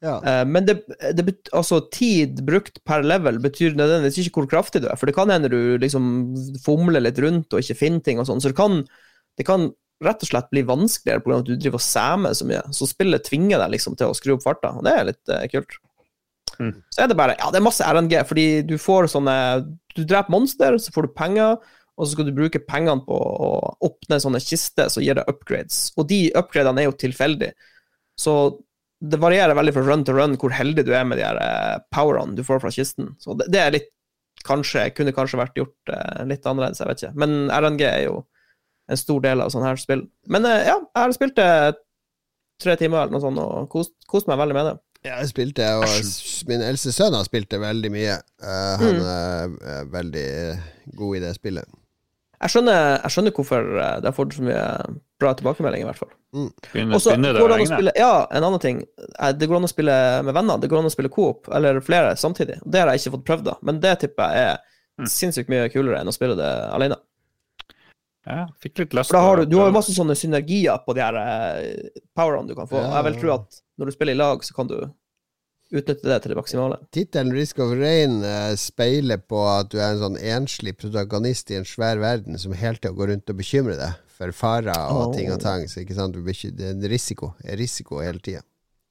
Ja. 0.00 0.14
Men 0.48 0.64
det, 0.64 0.78
det 1.12 1.24
bet, 1.26 1.50
altså, 1.52 1.82
tid 1.92 2.38
brukt 2.46 2.78
per 2.88 3.02
level 3.04 3.36
betyr 3.44 3.74
nødvendigvis 3.76 4.30
ikke 4.30 4.40
hvor 4.40 4.46
kraftig 4.54 4.80
du 4.80 4.86
er, 4.88 4.96
for 4.96 5.10
det 5.10 5.12
kan 5.18 5.28
hende 5.28 5.50
du 5.52 5.76
liksom 5.82 6.06
fomler 6.64 7.04
litt 7.04 7.20
rundt 7.20 7.52
og 7.52 7.60
ikke 7.60 7.76
finner 7.82 8.00
ting 8.06 8.22
og 8.22 8.30
sånn, 8.30 8.40
så 8.40 8.48
det 8.48 8.56
kan, 8.56 8.78
det 9.36 9.44
kan 9.44 9.66
rett 10.00 10.24
og 10.24 10.30
slett 10.30 10.48
bli 10.54 10.62
vanskeligere 10.64 11.20
pga. 11.26 11.42
at 11.42 11.50
du 11.50 11.52
driver 11.52 11.76
og 11.76 11.84
sæmer 11.84 12.38
så 12.38 12.48
mye. 12.48 12.62
Så 12.72 12.88
spillet 12.88 13.26
tvinger 13.26 13.60
deg 13.60 13.74
liksom 13.74 13.98
til 14.00 14.08
å 14.08 14.16
skru 14.16 14.38
opp 14.38 14.46
farta, 14.46 14.72
og 14.78 14.86
det 14.86 14.96
er 14.96 15.08
litt 15.10 15.34
uh, 15.34 15.44
kult. 15.52 15.76
Mm. 16.60 16.72
Så 16.92 17.02
er 17.02 17.10
det 17.10 17.16
bare 17.16 17.36
Ja, 17.40 17.50
det 17.50 17.60
er 17.60 17.64
masse 17.64 17.84
RNG, 17.86 18.14
fordi 18.28 18.46
du 18.68 18.74
får 18.80 19.08
sånne 19.14 19.34
Du 19.96 20.02
dreper 20.04 20.34
monster, 20.34 20.76
så 20.76 20.92
får 20.92 21.08
du 21.08 21.14
penger, 21.16 21.56
og 21.96 22.06
så 22.06 22.14
skal 22.14 22.28
du 22.28 22.36
bruke 22.36 22.62
pengene 22.64 23.02
på 23.06 23.16
å 23.16 23.52
åpne 23.88 24.20
sånne 24.22 24.40
kister 24.44 24.90
som 24.92 25.04
gir 25.04 25.18
deg 25.18 25.28
upgrades. 25.28 25.90
Og 25.98 26.06
de 26.08 26.28
upgradene 26.38 26.84
er 26.84 26.88
jo 26.88 26.98
tilfeldige. 27.00 27.56
Så 28.20 28.34
det 29.00 29.20
varierer 29.20 29.56
veldig 29.56 29.72
fra 29.74 29.84
run 29.86 30.04
til 30.04 30.16
run 30.16 30.36
hvor 30.40 30.52
heldig 30.52 30.84
du 30.84 30.92
er 30.96 31.06
med 31.08 31.20
de 31.20 31.24
her 31.24 31.40
powerne 31.40 31.88
powerene 31.96 32.36
du 32.36 32.44
får 32.44 32.60
fra 32.62 32.72
kisten. 32.74 33.14
Så 33.20 33.36
det, 33.40 33.48
det 33.52 33.64
er 33.64 33.74
litt 33.78 33.90
Kanskje, 34.46 34.86
kunne 34.96 35.12
kanskje 35.12 35.36
vært 35.36 35.58
gjort 35.58 35.90
eh, 35.92 36.20
litt 36.24 36.46
annerledes, 36.48 36.78
jeg 36.80 36.88
vet 36.88 37.02
ikke. 37.02 37.16
Men 37.20 37.50
RNG 37.52 37.82
er 37.84 37.98
jo 38.06 38.14
en 38.88 38.96
stor 38.96 39.20
del 39.24 39.42
av 39.44 39.50
sånne 39.52 39.68
her 39.68 39.80
spill. 39.82 40.06
Men 40.32 40.46
eh, 40.48 40.62
ja, 40.64 40.78
jeg 40.80 41.02
har 41.02 41.12
spilt 41.12 41.36
det 41.36 41.50
tre 42.64 42.76
timer 42.80 43.02
eller 43.02 43.18
noe 43.18 43.24
sånt, 43.24 43.42
og 43.42 43.68
kost, 43.72 43.92
kost 44.08 44.30
meg 44.30 44.40
veldig 44.40 44.56
med 44.56 44.70
det. 44.70 44.74
Jeg 45.04 45.28
spilte, 45.30 45.66
og 45.80 45.86
min 46.50 46.60
eldste 46.60 46.92
sønn 46.92 47.14
har 47.16 47.24
spilt 47.24 47.48
det 47.52 47.60
veldig 47.62 47.90
mye. 47.94 48.18
Uh, 48.42 48.74
han 48.82 48.98
er, 49.00 49.54
er 49.74 49.86
veldig 49.94 50.26
god 50.98 51.16
i 51.16 51.22
det 51.24 51.30
spillet. 51.38 51.76
Jeg 52.40 52.52
skjønner, 52.54 52.78
jeg 53.04 53.12
skjønner 53.12 53.34
hvorfor 53.36 53.66
eh, 53.76 53.96
det 54.00 54.08
har 54.08 54.14
fått 54.16 54.32
så 54.32 54.44
mye 54.46 54.60
bra 55.20 55.34
tilbakemelding, 55.36 55.82
i 55.84 55.88
hvert 55.90 55.98
fall. 56.00 56.08
Mm. 56.32 56.94
Og 56.96 57.02
så 57.04 57.12
det 57.20 57.32
går 57.36 57.50
det 57.52 57.56
an 57.58 57.64
å 57.66 57.68
spille 57.68 57.92
Ja, 57.98 58.12
en 58.32 58.46
annen 58.46 58.62
ting. 58.62 58.78
Eh, 59.10 59.32
Det 59.36 59.48
går 59.50 59.58
an 59.58 59.68
å 59.68 59.72
spille 59.72 59.96
med 60.24 60.36
venner. 60.38 60.56
Det 60.62 60.70
går 60.72 60.80
an 60.80 60.88
å 60.88 60.92
spille 60.94 61.10
coop, 61.12 61.50
eller 61.52 61.82
flere 61.84 62.14
samtidig. 62.16 62.56
Det 62.64 62.80
har 62.80 62.88
jeg 62.94 63.02
ikke 63.02 63.12
fått 63.18 63.26
prøvd, 63.28 63.44
da. 63.50 63.56
Men 63.68 63.82
det 63.84 63.98
tipper 64.06 64.32
jeg 64.36 64.50
er 64.54 64.66
Mm. 65.00 65.06
sinnssykt 65.08 65.48
mye 65.48 65.68
kulere 65.72 66.00
enn 66.02 66.08
å 66.10 66.12
spille 66.12 66.34
det 66.36 66.48
alene. 66.74 66.96
Ja, 68.26 68.42
fikk 68.60 68.82
litt 68.82 68.92
lyst 68.92 69.14
du, 69.14 69.44
du 69.48 69.56
har 69.56 69.70
jo 69.70 69.72
masse 69.72 69.94
sånne 69.96 70.12
synergier 70.18 70.76
på 70.84 70.92
de 70.96 71.00
her 71.00 71.16
eh, 71.16 71.88
powerene 72.16 72.50
du 72.50 72.54
kan 72.58 72.68
få. 72.68 72.82
Og 72.82 72.92
jeg 72.98 73.06
vil 73.06 73.16
tro 73.22 73.32
at 73.38 73.60
når 73.80 73.90
du 73.90 73.96
spiller 73.96 74.16
i 74.16 74.20
lag, 74.20 74.44
så 74.44 74.54
kan 74.56 74.68
du 74.70 74.76
utnytte 75.70 76.02
det 76.02 76.18
til 76.22 76.32
det 76.32 76.38
maksimale. 76.38 76.78
Tittelen 76.94 77.32
Risk 77.34 77.60
of 77.62 77.72
Rain 77.78 78.20
eh, 78.26 78.52
speiler 78.58 79.20
på 79.22 79.40
at 79.48 79.70
du 79.72 79.78
er 79.78 79.94
en 79.94 80.02
sånn 80.02 80.18
enslig 80.18 80.74
protagonist 80.80 81.52
i 81.52 81.58
en 81.60 81.68
svær 81.68 82.00
verden 82.02 82.38
som 82.42 82.54
hele 82.58 82.80
tida 82.80 82.92
går 82.96 83.12
rundt 83.14 83.30
og 83.30 83.38
bekymrer 83.38 83.78
deg 83.78 84.00
for 84.20 84.34
farer 84.36 84.74
og 84.90 85.06
Oh. 85.10 85.14
ting 85.14 85.30
og 85.32 85.40
tang. 85.40 85.64
Så 85.70 85.80
det 85.84 86.66
er 86.66 86.74
en 86.74 86.90
risiko. 86.90 87.32
Er 87.44 87.56
risiko 87.56 88.02
hele 88.02 88.18
tida. 88.20 88.42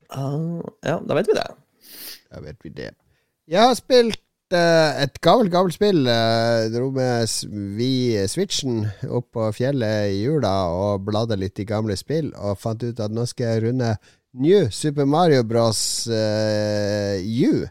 Uh, 0.10 0.64
ja, 0.82 0.98
da 1.06 1.14
vet 1.20 1.28
vi 1.30 1.38
det. 1.38 1.46
Da 2.32 2.42
vet 2.42 2.58
vi 2.64 2.72
det. 2.74 2.90
Jeg 3.50 3.62
har 3.62 3.76
spilt 3.78 4.56
eh, 4.56 5.04
et 5.04 5.20
gammelt, 5.22 5.52
gammelt 5.54 5.76
spill. 5.76 6.06
Jeg 6.08 6.72
dro 6.74 6.90
med 6.96 7.30
vi 7.78 7.92
Switchen 8.30 8.88
opp 9.10 9.30
på 9.36 9.52
fjellet 9.58 10.16
i 10.16 10.24
jula 10.24 10.54
og 10.74 11.06
bladde 11.06 11.38
litt 11.38 11.60
i 11.62 11.68
gamle 11.70 11.98
spill, 11.98 12.32
og 12.38 12.58
fant 12.62 12.84
ut 12.86 13.00
at 13.04 13.14
nå 13.14 13.26
skal 13.30 13.54
jeg 13.54 13.64
runde 13.68 13.92
New 14.34 14.70
Super 14.72 15.06
Mario 15.06 15.44
Bros. 15.44 16.08
Uh, 16.08 17.18
U. 17.18 17.68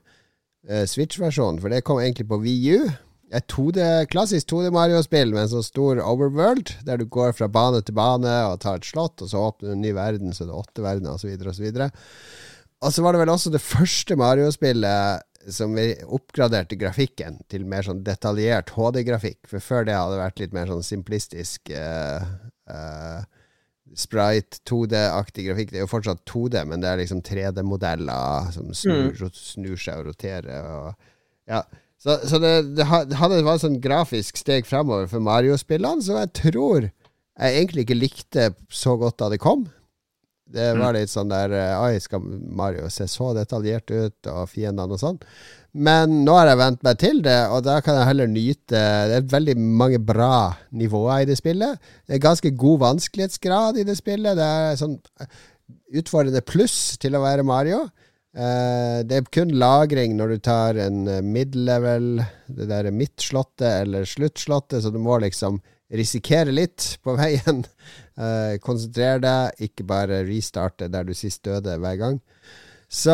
Uh, 0.68 0.84
Switch-versjonen, 0.84 1.60
for 1.62 1.72
det 1.72 1.84
kom 1.86 2.00
egentlig 2.02 2.28
på 2.28 2.40
VU. 2.42 2.88
Et 3.28 3.44
2D, 3.52 3.84
klassisk 4.08 4.48
2D-Mario-spill 4.50 5.34
med 5.34 5.44
en 5.44 5.52
sånn 5.52 5.66
stor 5.66 6.00
overworld, 6.00 6.72
der 6.88 7.00
du 7.00 7.04
går 7.12 7.34
fra 7.36 7.48
bane 7.52 7.82
til 7.84 7.96
bane 7.96 8.34
og 8.48 8.62
tar 8.64 8.80
et 8.80 8.88
slott, 8.88 9.20
og 9.20 9.28
så 9.28 9.42
åpner 9.50 9.68
du 9.68 9.74
en 9.74 9.82
ny 9.84 9.92
verden, 9.96 10.32
så 10.32 10.46
det 10.48 10.54
er 10.54 10.62
åtte 10.62 10.84
verdener, 10.84 11.18
osv., 11.18 11.34
osv. 11.52 11.82
Og 12.78 12.94
så 12.94 13.04
var 13.04 13.14
det 13.14 13.20
vel 13.20 13.34
også 13.34 13.52
det 13.52 13.60
første 13.60 14.16
Mario-spillet 14.16 15.26
som 15.52 15.74
vi 15.76 15.90
oppgraderte 16.04 16.76
grafikken 16.80 17.38
til 17.52 17.66
mer 17.68 17.84
sånn 17.86 18.02
detaljert 18.06 18.72
HD-grafikk. 18.74 19.42
For 19.48 19.64
før 19.64 19.86
det 19.88 19.96
hadde 19.96 20.16
det 20.16 20.22
vært 20.22 20.42
litt 20.42 20.56
mer 20.56 20.72
sånn 20.72 20.84
simplistisk 20.84 21.72
uh, 21.72 22.24
eh, 22.68 23.20
sprite, 23.96 24.58
2D-aktig 24.68 25.46
grafikk. 25.48 25.70
Det 25.72 25.78
er 25.80 25.84
jo 25.86 25.90
fortsatt 25.90 26.24
2D, 26.28 26.64
men 26.68 26.80
det 26.82 26.88
er 26.90 27.00
liksom 27.00 27.22
3D-modeller 27.22 28.50
som 28.52 28.72
snur, 28.74 29.12
Mm. 29.14 29.30
snur 29.32 29.76
seg 29.76 29.98
og 30.02 30.06
roterer. 30.12 30.66
Og, 30.88 30.94
ja. 31.48 31.62
Så, 31.98 32.18
så 32.28 32.38
det, 32.38 32.74
det 32.76 32.86
ha- 32.86 33.04
hadde 33.22 33.42
vært 33.42 33.64
sånn 33.64 33.80
grafisk 33.82 34.36
steg 34.38 34.66
framover 34.66 35.08
for 35.10 35.20
Mario-spillene, 35.20 36.02
som 36.02 36.16
jeg 36.20 36.32
tror 36.32 36.90
jeg 37.38 37.54
egentlig 37.64 37.84
ikke 37.86 37.98
likte 38.00 38.44
så 38.70 38.96
godt 38.98 39.18
da 39.18 39.28
det 39.30 39.38
kom. 39.42 39.66
Det 40.48 40.70
var 40.78 40.94
litt 40.96 41.10
sånn 41.12 41.28
der 41.28 41.52
Ai, 41.52 41.92
Oi, 41.94 41.98
skal 42.00 42.20
Mario 42.24 42.88
se 42.88 43.04
så 43.06 43.34
detaljert 43.36 43.90
ut, 43.92 44.26
og 44.32 44.48
fiendene 44.48 44.94
og 44.96 44.98
sånn. 45.02 45.18
Men 45.76 46.22
nå 46.24 46.32
har 46.38 46.48
jeg 46.48 46.60
vent 46.62 46.84
meg 46.86 46.98
til 47.00 47.20
det, 47.22 47.38
og 47.52 47.60
da 47.66 47.76
kan 47.84 47.98
jeg 47.98 48.08
heller 48.08 48.30
nyte 48.32 48.80
Det 49.10 49.18
er 49.18 49.30
veldig 49.30 49.54
mange 49.60 50.00
bra 50.00 50.54
nivåer 50.72 51.22
i 51.22 51.28
det 51.28 51.36
spillet. 51.38 51.76
Det 52.08 52.16
er 52.16 52.24
ganske 52.24 52.52
god 52.56 52.80
vanskelighetsgrad 52.86 53.78
i 53.78 53.86
det 53.86 53.98
spillet. 53.98 54.38
Det 54.38 54.48
er 54.48 54.80
sånn 54.80 54.96
utfordrende 55.98 56.44
pluss 56.44 56.96
til 57.00 57.16
å 57.16 57.22
være 57.24 57.46
Mario. 57.46 57.84
Eh, 58.36 59.00
det 59.08 59.16
er 59.16 59.32
kun 59.32 59.54
lagring 59.58 60.16
når 60.18 60.34
du 60.34 60.42
tar 60.44 60.78
en 60.84 61.08
eh, 61.08 61.24
mid-level, 61.24 62.20
det 62.46 62.68
der 62.70 62.90
midtslottet 62.94 63.82
eller 63.86 64.08
sluttslottet, 64.08 64.82
så 64.84 64.92
du 64.94 65.00
må 65.02 65.16
liksom 65.22 65.60
risikere 65.88 66.52
litt 66.54 66.94
på 67.04 67.16
veien. 67.18 67.64
Eh, 68.18 68.56
konsentrere 68.58 69.20
deg, 69.22 69.60
ikke 69.68 69.84
bare 69.86 70.16
restarte 70.26 70.88
der 70.90 71.04
du 71.06 71.12
sist 71.14 71.44
døde 71.46 71.76
hver 71.78 71.94
gang. 72.00 72.16
Så 72.88 73.12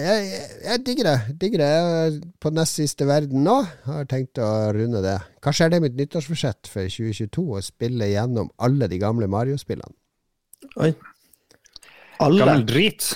jeg, 0.00 0.28
jeg, 0.32 0.44
jeg 0.64 0.82
digger 0.86 1.06
det. 1.10 1.16
Digger 1.42 1.60
det. 1.60 1.68
Jeg 1.68 2.04
er 2.04 2.14
på 2.40 2.52
nest 2.56 2.78
siste 2.80 3.04
verden 3.08 3.44
nå. 3.44 3.58
Har 3.84 4.06
tenkt 4.08 4.40
å 4.40 4.48
runde 4.72 5.02
det. 5.04 5.18
Kanskje 5.44 5.66
er 5.66 5.74
det 5.74 5.82
mitt 5.84 5.98
nyttårsforsett 5.98 6.70
for 6.72 6.88
2022 6.88 7.44
å 7.58 7.60
spille 7.64 8.08
gjennom 8.08 8.48
alle 8.64 8.88
de 8.88 9.00
gamle 9.02 9.28
Mario-spillene. 9.30 9.92
Oi. 10.80 10.94
Alle. 12.24 12.46
Gammel 12.46 12.64
drit. 12.68 13.10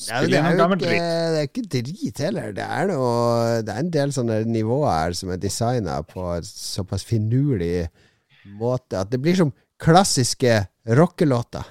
Ja, 0.00 0.22
Spill 0.22 0.32
det, 0.32 0.38
er 0.38 0.46
gjennom 0.46 0.62
gammel 0.62 0.80
ikke, 0.80 0.88
drit. 0.88 1.02
det 1.04 1.40
er 1.42 1.50
ikke 1.50 1.66
drit 1.74 2.22
heller. 2.24 2.54
Det 2.56 2.64
er, 2.64 2.86
noe, 2.88 3.58
det 3.66 3.74
er 3.74 3.82
en 3.84 3.92
del 3.92 4.14
sånne 4.16 4.38
nivåer 4.48 4.88
her 4.94 5.18
som 5.18 5.34
er 5.34 5.42
designa 5.42 5.98
på 6.08 6.24
en 6.38 6.48
såpass 6.48 7.04
finurlig 7.04 7.90
måte 8.56 8.96
at 8.96 9.12
det 9.12 9.20
blir 9.20 9.36
som 9.36 9.52
klassiske 9.80 10.62
rockelåter. 10.96 11.68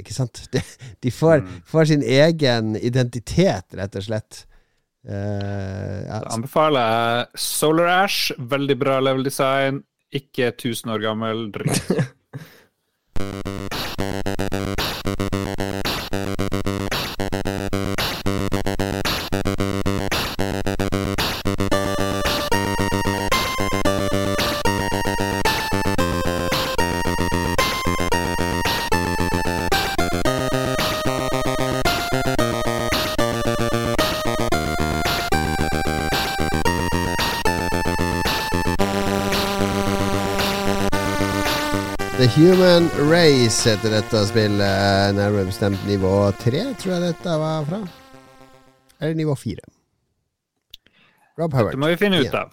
Ikke 0.00 0.16
sant? 0.16 0.42
De, 0.54 0.62
de 1.04 1.12
får, 1.14 1.44
får 1.68 1.90
sin 1.92 2.04
egen 2.04 2.76
identitet, 2.80 3.66
rett 3.78 4.00
og 4.00 4.06
slett. 4.06 4.44
Uh, 5.06 6.04
ja, 6.04 6.18
Da 6.20 6.34
anbefaler 6.36 6.80
jeg 6.92 7.44
Solar 7.46 7.92
Ash. 8.02 8.34
Veldig 8.38 8.78
bra 8.80 8.98
level 9.04 9.24
design. 9.26 9.82
Ikke 10.12 10.50
1000 10.52 10.96
år 10.96 11.04
gammel 11.06 11.46
dritt. 11.54 11.92
Race 43.00 43.64
heter 43.64 43.94
dette 43.94 44.20
spillet. 44.28 45.14
Nærmere 45.16 45.46
bestemt 45.48 45.80
nivå 45.88 46.10
tre, 46.36 46.66
tror 46.76 46.92
jeg 46.92 47.04
dette 47.06 47.36
var 47.40 47.64
fra. 47.64 47.78
Eller 49.00 49.16
nivå 49.16 49.32
fire. 49.40 49.64
Rob 51.40 51.56
Howard. 51.56 51.72
Det 51.72 51.80
må 51.80 51.88
vi 51.88 51.96
finne 51.96 52.20
ut 52.20 52.36
av. 52.36 52.52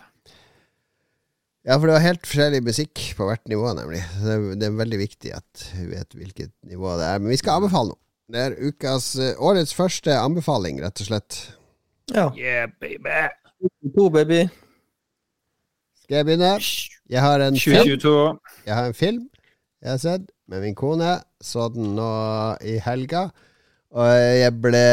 Ja, 1.67 1.75
for 1.75 1.89
det 1.89 1.97
var 1.97 2.05
helt 2.05 2.23
forskjellig 2.23 2.63
musikk 2.63 3.03
på 3.17 3.27
hvert 3.27 3.43
nivå, 3.51 3.73
nemlig. 3.75 3.99
Så 4.13 4.23
Det 4.23 4.37
er, 4.37 4.47
det 4.55 4.69
er 4.69 4.79
veldig 4.79 5.01
viktig 5.03 5.35
at 5.35 5.67
vi 5.75 5.89
vet 5.91 6.15
hvilket 6.15 6.53
nivå 6.71 6.95
det 6.95 7.11
er. 7.11 7.19
Men 7.19 7.35
vi 7.35 7.41
skal 7.43 7.59
anbefale 7.59 7.91
noe. 7.91 8.01
Det 8.31 8.45
er 8.45 8.59
ukas 8.71 9.13
eh, 9.19 9.35
årets 9.43 9.75
første 9.75 10.15
anbefaling, 10.15 10.79
rett 10.83 11.03
og 11.03 11.11
slett. 11.11 11.41
Ja. 12.15 12.29
Yeah, 12.39 12.71
baby. 12.79 13.27
To, 13.97 14.07
baby. 14.15 14.45
Skal 16.05 16.21
jeg 16.21 16.31
begynne? 16.31 16.55
Jeg 17.11 17.23
har 17.25 17.43
en 17.43 17.59
film. 17.59 17.99
Jeg 18.63 18.75
har 18.79 18.87
en 18.87 18.95
film 18.95 19.25
jeg 19.81 19.93
har 19.93 20.01
sett 20.01 20.31
med 20.47 20.63
min 20.63 20.77
kone. 20.77 21.17
Så 21.43 21.67
den 21.73 21.95
nå 21.97 22.09
i 22.65 22.77
helga. 22.83 23.27
Og 23.97 24.09
jeg 24.11 24.53
ble 24.61 24.83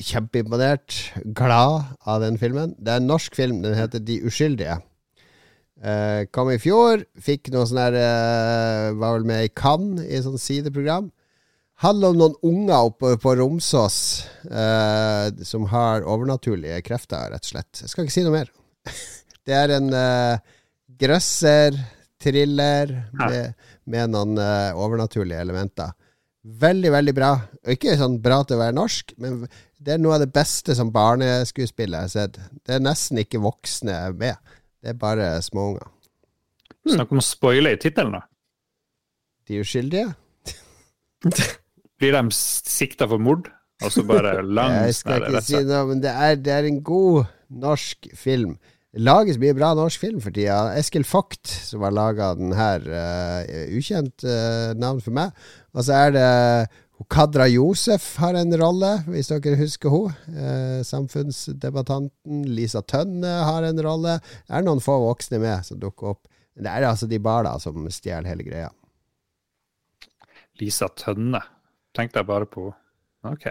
kjempeimponert, 0.00 0.96
glad 1.36 1.92
av 2.08 2.22
den 2.24 2.38
filmen. 2.40 2.72
Det 2.80 2.94
er 2.94 3.02
en 3.02 3.10
norsk 3.10 3.36
film, 3.36 3.60
den 3.64 3.76
heter 3.76 4.00
De 4.00 4.22
uskyldige. 4.24 4.78
Eh, 5.84 6.24
kom 6.32 6.48
i 6.48 6.60
fjor, 6.62 7.02
fikk 7.20 7.50
noe 7.52 7.66
sånn 7.68 7.80
her 7.82 7.96
eh, 7.98 8.94
Var 8.96 9.16
vel 9.18 9.26
med 9.28 9.42
i 9.44 9.50
Cannes 9.52 10.06
i 10.06 10.22
sånn 10.24 10.40
sideprogram. 10.40 11.10
Handler 11.82 12.14
om 12.14 12.20
noen 12.20 12.36
unger 12.46 12.88
oppe 12.88 13.16
på 13.20 13.34
Romsås 13.36 13.98
eh, 14.46 15.26
som 15.44 15.66
har 15.72 16.06
overnaturlige 16.06 16.78
krefter, 16.86 17.34
rett 17.34 17.44
og 17.44 17.50
slett. 17.50 17.82
Jeg 17.82 17.92
skal 17.92 18.06
ikke 18.06 18.16
si 18.16 18.24
noe 18.24 18.36
mer. 18.38 18.52
det 19.44 19.58
er 19.58 19.74
en 19.76 19.90
eh, 19.98 20.54
grøsser, 21.02 21.76
thriller, 22.22 22.94
med, 23.18 23.66
med 23.90 24.14
noen 24.14 24.38
uh, 24.40 24.72
overnaturlige 24.80 25.40
elementer. 25.44 25.94
Veldig, 26.44 26.90
veldig 26.92 27.14
bra. 27.16 27.30
Og 27.64 27.72
ikke 27.72 27.96
sånn 27.96 28.18
bra 28.24 28.42
til 28.44 28.58
å 28.58 28.64
være 28.64 28.76
norsk, 28.76 29.14
men 29.20 29.44
det 29.80 29.94
er 29.94 30.02
noe 30.02 30.18
av 30.18 30.24
det 30.24 30.32
beste 30.34 30.76
som 30.76 30.92
barneskuespillet 30.92 31.96
jeg 31.96 32.08
har 32.08 32.12
sett. 32.12 32.38
Det 32.64 32.76
er 32.76 32.84
nesten 32.84 33.20
ikke 33.22 33.40
voksne 33.44 33.96
med. 34.18 34.54
Det 34.84 34.92
er 34.92 35.00
bare 35.00 35.30
småunger. 35.44 35.88
Snakk 36.84 37.14
om 37.14 37.22
å 37.22 37.24
spoile 37.24 37.72
i 37.72 37.80
tittelen, 37.80 38.18
da. 38.18 38.24
De 39.48 39.60
uskyldige? 39.64 40.12
Blir 42.00 42.16
de 42.16 42.22
sikta 42.34 43.08
for 43.08 43.22
mord? 43.22 43.48
Altså 43.84 44.04
bare 44.06 44.42
langs 44.58 44.90
Jeg 44.90 44.98
skal 45.00 45.26
ikke 45.28 45.44
si 45.44 45.62
noe, 45.64 45.86
men 45.90 46.04
det 46.04 46.12
er, 46.12 46.36
det 46.40 46.52
er 46.52 46.68
en 46.68 46.82
god 46.84 47.24
norsk 47.64 48.10
film. 48.18 48.58
Det 48.94 49.02
lages 49.02 49.40
mye 49.42 49.56
bra 49.58 49.72
norsk 49.74 49.98
film 49.98 50.20
for 50.22 50.30
tida. 50.30 50.70
Eskil 50.78 51.02
Vogt, 51.08 51.50
som 51.50 51.82
har 51.82 51.94
laga 51.94 52.28
den 52.38 52.52
her, 52.54 52.84
uh, 52.86 53.74
ukjent 53.74 54.22
uh, 54.22 54.70
navn 54.78 55.00
for 55.02 55.16
meg. 55.16 55.34
Og 55.74 55.82
så 55.88 55.96
er 55.98 56.14
det 56.14 56.28
Kadra 57.10 57.48
Josef 57.50 58.14
har 58.22 58.36
en 58.38 58.54
rolle, 58.56 58.92
hvis 59.10 59.32
dere 59.32 59.58
husker 59.58 59.90
hun. 59.90 60.12
Eh, 60.30 60.78
samfunnsdebattanten. 60.86 62.44
Lisa 62.54 62.84
Tønne 62.86 63.32
har 63.44 63.66
en 63.66 63.82
rolle. 63.82 64.14
Det 64.46 64.54
er 64.54 64.64
noen 64.64 64.82
få 64.82 64.96
voksne 65.02 65.40
med 65.42 65.66
som 65.66 65.80
dukker 65.82 66.14
opp. 66.14 66.22
Men 66.54 66.68
det 66.68 66.72
er 66.72 66.86
altså 66.88 67.10
de 67.10 67.18
barna 67.18 67.56
som 67.60 67.82
stjeler 67.90 68.30
hele 68.30 68.46
greia. 68.46 68.70
Lisa 70.62 70.88
Tønne. 70.94 71.42
Tenkte 71.98 72.22
jeg 72.22 72.30
bare 72.30 72.48
på 72.48 72.70
Ok. 73.26 73.50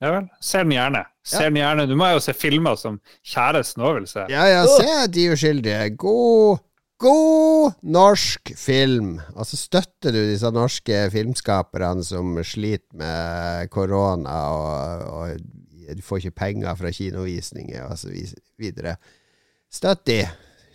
Ja 0.00 0.14
vel. 0.14 0.26
Se 0.40 0.62
den 0.64 0.72
gjerne. 0.72 1.04
Ser 1.26 1.50
den 1.50 1.58
gjerne. 1.60 1.84
Du 1.90 1.94
må 1.98 2.08
jo 2.14 2.20
se 2.24 2.32
filmer 2.36 2.78
som 2.80 2.96
kjæresten 3.26 3.84
òg 3.84 3.98
vil 3.98 4.08
se. 4.08 4.24
Ja, 4.32 4.46
ja, 4.48 4.64
se 4.64 5.06
De 5.12 5.26
uskyldige. 5.34 5.90
God, 6.00 6.62
god 7.00 7.76
norsk 7.82 8.52
film. 8.56 9.18
Og 9.34 9.44
så 9.48 9.60
støtter 9.60 10.16
du 10.16 10.20
disse 10.24 10.48
norske 10.56 11.02
filmskaperne 11.12 12.04
som 12.06 12.38
sliter 12.44 12.96
med 12.96 13.68
korona, 13.74 14.38
og, 14.56 15.04
og 15.12 15.96
du 15.96 16.02
får 16.06 16.22
ikke 16.22 16.38
penger 16.46 16.74
fra 16.78 16.92
kinovisninger 16.94 17.84
og 17.84 17.98
så 18.00 18.12
videre. 18.58 18.96
Støtt 19.70 20.06
de. 20.08 20.22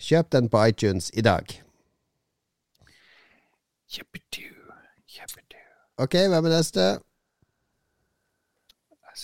Kjøp 0.06 0.30
den 0.36 0.52
på 0.52 0.62
iTunes 0.70 1.10
i 1.18 1.24
dag. 1.26 1.50
Jippidu, 3.90 4.46
jippidu. 5.10 5.60
Ok, 5.98 6.18
hvem 6.30 6.46
er 6.46 6.58
neste? 6.58 6.88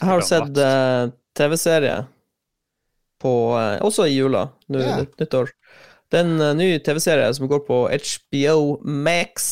Jeg 0.01 0.09
har 0.09 0.23
sett 0.25 0.57
uh, 0.57 1.11
TV-serie 1.37 1.97
på 3.21 3.31
uh, 3.53 3.77
Også 3.85 4.07
i 4.09 4.15
jula, 4.15 4.47
nå 4.73 4.81
yeah. 4.81 5.03
nytt, 5.03 5.13
nyttår. 5.21 5.51
Det 6.09 6.17
er 6.17 6.25
en 6.25 6.41
uh, 6.41 6.53
ny 6.57 6.71
TV-serie 6.81 7.27
som 7.37 7.45
går 7.51 7.61
på 7.67 7.83
HBO 7.85 8.79
Max, 8.81 9.43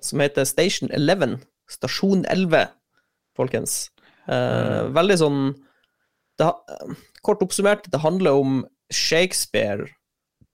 som 0.00 0.24
heter 0.24 0.48
Station 0.48 0.88
11. 0.96 1.36
Stasjon 1.68 2.24
11, 2.24 2.70
folkens. 3.36 3.90
Mm. 4.28 4.92
Veldig 4.92 5.14
sånn 5.16 5.36
det, 6.36 6.48
Kort 7.24 7.40
oppsummert, 7.44 7.86
det 7.88 8.00
handler 8.02 8.36
om 8.36 8.58
Shakespeare 8.92 9.86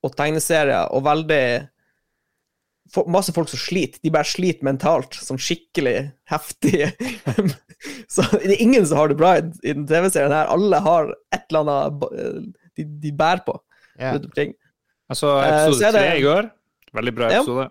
og 0.07 0.15
tegneserier, 0.19 0.91
og 0.95 1.07
veldig 1.07 1.47
Masse 3.11 3.33
folk 3.35 3.49
som 3.49 3.59
sliter. 3.59 3.99
De 4.05 4.13
bare 4.13 4.29
sliter 4.29 4.67
mentalt, 4.69 5.17
sånn 5.17 5.41
skikkelig 5.41 5.97
heftig. 6.31 6.93
så 8.15 8.25
det 8.33 8.55
er 8.57 8.63
ingen 8.65 8.87
som 8.87 8.99
har 9.01 9.09
det 9.13 9.17
bra 9.21 9.35
i, 9.39 9.45
i 9.65 9.73
den 9.77 9.87
TV-serien 9.91 10.33
her. 10.35 10.51
Alle 10.53 10.81
har 10.85 11.11
et 11.35 11.45
eller 11.51 11.65
annet 11.65 12.05
de, 12.77 12.85
de 13.07 13.13
bærer 13.15 13.45
på 13.47 13.59
Yeah. 13.95 14.17
rundt 14.17 14.25
omkring. 14.27 14.55
Altså, 15.09 15.29
Eh, 15.39 15.69
episode 15.69 15.91
tre 15.95 16.01
uh, 16.11 16.17
i 16.19 16.23
går. 16.25 16.47
Veldig 16.99 17.13
bra 17.15 17.29
Ja. 17.31 17.43
episode. 17.45 17.69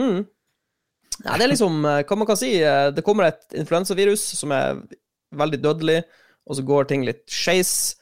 Mm. 0.00 0.24
Nei, 1.22 1.36
det 1.38 1.44
er 1.44 1.50
liksom, 1.52 1.76
eh, 1.86 2.00
hva 2.08 2.16
man 2.18 2.26
kan 2.26 2.36
si, 2.40 2.48
eh, 2.58 2.88
det 2.90 3.04
kommer 3.06 3.28
et 3.28 3.44
influensavirus 3.54 4.24
som 4.40 4.50
er 4.56 4.80
veldig 5.38 5.60
dødelig, 5.62 6.00
og 6.48 6.56
så 6.58 6.64
går 6.66 6.88
ting 6.90 7.04
litt 7.06 7.22
skeis, 7.30 7.94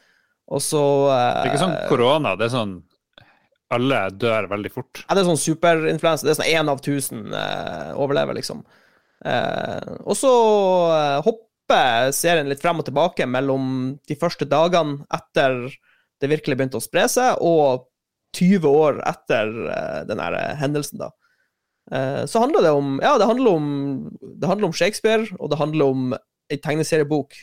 og 0.48 0.62
så 0.64 0.80
uh, 1.10 1.42
Det 1.42 1.50
er 1.50 1.52
ikke 1.52 1.64
sånn 1.66 1.76
korona. 1.90 2.32
Det 2.40 2.46
er 2.48 2.54
sånn 2.56 2.72
alle 3.70 4.00
dør 4.16 4.48
veldig 4.50 4.72
fort. 4.72 5.04
Ja, 5.04 5.14
det 5.14 5.20
er 5.22 5.28
sånn 5.28 5.44
superinfluensa. 5.44 6.24
Det 6.24 6.32
er 6.32 6.40
sånn 6.40 6.54
én 6.56 6.72
av 6.72 6.80
tusen 6.82 7.28
uh, 7.36 7.92
overlever, 8.00 8.34
liksom. 8.40 8.64
Eh, 9.24 9.92
og 10.08 10.16
så 10.16 10.32
eh, 10.94 11.20
hopper 11.26 12.10
serien 12.16 12.48
litt 12.48 12.62
frem 12.62 12.80
og 12.80 12.86
tilbake 12.88 13.26
mellom 13.28 13.94
de 14.08 14.16
første 14.18 14.48
dagene 14.48 15.04
etter 15.12 15.66
det 16.20 16.28
virkelig 16.32 16.56
begynte 16.56 16.80
å 16.80 16.84
spre 16.84 17.06
seg, 17.08 17.40
og 17.40 17.86
20 18.36 18.66
år 18.68 19.00
etter 19.08 19.52
eh, 19.72 20.00
den 20.08 20.22
hendelsen, 20.60 21.02
da. 21.06 21.12
Så 21.90 22.38
handler 22.38 22.62
det 22.62 22.70
om 22.70 22.90
Ja, 23.02 23.16
det 23.18 23.26
handler 23.26 23.56
om, 23.58 23.64
det 24.20 24.46
handler 24.46 24.68
om 24.68 24.74
Shakespeare, 24.76 25.24
og 25.42 25.48
det 25.50 25.56
handler 25.58 25.88
om 25.90 26.12
ei 26.14 26.58
tegneseriebok, 26.62 27.34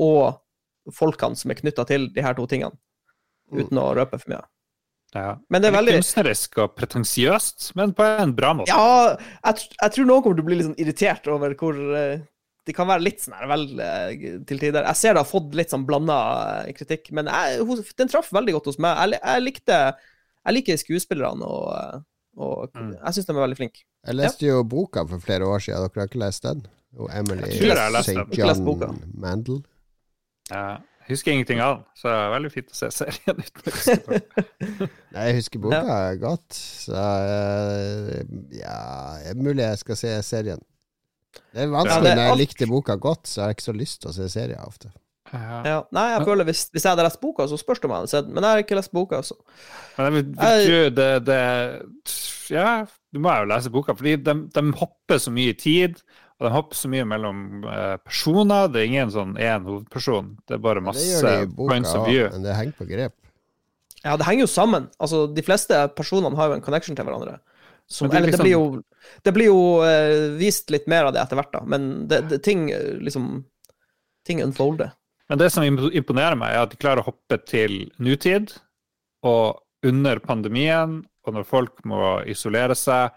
og 0.00 0.94
folkene 0.96 1.36
som 1.36 1.52
er 1.52 1.58
knytta 1.58 1.84
til 1.90 2.06
de 2.14 2.24
her 2.24 2.38
to 2.38 2.46
tingene, 2.48 2.78
uten 3.52 3.82
å 3.82 3.90
røpe 3.98 4.22
for 4.22 4.32
mye. 4.32 4.40
Ja. 5.14 5.34
Men 5.52 5.60
det 5.60 5.68
er 5.68 5.74
veldig 5.76 5.94
kunstnerisk 5.98 6.58
og 6.62 6.74
pretensiøst, 6.78 7.72
men 7.76 7.90
på 7.96 8.04
en 8.06 8.30
bra 8.36 8.52
måte. 8.56 8.72
Ja, 8.72 9.16
jeg, 9.44 9.66
jeg 9.76 9.92
tror 9.96 10.06
noen 10.08 10.22
kommer 10.24 10.38
til 10.38 10.44
å 10.44 10.48
bli 10.48 10.56
litt 10.56 10.68
sånn 10.70 10.78
irritert 10.80 11.26
over 11.28 11.52
hvor 11.60 11.76
uh, 11.76 12.22
Det 12.64 12.74
kan 12.76 12.86
være 12.88 13.02
litt 13.04 13.20
sånn 13.20 13.34
her 13.36 13.50
vel 13.50 13.66
uh, 13.76 14.12
til 14.48 14.62
tider. 14.62 14.86
Jeg 14.88 14.96
ser 15.00 15.16
det 15.16 15.20
har 15.24 15.28
fått 15.28 15.52
litt 15.58 15.72
sånn 15.74 15.84
blanda 15.88 16.16
kritikk, 16.78 17.10
men 17.12 17.28
jeg, 17.28 17.66
den 17.98 18.08
traff 18.12 18.30
veldig 18.32 18.54
godt 18.56 18.70
hos 18.70 18.78
meg. 18.80 18.96
Jeg, 19.12 19.20
jeg 19.20 19.44
likte 19.48 19.80
Jeg 20.46 20.54
liker 20.56 20.78
skuespillerne, 20.80 21.46
og, 21.46 21.66
eh, 21.76 21.98
og 22.42 22.70
Mm. 22.74 22.94
jeg 22.96 23.14
syns 23.14 23.26
de 23.28 23.34
er 23.34 23.42
veldig 23.44 23.58
flinke. 23.58 23.82
Jeg 24.08 24.16
leste 24.16 24.46
jo 24.46 24.62
boka 24.64 25.04
for 25.06 25.20
flere 25.22 25.46
år 25.46 25.60
siden. 25.62 25.84
Dere 25.84 26.00
har 26.02 26.08
ikke 26.08 26.22
lest 26.24 26.42
den? 26.42 26.64
Og 26.98 27.10
Emily. 27.14 27.52
St. 28.02 28.24
John. 28.34 28.96
Mandel. 29.14 29.60
Ja. 30.50 30.78
Jeg 31.12 31.18
husker 31.18 31.32
ingenting 31.36 31.60
av 31.60 31.74
den, 31.76 31.84
så 32.00 32.08
det 32.08 32.16
er 32.22 32.30
veldig 32.32 32.50
fint 32.54 32.70
å 32.72 32.76
se 32.78 32.88
serien 32.96 33.42
uten 33.42 33.68
å 33.68 33.74
huske 33.76 33.96
på 34.06 34.16
den. 34.16 34.90
Nei, 35.12 35.26
jeg 35.28 35.36
husker 35.42 35.62
boka 35.66 35.96
godt, 36.22 36.56
så 36.56 37.02
eh, 37.02 38.22
ja 38.56 38.78
det 39.20 39.34
er 39.34 39.40
Mulig 39.44 39.66
jeg 39.66 39.80
skal 39.82 39.98
se 40.00 40.14
serien. 40.26 40.62
Det 41.52 41.62
er 41.64 41.68
Ja, 41.68 41.72
vanskelig 41.74 42.02
det 42.06 42.10
er 42.12 42.16
når 42.18 42.24
jeg 42.26 42.32
alt- 42.34 42.42
likte 42.46 42.68
boka 42.70 42.96
godt, 43.00 43.28
så 43.28 43.42
har 43.44 43.52
jeg 43.52 43.58
ikke 43.60 43.68
så 43.68 43.76
lyst 43.76 44.00
til 44.02 44.12
å 44.12 44.16
se 44.16 44.28
serier 44.32 44.64
ofte. 44.64 44.90
Ja. 45.32 45.60
Ja. 45.64 45.76
Nei, 45.96 46.06
jeg 46.12 46.24
føler 46.28 46.44
hvis, 46.44 46.66
hvis 46.74 46.84
jeg 46.84 46.92
hadde 46.92 47.06
lest 47.06 47.20
boka, 47.22 47.46
så 47.48 47.56
spørs 47.56 47.80
det 47.80 47.86
om 47.88 47.94
jeg 47.94 48.02
hadde 48.02 48.10
sett 48.12 48.26
den. 48.26 48.34
Men 48.36 48.44
jeg 48.44 48.52
har 48.56 48.64
ikke 48.66 48.76
lest 48.76 48.92
boka, 48.92 49.20
så 49.24 49.36
Men 49.96 50.18
jeg 50.18 50.66
Jeg- 50.68 50.94
det, 50.96 51.10
det 51.24 51.38
Ja, 52.52 52.84
du 53.12 53.20
må 53.20 53.32
jo 53.38 53.46
lese 53.48 53.70
boka, 53.72 53.94
fordi 53.96 54.16
de, 54.16 54.34
de 54.52 54.62
hopper 54.76 55.16
så 55.22 55.32
mye 55.32 55.54
i 55.54 55.56
tid. 55.56 56.02
Og 56.42 56.48
de 56.48 56.52
hopper 56.56 56.74
så 56.74 56.88
mye 56.90 57.06
mellom 57.06 57.40
eh, 57.70 57.96
personer. 58.02 58.70
Det 58.72 58.80
er 58.80 58.88
ingen 58.90 59.10
sånn 59.14 59.36
én 59.38 59.66
hovedperson. 59.68 60.32
Det 60.48 60.56
er 60.56 60.62
bare 60.64 60.82
Det 60.82 60.86
masse 60.88 61.04
gjør 61.06 61.28
de 61.28 61.34
i 61.44 61.50
boka 61.52 61.70
points 61.70 61.92
of 61.94 62.08
view. 62.08 62.24
men 62.32 62.42
det 62.48 62.56
henger 62.58 62.78
på 62.80 62.86
grep. 62.88 63.14
Ja, 64.02 64.16
det 64.18 64.26
henger 64.26 64.42
jo 64.42 64.50
sammen. 64.50 64.88
Altså, 64.98 65.22
de 65.30 65.44
fleste 65.46 65.78
personene 65.94 66.34
har 66.34 66.50
jo 66.50 66.56
en 66.58 66.64
connection 66.64 66.98
til 66.98 67.06
hverandre. 67.06 67.36
Som, 67.86 68.08
det 68.10 68.16
er 68.16 68.18
eller 68.18 68.32
det 68.32 68.32
liksom- 68.32 68.44
blir 68.48 68.56
jo, 68.56 68.82
det 69.22 69.34
blir 69.36 69.46
jo 69.52 69.62
eh, 69.86 70.38
vist 70.40 70.74
litt 70.74 70.88
mer 70.90 71.06
av 71.06 71.14
det 71.14 71.22
etter 71.22 71.38
hvert, 71.38 71.52
da. 71.52 71.62
Men 71.62 72.08
det, 72.10 72.22
det, 72.30 72.42
ting 72.42 72.70
eh, 72.70 72.98
liksom 72.98 73.44
Ting 74.22 74.38
unfolder. 74.38 74.92
Men 75.28 75.38
det 75.40 75.48
som 75.50 75.64
imponerer 75.66 76.36
meg, 76.38 76.52
er 76.54 76.62
at 76.62 76.70
de 76.70 76.76
klarer 76.78 77.02
å 77.02 77.08
hoppe 77.08 77.40
til 77.42 77.90
nutid 77.98 78.52
og 79.26 79.58
under 79.82 80.20
pandemien, 80.22 81.00
og 81.26 81.34
når 81.34 81.46
folk 81.48 81.80
må 81.90 82.20
isolere 82.30 82.76
seg 82.78 83.10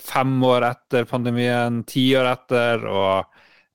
fem 0.00 0.36
år 0.48 0.64
etter 0.70 1.04
pandemien, 1.04 1.82
ti 1.88 2.06
år 2.16 2.30
etter, 2.32 2.84
og 2.88 3.26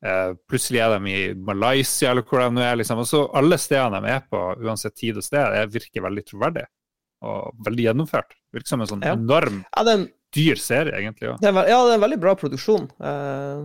eh, 0.05 0.33
plutselig 0.49 0.81
er 0.83 0.95
de 0.97 1.11
i 1.13 1.33
Malaysia 1.35 2.11
eller 2.11 2.25
hvor 2.27 2.41
de 2.41 2.49
nå 2.55 2.63
er. 2.65 2.79
Liksom. 2.81 2.99
Og 3.03 3.07
så 3.09 3.21
alle 3.39 3.59
stedene 3.61 4.01
de 4.03 4.09
er 4.15 4.23
på, 4.29 4.41
uansett 4.65 4.95
tid 4.99 5.19
og 5.21 5.23
sted, 5.27 5.53
det 5.53 5.67
virker 5.75 6.05
veldig 6.07 6.25
troverdig 6.31 6.65
og 7.23 7.53
veldig 7.63 7.85
gjennomført. 7.85 8.33
Virker 8.51 8.67
som 8.73 8.81
en 8.83 8.89
sånn 8.89 9.05
Ja. 9.05 9.13
enorm, 9.15 9.61
Ja, 9.75 9.83
det 9.87 9.93
en, 9.99 10.09
dyr 10.33 10.55
serie, 10.57 10.91
egentlig. 10.97 11.29
Ja. 11.29 11.37
det 11.39 11.47
er, 11.53 11.67
ja, 11.69 11.77
det 11.85 11.91
er 11.93 11.99
en 11.99 12.01
veldig 12.07 12.19
bra 12.19 12.33
produksjon. 12.35 12.89
Eh, 12.99 13.61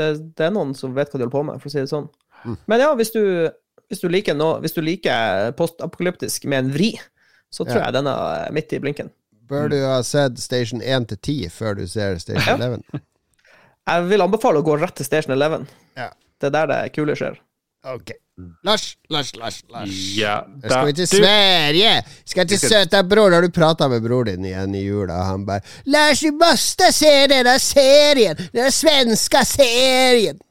det, 0.00 0.06
det 0.34 0.46
er 0.46 0.50
noen 0.56 0.72
som 0.74 0.94
vet 0.96 1.12
hva 1.12 1.18
de 1.20 1.24
holder 1.26 1.34
på 1.36 1.44
med, 1.44 1.60
for 1.60 1.68
å 1.68 1.72
si 1.74 1.78
det 1.84 1.90
sånn. 1.92 2.08
Mm. 2.44 2.56
Men 2.66 2.80
ja, 2.82 2.88
hvis 2.96 3.12
du, 3.14 3.20
hvis 3.92 4.00
du 4.02 4.08
liker 4.08 4.34
hvis 4.64 4.74
liker 4.82 5.52
postapokalyptisk 5.60 6.48
med 6.50 6.64
en 6.64 6.72
vri, 6.74 6.90
så 7.52 7.64
tror 7.68 7.78
Ja. 7.78 7.84
jeg 7.86 7.94
denne 8.00 8.10
er 8.16 8.50
midt 8.56 8.72
i 8.72 8.80
blinken. 8.82 9.12
Bør 9.48 9.68
du 9.70 9.76
ha 9.84 10.00
sett 10.02 10.38
Station 10.42 10.80
1 10.82 11.08
til 11.12 11.18
10 11.22 11.48
før 11.54 11.76
du 11.78 11.86
ser 11.90 12.18
Station 12.22 12.60
11? 12.62 12.82
Jeg 13.86 14.06
vil 14.10 14.24
anbefale 14.24 14.58
å 14.62 14.66
gå 14.66 14.78
rett 14.80 14.96
til 14.98 15.06
Station 15.06 15.36
11. 15.36 15.66
Ja. 15.96 16.08
Det 16.40 16.48
er 16.50 16.54
der 16.56 16.70
det 16.72 16.78
kule 16.96 17.14
skjer. 17.16 17.36
Ok. 17.86 18.10
Lars, 18.66 18.96
Lars, 19.08 19.30
Lars. 19.38 19.60
Lars. 19.72 19.92
Ja, 20.18 20.40
Da 20.62 20.68
skal 20.68 20.88
vi 20.88 20.92
til 20.98 21.06
du- 21.06 21.12
Sverige! 21.22 21.92
Skal 22.28 22.48
til 22.50 22.58
søta 22.60 23.00
bror. 23.06 23.30
Har 23.32 23.46
du 23.46 23.48
prata 23.54 23.86
med 23.88 24.02
bror 24.04 24.26
din 24.28 24.44
igjen 24.44 24.74
i 24.74 24.82
jula? 24.82 25.20
Han 25.30 25.46
bare 25.46 25.62
'Lars, 25.86 26.20
du 26.20 26.32
måste 26.36 26.90
se 26.92 27.14
denne 27.30 27.54
serien! 27.62 28.36
Den 28.52 28.68
svenske 28.74 29.44
serien!' 29.46 30.42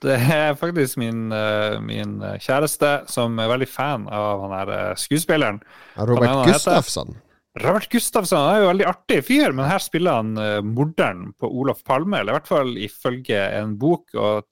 Det 0.00 0.14
er 0.14 0.54
faktisk 0.54 0.96
min, 1.02 1.32
eh, 1.32 1.80
min 1.80 2.20
kjæreste 2.38 3.08
som 3.10 3.38
er 3.40 3.48
veldig 3.48 3.68
fan 3.68 4.06
av 4.08 4.40
han 4.46 4.52
her 4.58 4.72
eh, 4.90 4.94
skuespilleren. 4.96 5.60
Er 5.96 6.06
Robert 6.06 6.28
han 6.28 6.38
heter? 6.46 6.52
Gustafsson. 6.52 7.16
Robert 7.62 7.88
Gustafsson 7.92 8.42
er 8.50 8.58
jo 8.60 8.66
en 8.66 8.72
veldig 8.74 8.88
artig 8.90 9.22
fyr, 9.24 9.54
men 9.56 9.68
her 9.70 9.80
spiller 9.80 10.18
han 10.18 10.36
uh, 10.36 10.58
morderen 10.64 11.30
på 11.40 11.48
Olof 11.48 11.80
Palme. 11.86 12.20
Eller 12.20 12.34
i 12.34 12.36
hvert 12.36 12.50
fall 12.50 12.74
ifølge 12.84 13.40
en 13.56 13.76
bok. 13.80 14.12
og 14.14 14.44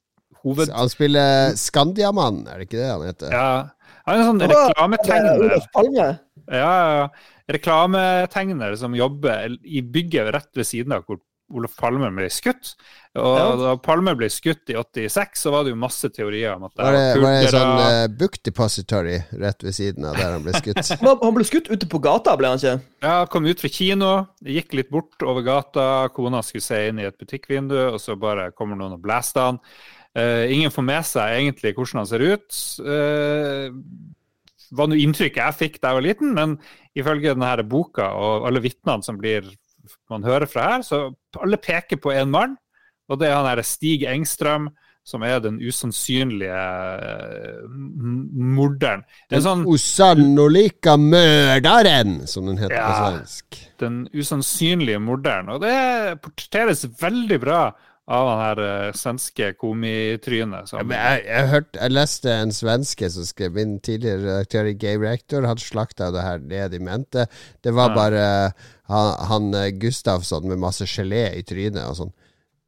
hoved... 0.44 0.72
Han 0.72 0.92
spiller 0.92 1.52
Skandiamann, 1.58 2.44
er 2.48 2.60
det 2.60 2.68
ikke 2.68 2.80
det 2.80 2.88
han 2.90 3.06
heter? 3.08 3.34
Ja, 3.34 3.92
han 4.04 4.14
er 4.16 4.22
en 4.22 4.30
sånn 4.30 4.44
er 4.44 4.54
reklametegner. 4.54 5.44
Olof 5.48 5.68
Palme. 5.76 6.08
Ja, 6.48 6.64
ja, 6.64 6.96
ja. 7.02 7.06
Reklametegner 7.54 8.76
som 8.80 8.96
jobber 8.96 9.52
i 9.64 9.84
bygget 9.84 10.32
rett 10.32 10.50
ved 10.56 10.68
siden 10.68 10.96
av 10.96 11.04
hvor 11.04 11.20
Olof 11.52 11.74
Palme 11.76 12.08
ble 12.16 12.28
skutt. 12.32 12.74
Og 13.20 13.36
Ja. 13.38 13.56
da 13.60 13.72
Palme 13.76 14.14
ble 14.16 14.30
skutt 14.32 14.70
i 14.72 14.74
86, 14.74 15.42
så 15.44 15.52
var 15.52 15.64
det 15.64 15.74
jo 15.74 15.76
masse 15.78 16.08
teorier 16.08 16.54
om 16.56 16.64
at 16.64 16.72
det 16.74 16.84
Var 16.84 16.92
det, 16.96 17.02
var 17.22 17.30
det 17.30 17.42
en 17.42 17.52
sånn 17.52 17.82
uh, 17.84 18.06
book 18.08 18.38
depository 18.42 19.18
rett 19.38 19.62
ved 19.62 19.76
siden 19.76 20.08
av 20.08 20.16
der 20.16 20.32
han 20.32 20.42
ble 20.46 20.54
skutt? 20.56 20.80
Han 21.04 21.34
ble 21.36 21.44
skutt 21.44 21.68
ute 21.70 21.86
på 21.86 22.00
gata, 22.02 22.34
ble 22.40 22.48
han 22.48 22.58
ikke? 22.58 22.80
Ja, 23.04 23.26
kom 23.30 23.46
ut 23.46 23.60
fra 23.60 23.68
kino, 23.70 24.12
gikk 24.42 24.74
litt 24.74 24.90
bort 24.90 25.22
over 25.22 25.44
gata, 25.46 26.08
kona 26.16 26.42
skulle 26.42 26.64
se 26.64 26.80
inn 26.88 26.98
i 26.98 27.06
et 27.06 27.18
butikkvindu, 27.20 27.76
og 27.92 28.00
så 28.02 28.16
bare 28.16 28.50
kommer 28.56 28.80
noen 28.80 28.96
og 28.96 29.04
blaster 29.04 29.52
han. 29.52 29.60
Uh, 30.16 30.46
ingen 30.50 30.70
får 30.70 30.86
med 30.86 31.06
seg 31.06 31.38
egentlig 31.38 31.74
hvordan 31.76 32.02
han 32.02 32.10
ser 32.10 32.24
ut. 32.24 32.60
Uh, 32.80 33.68
var 34.74 34.88
noe 34.90 34.98
inntrykk 34.98 35.38
jeg 35.38 35.58
fikk 35.58 35.76
da 35.82 35.92
jeg 35.92 36.00
var 36.00 36.06
liten, 36.08 36.32
men 36.34 36.56
ifølge 36.98 37.34
denne 37.34 37.68
boka 37.68 38.08
og 38.18 38.48
alle 38.48 38.62
vitnene 38.64 39.06
som 39.06 39.18
blir 39.20 39.46
man 40.10 40.22
hører 40.24 40.46
fra 40.50 40.68
her, 40.74 40.82
så 40.86 41.14
alle 41.42 41.56
peker 41.56 41.96
på 42.00 42.12
en 42.12 42.30
mann, 42.30 42.56
og 43.08 43.20
det 43.20 43.28
er 43.28 43.36
han 43.36 43.46
her 43.50 43.62
Stig 43.62 44.02
Engstrøm, 44.08 44.70
som 45.04 45.20
er 45.22 45.38
den 45.44 45.58
usannsynlige 45.60 46.48
eh, 46.56 47.64
morderen. 47.68 49.02
En 49.28 49.34
Den 49.36 49.42
sånn 49.44 49.64
usannolika 49.68 50.94
mørderen, 50.96 52.22
som 52.30 52.46
den 52.48 52.56
heter 52.62 52.76
på 52.76 52.80
Ja. 52.80 53.10
svensk. 53.10 53.58
den 53.78 54.08
usannsynlige 54.14 54.98
morderen. 55.00 55.48
Og 55.50 55.60
det 55.60 56.22
portretteres 56.22 56.86
veldig 57.00 57.40
bra 57.40 57.72
av 58.06 58.26
han 58.28 58.40
her 58.42 58.58
uh, 58.60 58.92
svenske 58.92 59.46
komitrynet. 59.56 60.66
Ja, 60.66 60.66
Som, 60.68 60.88
men 60.90 60.98
jeg, 60.98 61.22
jeg, 61.24 61.48
hørte, 61.48 61.78
jeg 61.80 61.94
leste 61.94 62.34
en 62.36 62.52
svenske 62.52 63.08
som 63.10 63.24
skrev 63.24 63.54
Min 63.56 63.78
tidligere 63.80 64.20
redaktør 64.26 64.68
i 64.68 64.74
Game 64.76 65.06
Reactor 65.06 65.46
hadde 65.48 65.64
slakta 65.64 66.10
det 66.12 66.24
her 66.26 66.42
det 66.44 66.62
de 66.74 66.80
mente. 66.84 67.26
Det 67.64 67.72
var 67.72 67.94
Ja. 67.94 67.96
bare 67.96 68.24
han, 68.92 69.10
han 69.30 69.54
eh, 69.54 69.70
Gustavsson 69.80 70.48
med 70.48 70.60
masse 70.60 70.84
gelé 70.84 71.30
i 71.38 71.42
trynet 71.48 71.80
og 71.88 71.96
sånn. 72.02 72.12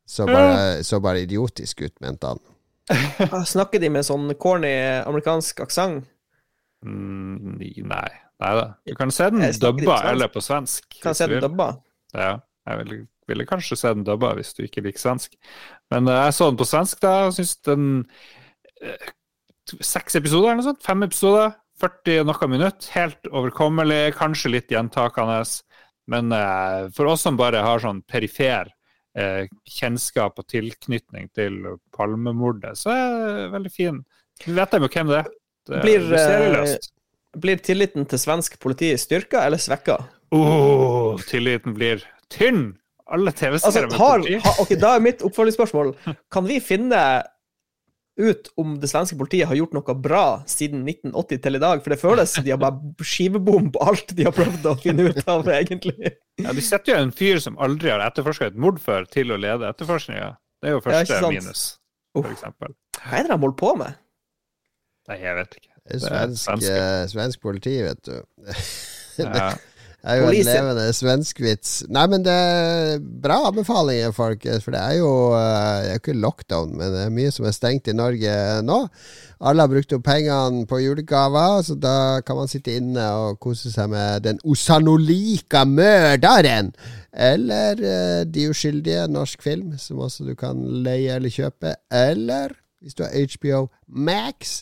Så 0.09 0.25
bare, 0.27 0.85
så 0.87 1.01
bare 1.03 1.25
idiotisk 1.27 1.83
ut, 1.83 1.97
mente 2.01 2.31
han. 2.31 2.41
Snakker 3.53 3.83
de 3.83 3.91
med 3.91 4.07
sånn 4.07 4.31
corny 4.41 4.73
amerikansk 5.03 5.61
aksent? 5.67 6.07
mm, 6.87 7.59
nei. 7.91 8.09
Nei 8.41 8.53
da. 8.59 8.65
Du 8.87 8.95
kan 8.95 9.11
se 9.11 9.29
den 9.33 9.45
dubba 9.61 9.97
eller 10.11 10.29
på 10.29 10.41
svensk. 10.45 10.99
Kan 11.03 11.15
se 11.17 11.27
den 11.27 11.41
dubba? 11.43 11.71
Ja, 12.15 12.37
jeg 12.69 12.79
ville, 12.83 12.99
ville 13.31 13.47
kanskje 13.49 13.79
se 13.79 13.93
den 13.95 14.07
dubba 14.07 14.33
hvis 14.39 14.55
du 14.57 14.65
ikke 14.67 14.85
liker 14.87 15.03
svensk. 15.03 15.37
Men 15.93 16.11
eh, 16.11 16.25
jeg 16.29 16.37
så 16.39 16.51
den 16.51 16.59
på 16.61 16.69
svensk 16.69 17.03
da, 17.05 17.15
og 17.29 17.37
syns 17.37 17.57
den 17.67 17.87
eh, 18.83 19.13
Seks 19.67 20.15
episoder 20.15 20.53
eller 20.53 20.61
noe 20.61 20.69
sånt? 20.69 20.85
Fem 20.87 21.01
episoder? 21.03 21.57
40 21.83 22.21
og 22.23 22.29
noe 22.29 22.49
minutt. 22.53 22.85
Helt 22.95 23.27
overkommelig, 23.27 24.13
kanskje 24.15 24.53
litt 24.53 24.71
gjentakende. 24.71 25.41
Men 26.07 26.31
eh, 26.31 26.85
for 26.95 27.11
oss 27.11 27.25
som 27.27 27.39
bare 27.41 27.65
har 27.67 27.83
sånn 27.83 28.05
perifer 28.07 28.73
kjennskap 29.17 30.37
og 30.37 30.45
tilknytning 30.53 31.31
til 31.33 31.55
Palmemordet, 31.97 32.75
så 32.77 32.91
er 32.93 33.15
det 33.17 33.47
veldig 33.55 33.71
fin. 33.73 34.03
Vi 34.45 34.53
vet 34.53 34.77
jo 34.77 34.91
hvem 34.93 35.09
det 35.09 35.23
er. 35.23 35.31
Det 35.65 35.79
er 35.79 35.87
Blir. 35.87 36.77
Blir 37.37 37.61
tilliten 37.61 38.07
til 38.09 38.21
svensk 38.21 38.57
politi 38.63 38.93
styrka 39.01 39.43
eller 39.45 39.61
svekka? 39.61 39.99
Oh, 40.35 41.21
tilliten 41.29 41.75
blir 41.77 42.05
tynn! 42.33 42.75
Alle 43.07 43.31
Altså, 43.31 43.45
TV-serier 43.45 43.87
med 43.91 43.99
har, 44.01 44.19
politi. 44.21 44.39
ha, 44.43 44.53
ok, 44.63 44.71
Da 44.83 44.93
er 44.97 45.03
mitt 45.05 45.21
oppfølgingsspørsmål 45.29 45.93
Kan 46.35 46.47
vi 46.49 46.57
finne 46.65 47.01
ut 48.17 48.49
om 48.57 48.79
det 48.81 48.89
svenske 48.89 49.17
politiet 49.21 49.45
har 49.51 49.59
gjort 49.59 49.75
noe 49.77 49.95
bra 50.01 50.23
siden 50.49 50.87
1980 50.89 51.41
til 51.45 51.59
i 51.59 51.61
dag? 51.61 51.83
For 51.85 51.93
det 51.93 51.99
føles 52.01 52.33
som 52.33 52.47
de 52.47 52.55
har 52.55 52.61
bare 52.63 52.81
skivebom 53.13 53.69
på 53.75 53.83
alt 53.85 54.15
de 54.17 54.25
har 54.25 54.33
prøvd 54.35 54.65
å 54.71 54.75
finne 54.81 55.11
ut 55.13 55.21
av, 55.29 55.45
egentlig. 55.53 56.15
Ja, 56.41 56.55
De 56.57 56.65
setter 56.65 56.95
jo 56.95 57.03
en 57.05 57.13
fyr 57.13 57.39
som 57.45 57.59
aldri 57.61 57.93
har 57.93 58.01
etterforska 58.07 58.49
et 58.49 58.57
mord 58.57 58.81
før, 58.81 59.05
til 59.13 59.35
å 59.35 59.39
lede 59.41 59.69
etterforskninga. 59.69 60.31
Det 60.65 60.71
er 60.71 60.75
jo 60.79 60.81
første 60.87 61.21
ja, 61.21 61.29
minus, 61.29 61.67
for 62.17 62.33
eksempel. 62.33 62.73
Hva 63.03 63.21
er 63.21 63.29
det 63.29 63.35
de 63.35 63.39
holder 63.45 63.59
på 63.61 63.75
med? 63.85 64.01
Nei, 65.13 65.19
jeg 65.21 65.37
vet 65.43 65.59
ikke. 65.61 65.73
Det 65.77 65.95
er 65.95 66.01
Det 66.01 66.17
er 66.17 66.35
Svensk, 66.41 67.13
svensk 67.13 67.45
politi, 67.45 67.77
vet 67.85 68.01
du. 68.09 68.17
Ja. 69.21 69.53
Det 70.07 70.15
er 70.15 70.21
jo 70.21 70.27
en 70.31 70.47
levende 70.47 70.83
svenskvits. 70.95 71.71
Nei, 71.91 72.05
men 72.07 72.23
det 72.23 72.31
er 72.31 73.01
bra 73.03 73.41
anbefalinger, 73.49 74.13
folkens. 74.15 74.63
For 74.63 74.71
det 74.77 74.79
er 74.79 75.01
jo 75.01 75.09
eh, 75.35 75.79
det 75.83 75.95
er 75.97 75.99
ikke 75.99 76.15
lockdown, 76.15 76.77
men 76.79 76.93
det 76.95 77.01
er 77.09 77.17
mye 77.17 77.33
som 77.35 77.49
er 77.49 77.57
stengt 77.57 77.91
i 77.91 77.95
Norge 77.97 78.35
nå. 78.63 78.77
Alle 79.51 79.67
har 79.67 79.73
brukt 79.73 79.97
opp 79.97 80.05
pengene 80.07 80.63
på 80.71 80.79
julegaver, 80.85 81.59
så 81.67 81.75
da 81.75 81.97
kan 82.23 82.39
man 82.39 82.53
sitte 82.53 82.77
inne 82.79 83.09
og 83.19 83.41
kose 83.43 83.73
seg 83.75 83.91
med 83.91 84.23
Den 84.29 84.39
osannolika 84.47 85.65
mørderen. 85.67 86.71
Eller 87.11 87.83
uh, 87.83 88.23
De 88.31 88.47
uskyldige, 88.53 89.09
norsk 89.11 89.43
film, 89.43 89.75
som 89.83 90.07
også 90.07 90.29
du 90.31 90.37
kan 90.39 90.63
leie 90.87 91.19
eller 91.19 91.35
kjøpe. 91.35 91.75
Eller, 91.91 92.55
hvis 92.79 92.95
du 92.95 93.03
har 93.03 93.13
HBO 93.35 93.67
Max, 93.91 94.61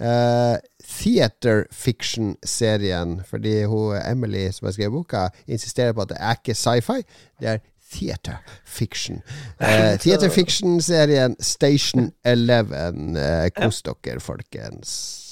eh, 0.00 0.56
theater 0.90 1.64
fiction-serien. 1.72 3.20
Fordi 3.26 3.62
hun, 3.64 3.96
Emily, 4.10 4.50
som 4.50 4.66
har 4.66 4.72
skrevet 4.72 4.92
boka, 4.92 5.28
insisterer 5.46 5.92
på 5.92 6.00
at 6.00 6.08
det 6.08 6.16
er 6.20 6.38
ikke 6.40 6.54
sci-fi, 6.54 7.02
det 7.40 7.48
er 7.48 7.58
theater 7.92 8.36
fiction. 8.64 9.22
Uh, 9.60 9.98
theater 10.02 10.30
fiction-serien 10.30 11.36
Station 11.40 12.12
Eleven. 12.24 13.16
Uh, 13.16 13.48
kos 13.56 13.82
dere, 13.82 14.20
folkens. 14.20 15.29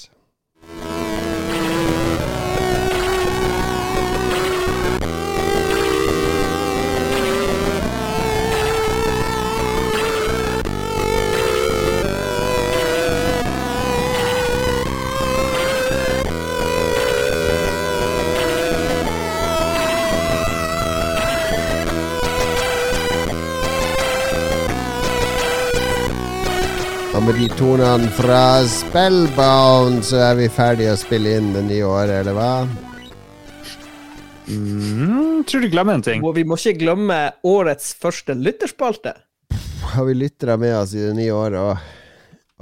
Med 27.29 27.37
de 27.37 27.49
tonene 27.53 28.07
fra 28.17 28.63
Spellbound, 28.65 29.99
så 30.05 30.17
er 30.31 30.37
vi 30.39 30.47
ferdige 30.49 30.95
å 30.95 30.97
spille 30.97 31.35
inn 31.37 31.51
det 31.53 31.61
nye 31.67 31.85
året, 31.85 32.23
eller 32.23 32.33
hva? 32.33 32.53
Mm, 34.49 35.43
tror 35.45 35.61
du 35.61 35.67
glemmer 35.69 35.99
en 35.99 36.05
ting. 36.07 36.23
Og 36.25 36.33
vi 36.39 36.45
må 36.47 36.57
ikke 36.57 36.79
glemme 36.79 37.19
årets 37.45 37.91
første 38.01 38.33
lytterspalte. 38.33 39.13
Har 39.91 40.07
vi 40.07 40.15
lyttere 40.17 40.55
med 40.57 40.73
oss 40.79 40.95
i 40.97 41.03
det 41.03 41.13
nye 41.19 41.35
året 41.35 41.59
òg? 41.59 41.85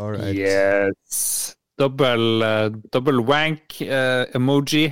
All 0.04 0.18
right. 0.18 0.36
Yes. 0.36 1.56
Dobbel, 1.80 2.28
uh, 2.44 2.68
dobbel 2.92 3.24
wank 3.24 3.80
eh, 3.86 4.26
emoji 4.36 4.90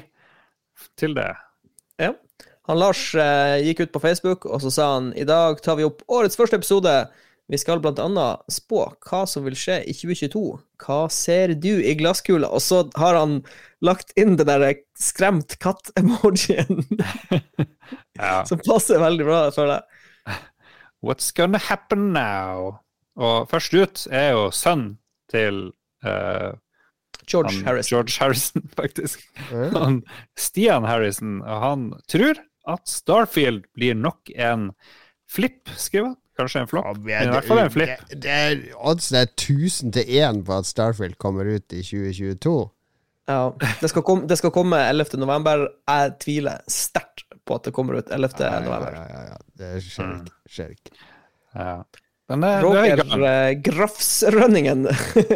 til 0.95 1.19
det. 1.19 1.33
Ja. 1.99 2.13
Han 2.71 2.79
Lars 2.79 3.09
uh, 3.19 3.59
gikk 3.59 3.83
ut 3.83 3.95
på 3.97 4.05
Facebook, 4.07 4.47
og 4.47 4.63
så 4.63 4.71
sa 4.71 4.89
han 4.93 5.11
i 5.19 5.27
dag 5.27 5.59
tar 5.65 5.81
vi 5.81 5.89
opp 5.89 6.05
årets 6.07 6.39
første 6.39 6.63
episode. 6.63 6.95
Vi 7.51 7.57
skal 7.61 7.77
blant 7.83 7.99
annet 8.01 8.41
spå 8.49 8.87
hva 9.05 9.19
som 9.29 9.43
vil 9.45 9.53
skje 9.59 9.77
i 9.85 9.93
2022. 9.93 10.41
Hva 10.81 10.99
ser 11.13 11.53
du 11.61 11.69
i 11.77 11.93
glasskula? 11.99 12.49
Og 12.49 12.63
så 12.65 12.79
har 12.97 13.17
han 13.19 13.35
lagt 13.85 14.15
inn 14.17 14.33
den 14.39 14.49
der 14.49 14.79
skremt 14.97 15.57
katt-emojien, 15.61 16.81
Ja. 18.17 18.41
som 18.47 18.61
passer 18.65 18.97
veldig 19.03 19.27
bra, 19.27 19.39
føler 19.53 19.77
jeg. 19.77 20.39
What's 21.05 21.29
gonna 21.37 21.59
happen 21.61 22.13
now? 22.15 22.79
Og 23.19 23.45
først 23.51 23.75
ut 23.77 24.05
er 24.09 24.31
jo 24.33 24.47
sønnen 24.55 24.95
til 25.31 25.67
uh, 26.07 26.55
George 27.29 27.51
han, 27.53 27.61
Harrison. 27.67 27.91
George 27.93 28.17
Harrison, 28.19 28.65
faktisk. 28.81 29.21
Mm. 29.51 29.75
Han, 29.77 30.01
Stian 30.39 30.87
Harrison, 30.89 31.37
og 31.45 31.61
han 31.61 31.87
tror 32.09 32.41
at 32.65 32.89
Starfield 32.89 33.67
blir 33.77 33.93
nok 33.93 34.33
en 34.33 34.71
flipp, 35.29 35.69
skriver 35.77 36.15
han. 36.15 36.21
Kanskje 36.37 36.61
en 36.63 36.67
flopp. 36.71 37.01
Ja, 37.09 37.23
I 37.25 37.31
hvert 37.33 37.47
fall 37.49 37.61
en 37.63 37.71
flipp. 37.73 38.05
Det, 38.09 38.19
det 38.25 38.31
er 38.35 38.63
Oddsen 38.77 39.17
er 39.21 39.27
1000 39.31 39.93
til 39.97 40.09
1 40.21 40.41
på 40.47 40.57
at 40.59 40.69
Starfield 40.69 41.17
kommer 41.21 41.47
ut 41.49 41.73
i 41.75 41.81
2022. 41.85 42.55
Ja, 43.27 43.39
det 43.81 43.89
skal, 43.89 44.03
komme, 44.05 44.27
det 44.29 44.37
skal 44.37 44.51
komme 44.53 44.77
11. 44.85 45.17
november. 45.17 45.63
Jeg 45.89 46.11
tviler 46.21 46.59
sterkt 46.69 47.23
på 47.45 47.55
at 47.57 47.65
det 47.65 47.73
kommer 47.73 47.97
ut 48.01 48.11
11. 48.13 48.35
Ja, 48.39 48.51
ja, 48.53 48.59
november. 48.67 48.93
ja, 48.99 49.05
ja, 49.09 49.23
ja. 49.31 49.37
Det 49.57 49.71
skjer 49.85 50.05
Mm. 50.11 50.19
ikke. 50.21 50.35
Skjer 50.55 50.75
ikke. 50.75 50.97
Ja. 51.55 51.75
Men 52.29 52.41
det, 52.41 52.49
er 52.49 52.63
Roger 52.65 53.01
eh, 53.29 53.51
Grafsrønningen 53.65 54.87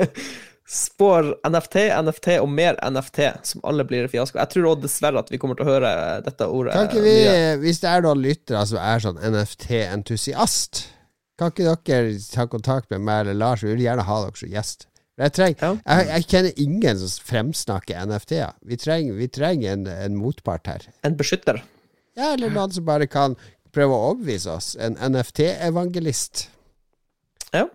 spår 0.70 1.32
NFT, 1.50 1.76
NFT 2.06 2.28
og 2.44 2.50
mer 2.54 2.76
NFT, 2.86 3.20
som 3.50 3.64
alle 3.66 3.84
blir 3.90 4.06
fiasko. 4.12 4.38
Jeg 4.38 4.52
tror 4.54 4.68
også 4.72 4.84
dessverre 4.86 5.24
at 5.24 5.32
vi 5.34 5.40
kommer 5.42 5.58
til 5.58 5.66
å 5.66 5.72
høre 5.72 5.92
dette 6.26 6.46
ordet 6.46 6.76
Kan 6.78 6.86
ikke 6.92 7.02
vi, 7.02 7.14
mye. 7.26 7.56
hvis 7.64 7.80
det 7.82 7.90
er 7.90 8.06
noen 8.06 8.22
lyttere 8.22 8.62
som 8.70 8.78
er 8.84 9.02
sånn 9.02 9.18
NFT-entusiast, 9.32 10.84
kan 11.40 11.50
ikke 11.54 11.74
dere 11.88 12.14
ta 12.34 12.46
kontakt 12.52 12.90
med 12.94 13.02
meg 13.08 13.24
eller 13.24 13.38
Lars? 13.40 13.64
Vi 13.66 13.72
vil 13.74 13.86
gjerne 13.88 14.06
ha 14.06 14.20
dere 14.28 14.38
som 14.44 14.52
gjest. 14.54 14.86
Jeg, 15.20 15.34
trenger, 15.36 15.58
Ja. 15.64 15.72
jeg, 15.98 16.08
jeg 16.14 16.28
kjenner 16.32 16.62
ingen 16.64 17.00
som 17.02 17.26
fremsnakker 17.28 18.06
NFT-er. 18.06 18.54
Vi 18.64 18.78
trenger, 18.80 19.14
vi 19.20 19.28
trenger 19.28 19.74
en, 19.74 19.88
en 19.92 20.16
motpart 20.20 20.68
her. 20.72 20.86
En 21.04 21.18
beskytter. 21.20 21.60
Ja, 22.16 22.34
eller 22.36 22.52
noen 22.54 22.72
som 22.76 22.86
bare 22.88 23.08
kan 23.08 23.36
prøve 23.76 23.96
å 23.98 24.12
overbevise 24.14 24.52
oss. 24.54 24.70
En 24.80 24.96
NFT-evangelist. 24.96 26.46
Ja. 27.56 27.66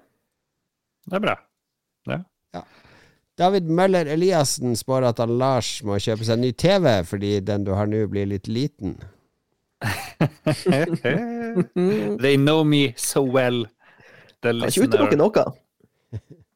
Det 1.11 1.19
er 1.19 1.25
bra. 1.27 1.37
David 3.39 3.67
Møller 3.67 4.07
Eliassen 4.07 4.77
spår 4.79 5.09
at 5.11 5.19
han 5.23 5.33
Lars 5.41 5.81
må 5.87 5.99
kjøpe 5.99 6.25
seg 6.27 6.35
en 6.37 6.45
ny 6.47 6.53
TV 6.55 6.87
fordi 7.09 7.41
den 7.43 7.65
du 7.67 7.73
har 7.75 7.87
nå, 7.91 8.07
blir 8.11 8.27
litt 8.31 8.47
liten. 8.47 8.95
They 12.23 12.37
know 12.39 12.65
me 12.65 12.95
so 12.97 13.23
well. 13.27 13.67
The 14.45 14.51
Kan 14.55 14.71
ikke 14.71 14.87
utelukke 14.87 15.19
noe. 15.19 15.45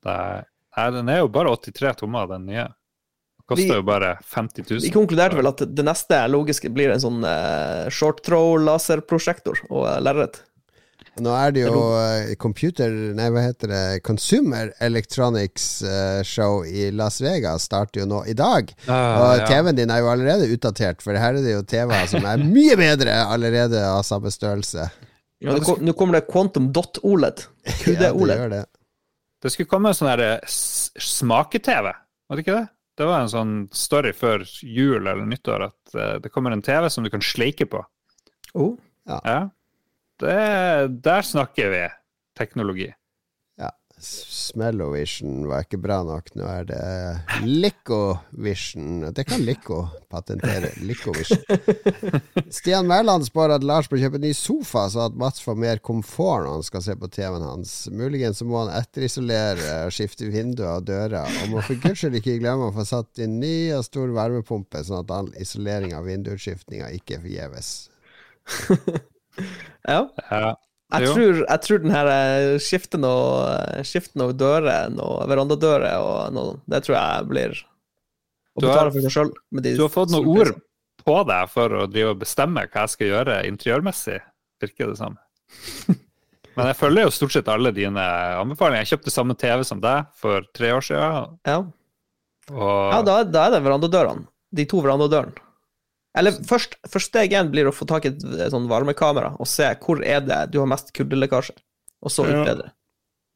Nei, 0.06 0.88
den 0.94 1.08
er 1.10 1.18
jo 1.24 1.28
bare 1.34 1.50
83 1.56 1.98
tommer, 2.02 2.30
den 2.30 2.46
nye. 2.46 2.68
Koster 3.48 3.80
jo 3.80 3.84
bare 3.88 4.10
50 4.28 4.66
000. 4.68 4.82
Vi 4.84 4.92
konkluderte 4.92 5.38
vel 5.38 5.48
at 5.48 5.62
det 5.72 5.84
neste 5.86 6.18
logiske 6.28 6.68
blir 6.72 6.92
en 6.92 7.00
sånn 7.00 7.22
uh, 7.24 7.88
short 7.88 8.20
throw 8.26 8.58
laserprosjektor 8.60 9.62
og 9.70 9.86
uh, 9.88 9.96
lerret. 10.04 10.42
Nå 11.24 11.32
er 11.34 11.52
det 11.56 11.62
jo 11.64 11.78
eh, 11.98 12.34
computer 12.40 12.92
Nei, 13.18 13.26
hva 13.34 13.42
heter 13.48 13.70
det? 13.72 13.80
Consumer 14.06 14.70
Electronics 14.84 15.66
eh, 15.82 16.20
Show 16.26 16.62
i 16.68 16.90
Las 16.94 17.20
Vegas 17.24 17.66
starter 17.68 18.02
jo 18.02 18.06
nå 18.10 18.20
i 18.30 18.34
dag. 18.38 18.70
Uh, 18.86 18.92
Og 18.94 19.32
ja. 19.40 19.46
TV-en 19.50 19.78
din 19.78 19.90
er 19.94 20.02
jo 20.04 20.10
allerede 20.12 20.48
utdatert, 20.54 21.02
for 21.02 21.18
her 21.18 21.34
er 21.38 21.42
det 21.44 21.54
jo 21.56 21.64
TV-er 21.66 22.06
som 22.12 22.26
er 22.28 22.42
mye 22.44 22.76
bedre 22.78 23.16
allerede 23.26 23.82
av 23.88 24.02
samme 24.06 24.30
størrelse. 24.34 24.88
Ja, 25.42 25.52
Nå 25.54 25.60
kom- 25.62 25.82
nå 25.86 25.92
kommer 25.98 26.18
det 26.18 26.26
Quantum 26.30 26.70
Dot 26.74 26.98
OLED. 27.06 27.44
QD 27.84 27.98
det 28.02 28.12
OLED. 28.14 28.38
gjør 28.42 28.54
det. 28.56 28.64
Det 29.42 29.52
skulle 29.54 29.70
komme 29.70 29.92
en 29.92 29.98
sånn 29.98 30.10
eh, 30.18 30.40
smake-TV, 30.98 31.92
var 32.28 32.38
det 32.38 32.44
ikke 32.46 32.56
det? 32.58 32.66
Det 32.98 33.06
var 33.06 33.22
en 33.22 33.30
sånn 33.30 33.52
story 33.70 34.10
før 34.18 34.42
jul 34.66 35.04
eller 35.06 35.22
nyttår 35.30 35.68
at 35.68 35.98
det 36.24 36.32
kommer 36.34 36.50
en 36.50 36.64
TV 36.66 36.88
som 36.90 37.04
du 37.06 37.10
kan 37.12 37.22
sleike 37.22 37.68
på. 37.70 37.78
Oh. 38.58 38.72
Ja. 39.06 39.44
Det, 40.18 40.38
der 41.04 41.22
snakker 41.22 41.70
vi 41.74 41.84
teknologi. 42.38 42.92
Smellovision 44.00 45.46
var 45.50 45.64
ikke 45.64 45.80
bra 45.82 45.98
nok. 46.06 46.30
Nå 46.38 46.46
er 46.46 46.66
det 46.68 46.82
Licovision. 47.46 49.08
Det 49.14 49.24
kan 49.26 49.42
Lico 49.42 49.80
patentere. 50.10 50.70
Licovision. 50.86 51.42
Stian 52.56 52.86
Mæland 52.86 53.26
spår 53.26 53.56
at 53.56 53.66
Lars 53.66 53.90
bør 53.90 54.02
kjøpe 54.04 54.20
ny 54.22 54.30
sofa, 54.36 54.86
så 54.92 55.08
at 55.08 55.18
Mats 55.18 55.42
får 55.42 55.58
mer 55.58 55.82
komfort 55.82 56.46
når 56.46 56.58
han 56.58 56.68
skal 56.68 56.86
se 56.86 56.96
på 57.00 57.10
TV-en 57.18 57.46
hans. 57.48 57.74
Muligens 57.90 58.38
så 58.42 58.46
må 58.48 58.62
han 58.62 58.72
etterisolere 58.78 59.90
skifte 59.94 60.30
vinduer 60.30 60.78
og 60.78 60.88
dører. 60.88 61.26
Og 61.42 61.52
må 61.52 61.66
for 61.66 61.82
guds 61.82 62.04
skyld 62.04 62.20
ikke 62.20 62.38
glemme 62.42 62.70
å 62.70 62.76
få 62.78 62.86
satt 62.86 63.24
inn 63.24 63.40
ny 63.42 63.72
og 63.76 63.86
stor 63.88 64.14
varmepumpe, 64.14 64.84
sånn 64.86 65.02
at 65.02 65.14
all 65.14 65.34
isolering 65.42 65.96
av 65.98 66.06
vindusskiftninga 66.06 66.92
ikke 67.00 67.22
forgjeves. 67.26 67.76
Ja. 69.88 70.00
Ja. 70.30 70.54
Jeg 70.88 71.10
tror, 71.12 71.40
jeg 71.42 71.60
tror 71.66 71.80
den 71.82 71.92
her 71.92 72.08
skifter 72.64 73.02
skiften 73.84 74.22
og 74.24 74.30
noe 74.30 74.32
av 74.32 74.38
dører 74.40 74.94
og 75.04 75.18
verandadører 75.28 76.00
og 76.00 76.32
noe, 76.32 76.54
det 76.64 76.80
tror 76.86 76.96
jeg 76.96 77.26
blir 77.28 77.58
å 78.56 78.62
betale 78.64 78.94
for 78.94 79.04
seg 79.04 79.12
sjøl. 79.12 79.32
Du 79.68 79.82
har 79.84 79.92
fått 79.92 80.14
noen 80.14 80.30
ord 80.32 80.54
på 81.04 81.16
deg 81.28 81.50
for 81.52 81.76
å 81.76 81.86
drive 81.92 82.14
og 82.14 82.22
bestemme 82.22 82.64
hva 82.64 82.84
jeg 82.86 82.94
skal 82.94 83.12
gjøre 83.12 83.40
interiørmessig, 83.50 84.16
virker 84.64 84.92
det 84.92 85.00
som. 85.00 85.18
Men 86.58 86.70
jeg 86.72 86.78
følger 86.80 87.04
jo 87.06 87.12
stort 87.14 87.36
sett 87.36 87.50
alle 87.52 87.70
dine 87.70 88.04
anbefalinger. 88.40 88.82
Jeg 88.82 88.96
kjøpte 88.96 89.12
samme 89.14 89.36
TV 89.38 89.60
som 89.68 89.82
deg 89.84 90.08
for 90.18 90.48
tre 90.56 90.72
år 90.74 90.82
siden. 90.88 91.36
Ja, 91.46 91.60
Og 92.50 92.96
ja 92.96 93.02
da, 93.06 93.20
da 93.28 93.44
er 93.44 93.54
det 93.54 93.60
verandadørene. 93.62 94.26
De 94.56 94.64
to 94.66 94.80
verandadørene. 94.82 95.44
Eller 96.18 96.34
først, 96.48 96.74
første 96.90 97.12
steg 97.12 97.32
én 97.38 97.50
blir 97.52 97.68
å 97.70 97.74
få 97.74 97.86
tak 97.88 98.04
i 98.08 98.12
et 98.12 98.24
et 98.24 98.52
sånn 98.52 98.68
varmekamera 98.70 99.34
og 99.38 99.46
se 99.48 99.70
hvor 99.84 100.02
er 100.04 100.20
det 100.26 100.40
du 100.52 100.58
har 100.60 100.68
mest 100.70 100.92
kuldelekkasje, 100.96 101.54
og 102.02 102.10
så 102.12 102.26
Ja. 102.26 102.42
utbedre. 102.42 102.72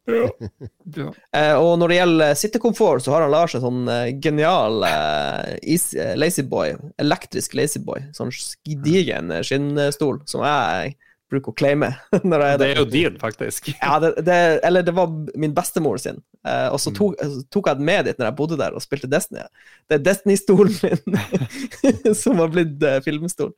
Ja. 0.96 1.12
Eh, 1.32 1.54
og 1.62 1.76
når 1.78 1.88
det 1.92 1.96
gjelder 2.00 2.32
sittekomfort, 2.34 3.04
så 3.04 3.12
har 3.14 3.22
han 3.22 3.30
Lars 3.30 3.54
en 3.54 3.62
sånn 3.62 3.84
eh, 3.88 4.09
genial 4.20 4.82
eh, 4.82 5.52
eh, 5.62 6.16
lazyboy, 6.18 6.74
elektrisk 6.98 7.54
lazyboy. 7.54 8.09
Sånn 8.16 8.32
gedigen 8.66 9.30
skinnstol 9.46 10.18
som 10.26 10.42
jeg 10.42 10.96
bruker 11.32 11.52
å 11.52 11.56
claime. 11.56 11.88
Det 12.22 12.68
er 12.68 12.78
jo 12.78 12.86
din, 12.88 13.16
faktisk. 13.20 13.72
Ja, 13.82 13.96
det, 14.02 14.12
det, 14.26 14.36
eller 14.68 14.84
det 14.86 14.94
var 14.96 15.10
min 15.40 15.54
bestemor 15.56 15.98
sin. 16.02 16.20
Eh, 16.46 16.68
og 16.68 16.78
så 16.82 16.92
Mm. 16.92 16.98
tok, 17.00 17.16
mm. 17.22 17.36
tok 17.54 17.70
jeg 17.72 17.80
den 17.80 17.88
med 17.88 18.06
dit 18.10 18.20
når 18.20 18.28
jeg 18.30 18.38
bodde 18.38 18.60
der 18.60 18.76
og 18.76 18.84
spilte 18.84 19.10
Destiny. 19.10 19.44
Det 19.88 19.98
er 19.98 20.04
Destiny-stolen 20.06 20.78
min 20.84 22.14
som 22.22 22.40
har 22.42 22.52
blitt 22.52 22.82
eh, 22.84 23.00
filmstol. 23.04 23.52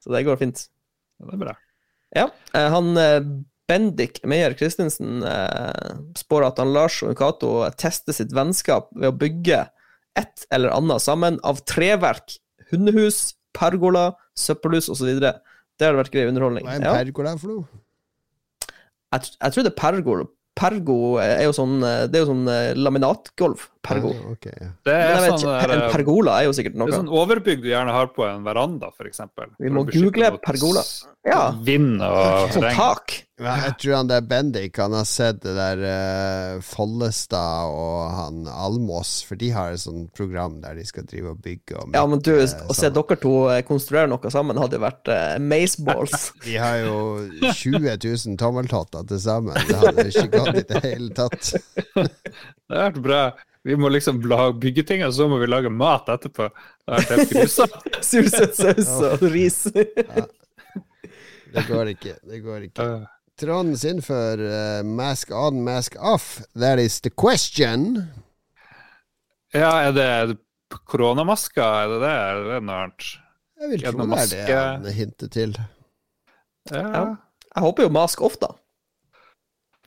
Så 0.00 0.12
det 0.14 0.24
går 0.26 0.40
fint. 0.40 0.66
Det 1.20 1.36
er 1.36 1.42
bra. 1.44 1.54
Ja. 2.16 2.28
eh, 2.56 2.68
han 2.72 2.94
eh, 2.98 3.20
Bendik 3.70 4.22
Meyer 4.26 4.56
Christensen 4.58 5.20
eh, 5.22 5.90
spår 6.18 6.48
at 6.48 6.58
han 6.58 6.72
Lars 6.74 6.96
og 7.06 7.12
Cato 7.20 7.52
tester 7.78 8.16
sitt 8.16 8.32
vennskap 8.34 8.88
ved 8.96 9.12
å 9.12 9.18
bygge 9.20 9.60
et 10.18 10.46
eller 10.50 10.72
annet 10.74 11.04
sammen 11.04 11.36
av 11.46 11.60
treverk, 11.70 12.34
hundehus, 12.72 13.36
pergola, 13.54 14.08
søppelhus 14.38 14.88
osv. 14.90 15.12
Det 15.80 15.88
hadde 15.88 16.02
vært 16.02 16.12
grei 16.12 16.26
underholdning. 16.28 16.66
Hva 16.68 16.74
er 16.76 16.82
en 16.82 16.84
Ja. 16.84 16.92
pergola 17.00 17.32
for 17.40 17.54
noe? 17.54 17.64
Jeg, 19.10 19.32
jeg 19.40 19.52
tror 19.54 19.64
det 19.64 19.72
er 19.72 19.78
pergo. 19.80 20.16
Pergo 20.60 20.96
er 21.22 21.44
jo 21.46 21.52
sånn 21.56 21.78
eh, 21.86 22.02
Det 22.10 22.18
er 22.18 22.24
jo 22.24 22.28
sånn 22.28 22.48
eh. 22.50 22.74
Pergo. 23.80 24.10
Ah, 24.12 24.32
okay, 24.34 24.52
ja. 24.60 24.68
Det 24.84 24.92
er 24.92 25.22
vet 25.24 25.38
sånn, 25.40 25.54
ikke, 25.56 25.76
en 25.78 25.84
pergola 25.94 26.34
er 26.36 26.48
jo 26.50 26.52
sikkert 26.52 26.76
det 26.76 26.84
er 26.84 26.98
sånn 26.98 27.08
overbygg 27.08 27.62
du 27.64 27.70
gjerne 27.70 27.94
har 27.96 28.10
på 28.12 28.26
en 28.28 28.44
veranda, 28.44 28.90
f.eks. 28.92 29.22
Vi 29.58 29.72
må 29.72 29.86
google 29.88 30.32
pergola. 30.44 30.82
Ja. 31.24 31.40
Vind 31.64 32.02
og 32.04 32.52
Sånn 32.52 32.68
tak. 32.76 33.22
Ja, 33.40 33.54
jeg 33.64 33.76
tror 33.80 33.94
han 33.96 34.08
der 34.10 34.24
Bendik 34.28 34.76
Han 34.80 34.92
har 34.92 35.06
sett 35.08 35.38
det 35.40 35.54
der 35.56 35.80
uh, 35.80 36.60
Follestad 36.64 37.72
og 37.72 38.10
han 38.12 38.42
Almås, 38.50 39.20
for 39.24 39.40
de 39.40 39.48
har 39.54 39.72
et 39.72 39.80
sånt 39.80 40.10
program 40.16 40.58
der 40.60 40.76
de 40.76 40.84
skal 40.88 41.06
drive 41.08 41.32
og 41.32 41.40
bygge 41.44 41.78
og 41.80 41.94
Ja, 41.96 42.02
men 42.10 42.20
du, 42.20 42.32
å 42.36 42.46
se 42.46 42.58
sånn. 42.58 42.96
dere 42.96 43.18
to 43.22 43.34
eh, 43.52 43.62
konstruere 43.66 44.10
noe 44.10 44.32
sammen, 44.32 44.60
hadde 44.60 44.76
jo 44.76 44.84
vært 44.84 45.10
uh, 45.12 45.36
maceballs. 45.40 46.26
De 46.46 46.56
har 46.60 46.80
jo 46.82 46.96
20 47.40 47.86
000 47.86 48.36
tommeltotter 48.40 49.06
til 49.08 49.22
sammen. 49.22 49.56
Det 49.68 49.78
hadde 49.80 50.04
jo 50.08 50.24
ikke 50.24 50.32
gått 50.34 50.60
i 50.60 50.66
det 50.72 50.82
hele 50.84 51.14
tatt. 51.16 51.52
Det 51.94 52.76
har 52.76 52.90
vært 52.90 53.00
bra. 53.04 53.22
Vi 53.66 53.76
må 53.76 53.90
liksom 53.92 54.20
bygge 54.60 54.84
ting, 54.88 55.04
og 55.04 55.14
så 55.16 55.28
må 55.28 55.40
vi 55.40 55.48
lage 55.48 55.72
mat 55.72 56.08
etterpå. 56.12 56.48
Sursøt 58.10 58.56
saus 58.56 58.92
og 59.04 59.24
ris. 59.32 59.62
Det 59.68 61.64
går 61.68 61.94
ikke. 61.94 62.14
Det 62.24 62.44
går 62.44 62.68
ikke. 62.70 62.90
Trond 63.40 63.78
Sinfør, 63.80 64.40
uh, 64.44 64.80
mask 64.84 65.30
on, 65.32 65.62
mask 65.64 65.96
off. 65.96 66.42
That 66.54 66.78
is 66.82 67.00
the 67.00 67.10
question. 67.10 68.10
Ja, 69.54 69.70
er 69.88 69.94
det 69.96 70.04
er 70.04 70.26
det 70.30 70.38
koronamasker? 70.86 71.64
Er 71.64 71.88
det 71.94 72.00
det? 72.04 72.14
Er 72.14 72.42
det 72.46 72.58
noe 72.68 72.82
annet? 72.84 73.06
Jeg 73.60 73.70
vil 73.72 73.84
tro 73.84 74.06
det 74.08 74.20
er 74.20 74.28
det 74.32 74.58
han 74.58 74.86
hinter 74.96 75.32
til. 75.32 75.56
Ja. 76.70 77.16
Jeg 77.50 77.64
håper 77.64 77.88
jo 77.88 77.92
mask 77.92 78.20
ofte. 78.24 78.52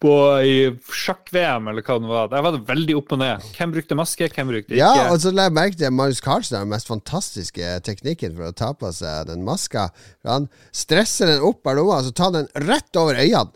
På 0.04 0.14
i 0.44 0.56
sjakk-VM, 0.92 1.70
eller 1.72 1.86
hva 1.88 1.96
det 2.04 2.10
var. 2.12 2.26
Der 2.34 2.42
var 2.44 2.52
det 2.58 2.66
veldig 2.68 2.96
opp 3.00 3.14
og 3.16 3.20
ned. 3.22 3.46
Hvem 3.56 3.72
brukte 3.78 3.96
maske, 3.96 4.28
hvem 4.36 4.50
brukte 4.52 4.74
ikke? 4.76 4.82
Ja, 4.82 5.06
og 5.14 5.22
så 5.24 5.32
la 5.32 5.46
jeg 5.48 5.56
merke 5.56 5.80
til 5.80 5.94
Marius 5.96 6.20
Carlsen 6.26 6.58
har 6.60 6.66
den 6.66 6.74
mest 6.74 6.90
fantastiske 6.92 7.70
teknikken 7.88 8.36
for 8.36 8.50
å 8.52 8.56
ta 8.60 8.74
på 8.76 8.92
seg 8.92 9.30
den 9.32 9.46
maska. 9.48 9.86
Han 10.28 10.50
stresser 10.76 11.32
den 11.32 11.46
opp 11.48 11.64
av 11.72 11.80
lomma, 11.80 12.02
så 12.04 12.12
tar 12.12 12.34
den 12.36 12.50
rett 12.68 13.00
over 13.00 13.16
øynene. 13.24 13.56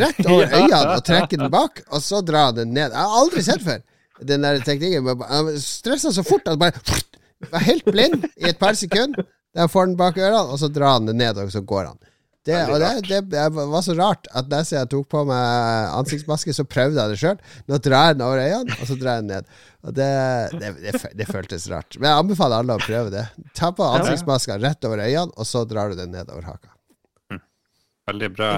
Rett 0.00 0.22
over 0.32 0.48
Ja. 0.48 0.62
øynene 0.64 0.96
og 0.96 1.04
trekker 1.06 1.44
den 1.44 1.52
bak, 1.52 1.84
og 1.92 2.00
så 2.02 2.22
drar 2.24 2.56
den 2.56 2.72
ned. 2.74 2.90
Jeg 2.96 2.98
har 3.04 3.20
aldri 3.20 3.44
sett 3.46 3.62
før 3.68 3.84
den 4.32 4.48
der 4.48 4.62
teknikken. 4.64 5.12
Han 5.28 5.52
stresser 5.60 6.16
så 6.16 6.24
fort 6.24 6.48
at 6.48 6.56
han 6.56 6.64
bare 6.64 7.52
var 7.52 7.62
helt 7.68 7.84
blind 7.84 8.24
i 8.40 8.48
et 8.48 8.58
par 8.58 8.72
sekunder. 8.80 9.28
Der 9.56 9.68
får 9.68 9.90
den 9.92 9.96
bak 10.00 10.16
ørene, 10.16 10.40
og 10.52 10.58
så 10.60 10.72
drar 10.72 10.96
han 10.96 11.06
den 11.12 11.20
ned, 11.20 11.36
og 11.38 11.52
så 11.52 11.60
går 11.64 11.90
han. 11.92 12.00
Det, 12.46 12.58
og 12.70 12.78
det, 12.78 12.90
det, 13.08 13.20
det 13.32 13.44
var 13.56 13.82
så 13.82 13.94
rart 13.98 14.28
at 14.38 14.46
mens 14.50 14.70
jeg 14.70 14.86
tok 14.92 15.08
på 15.10 15.24
meg 15.26 15.88
ansiktsmaske, 15.96 16.54
så 16.54 16.64
prøvde 16.68 17.00
jeg 17.00 17.12
det 17.12 17.18
sjøl. 17.18 17.40
Nå 17.66 17.80
drar 17.82 18.12
jeg 18.12 18.18
den 18.18 18.26
over 18.28 18.42
øynene, 18.44 18.76
og 18.78 18.86
så 18.86 18.98
drar 19.00 19.18
jeg 19.18 19.24
den 19.26 19.32
ned. 19.34 19.50
Og 19.86 19.96
det, 19.96 20.10
det, 20.60 20.70
det, 20.84 21.00
det 21.18 21.26
føltes 21.26 21.66
rart. 21.72 21.98
Men 21.98 22.10
jeg 22.12 22.22
anbefaler 22.22 22.62
alle 22.62 22.78
å 22.78 22.84
prøve 22.84 23.10
det. 23.14 23.24
Ta 23.58 23.72
på 23.74 23.90
ansiktsmaska 23.98 24.60
rett 24.62 24.86
over 24.86 25.02
øynene, 25.02 25.34
og 25.34 25.50
så 25.50 25.64
drar 25.66 25.90
du 25.90 25.98
den 25.98 26.14
ned 26.14 26.30
over 26.30 26.52
haka. 26.52 26.70
Veldig 28.06 28.30
bra. 28.36 28.52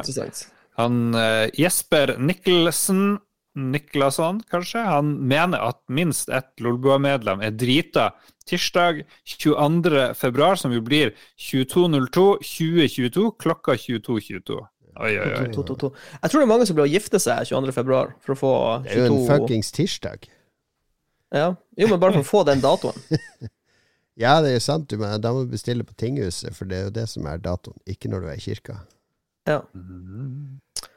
Han 0.78 1.14
eh, 1.16 1.48
Jesper 1.56 2.18
Nikkelsen 2.20 3.16
Niklasson, 3.58 4.38
kanskje, 4.50 4.82
han 4.86 5.10
mener 5.28 5.58
at 5.68 5.80
minst 5.90 6.30
ett 6.32 6.62
Lolbua-medlem 6.62 7.42
er 7.44 7.50
drita 7.58 8.08
tirsdag 8.48 9.02
22. 9.28 10.14
februar, 10.16 10.56
som 10.60 10.72
jo 10.72 10.80
blir 10.84 11.12
22.02.2022 11.42 13.30
klokka 13.42 13.76
22.22. 13.76 14.58
Oi, 14.98 15.12
oi, 15.14 15.28
oi. 15.30 15.52
To, 15.54 15.62
to, 15.62 15.76
to. 15.78 15.92
Jeg 16.22 16.30
tror 16.30 16.40
det 16.40 16.46
er 16.46 16.50
mange 16.50 16.66
som 16.66 16.78
blir 16.78 16.88
å 16.88 16.90
gifte 16.90 17.20
seg 17.22 17.46
22. 17.50 17.74
februar 17.76 18.14
for 18.24 18.34
å 18.34 18.38
få 18.40 18.52
22 18.86 18.88
Det 18.88 18.94
er 18.94 18.98
jo 18.98 19.04
en 19.04 19.18
22 19.20 19.28
fuckings 19.34 19.70
tirsdag. 19.76 20.26
ja. 21.34 21.52
Jo, 21.78 21.86
men 21.92 22.00
bare 22.02 22.16
for 22.18 22.24
å 22.24 22.30
få 22.32 22.42
den 22.48 22.64
datoen. 22.64 22.98
Ja, 24.18 24.40
det 24.42 24.50
er 24.56 24.58
sant, 24.58 24.88
du, 24.90 24.96
men 24.98 25.20
da 25.22 25.30
må 25.30 25.44
du 25.44 25.52
bestille 25.52 25.84
på 25.86 25.94
tinghuset, 25.94 26.50
for 26.56 26.66
det 26.66 26.74
er 26.74 26.86
jo 26.88 26.94
det 26.96 27.04
som 27.06 27.26
er 27.30 27.38
datoen, 27.38 27.76
ikke 27.86 28.10
når 28.10 28.24
du 28.24 28.30
er 28.32 28.40
i 28.40 28.42
kirka. 28.42 28.80
Ja. 29.46 29.60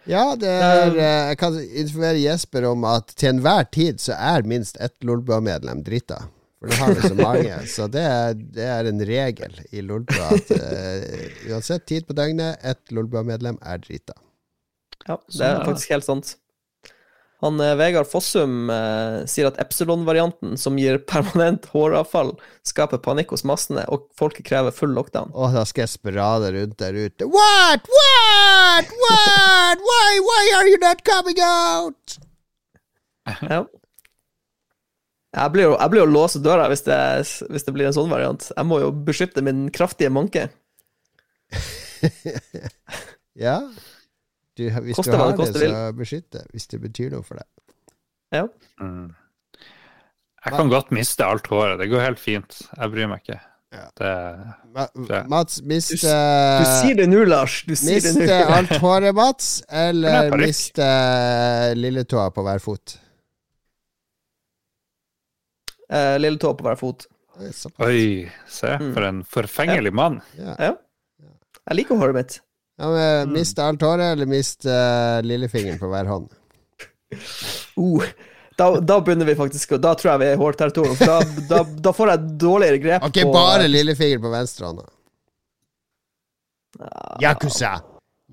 Ja, 0.09 0.35
det 0.39 0.49
er 0.49 0.95
eh, 0.95 1.29
Jeg 1.31 1.37
kan 1.41 1.57
informere 1.61 2.21
Jesper 2.21 2.65
om 2.71 2.85
at 2.89 3.13
til 3.13 3.35
enhver 3.35 3.67
tid 3.69 4.01
så 4.01 4.15
er 4.17 4.47
minst 4.49 4.79
ett 4.81 4.95
Lolbua-medlem 5.05 5.83
drita. 5.85 6.23
For 6.61 6.69
det 6.69 6.77
har 6.77 6.93
vi 6.93 7.01
så 7.09 7.15
mange. 7.17 7.59
Så 7.75 7.87
det 7.89 8.01
er, 8.05 8.35
det 8.57 8.65
er 8.69 8.89
en 8.89 9.01
regel 9.05 9.55
i 9.73 9.81
Lolbua 9.81 10.27
at 10.35 10.51
uh, 10.53 11.47
uansett 11.49 11.87
tid 11.89 12.05
på 12.05 12.13
døgnet, 12.13 12.61
ett 12.61 12.93
Lolbua-medlem 12.93 13.57
er 13.65 13.81
drita. 13.81 14.13
ja, 15.07 15.17
det 15.17 15.47
er 15.47 15.63
faktisk 15.65 15.95
helt 15.95 16.05
sant. 16.05 16.35
Han 17.41 17.59
eh, 17.59 17.73
Vegard 17.79 18.09
Fossum 18.09 18.69
eh, 18.69 19.23
sier 19.29 19.49
at 19.49 19.57
Epsilon-varianten, 19.61 20.53
som 20.61 20.77
gir 20.77 20.99
permanent 21.09 21.65
håravfall, 21.73 22.35
skaper 22.67 23.01
panikk 23.01 23.33
hos 23.33 23.45
massene, 23.47 23.83
og 23.89 24.07
folket 24.17 24.45
krever 24.47 24.73
full 24.75 24.93
lockdown. 24.97 25.33
Og 25.33 25.55
da 25.57 25.65
skal 25.65 25.87
jeg 25.87 25.95
sprade 25.95 26.51
rundt 26.53 26.77
der 26.81 26.97
ute. 26.97 27.25
What? 27.25 27.89
What? 27.97 28.95
What? 29.05 29.85
Why? 29.89 30.21
Why 30.29 30.43
are 30.59 30.67
you 30.69 30.79
not 30.81 31.03
coming 31.07 31.41
out? 31.41 32.17
Ja. 33.41 33.63
Jeg 35.31 35.51
blir 35.53 35.63
jo, 35.69 35.75
jeg 35.79 35.91
blir 35.93 36.01
jo 36.01 36.07
å 36.09 36.11
låse 36.11 36.39
døra 36.43 36.65
hvis 36.67 36.83
det, 36.83 36.97
hvis 37.53 37.63
det 37.63 37.73
blir 37.73 37.87
en 37.87 37.95
sånn 37.95 38.11
variant. 38.11 38.49
Jeg 38.51 38.67
må 38.67 38.81
jo 38.81 38.89
beskytte 38.91 39.43
min 39.45 39.69
kraftige 39.73 40.11
manke. 40.13 40.49
Ja. 43.39 43.61
Du, 44.57 44.65
hvis 44.69 44.95
Koste 44.97 45.11
du 45.11 45.17
har 45.17 45.31
det 45.37 45.53
det, 45.53 45.69
så 45.69 45.81
beskytt 45.95 46.29
det. 46.35 46.41
Hvis 46.51 46.67
det 46.67 46.81
betyr 46.83 47.11
noe 47.15 47.23
for 47.23 47.39
deg. 47.39 47.47
Ja. 48.35 48.45
Mm. 48.81 49.13
Jeg 50.45 50.53
kan 50.57 50.69
godt 50.73 50.89
miste 50.91 51.23
alt 51.25 51.47
håret. 51.51 51.77
Det 51.79 51.87
går 51.91 52.01
helt 52.03 52.19
fint. 52.19 52.61
Jeg 52.77 52.91
bryr 52.91 53.07
meg 53.11 53.21
ikke. 53.23 53.39
Ja. 53.71 53.85
Det, 53.95 54.11
Det- 55.07 55.21
Mats, 55.31 55.61
miste 55.63 55.95
Du 56.03 56.65
sier 56.81 56.95
det 56.99 57.05
nå, 57.07 57.21
Lars. 57.29 57.61
Du 57.63 57.75
sier 57.79 58.01
det 58.03 58.11
nå. 58.17 58.39
Alt 58.57 58.73
håret, 58.83 59.15
Mats, 59.15 59.61
er 59.69 59.89
eller 59.93 60.31
mist 60.35 60.75
miste 60.75 60.87
lilletåa 61.79 62.27
på 62.35 62.43
hver 62.43 62.59
fot? 62.59 62.97
Eh, 65.91 66.17
lilletåa 66.19 66.53
på 66.59 66.67
hver 66.67 66.75
fot. 66.79 67.07
Oi, 67.81 68.29
se, 68.47 68.67
Mm. 68.77 68.93
for 68.93 69.03
en 69.07 69.23
forfengelig 69.23 69.93
mann. 69.93 70.21
Ja. 70.37 70.55
Ja. 70.59 70.73
Jeg 71.69 71.75
liker 71.79 71.95
håret 71.97 72.15
mitt. 72.15 72.39
Ja. 72.81 73.25
Miste 73.29 73.63
alt 73.63 73.83
håret, 73.85 74.15
eller 74.15 74.29
miste 74.29 74.73
uh, 74.73 75.21
lillefingeren 75.25 75.79
på 75.81 75.89
hver 75.91 76.09
hånd? 76.11 76.29
Uh, 77.79 78.03
da, 78.59 78.67
da 78.83 78.97
begynner 79.01 79.25
vi 79.25 79.33
faktisk 79.35 79.71
Da 79.81 79.93
tror 79.97 80.09
jeg 80.11 80.19
vi 80.21 80.25
er 80.29 80.35
i 80.35 80.39
hårterritorium. 80.39 80.97
Da, 80.99 81.15
da, 81.49 81.61
da 81.87 81.93
får 81.95 82.11
jeg 82.11 82.33
dårligere 82.39 82.81
grep 82.83 83.05
Ok, 83.07 83.21
på 83.23 83.31
bare 83.33 83.67
lillefingeren 83.67 84.23
på 84.23 84.31
venstre 84.31 84.67
hånd. 84.69 84.83
Uh, 86.79 87.15
Yakuza! 87.23 87.71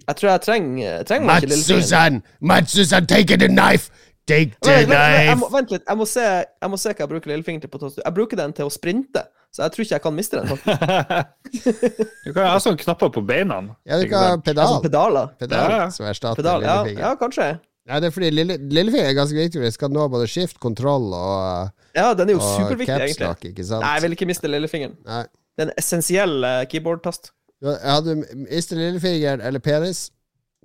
Jeg 0.06 0.16
tror 0.20 0.30
jeg 0.30 0.42
trenger, 0.46 1.02
treng. 1.08 1.26
Matsusan! 1.26 2.20
Matsusan, 2.40 3.06
take 3.10 3.38
the 3.38 3.48
knife! 3.48 3.90
Take 4.28 4.58
the 4.62 4.70
Vent, 4.70 4.88
vent, 4.88 5.00
vent, 5.00 5.38
knife! 5.38 5.52
vent 5.54 5.74
litt, 5.74 5.84
jeg 5.88 5.98
må, 5.98 6.06
se, 6.06 6.26
jeg 6.44 6.70
må 6.70 6.78
se 6.78 6.92
hva 6.92 7.02
jeg 7.02 7.12
bruker 7.14 7.32
lillefingeren 7.32 7.64
til 7.64 7.72
på. 7.72 7.90
Jeg 7.98 8.14
bruker 8.14 8.40
den 8.42 8.54
til 8.54 8.68
å 8.68 8.72
sprinte, 8.72 9.24
så 9.58 9.64
jeg 9.66 9.72
tror 9.74 9.82
ikke 9.84 9.94
jeg 9.96 10.02
kan 10.04 10.14
miste 10.14 10.38
den. 10.38 10.48
Du 12.24 12.30
kan 12.36 12.44
ha 12.46 12.58
sånne 12.62 12.78
knapper 12.78 13.10
på 13.14 13.22
beina. 13.26 13.56
Ja, 13.88 13.98
du 13.98 14.04
kan 14.10 14.22
ha 14.22 14.36
pedal. 14.38 14.66
Altså 14.68 14.84
pedaler. 14.84 15.32
Pedal 15.40 15.64
Ja, 15.72 15.78
ja. 15.82 15.88
som 15.94 16.06
erstatter 16.06 16.38
Pedal, 16.38 16.62
ja, 16.62 16.76
lillefingeren. 16.84 17.08
ja, 17.08 17.14
kanskje. 17.18 17.48
Ja, 17.88 17.98
det 18.04 18.10
er 18.10 18.14
fordi 18.14 18.28
lille, 18.36 18.56
lillefinger 18.68 19.08
er 19.10 19.16
ganske 19.16 19.38
viktig. 19.40 19.62
Det 19.64 19.72
skal 19.74 19.90
nå 19.94 20.04
både 20.12 20.28
skift, 20.30 20.58
kontroll 20.62 21.08
og, 21.16 21.70
Ja, 21.96 22.12
den 22.14 22.28
er 22.30 22.36
jo 22.36 22.42
superviktig, 22.44 22.94
egentlig. 22.94 23.50
ikke 23.54 23.64
sant? 23.64 23.82
Nei, 23.82 23.94
jeg 23.96 24.04
vil 24.06 24.16
ikke 24.18 24.28
miste 24.30 24.50
lillefingeren. 24.52 24.94
Nei. 25.08 25.22
Det 25.56 25.64
er 25.64 25.70
en 25.72 25.74
essensiell 25.82 26.36
eh, 26.46 26.60
keyboard-tast. 26.70 27.32
Du 27.64 28.12
mister 28.46 28.78
lillefingeren 28.78 29.40
eller 29.42 29.58
penis 29.58 30.04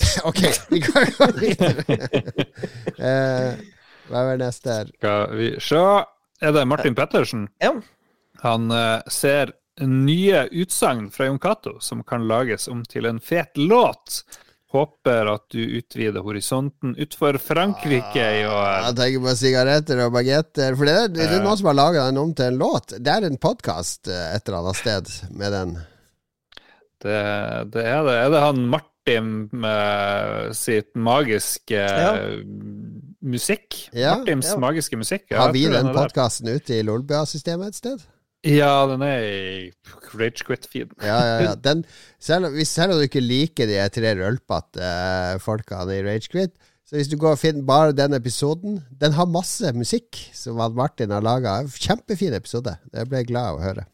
Ok, 0.30 0.44
vi 0.70 0.82
kan 0.86 1.07
gå 1.18 1.32
videre. 1.40 1.86
Eh, 3.03 3.56
hva 4.11 4.22
er 4.34 4.38
neste 4.44 4.70
her? 4.76 4.91
Skal 4.99 5.34
vi 5.40 5.48
se. 5.64 5.80
Er 6.44 6.52
det 6.56 6.64
Martin 6.68 6.95
Pettersen? 6.95 7.48
Ja. 7.64 7.72
Han 8.44 8.72
eh, 8.72 9.02
ser 9.11 9.53
nye 9.82 10.45
utsagn 10.52 11.07
fra 11.11 11.26
Jon 11.30 11.40
Cato 11.41 11.78
som 11.82 12.03
kan 12.06 12.28
lages 12.30 12.68
om 12.70 12.84
til 12.86 13.07
en 13.10 13.20
fet 13.24 13.56
låt. 13.57 14.22
Håper 14.74 15.30
at 15.30 15.44
du 15.53 15.61
utvider 15.78 16.24
horisonten 16.26 16.95
utfor 16.98 17.38
Frankrike 17.41 18.24
i 18.40 18.44
år. 18.49 18.88
Jeg 18.90 18.95
tenker 18.98 19.24
på 19.26 19.34
sigaretter 19.38 19.99
og 20.07 20.15
bagetter. 20.15 20.78
For 20.78 20.90
det 20.90 20.95
er, 20.98 21.11
det 21.14 21.28
er 21.28 21.44
noen 21.45 21.60
som 21.60 21.70
har 21.70 21.78
laga 21.78 22.06
den 22.10 22.22
om 22.22 22.32
til 22.34 22.52
en 22.52 22.61
låt. 22.61 22.95
Det 22.98 23.14
er 23.14 23.28
en 23.28 23.38
podkast 23.41 24.10
et 24.10 24.48
eller 24.49 24.64
annet 24.64 24.80
sted 24.82 25.11
med 25.38 25.53
den. 25.53 25.76
Det, 27.03 27.20
det 27.76 27.86
er 27.86 28.02
det. 28.07 28.18
Er 28.18 28.34
det 28.34 28.41
han 28.48 28.64
Martin 28.74 29.30
med 29.52 30.56
sitt 30.57 30.94
magiske 30.95 31.78
Ja. 31.78 32.14
musikk? 33.22 33.78
Ja, 33.94 34.18
Martins 34.18 34.53
ja. 34.53 34.57
magiske 34.57 34.98
musikk. 34.98 35.30
Har 35.38 35.53
vi 35.53 35.68
den 35.70 35.94
podkasten 35.94 36.49
ute 36.49 36.80
i 36.80 36.84
Lolbua-systemet 36.88 37.76
et 37.76 37.82
sted? 37.84 38.10
Ja, 38.44 38.74
den 38.90 39.02
er 39.07 39.22
i 39.24 39.72
Ragequit-feeden. 40.20 40.98
Ja, 40.99 41.15
ja, 41.24 41.36
ja. 41.45 41.53
Den, 41.68 41.86
selv, 42.20 42.49
om- 42.49 42.57
selv 42.68 42.91
om 42.94 42.99
du 42.99 43.06
ikke 43.07 43.22
liker 43.24 43.70
de 43.70 43.78
tre 43.95 44.11
rølpete 44.20 44.84
uh, 44.84 45.38
folkene 45.40 45.95
i 45.95 46.03
Ragequit, 46.03 46.52
så 46.84 46.98
hvis 46.99 47.07
du 47.07 47.15
går 47.18 47.38
og 47.38 47.40
finner 47.40 47.64
bare 47.65 47.94
den 47.95 48.14
episoden 48.14 48.82
Den 48.99 49.14
har 49.15 49.26
masse 49.32 49.72
musikk 49.74 50.20
som 50.36 50.60
Martin 50.76 51.14
har 51.15 51.24
laga. 51.24 51.61
Kjempefin 51.72 52.36
episode. 52.36 52.76
Det 52.91 53.06
ble 53.07 53.22
jeg 53.24 53.30
glad 53.32 53.53
av 53.53 53.61
å 53.61 53.64
høre. 53.64 53.86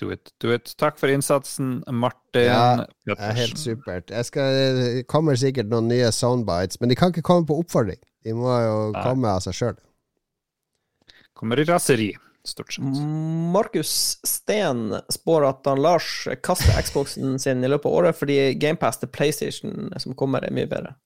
Do 0.00 0.08
it, 0.10 0.32
do 0.40 0.50
it. 0.50 0.72
Takk 0.80 0.96
for 0.98 1.12
innsatsen, 1.12 1.82
Martin. 1.92 2.48
Ja, 2.48 2.86
Det 3.04 3.12
er 3.12 3.20
Pettersen. 3.20 3.36
helt 3.38 3.60
supert. 3.60 4.10
Jeg 4.10 4.24
skal, 4.30 4.56
det 4.80 5.04
kommer 5.12 5.36
sikkert 5.38 5.68
noen 5.70 5.92
nye 5.92 6.08
soundbites, 6.16 6.80
men 6.80 6.88
de 6.90 6.96
kan 6.98 7.12
ikke 7.12 7.22
komme 7.28 7.46
på 7.46 7.60
oppfordring. 7.60 8.00
De 8.24 8.32
må 8.34 8.48
jo 8.64 8.74
Nei. 8.96 9.04
komme 9.04 9.28
av 9.36 9.44
seg 9.44 9.54
sjøl. 9.60 9.76
Kommer 11.38 11.60
i 11.60 11.68
raseri, 11.68 12.08
stort 12.48 12.72
sett. 12.72 12.84
Markus 13.52 14.18
Steen 14.26 14.96
spår 15.08 15.46
at 15.48 15.66
han 15.70 15.82
Lars 15.82 16.28
kaster 16.42 16.82
Xboxen 16.82 17.38
sin 17.38 17.64
i 17.64 17.70
løpet 17.70 17.90
av 17.90 17.98
året 18.00 18.18
fordi 18.18 18.38
GamePass 18.60 19.02
til 19.02 19.12
PlayStation 19.12 19.92
som 20.02 20.16
kommer, 20.18 20.44
er 20.44 20.54
mye 20.54 20.70
bedre. 20.70 20.96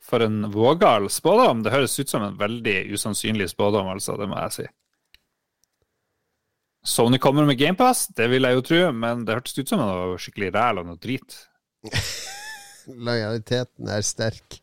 For 0.00 0.24
en 0.24 0.50
vågal 0.52 1.10
spådom. 1.12 1.62
Det 1.64 1.72
høres 1.74 1.98
ut 2.00 2.08
som 2.08 2.24
en 2.24 2.38
veldig 2.40 2.78
usannsynlig 2.94 3.50
spådom, 3.52 3.88
altså. 3.92 4.16
Det 4.16 4.28
må 4.30 4.38
jeg 4.46 4.56
si. 4.56 4.68
Sony 6.86 7.18
kommer 7.20 7.44
med 7.44 7.58
GamePass, 7.60 8.06
det 8.16 8.30
vil 8.32 8.46
jeg 8.48 8.56
jo 8.56 8.62
tro, 8.64 8.78
men 8.96 9.26
det 9.28 9.34
hørtes 9.36 9.58
ut 9.58 9.68
som 9.68 9.82
noe 9.82 10.16
skikkelig 10.20 10.48
ræl 10.54 10.80
og 10.80 10.86
noe 10.88 11.00
drit. 11.00 11.36
Lojaliteten 13.06 13.90
er 13.92 14.04
sterk 14.06 14.56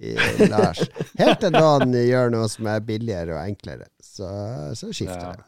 i 0.00 0.14
Lars. 0.48 0.84
Helt 1.18 1.40
til 1.42 1.50
noen 1.54 1.92
gjør 1.92 2.30
noe 2.34 2.48
som 2.52 2.66
er 2.70 2.80
billigere 2.86 3.34
og 3.34 3.42
enklere, 3.48 3.88
så, 4.00 4.28
så 4.78 4.92
skifter 4.92 5.22
Ja. 5.24 5.32
det. 5.36 5.44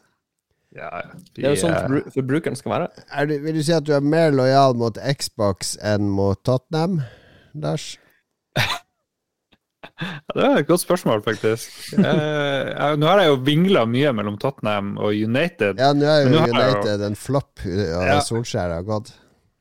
Ja, 0.71 0.89
ja. 1.03 1.17
Det 1.35 1.43
er 1.43 1.49
jo 1.55 1.59
sånn 1.65 1.73
eh, 1.75 1.81
forbru- 1.83 2.11
forbrukeren 2.15 2.55
skal 2.55 2.71
være. 2.71 2.85
Er 3.11 3.25
du, 3.27 3.33
vil 3.43 3.57
du 3.59 3.63
si 3.67 3.73
at 3.75 3.83
du 3.83 3.91
er 3.95 3.99
mer 4.03 4.31
lojal 4.31 4.73
mot 4.79 4.95
Xbox 5.19 5.73
enn 5.83 6.07
mot 6.07 6.39
Tottenham, 6.47 7.01
Lars? 7.59 7.97
Ja, 10.01 10.33
Det 10.33 10.43
er 10.45 10.59
et 10.61 10.67
godt 10.69 10.81
spørsmål, 10.81 11.21
faktisk. 11.25 11.69
Eh, 11.99 12.69
jeg- 12.71 12.97
nå 13.01 13.05
har 13.09 13.19
jeg 13.21 13.29
jo 13.31 13.35
vingla 13.45 13.83
mye 13.89 14.13
mellom 14.17 14.37
Tottenham 14.41 14.95
og 14.97 15.11
United, 15.13 15.77
Ja, 15.81 15.91
nå 15.93 16.05
er 16.07 16.23
jo 16.23 16.29
nå 16.33 16.45
United 16.47 16.99
jo- 17.03 17.05
en 17.09 17.15
flopp, 17.19 17.59
og 17.65 18.05
Ja. 18.07 18.19
Solskjær 18.25 18.73
har 18.77 18.83
gått. 18.87 19.11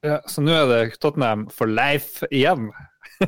ja, 0.05 0.21
så 0.27 0.41
nå 0.45 0.53
er 0.55 0.67
det 0.71 0.99
Tottenham 1.01 1.49
for 1.53 1.67
life 1.67 2.25
igjen. 2.31 2.71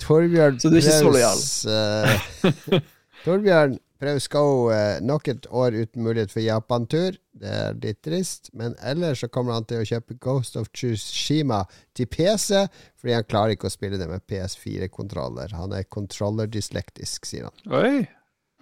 Torbjørn 0.00 0.60
Så 0.62 0.70
du 0.70 0.76
er 0.78 0.80
ikke 0.80 0.96
så 0.96 1.10
Preus, 1.12 1.66
eh, 1.68 2.82
Torbjørn 3.26 3.78
Praus 4.00 4.28
Go 4.32 4.70
eh, 4.72 4.96
nok 5.04 5.28
et 5.28 5.46
år 5.52 5.74
uten 5.76 6.02
mulighet 6.06 6.32
for 6.32 6.40
Japan-tur. 6.40 7.18
Det 7.36 7.50
er 7.52 7.74
litt 7.82 7.98
trist. 8.06 8.48
Men 8.56 8.72
ellers 8.80 9.20
så 9.20 9.28
kommer 9.28 9.58
han 9.58 9.66
til 9.68 9.82
å 9.82 9.88
kjøpe 9.90 10.16
Ghost 10.24 10.56
of 10.56 10.70
Tsushima 10.72 11.66
til 11.96 12.08
PC, 12.08 12.62
fordi 12.96 13.18
han 13.18 13.28
klarer 13.28 13.56
ikke 13.56 13.68
å 13.68 13.74
spille 13.74 14.00
det 14.00 14.08
med 14.08 14.24
PS4-kontroller. 14.30 15.52
Han 15.58 15.76
er 15.76 15.84
controller-dyslektisk, 15.92 17.28
sier 17.28 17.50
han. 17.50 17.76
Oi. 17.76 18.08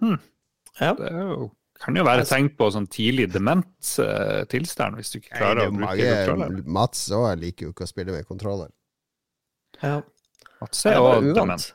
Hm. 0.03 0.19
Ja. 0.81 0.91
Det 0.99 1.07
er 1.07 1.23
jo, 1.23 1.49
kan 1.79 1.97
jo 1.97 2.05
være 2.07 2.25
tenkt 2.27 2.33
tegn 2.33 2.49
på 2.59 2.69
sånn 2.75 2.87
tidlig 2.91 3.29
dement 3.33 3.91
uh, 4.03 4.43
tilstand, 4.51 4.99
hvis 4.99 5.13
du 5.13 5.19
ikke 5.21 5.37
klarer 5.37 5.61
Nei, 5.61 5.67
å 5.69 5.75
bruke 5.75 5.85
mange, 5.87 6.09
kontroller. 6.27 6.63
Mats 6.79 7.05
òg 7.15 7.29
liker 7.43 7.69
jo 7.69 7.75
ikke 7.75 7.87
å 7.87 7.91
spille 7.91 8.15
med 8.17 8.29
kontroller. 8.29 8.73
ja. 9.83 10.01
Mats 10.59 10.81
er 10.91 10.97
uvant. 10.99 11.35
dement. 11.37 11.67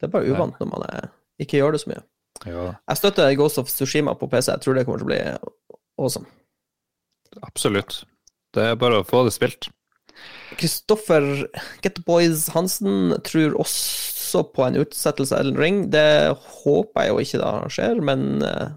Det 0.00 0.06
er 0.08 0.12
bare 0.14 0.30
uvant 0.32 0.56
når 0.62 0.68
man 0.70 0.84
er, 0.86 1.10
ikke 1.44 1.58
gjør 1.58 1.74
det 1.76 1.82
så 1.82 1.90
mye. 1.90 2.02
Ja, 2.48 2.62
Jeg 2.88 2.96
støtter 2.96 3.34
Ghost 3.36 3.60
of 3.60 3.68
Tsushima 3.68 4.14
på 4.16 4.30
PC. 4.32 4.48
Jeg 4.54 4.64
tror 4.64 4.78
det 4.78 4.86
kommer 4.88 5.02
til 5.02 5.04
å 5.04 5.10
bli 5.10 5.18
awesome. 6.00 6.24
absolutt. 7.44 7.98
Det 8.56 8.64
er 8.64 8.80
bare 8.80 9.02
å 9.02 9.04
få 9.04 9.26
det 9.26 9.34
spilt. 9.36 9.68
Kristoffer 10.56 11.26
Getboys 11.84 12.48
Hansen 12.54 13.14
tror 13.28 13.58
også 13.60 14.42
på 14.54 14.64
en 14.66 14.80
utsettelse 14.80 15.36
av 15.36 15.44
Elden 15.44 15.60
Ring. 15.60 15.82
Det 15.92 16.32
håper 16.64 17.04
jeg 17.04 17.12
jo 17.12 17.20
ikke 17.26 17.42
da 17.44 17.52
skjer, 17.76 18.00
men 18.04 18.42
eh, 18.46 18.72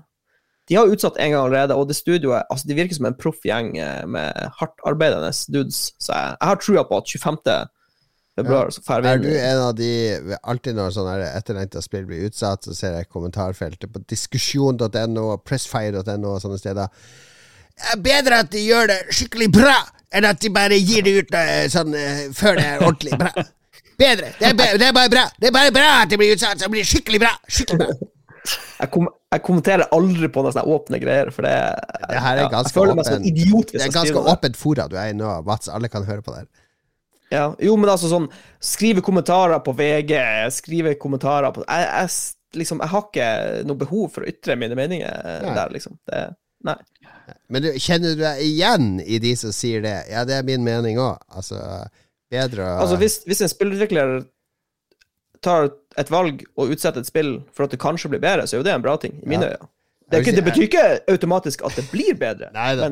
de 0.69 0.75
har 0.79 0.87
utsatt 0.87 1.17
en 1.19 1.33
gang 1.33 1.41
allerede, 1.41 1.75
og 1.75 1.89
det 1.89 1.97
studioet 1.97 2.47
altså 2.49 2.67
De 2.67 2.77
virker 2.77 2.95
som 2.95 3.07
en 3.09 3.17
proff 3.19 3.41
gjeng 3.43 3.73
eh, 3.77 4.03
med 4.07 4.51
hardt 4.59 4.83
arbeidende 4.87 5.31
dudes, 5.51 5.89
så 5.99 6.13
jeg, 6.15 6.35
jeg 6.39 6.51
har 6.51 6.61
trua 6.61 6.83
på 6.87 6.99
at 7.01 7.11
25. 7.11 7.41
februar 8.39 8.71
så 8.71 8.83
får 8.85 9.03
vi 9.03 9.11
Er 9.11 9.23
du 9.23 9.29
en 9.33 9.63
av 9.65 9.73
de 9.75 9.91
Alltid 10.39 10.79
når 10.79 10.95
sånne 10.95 11.17
etterlengta 11.33 11.83
spill 11.83 12.07
blir 12.07 12.29
utsatt, 12.29 12.63
så 12.63 12.75
ser 12.77 12.95
jeg 12.97 13.11
kommentarfeltet 13.11 13.91
på 13.91 14.03
diskusjon.no 14.09 15.27
pressfire.no 15.43 16.31
og 16.31 16.41
sånne 16.45 16.61
steder. 16.61 17.03
Det 17.73 17.91
er 17.91 18.01
bedre 18.05 18.39
at 18.45 18.53
de 18.53 18.63
gjør 18.63 18.87
det 18.93 18.99
skikkelig 19.17 19.49
bra, 19.51 19.75
enn 20.13 20.29
at 20.29 20.39
de 20.39 20.51
bare 20.53 20.77
gir 20.79 21.03
det 21.03 21.17
ut 21.19 21.37
eh, 21.41 21.67
sånn 21.73 21.95
eh, 21.97 22.25
før 22.37 22.59
det 22.59 22.65
er 22.69 22.87
ordentlig 22.87 23.19
bra. 23.19 23.33
Bedre. 23.99 24.31
Det 24.39 24.47
er, 24.47 24.57
be 24.57 24.71
det 24.79 24.87
er 24.87 24.95
bare 24.95 25.11
bra. 25.11 25.27
Det 25.37 25.49
er 25.49 25.53
bare 25.53 25.73
bra 25.75 25.89
at 26.01 26.09
det 26.09 26.17
blir 26.21 26.33
utsatt, 26.33 26.57
så 26.57 26.69
det 26.69 26.75
blir 26.77 26.87
skikkelig 26.87 27.19
bra. 27.21 27.33
Skikkelig 27.49 27.83
bra. 27.83 28.13
Jeg, 28.43 28.89
kom, 28.91 29.07
jeg 29.31 29.43
kommenterer 29.45 29.87
aldri 29.95 30.27
på 30.31 30.43
noen 30.43 30.55
sånne 30.55 30.75
åpne 30.75 30.99
greier, 30.99 31.31
for 31.35 31.47
det 31.47 31.53
Det 32.09 32.19
her 32.25 32.37
er 32.37 32.43
ja, 32.45 32.49
ganske 32.51 32.71
Jeg 32.71 32.75
føler 32.75 32.99
meg 32.99 33.11
en 33.13 33.29
idiot 33.29 33.71
hvis 33.71 33.79
Det 33.79 33.87
er 33.87 33.95
ganske 33.95 34.23
åpent 34.33 34.59
fora 34.59 34.89
du 34.91 34.97
er 34.99 35.13
i 35.13 35.17
nå, 35.17 35.31
Mats. 35.47 35.71
Alle 35.71 35.89
kan 35.91 36.05
høre 36.07 36.25
på 36.25 36.35
det. 36.35 36.43
her. 36.43 36.51
Ja, 37.33 37.45
jo, 37.63 37.75
men 37.79 37.89
altså 37.89 38.11
sånn 38.11 38.27
Skrive 38.63 39.03
kommentarer 39.05 39.63
på 39.65 39.73
VG, 39.77 40.13
skrive 40.53 40.95
kommentarer 41.01 41.53
på 41.55 41.63
Jeg, 41.65 41.87
jeg, 41.87 42.59
liksom, 42.61 42.83
jeg 42.83 42.93
har 42.93 43.07
ikke 43.07 43.29
noe 43.69 43.79
behov 43.79 44.11
for 44.13 44.25
å 44.25 44.29
ytre 44.29 44.57
mine 44.59 44.77
meninger 44.77 45.41
Nei. 45.47 45.55
der, 45.57 45.73
liksom. 45.73 45.97
Det, 46.09 46.25
nei. 46.67 46.77
Men 47.49 47.65
du, 47.65 47.71
kjenner 47.81 48.13
du 48.13 48.21
deg 48.21 48.43
igjen 48.43 48.93
i 49.01 49.19
de 49.23 49.33
som 49.39 49.53
sier 49.55 49.83
det? 49.85 49.97
Ja, 50.11 50.25
det 50.27 50.37
er 50.37 50.45
min 50.47 50.65
mening 50.65 50.99
òg. 51.01 51.17
Altså, 51.33 51.57
bedre 52.31 52.67
å 52.67 52.77
Altså, 52.83 52.99
hvis, 53.01 53.21
hvis 53.29 53.43
en 53.45 53.51
spillutvikler 53.51 54.19
tar 55.43 55.69
et 55.99 56.09
valg 56.13 56.41
og 56.57 56.71
utsetter 56.73 57.03
et 57.03 57.09
spill 57.09 57.35
for 57.53 57.67
at 57.67 57.73
det 57.75 57.79
kanskje 57.83 58.09
blir 58.13 58.21
bedre, 58.23 58.47
så 58.47 58.55
er 58.57 58.63
jo 58.63 58.67
det 58.67 58.73
en 58.73 58.85
bra 58.85 58.95
ting, 59.01 59.19
i 59.23 59.29
mine 59.35 59.51
øyne. 59.53 59.69
Det, 60.11 60.19
ikke, 60.21 60.33
det 60.35 60.43
betyr 60.45 60.65
ikke 60.67 60.87
automatisk 61.09 61.61
at 61.65 61.75
det 61.79 61.85
blir 61.89 62.13
bedre, 62.19 62.49
Nei 62.53 62.73
da. 62.77 62.89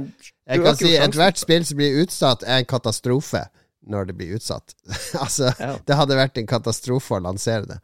Jeg 0.50 0.64
kan 0.64 0.78
si 0.80 0.94
ethvert 0.98 1.38
spill 1.42 1.66
som 1.68 1.78
blir 1.78 2.00
utsatt, 2.02 2.44
er 2.48 2.62
en 2.64 2.70
katastrofe 2.72 3.44
når 3.92 4.08
det 4.10 4.16
blir 4.18 4.38
utsatt. 4.38 4.74
altså, 5.24 5.52
Ja. 5.60 5.76
det 5.86 5.98
hadde 6.00 6.18
vært 6.18 6.40
en 6.42 6.48
katastrofe 6.50 7.18
å 7.20 7.22
lansere 7.28 7.68
det. 7.76 7.78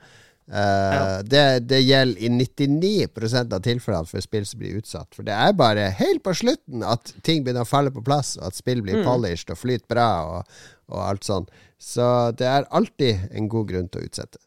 Uh, 0.47 0.55
Ja. 0.55 1.21
det. 1.27 1.43
Det 1.67 1.81
gjelder 1.83 2.21
i 2.23 2.29
99% 2.31 3.53
av 3.53 3.61
tilfellene 3.65 4.07
for 4.07 4.23
spill 4.23 4.45
som 4.47 4.61
blir 4.61 4.77
utsatt. 4.79 5.09
For 5.13 5.27
det 5.27 5.35
er 5.35 5.53
bare 5.59 5.89
helt 5.99 6.23
på 6.23 6.33
slutten 6.39 6.85
at 6.87 7.11
ting 7.27 7.43
begynner 7.43 7.65
å 7.65 7.69
falle 7.69 7.91
på 7.91 8.03
plass, 8.05 8.37
og 8.39 8.47
at 8.47 8.55
spill 8.55 8.79
Mm. 8.81 8.85
blir 8.87 9.03
polished 9.03 9.51
og 9.51 9.57
flyter 9.59 9.87
bra 9.91 10.09
og, 10.37 10.59
og 10.89 11.01
alt 11.09 11.23
sånn. 11.27 11.47
Så 11.77 12.31
det 12.37 12.47
er 12.47 12.65
alltid 12.71 13.27
en 13.35 13.49
god 13.51 13.67
grunn 13.69 13.89
til 13.91 14.01
å 14.01 14.05
utsette. 14.07 14.39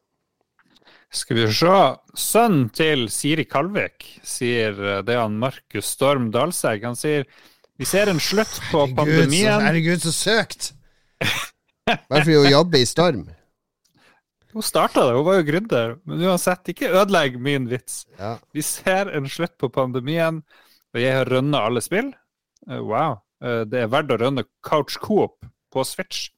Skal 1.10 1.40
vi 1.40 1.46
se. 1.50 1.76
Sønnen 2.14 2.68
til 2.74 3.08
Siri 3.10 3.44
Kalvik, 3.50 4.06
sier 4.26 4.76
eh, 4.78 5.00
det 5.06 5.16
han 5.18 5.38
Markus 5.42 5.88
Storm 5.96 6.30
Dalsegg. 6.34 6.84
Han 6.86 6.98
sier 6.98 7.26
vi 7.80 7.86
ser 7.88 8.10
en 8.12 8.20
slutt 8.20 8.58
på 8.68 8.84
pandemien. 8.92 9.62
herregud, 9.64 10.02
så 10.04 10.12
søkt! 10.12 10.74
Bare 11.88 12.20
fordi 12.20 12.36
hun 12.36 12.50
jobber 12.50 12.82
i 12.82 12.88
Storm. 12.88 13.22
Hun 14.52 14.66
starta 14.66 15.06
det, 15.06 15.14
hun 15.16 15.24
var 15.24 15.38
jo 15.38 15.46
gründer. 15.46 15.94
Men 16.04 16.20
uansett, 16.28 16.68
ikke 16.68 16.90
ødelegg 16.90 17.38
min 17.40 17.70
vits. 17.70 18.02
Ja. 18.18 18.34
Vi 18.52 18.62
ser 18.66 19.08
en 19.16 19.30
slutt 19.32 19.56
på 19.62 19.70
pandemien, 19.72 20.42
og 20.92 21.00
jeg 21.00 21.14
har 21.16 21.30
rønna 21.30 21.62
alle 21.70 21.80
spill. 21.84 22.10
Eh, 22.68 22.82
wow. 22.84 23.16
Eh, 23.40 23.62
det 23.70 23.86
er 23.86 23.92
verdt 23.94 24.12
å 24.12 24.20
rønne 24.20 24.44
Couch 24.66 24.98
Coop 25.00 25.40
på 25.72 25.86
Switch. 25.88 26.28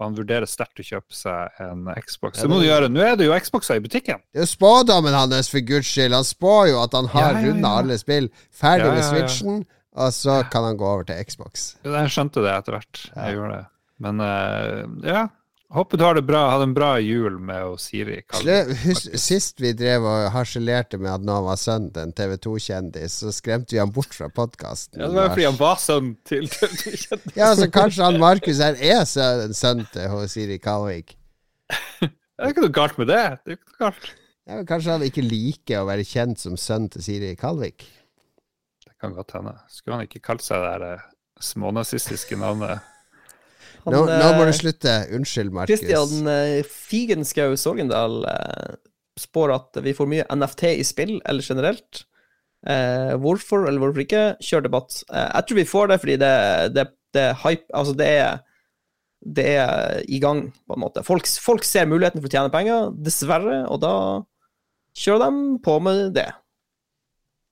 Og 0.00 0.06
han 0.06 0.14
vurderer 0.16 0.48
sterkt 0.48 0.80
å 0.80 0.84
kjøpe 0.86 1.12
seg 1.12 1.58
en 1.60 1.90
Xbox. 2.00 2.38
Så 2.40 2.48
Det 2.48 2.52
må 2.54 2.62
du 2.62 2.64
gjøre. 2.64 2.88
Nå 2.88 3.02
er 3.04 3.18
det 3.20 3.26
jo 3.28 3.34
Xboxer 3.36 3.76
i 3.76 3.82
butikken. 3.84 4.22
Det 4.32 4.40
er 4.40 4.46
jo 4.46 4.48
spådommen 4.48 5.12
hans, 5.12 5.50
for 5.52 5.60
guds 5.68 5.90
skyld. 5.92 6.16
Han 6.16 6.24
spår 6.24 6.70
jo 6.70 6.78
at 6.80 6.96
han 6.96 7.10
har 7.12 7.26
Ja, 7.26 7.34
ja, 7.34 7.42
ja. 7.42 7.50
runda 7.50 7.72
alle 7.82 7.98
spill, 8.00 8.30
ferdig 8.48 8.88
med. 8.94 9.04
Switchen, 9.04 9.58
og 10.00 10.14
så 10.16 10.38
kan 10.48 10.64
han 10.64 10.78
gå 10.80 10.88
over 10.88 11.04
til 11.04 11.20
Xbox. 11.28 11.74
Jeg 11.84 12.14
skjønte 12.14 12.40
det 12.46 12.54
etter 12.56 12.78
hvert. 12.78 13.02
Jeg 13.12 13.36
gjorde 13.36 13.58
det. 13.58 13.66
Men 14.00 14.24
uh, 14.24 15.04
ja. 15.04 15.26
Håper 15.70 16.00
du 16.00 16.02
har 16.02 16.16
det 16.18 16.24
bra, 16.26 16.40
hadde 16.50 16.64
en 16.66 16.72
bra 16.74 16.88
jul 16.98 17.36
med 17.46 17.76
Siri. 17.78 18.16
Slu- 18.34 18.72
sist 19.22 19.60
vi 19.62 19.70
drev 19.78 20.02
og 20.02 20.24
harselerte 20.34 20.98
med 20.98 21.12
at 21.12 21.22
noen 21.22 21.44
var 21.46 21.60
sønnen 21.62 21.92
til 21.94 22.08
en 22.08 22.14
TV 22.18 22.32
2-kjendis, 22.42 23.20
så 23.22 23.30
skremte 23.34 23.76
vi 23.76 23.78
han 23.78 23.92
bort 23.94 24.10
fra 24.16 24.26
podkasten. 24.34 24.98
Ja, 24.98 25.06
det 25.06 25.14
var 25.20 25.30
fordi 25.30 25.46
han 25.46 25.60
var 25.60 25.78
sønn 25.78 26.08
til 26.26 26.48
TV 26.56 26.74
2-kjendis. 26.80 27.36
Ja, 27.38 27.52
så 27.54 27.68
kanskje 27.70 28.08
han 28.08 28.18
Markus 28.18 28.58
her 28.64 28.74
er 28.82 29.06
sønnen 29.06 29.54
sønn 29.54 29.84
til 29.94 30.18
Siri 30.34 30.58
Kalvik. 30.62 31.14
Det 32.40 32.46
er 32.48 32.54
ikke 32.54 32.62
noe 32.64 32.72
galt 32.72 32.98
med 32.98 33.10
det. 33.12 33.22
Det 33.44 33.52
er 33.52 33.56
ikke 33.60 33.70
noe 33.74 33.80
galt. 33.84 34.04
Ja, 34.48 34.54
men 34.56 34.66
kanskje 34.66 34.94
han 34.96 35.02
ikke 35.06 35.22
liker 35.22 35.82
å 35.82 35.88
være 35.90 36.06
kjent 36.08 36.40
som 36.40 36.54
sønnen 36.58 36.88
til 36.90 37.04
Siri 37.04 37.34
Kalvik. 37.38 37.84
Det 38.88 38.94
kan 38.98 39.12
godt 39.14 39.34
hende. 39.36 39.52
Skulle 39.70 39.98
han 40.00 40.06
ikke 40.08 40.22
kalt 40.24 40.42
seg 40.42 40.64
det 40.64 40.70
der 40.80 40.86
eh, 40.96 41.02
smånazistiske 41.44 42.38
navnet? 42.40 42.80
Han, 43.84 43.94
Nå, 43.94 44.04
nå 44.06 44.28
må 44.36 44.44
eh, 44.44 44.50
du 44.50 44.56
slutte. 44.58 44.94
Unnskyld, 45.16 45.52
Markus. 45.56 45.80
Christian 45.80 46.28
eh, 46.28 46.60
Figenschou 46.68 47.56
Sorgendal 47.60 48.20
eh, 48.28 48.76
spår 49.20 49.54
at 49.56 49.80
vi 49.84 49.94
får 49.96 50.08
mye 50.10 50.26
NFT 50.36 50.66
i 50.76 50.84
spill, 50.86 51.16
eller 51.28 51.44
generelt. 51.44 52.04
Eh, 52.68 53.14
hvorfor 53.20 53.64
eller 53.68 53.80
hvorfor 53.80 54.04
ikke? 54.04 54.24
Kjør 54.44 54.66
debatt. 54.68 55.00
Eh, 55.08 55.26
jeg 55.38 55.48
tror 55.48 55.60
vi 55.62 55.68
får 55.70 55.90
det 55.92 56.00
fordi 56.02 56.16
det, 56.20 56.32
det, 56.76 56.86
det 57.16 57.26
hype 57.44 57.68
Altså, 57.72 57.96
det 57.96 58.08
er 58.20 58.40
det 59.20 59.44
er 59.60 59.98
i 60.08 60.16
gang, 60.20 60.46
på 60.64 60.76
en 60.76 60.80
måte. 60.80 61.02
Folk, 61.04 61.26
folk 61.44 61.64
ser 61.68 61.88
muligheten 61.88 62.22
for 62.22 62.30
å 62.30 62.32
tjene 62.32 62.52
penger, 62.52 62.86
dessverre, 63.04 63.58
og 63.68 63.82
da 63.82 63.90
kjører 64.96 65.26
de 65.26 65.58
på 65.60 65.74
med 65.84 66.14
det. 66.16 66.30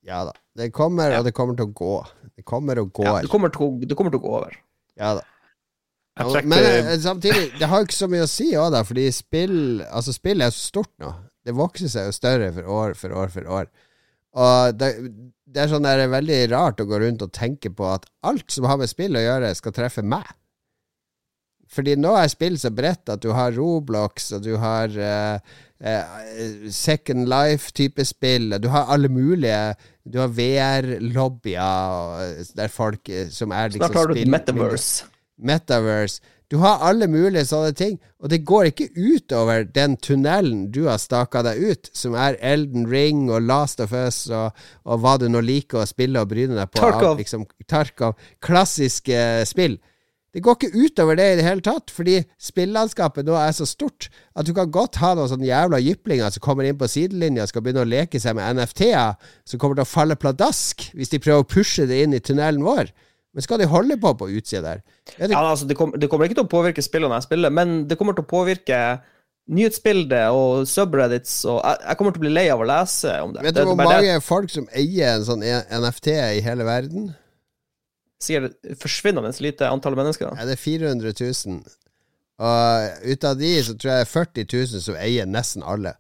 Ja 0.09 0.23
da. 0.25 0.33
Det 0.57 0.71
kommer, 0.73 1.13
Ja. 1.13 1.19
og 1.21 1.27
det 1.29 1.35
kommer 1.37 1.59
til 1.59 1.69
å 1.69 1.75
gå. 1.77 2.07
Det 2.39 2.45
kommer 2.49 2.81
og 2.81 3.03
Ja, 3.05 3.19
det, 3.21 3.29
kommer 3.29 3.53
til, 3.53 3.77
det 3.85 3.97
kommer 3.99 4.11
til 4.15 4.21
å 4.23 4.25
gå 4.25 4.33
over. 4.41 4.57
Ja 4.97 5.13
da. 5.19 5.27
Ja, 6.19 6.43
Men 6.43 6.66
eh, 6.66 6.95
samtidig, 7.01 7.53
det 7.61 7.69
har 7.70 7.82
jo 7.82 7.89
ikke 7.89 7.99
så 7.99 8.09
mye 8.11 8.27
å 8.27 8.31
si 8.31 8.49
òg, 8.59 8.73
da, 8.74 8.82
fordi 8.86 9.07
spill 9.15 9.59
Altså, 9.86 10.15
spill 10.16 10.43
er 10.43 10.55
så 10.55 10.65
stort 10.65 10.93
nå. 11.03 11.12
Det 11.47 11.55
vokser 11.57 11.90
seg 11.93 12.09
jo 12.09 12.16
større 12.16 12.51
for 12.57 12.73
år 12.78 12.97
for 12.99 13.15
år 13.16 13.31
for 13.32 13.53
år. 13.61 13.69
Og 14.39 14.74
det, 14.77 14.90
det 15.49 15.62
er 15.62 15.70
sånn 15.70 15.86
der, 15.86 16.03
det 16.03 16.09
er 16.09 16.16
veldig 16.16 16.40
rart 16.53 16.82
å 16.82 16.89
gå 16.89 16.99
rundt 17.01 17.24
og 17.24 17.32
tenke 17.35 17.70
på 17.73 17.86
at 17.89 18.05
alt 18.28 18.51
som 18.53 18.66
har 18.69 18.81
med 18.81 18.90
spill 18.90 19.16
å 19.16 19.24
gjøre, 19.24 19.55
skal 19.57 19.74
treffe 19.77 20.05
meg. 20.05 20.27
Fordi 21.69 21.97
nå 22.01 22.15
er 22.16 22.28
spill 22.32 22.57
så 22.61 22.70
bredt 22.73 23.11
at 23.12 23.20
du 23.24 23.31
har 23.36 23.53
Roblox, 23.57 24.31
og 24.36 24.45
du 24.47 24.55
har 24.61 24.89
eh, 24.89 25.36
eh, 25.85 26.05
Second 26.73 27.28
Life-type 27.28 28.05
spill, 28.09 28.55
og 28.57 28.62
du 28.65 28.69
har 28.73 28.89
alle 28.93 29.09
mulige 29.12 29.74
Du 30.09 30.16
har 30.23 30.31
VR-lobbyer 30.32 32.47
der 32.57 32.70
folk 32.73 33.09
eh, 33.12 33.28
som 33.28 33.53
er 33.53 33.69
liksom 33.69 33.85
Snart 33.85 33.99
har 34.01 34.09
du 34.09 34.16
et 34.16 34.31
metaverse. 34.32 35.05
Metaverse. 35.39 36.20
Du 36.48 36.56
har 36.62 36.81
alle 36.81 37.05
mulige 37.12 37.44
sånne 37.44 37.74
ting, 37.77 37.98
og 38.24 38.31
det 38.32 38.40
går 38.48 38.70
ikke 38.70 38.89
utover 38.97 39.66
den 39.69 39.98
tunnelen 40.01 40.70
du 40.73 40.86
har 40.86 40.97
staka 41.01 41.43
deg 41.44 41.60
ut, 41.60 41.90
som 41.93 42.16
er 42.16 42.39
Elden 42.40 42.86
Ring 42.89 43.27
og 43.28 43.44
Last 43.44 43.82
of 43.85 43.93
Us 43.93 44.23
og, 44.32 44.56
og 44.89 45.02
hva 45.02 45.19
du 45.20 45.27
nå 45.28 45.43
liker 45.44 45.82
å 45.82 45.89
spille 45.89 46.23
og 46.23 46.31
bryne 46.32 46.56
deg 46.56 46.73
på. 46.73 46.81
Tarkov. 46.81 47.10
Av, 47.10 47.20
liksom, 47.20 47.44
Tarkov. 47.69 48.16
Klassiske 48.40 49.20
spill. 49.51 49.77
Det 50.32 50.43
går 50.44 50.56
ikke 50.56 50.85
utover 50.86 51.16
det 51.16 51.27
i 51.32 51.36
det 51.40 51.44
hele 51.44 51.65
tatt, 51.65 51.93
fordi 51.93 52.19
spillandskapet 52.40 53.24
nå 53.28 53.36
er 53.36 53.52
så 53.56 53.65
stort 53.69 54.10
at 54.36 54.48
du 54.48 54.52
kan 54.56 54.73
godt 54.73 55.01
ha 55.01 55.15
noen 55.16 55.28
sånne 55.31 55.48
jævla 55.48 55.81
jyplinger 55.81 56.32
som 56.32 56.44
kommer 56.44 56.69
inn 56.69 56.77
på 56.81 56.89
sidelinja 56.89 57.44
og 57.44 57.52
skal 57.52 57.65
begynne 57.65 57.85
å 57.85 57.89
leke 57.89 58.20
seg 58.20 58.36
med 58.36 58.56
NFT-er, 58.56 59.16
som 59.48 59.60
kommer 59.60 59.81
til 59.81 59.85
å 59.85 59.89
falle 59.89 60.19
pladask 60.20 60.85
hvis 60.94 61.12
de 61.12 61.20
prøver 61.24 61.44
å 61.44 61.48
pushe 61.48 61.89
det 61.89 62.02
inn 62.05 62.16
i 62.16 62.20
tunnelen 62.24 62.65
vår. 62.65 62.93
Men 63.37 63.45
skal 63.45 63.61
de 63.61 63.69
holde 63.69 63.99
på 64.01 64.15
på 64.19 64.31
utsida 64.39 64.63
der? 64.65 64.83
Er 65.19 65.29
det 65.29 65.37
Ja, 65.37 65.45
altså, 65.45 65.69
det, 65.69 65.77
kom, 65.77 65.93
det 65.93 66.09
kommer 66.11 66.29
ikke 66.29 66.41
til 66.41 66.49
å 66.49 66.51
påvirke 66.51 66.83
spillene 66.85 67.19
jeg 67.21 67.29
spiller, 67.29 67.53
men 67.55 67.83
det 67.89 67.99
kommer 68.01 68.17
til 68.17 68.25
å 68.25 68.31
påvirke 68.31 68.81
nyhetsbildet 69.49 70.35
og 70.37 70.67
subreddits 70.69 71.39
og 71.49 71.63
jeg, 71.63 71.81
jeg 71.87 71.99
kommer 71.99 72.15
til 72.15 72.21
å 72.21 72.25
bli 72.27 72.33
lei 72.35 72.47
av 72.53 72.61
å 72.61 72.69
lese 72.69 73.15
om 73.25 73.33
det. 73.33 73.45
Vet 73.47 73.57
du 73.57 73.63
hvor 73.65 73.79
mange 73.81 74.03
det. 74.05 74.25
folk 74.25 74.53
som 74.53 74.69
eier 74.77 75.15
en 75.17 75.27
sånn 75.29 75.45
NFT 75.45 76.13
i 76.13 76.43
hele 76.45 76.67
verden? 76.69 77.13
Sikkert 78.23 78.81
forsvinnende 78.83 79.31
lite 79.45 79.69
antall 79.71 79.97
mennesker. 79.97 80.35
Ja, 80.35 80.49
det 80.49 80.57
er 80.59 80.65
400 80.65 81.15
000. 81.21 81.61
Og 82.39 83.09
ut 83.13 83.25
av 83.27 83.39
de 83.39 83.53
så 83.67 83.75
tror 83.75 83.93
jeg 83.93 84.03
det 84.03 84.07
er 84.07 84.13
40 84.13 84.49
000 84.75 84.85
som 84.89 84.99
eier 84.99 85.31
nesten 85.31 85.65
alle. 85.67 85.95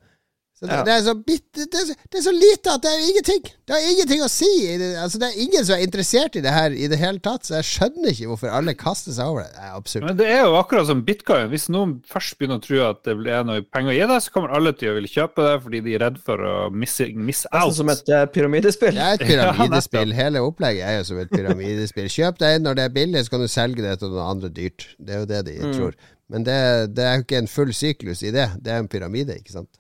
Så 0.58 0.66
det, 0.66 0.74
Ja. 0.74 0.82
det, 0.82 0.90
er 0.96 1.02
så 1.06 1.12
bitte, 1.14 1.64
det, 1.70 1.82
det 2.10 2.18
er 2.18 2.22
så 2.24 2.32
lite 2.34 2.72
at 2.74 2.82
det 2.82 2.90
er 2.90 3.02
ingenting! 3.06 3.44
Det 3.68 3.74
har 3.76 3.84
ingenting 3.92 4.22
å 4.24 4.28
si! 4.32 4.48
Det, 4.80 4.88
altså, 4.98 5.20
det 5.22 5.28
er 5.28 5.36
ingen 5.44 5.62
som 5.68 5.76
er 5.76 5.84
interessert 5.86 6.34
i 6.34 6.42
det 6.42 6.50
her 6.50 6.74
i 6.74 6.88
det 6.90 6.98
hele 6.98 7.20
tatt, 7.22 7.46
så 7.46 7.60
jeg 7.60 7.66
skjønner 7.68 8.10
ikke 8.10 8.26
hvorfor 8.32 8.50
alle 8.58 8.74
kaster 8.74 9.14
seg 9.14 9.30
over 9.30 9.44
det. 9.46 9.52
Det 9.54 9.62
er 9.68 9.76
absurd. 9.78 10.06
Men 10.08 10.18
det 10.18 10.26
er 10.34 10.42
jo 10.48 10.56
akkurat 10.58 10.88
som 10.90 11.04
bitcoin. 11.06 11.46
Hvis 11.52 11.68
noen 11.70 11.92
først 12.10 12.34
begynner 12.40 12.58
å 12.58 12.64
tro 12.66 12.80
at 12.88 13.04
det 13.06 13.14
er 13.38 13.46
noe 13.46 13.62
penger 13.70 13.94
å 13.94 13.96
gi 14.00 14.02
deg, 14.10 14.24
så 14.26 14.34
kommer 14.34 14.56
alle 14.58 14.74
til 14.80 14.90
å 14.90 14.96
ville 14.98 15.12
kjøpe 15.14 15.46
det 15.46 15.54
fordi 15.68 15.82
de 15.86 15.94
er 15.94 16.04
redd 16.08 16.18
for 16.26 16.42
å 16.50 16.56
miss, 16.74 16.98
miss 17.14 17.44
out. 17.54 17.76
som 17.78 17.94
et 17.94 18.10
eh, 18.18 18.26
pyramidespill. 18.34 18.98
Det 18.98 19.06
er 19.12 19.20
et 19.20 19.26
pyramidespill. 19.30 20.16
Hele 20.18 20.42
opplegget 20.42 20.90
er 20.90 20.98
jo 20.98 21.08
som 21.12 21.22
et 21.22 21.30
pyramidespill. 21.38 22.10
Kjøp 22.18 22.42
det 22.42 22.54
inn 22.58 22.66
når 22.66 22.80
det 22.82 22.88
er 22.90 22.94
billig, 22.98 23.22
så 23.28 23.36
kan 23.36 23.46
du 23.46 23.52
selge 23.54 23.86
det 23.86 23.94
til 24.02 24.10
noen 24.10 24.26
andre 24.34 24.50
dyrt. 24.58 24.88
Det 24.98 25.14
er 25.14 25.22
jo 25.22 25.30
det 25.36 25.44
de 25.52 25.58
Mm. 25.68 25.74
tror. 25.78 25.94
Men 26.28 26.42
det, 26.44 26.56
det 26.98 27.04
er 27.06 27.14
jo 27.16 27.22
ikke 27.24 27.38
en 27.40 27.46
full 27.48 27.70
syklus 27.72 28.20
i 28.26 28.30
det. 28.34 28.50
Det 28.60 28.72
er 28.74 28.82
en 28.82 28.88
pyramide, 28.90 29.38
ikke 29.38 29.54
sant. 29.54 29.77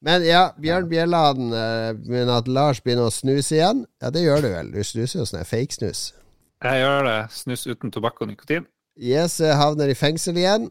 Men 0.00 0.24
ja, 0.24 0.46
Bjørn 0.56 0.88
Bjelland 0.88 1.52
eh, 1.52 1.90
Men 2.08 2.30
at 2.32 2.48
Lars 2.48 2.80
begynner 2.80 3.10
å 3.10 3.12
snuse 3.12 3.58
igjen, 3.58 3.84
ja, 4.00 4.12
det 4.12 4.24
gjør 4.24 4.46
du 4.46 4.48
vel. 4.54 4.72
Du 4.72 4.80
snuser 4.84 5.20
jo 5.20 5.26
sånn 5.28 5.44
fake-snus. 5.44 6.10
Jeg 6.64 6.80
gjør 6.82 7.04
det. 7.08 7.18
Snus 7.36 7.66
uten 7.68 7.92
tobakk 7.92 8.20
og 8.24 8.30
nikotin. 8.32 8.66
Jesse 9.00 9.54
havner 9.56 9.92
i 9.92 9.96
fengsel 9.96 10.40
igjen. 10.40 10.68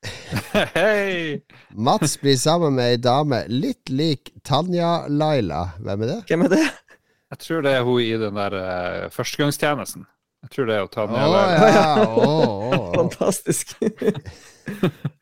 Hei! 0.76 1.40
Mats 1.74 2.14
blir 2.20 2.38
sammen 2.40 2.76
med 2.78 2.94
ei 2.94 3.00
dame 3.02 3.42
litt 3.50 3.90
lik 3.90 4.32
Tanja 4.46 5.08
Laila. 5.10 5.64
Hvem 5.82 6.06
er 6.06 6.12
det? 6.14 6.20
Hvem 6.30 6.46
er 6.46 6.54
det? 6.54 6.62
Jeg 7.30 7.42
tror 7.44 7.66
det 7.66 7.74
er 7.78 7.84
hun 7.86 8.00
i 8.02 8.14
den 8.18 8.38
der 8.38 8.56
uh, 8.58 9.10
førstegangstjenesten. 9.14 10.06
Jeg 10.46 10.54
tror 10.54 10.70
det 10.70 10.78
er 10.78 10.88
Tanja 10.94 11.26
oh, 11.26 11.34
Laila. 11.34 11.68
ja! 11.70 11.90
Oh, 12.06 12.64
oh. 12.78 12.88
Fantastisk. 12.96 13.76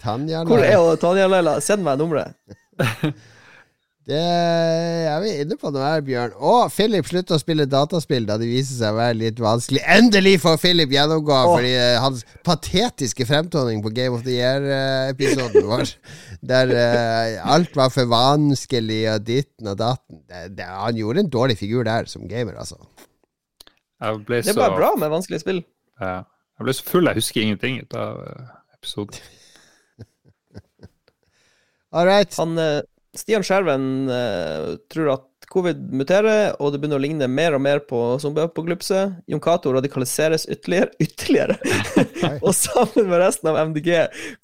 Tanja 0.00 0.44
Hvor 0.44 0.60
er 0.60 0.76
Laila. 0.76 0.84
hun, 0.84 1.02
Tanja 1.02 1.28
Leila? 1.32 1.58
Send 1.64 1.84
meg 1.84 2.00
nummeret. 2.00 2.36
Det 4.08 4.16
er 4.16 5.18
vi 5.20 5.34
inne 5.42 5.56
på 5.60 5.68
noe 5.68 5.84
her, 5.84 6.00
Bjørn. 6.00 6.32
Å, 6.40 6.52
Philip 6.72 7.04
sluttet 7.04 7.34
å 7.36 7.38
spille 7.42 7.66
dataspill 7.68 8.24
da 8.24 8.38
det 8.40 8.46
viser 8.48 8.78
seg 8.78 8.94
å 8.94 8.96
være 8.96 9.18
litt 9.20 9.42
vanskelig. 9.44 9.82
Endelig 9.84 10.38
får 10.40 10.56
Philip 10.62 10.94
gjennomgå 10.94 11.34
oh. 11.36 11.50
fordi 11.52 11.74
uh, 11.76 11.98
hans 12.00 12.22
patetiske 12.46 13.26
fremtoning 13.28 13.82
på 13.84 13.92
Game 13.92 14.16
of 14.16 14.24
the 14.24 14.38
Year-episoden 14.38 15.66
vår, 15.72 15.92
der 16.40 16.72
uh, 16.72 17.52
alt 17.52 17.76
var 17.76 17.92
for 17.92 18.08
vanskelig 18.08 19.02
og 19.12 19.28
ditten 19.28 19.68
og 19.74 19.76
datten 19.82 20.22
det, 20.24 20.46
det, 20.56 20.70
Han 20.72 21.02
gjorde 21.02 21.26
en 21.26 21.32
dårlig 21.36 21.58
figur 21.60 21.84
der 21.84 22.08
som 22.08 22.24
gamer, 22.30 22.56
altså. 22.56 22.80
Det 24.00 24.40
er 24.40 24.56
bare 24.56 24.78
bra 24.78 24.94
med 24.96 25.12
vanskelige 25.12 25.44
spill. 25.44 25.60
ja. 26.00 26.22
jeg 26.56 26.64
ble 26.64 26.78
så 26.80 26.88
full, 26.94 27.12
jeg 27.12 27.20
husker 27.20 27.44
ingenting 27.44 27.82
ut 27.82 27.98
av 27.98 28.22
eh, 28.24 28.52
episoden. 28.78 29.20
All 31.94 32.06
right. 32.08 32.34
Han, 32.36 32.58
eh, 32.58 32.80
Stian 33.16 33.44
Skjerven 33.46 34.08
eh, 34.12 34.76
tror 34.92 35.12
at 35.14 35.24
covid 35.48 35.80
muterer, 35.96 36.52
og 36.60 36.72
det 36.72 36.80
begynner 36.82 37.00
å 37.00 37.02
ligne 37.02 37.28
mer 37.32 37.56
og 37.56 37.62
mer 37.64 37.80
på 37.88 38.00
zombieapokalypse. 38.20 39.00
Jon 39.30 39.42
Cato 39.42 39.72
radikaliseres 39.72 40.44
ytterligere, 40.50 40.92
ytterligere. 41.06 41.56
og 42.44 42.52
sammen 42.56 43.08
med 43.08 43.22
resten 43.22 43.50
av 43.50 43.60
MDG 43.70 43.90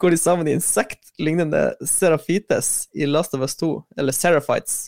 går 0.01 0.15
de 0.15 0.21
sammen 0.21 0.49
i 0.49 0.57
insekt-lignende 0.57 1.67
Serafites 1.85 2.89
i 2.97 3.09
Last 3.11 3.37
of 3.37 3.45
Us 3.45 3.57
2, 3.61 3.71
eller 4.01 4.17
Seraphites. 4.17 4.87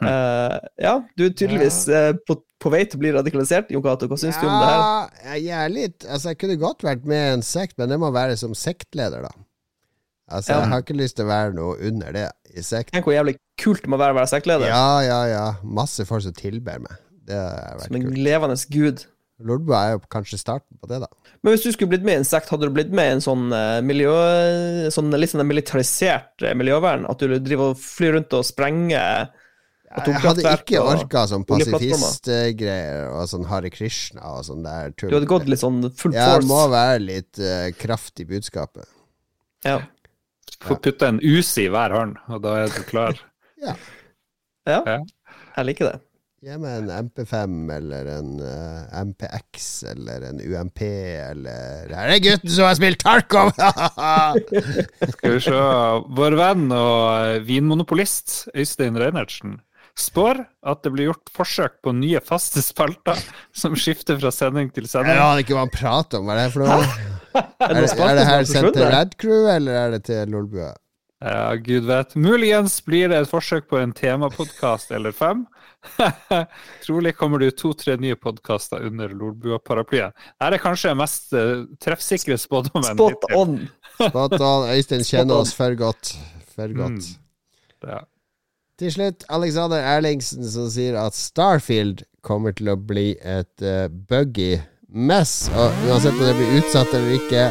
Uh, 0.00 0.56
ja, 0.80 0.94
du 1.12 1.26
er 1.26 1.34
tydeligvis 1.36 1.82
eh, 1.92 2.14
på, 2.24 2.38
på 2.40 2.70
vei 2.72 2.86
til 2.88 2.96
å 2.96 3.02
bli 3.02 3.10
radikalisert, 3.18 3.70
Jon 3.70 3.84
Cato. 3.84 4.08
Hva 4.08 4.16
syns 4.18 4.38
du 4.40 4.48
om 4.48 4.56
det 4.56 4.70
her? 4.72 5.34
Jeg 5.36 5.58
er 5.60 5.74
litt 5.74 6.06
Altså, 6.08 6.32
jeg 6.32 6.40
kunne 6.40 6.56
godt 6.62 6.86
vært 6.86 7.04
med 7.08 7.20
i 7.20 7.34
en 7.36 7.44
sekt, 7.44 7.76
men 7.78 7.92
det 7.92 8.00
må 8.00 8.08
være 8.14 8.38
som 8.40 8.56
sektleder, 8.56 9.28
da. 9.28 9.34
Altså, 10.30 10.54
Ja. 10.54 10.60
jeg 10.62 10.70
har 10.70 10.82
ikke 10.84 10.96
lyst 10.96 11.16
til 11.18 11.26
å 11.26 11.28
være 11.28 11.54
noe 11.54 11.76
under 11.90 12.12
det 12.12 12.26
i 12.54 12.62
sekt. 12.62 12.92
Tenk 12.94 13.04
hvor 13.06 13.16
jævlig 13.16 13.36
kult 13.60 13.82
det 13.82 13.90
må 13.90 13.98
være 13.98 14.14
å 14.14 14.18
være 14.20 14.30
sektleder. 14.30 14.68
Ja, 14.70 15.00
ja, 15.02 15.20
ja. 15.26 15.46
Masse 15.62 16.06
folk 16.06 16.22
som 16.22 16.32
tilber 16.36 16.78
meg. 16.82 16.94
Det 17.26 17.34
er 17.36 17.78
veldig 17.78 17.80
kult 17.80 17.86
Som 17.88 17.96
en 17.96 18.06
kult. 18.08 18.22
levende 18.26 18.60
gud. 18.70 19.04
Lordboa 19.40 19.78
er 19.86 19.92
jo 19.94 20.00
kanskje 20.12 20.38
starten 20.38 20.76
på 20.80 20.88
det, 20.90 21.00
da. 21.00 21.08
Men 21.42 21.54
hvis 21.54 21.62
du 21.64 21.72
skulle 21.72 21.88
blitt 21.94 22.04
med 22.04 22.18
i 22.18 22.20
en 22.20 22.28
sekt, 22.28 22.50
hadde 22.52 22.68
du 22.68 22.74
blitt 22.76 22.90
med 22.92 23.06
i 23.08 23.14
en 23.16 23.22
sånn 23.24 23.46
eh, 23.56 23.80
miljø... 23.80 24.12
Sånn 24.92 25.08
litt 25.16 25.32
sånn 25.32 25.46
militarisert 25.48 26.44
eh, 26.44 26.52
miljøvern? 26.58 27.06
At 27.08 27.22
du 27.22 27.32
driver 27.38 27.72
og 27.72 27.80
flyr 27.80 28.18
rundt 28.18 28.36
og 28.36 28.44
sprenger 28.44 29.30
Jeg 29.90 30.04
hadde 30.04 30.44
ikke 30.54 30.82
orka 30.84 31.24
sånn 31.30 31.46
pasifistgreier 31.48 33.08
og 33.14 33.24
sånn 33.32 33.48
Hare 33.50 33.72
Krishna 33.72 34.36
og 34.36 34.44
sånn 34.46 34.62
der 34.66 34.92
tull. 34.92 35.10
Du 35.10 35.16
hadde 35.18 35.30
gått 35.32 35.48
litt 35.50 35.62
sånn 35.62 35.80
full 35.88 36.12
force? 36.12 36.20
Ja, 36.20 36.36
det 36.38 36.50
må 36.50 36.60
være 36.70 37.00
litt 37.02 37.40
uh, 37.42 37.70
kraft 37.80 38.20
i 38.22 38.28
budskapet. 38.28 38.86
Ja. 39.66 39.80
Få 40.60 40.76
putte 40.82 41.08
en 41.08 41.20
Uzi 41.24 41.66
i 41.66 41.72
hver 41.72 41.94
hånd, 41.96 42.18
og 42.28 42.42
da 42.44 42.58
er 42.64 42.74
du 42.76 42.82
klar. 42.88 43.16
Ja. 43.60 44.76
ja. 44.86 44.98
Jeg 45.56 45.66
liker 45.68 45.88
det. 45.90 45.98
Gi 46.40 46.54
meg 46.56 46.78
en 46.86 47.08
MP5 47.10 47.56
eller 47.74 48.06
en 48.14 48.28
uh, 48.40 49.00
MPX 49.10 49.66
eller 49.90 50.22
en 50.30 50.38
UMP 50.40 50.80
eller 50.86 51.90
Her 51.92 52.12
er 52.14 52.22
gutten 52.24 52.52
som 52.54 52.64
har 52.64 52.78
spilt 52.78 53.02
Tarkov! 53.02 53.50
Skal 55.12 55.34
vi 55.34 55.42
se. 55.44 55.58
Vår 56.16 56.36
venn 56.40 56.70
og 56.72 57.02
eh, 57.34 57.42
vinmonopolist 57.44 58.46
Øystein 58.56 58.96
Reinertsen 59.00 59.58
spår 60.00 60.40
at 60.70 60.80
det 60.86 60.94
blir 60.94 61.10
gjort 61.10 61.28
forsøk 61.36 61.76
på 61.84 61.92
nye 61.98 62.22
faste 62.24 62.62
spalter 62.64 63.20
som 63.52 63.76
skifter 63.76 64.16
fra 64.22 64.32
sending 64.32 64.70
til 64.72 64.86
Jeg 64.88 64.94
sending. 64.94 65.20
aner 65.20 65.42
ikke 65.44 65.58
hva 65.58 65.66
han 65.66 65.74
prater 65.74 66.22
om. 66.22 66.30
Hva 66.30 66.38
er 66.38 66.46
det 66.46 66.54
for 66.54 66.64
noe? 66.64 66.80
Er 66.80 67.18
Er 67.34 67.74
det 67.76 67.88
er 67.94 68.14
det 68.18 68.26
her 68.26 68.46
sendt 68.48 68.74
til? 68.76 68.86
Red 68.90 69.16
Crew, 69.20 69.48
eller 69.50 69.72
er 69.84 69.96
det 69.96 70.04
til 70.08 70.32
Lolbua? 70.32 70.72
Ja, 71.20 71.54
gud 71.54 71.84
vet. 71.84 72.14
Muligens 72.16 72.78
blir 72.84 73.10
det 73.12 73.18
et 73.20 73.28
forsøk 73.28 73.66
på 73.68 73.76
en 73.76 73.92
temapodkast 73.92 74.92
eller 74.96 75.12
fem. 75.12 75.44
Trolig 76.84 77.12
kommer 77.16 77.40
det 77.40 77.50
ut 77.52 77.58
to-tre 77.60 77.96
nye 78.00 78.16
podkaster 78.16 78.86
under 78.88 79.12
Lolbua-paraplyen. 79.12 80.16
Her 80.40 80.56
er 80.56 80.62
kanskje 80.62 80.94
den 80.94 81.00
mest 81.00 81.34
eh, 81.36 81.66
treffsikre 81.84 82.38
spådommen. 82.40 82.94
Spot 82.94 83.28
on! 83.36 83.58
Spot 83.98 84.38
on. 84.40 84.68
Øystein 84.74 85.04
kjenner 85.04 85.44
oss 85.44 85.52
for 85.56 85.76
godt. 85.76 86.14
For 86.54 86.72
godt. 86.76 87.04
Mm. 87.04 87.92
Ja. 87.92 88.00
Til 88.80 88.94
slutt, 88.96 89.28
Alexander 89.28 89.84
Erlingsen 89.84 90.46
som 90.48 90.70
sier 90.72 90.96
at 90.96 91.16
Starfield 91.16 92.06
kommer 92.24 92.56
til 92.56 92.72
å 92.72 92.78
bli 92.80 93.10
et 93.20 93.64
uh, 93.64 93.92
buggy 93.92 94.54
mess. 94.92 95.50
Og 95.56 95.86
uansett 95.88 96.16
om 96.16 96.26
det 96.26 96.36
blir 96.38 96.58
utsatt 96.60 96.94
eller 96.94 97.16
ikke, 97.18 97.46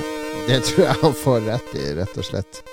det 0.50 0.62
tror 0.68 0.86
jeg 0.86 1.02
han 1.04 1.18
får 1.24 1.42
rett 1.48 1.74
i, 1.78 1.88
rett 2.00 2.18
og 2.20 2.28
slett. 2.28 2.64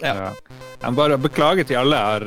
Ja. 0.00 0.14
Ja. 0.16 0.32
Jeg 0.80 0.94
må 0.94 0.96
bare 0.96 1.16
beklager 1.20 1.66
til 1.68 1.76
alle 1.76 1.98
jeg 1.98 2.08
har 2.08 2.22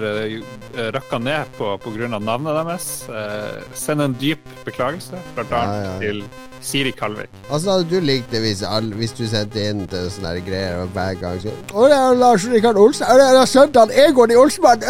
uh, 0.77 0.89
rakka 0.93 1.17
ned 1.17 1.53
på 1.57 1.71
pga. 1.81 2.05
navnet 2.19 2.53
deres. 2.53 2.87
Eh, 3.09 3.63
send 3.73 4.01
en 4.01 4.13
dyp 4.21 4.43
beklagelse, 4.65 5.17
blant 5.33 5.49
Ja, 5.49 5.61
annet 5.63 5.79
ja, 5.79 5.93
ja. 5.93 5.99
til 6.03 6.19
Siri 6.61 6.91
Kalvik. 6.93 7.33
Altså 7.49 7.71
hadde 7.73 7.89
du 7.89 8.05
likt 8.05 8.29
det 8.31 8.43
hvis, 8.43 8.61
hvis 8.93 9.15
du 9.17 9.23
sendte 9.27 9.63
inn 9.71 9.87
til 9.89 10.05
sånne 10.13 10.35
greier 10.45 10.83
og 10.83 10.93
hver 10.93 11.17
gang 11.19 11.41
så 11.41 11.49
Å, 11.49 11.87
det 11.89 11.97
er 11.97 12.19
Lars 12.21 12.45
Rikard 12.47 12.77
Olsen 12.79 13.09
Å, 13.09 13.17
det 13.19 13.25
er 13.41 13.49
sønnen 13.49 13.91
Egon 14.05 14.31
i 14.31 14.37
Olsenmann 14.39 14.85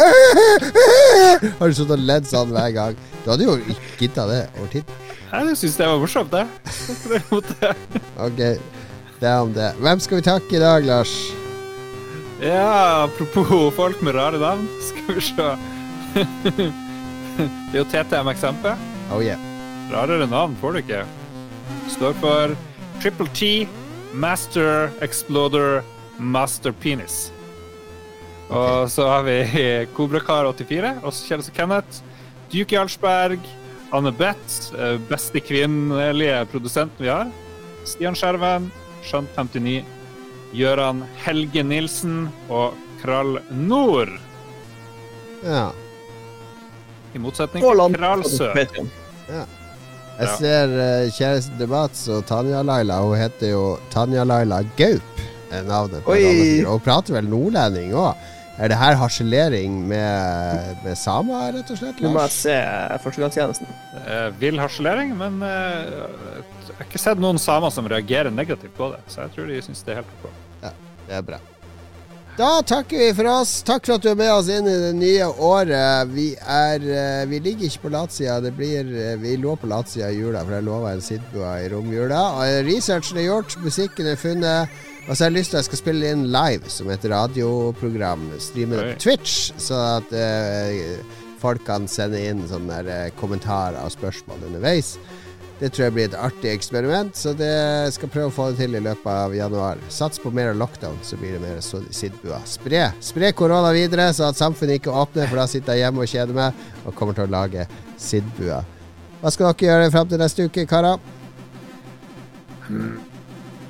Har 1.58 1.66
du 1.66 1.74
sittet 1.74 1.96
og 1.96 2.04
ledd 2.04 2.28
sånn 2.30 2.52
hver 2.54 2.70
gang? 2.76 3.00
Du 3.24 3.32
hadde 3.32 3.48
jo 3.48 3.56
ikke 3.64 4.04
gidda 4.04 4.28
det 4.28 4.40
over 4.60 4.70
tid. 4.76 4.94
Jeg 5.34 5.56
syns 5.58 5.76
det 5.78 5.86
var 5.88 5.98
morsomt, 5.98 6.30
det. 6.34 6.44
Ok, 8.26 8.38
det 9.20 9.26
er 9.28 9.40
om 9.42 9.50
det. 9.54 9.72
Hvem 9.82 10.02
skal 10.04 10.20
vi 10.20 10.26
takke 10.28 10.56
i 10.56 10.62
dag, 10.62 10.86
Lars? 10.86 11.14
ja, 12.44 13.04
apropos 13.06 13.72
folk 13.74 14.02
med 14.04 14.14
rare 14.14 14.38
navn, 14.38 14.66
skal 14.84 15.14
vi 15.16 15.22
se. 15.24 15.48
det 16.14 17.74
er 17.74 17.78
jo 17.80 17.84
TTM-eksempel. 17.90 18.76
Oh 19.14 19.22
yeah. 19.24 19.40
Rarere 19.92 20.26
navn 20.30 20.54
får 20.60 20.72
du 20.76 20.82
ikke. 20.82 21.02
Står 21.94 22.14
for 22.22 22.54
Triple 23.02 23.26
T, 23.34 23.68
Master 24.14 24.90
Exploder, 25.02 25.82
Master 26.18 26.72
Penis. 26.72 27.32
Og 28.54 28.90
så 28.92 29.08
har 29.08 29.24
vi 29.26 29.40
Kobrakar84, 29.96 30.98
også 31.02 31.26
kjent 31.30 31.48
som 31.48 31.56
Kenneth. 31.56 32.02
Duke 32.52 32.76
Jarlsberg, 32.76 33.40
Anne 33.94 34.10
Beth, 34.12 34.72
eh, 34.78 34.96
beste 35.08 35.40
kvinnelige 35.44 36.40
produsenten 36.50 37.04
vi 37.04 37.08
har. 37.12 37.28
Stian 37.86 38.16
Skjerven, 38.18 38.70
Skjønt59, 39.06 39.84
Gøran 40.56 41.02
Helge 41.24 41.62
Nilsen 41.66 42.28
og 42.48 42.74
Krall 43.02 43.38
Nord. 43.52 44.10
Ja. 45.44 45.68
I 47.14 47.20
motsetning 47.22 47.62
til 47.62 47.98
Krall 47.98 48.24
Sør. 48.26 48.56
Ja. 49.28 49.44
Jeg 50.14 50.28
Ja. 50.28 50.36
ser 50.38 50.68
uh, 50.78 51.10
kjæresten 51.10 51.58
til 51.58 51.68
Mats 51.68 52.04
og 52.08 52.24
Tanja 52.26 52.62
Laila. 52.62 53.00
Hun 53.02 53.16
heter 53.18 53.50
jo 53.50 53.62
Tanja 53.90 54.22
Laila 54.24 54.60
Gaup 54.78 55.22
er 55.50 55.62
navnet. 55.66 56.04
på 56.04 56.12
Oi. 56.14 56.64
Og 56.70 56.82
prater 56.82 57.14
vel 57.16 57.26
nordlending 57.30 57.92
òg. 57.98 58.14
Er 58.54 58.70
det 58.70 58.76
her 58.78 58.94
harselering 58.94 59.80
med, 59.90 60.76
med 60.84 60.98
samer, 60.98 61.56
rett 61.56 61.70
og 61.74 61.78
slett? 61.80 61.98
Lars? 61.98 62.04
Nå 62.06 62.12
må 62.14 62.26
se 62.30 62.58
førstegangstjenesten. 63.02 63.72
Eh, 64.04 64.28
vill 64.38 64.60
harselering, 64.62 65.10
men 65.18 65.40
eh, 65.42 65.88
jeg 66.68 66.76
har 66.78 66.86
ikke 66.86 67.02
sett 67.02 67.22
noen 67.22 67.40
samer 67.42 67.74
som 67.74 67.88
reagerer 67.90 68.30
negativt 68.30 68.76
på 68.78 68.92
det, 68.94 69.02
så 69.10 69.24
jeg 69.24 69.34
tror 69.34 69.50
de 69.50 69.58
syns 69.66 69.82
det 69.82 69.96
er 69.96 70.00
helt 70.04 70.14
ok. 70.20 70.30
Det 71.04 71.18
er 71.18 71.26
bra. 71.26 71.40
Da 72.34 72.62
takker 72.66 72.98
vi 72.98 73.10
for 73.14 73.28
oss. 73.30 73.58
Takk 73.62 73.84
for 73.86 73.94
at 73.94 74.02
du 74.02 74.08
er 74.10 74.16
med 74.18 74.30
oss 74.34 74.48
inn 74.50 74.66
i 74.66 74.78
det 74.86 74.94
nye 74.98 75.26
året. 75.28 76.08
Vi 76.10 76.32
er 76.34 76.82
eh, 76.82 77.26
Vi 77.30 77.38
ligger 77.42 77.68
ikke 77.68 77.84
på 77.84 77.92
latsida. 77.94 78.40
Det 78.42 78.50
blir 78.56 78.88
eh, 78.90 79.14
Vi 79.22 79.36
lå 79.38 79.54
på 79.58 79.70
latsida 79.70 80.08
i 80.10 80.18
jula, 80.18 80.42
for 80.42 80.56
jeg 80.56 80.66
lova 80.66 80.94
en 80.94 81.04
Sidbua 81.04 81.52
i 81.62 81.68
romjula. 81.70 82.24
Researchen 82.66 83.18
er 83.22 83.28
gjort, 83.28 83.54
musikken 83.62 84.10
er 84.10 84.18
funnet. 84.18 84.82
Og 85.04 85.12
så 85.12 85.24
har 85.24 85.30
jeg 85.30 85.36
lyst 85.36 85.52
til 85.52 85.58
at 85.58 85.64
jeg 85.64 85.68
skal 85.68 85.82
spille 85.82 86.12
inn 86.14 86.22
live 86.32 86.70
som 86.72 86.88
et 86.92 87.04
radioprogram. 87.12 88.24
Streame 88.40 88.78
det 88.78 88.94
på 88.94 89.02
Twitch, 89.04 89.52
så 89.60 89.80
at 89.98 90.14
uh, 90.16 91.20
folk 91.42 91.66
kan 91.66 91.84
sende 91.90 92.22
inn 92.24 92.40
sånne 92.48 92.80
der, 92.86 93.10
uh, 93.10 93.18
kommentarer 93.20 93.76
og 93.84 93.92
spørsmål 93.92 94.46
underveis. 94.48 94.94
Det 95.60 95.70
tror 95.70 95.84
jeg 95.84 95.94
blir 95.94 96.08
et 96.08 96.16
artig 96.18 96.50
eksperiment, 96.50 97.14
så 97.16 97.30
det 97.36 97.52
skal 97.94 98.10
prøve 98.10 98.32
å 98.32 98.34
få 98.34 98.48
det 98.50 98.64
til 98.64 98.74
i 98.74 98.82
løpet 98.82 99.06
av 99.12 99.36
januar. 99.36 99.78
Sats 99.92 100.18
på 100.20 100.32
mer 100.34 100.56
lockdown, 100.56 100.96
så 101.06 101.20
blir 101.20 101.36
det 101.36 101.44
mer 101.44 101.60
Sidbua. 101.62 102.40
Spre, 102.48 102.88
spre 103.04 103.30
korona 103.36 103.70
videre, 103.76 104.08
så 104.16 104.32
at 104.32 104.40
samfunnet 104.40 104.80
ikke 104.80 104.92
åpner, 105.04 105.30
for 105.30 105.38
da 105.38 105.46
sitter 105.50 105.78
jeg 105.78 105.86
hjemme 105.86 106.02
og 106.02 106.10
kjeder 106.10 106.36
meg 106.40 106.66
og 106.82 106.96
kommer 106.98 107.16
til 107.16 107.28
å 107.28 107.34
lage 107.36 107.68
Sidbua. 108.00 108.64
Hva 109.22 109.32
skal 109.32 109.52
dere 109.52 109.70
gjøre 109.70 109.94
fram 109.94 110.10
til 110.10 110.24
neste 110.24 110.48
uke, 110.48 110.66
karer? 110.68 111.00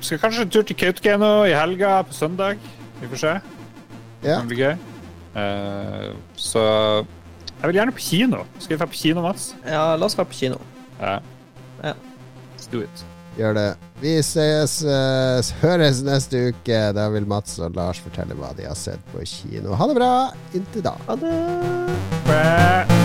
Skal 0.05 0.19
kanskje 0.21 0.43
en 0.45 0.49
tur 0.53 0.65
til 0.69 0.77
Kautokeino 0.77 1.29
i 1.49 1.53
helga 1.57 2.03
på 2.05 2.13
søndag. 2.13 2.59
Vi 2.99 3.07
får 3.09 3.21
se. 3.23 3.31
Ja. 4.21 4.35
Det 4.37 4.51
blir 4.51 4.59
gøy. 4.59 4.75
Uh, 5.35 6.11
så 6.37 6.61
jeg 7.65 7.71
vil 7.71 7.79
gjerne 7.79 7.95
på 7.95 8.03
kino. 8.05 8.43
Skal 8.59 8.75
vi 8.75 8.79
dra 8.79 8.87
på 8.91 8.99
kino, 8.99 9.23
Mats? 9.25 9.47
Ja, 9.65 9.95
la 9.97 10.05
oss 10.05 10.17
dra 10.17 10.27
på 10.29 10.37
kino. 10.37 10.59
Ja. 10.99 11.17
Ja. 11.81 11.95
Let's 12.53 12.69
do 12.69 12.83
it. 12.85 13.05
Gjør 13.39 13.57
det. 13.57 13.65
Vi 14.03 14.13
ses, 14.21 14.77
uh, 14.85 15.41
høres 15.63 16.03
neste 16.05 16.51
uke. 16.51 16.83
Da 16.93 17.07
vil 17.15 17.25
Mats 17.25 17.57
og 17.57 17.73
Lars 17.75 18.03
fortelle 18.05 18.37
hva 18.37 18.53
de 18.59 18.69
har 18.69 18.77
sett 18.77 19.01
på 19.15 19.25
kino. 19.25 19.73
Ha 19.73 19.89
det 19.89 19.97
bra 19.97 20.13
inntil 20.53 20.85
da. 20.85 20.93
Ha 21.09 21.17
det. 21.25 21.35
Bæ. 22.29 23.04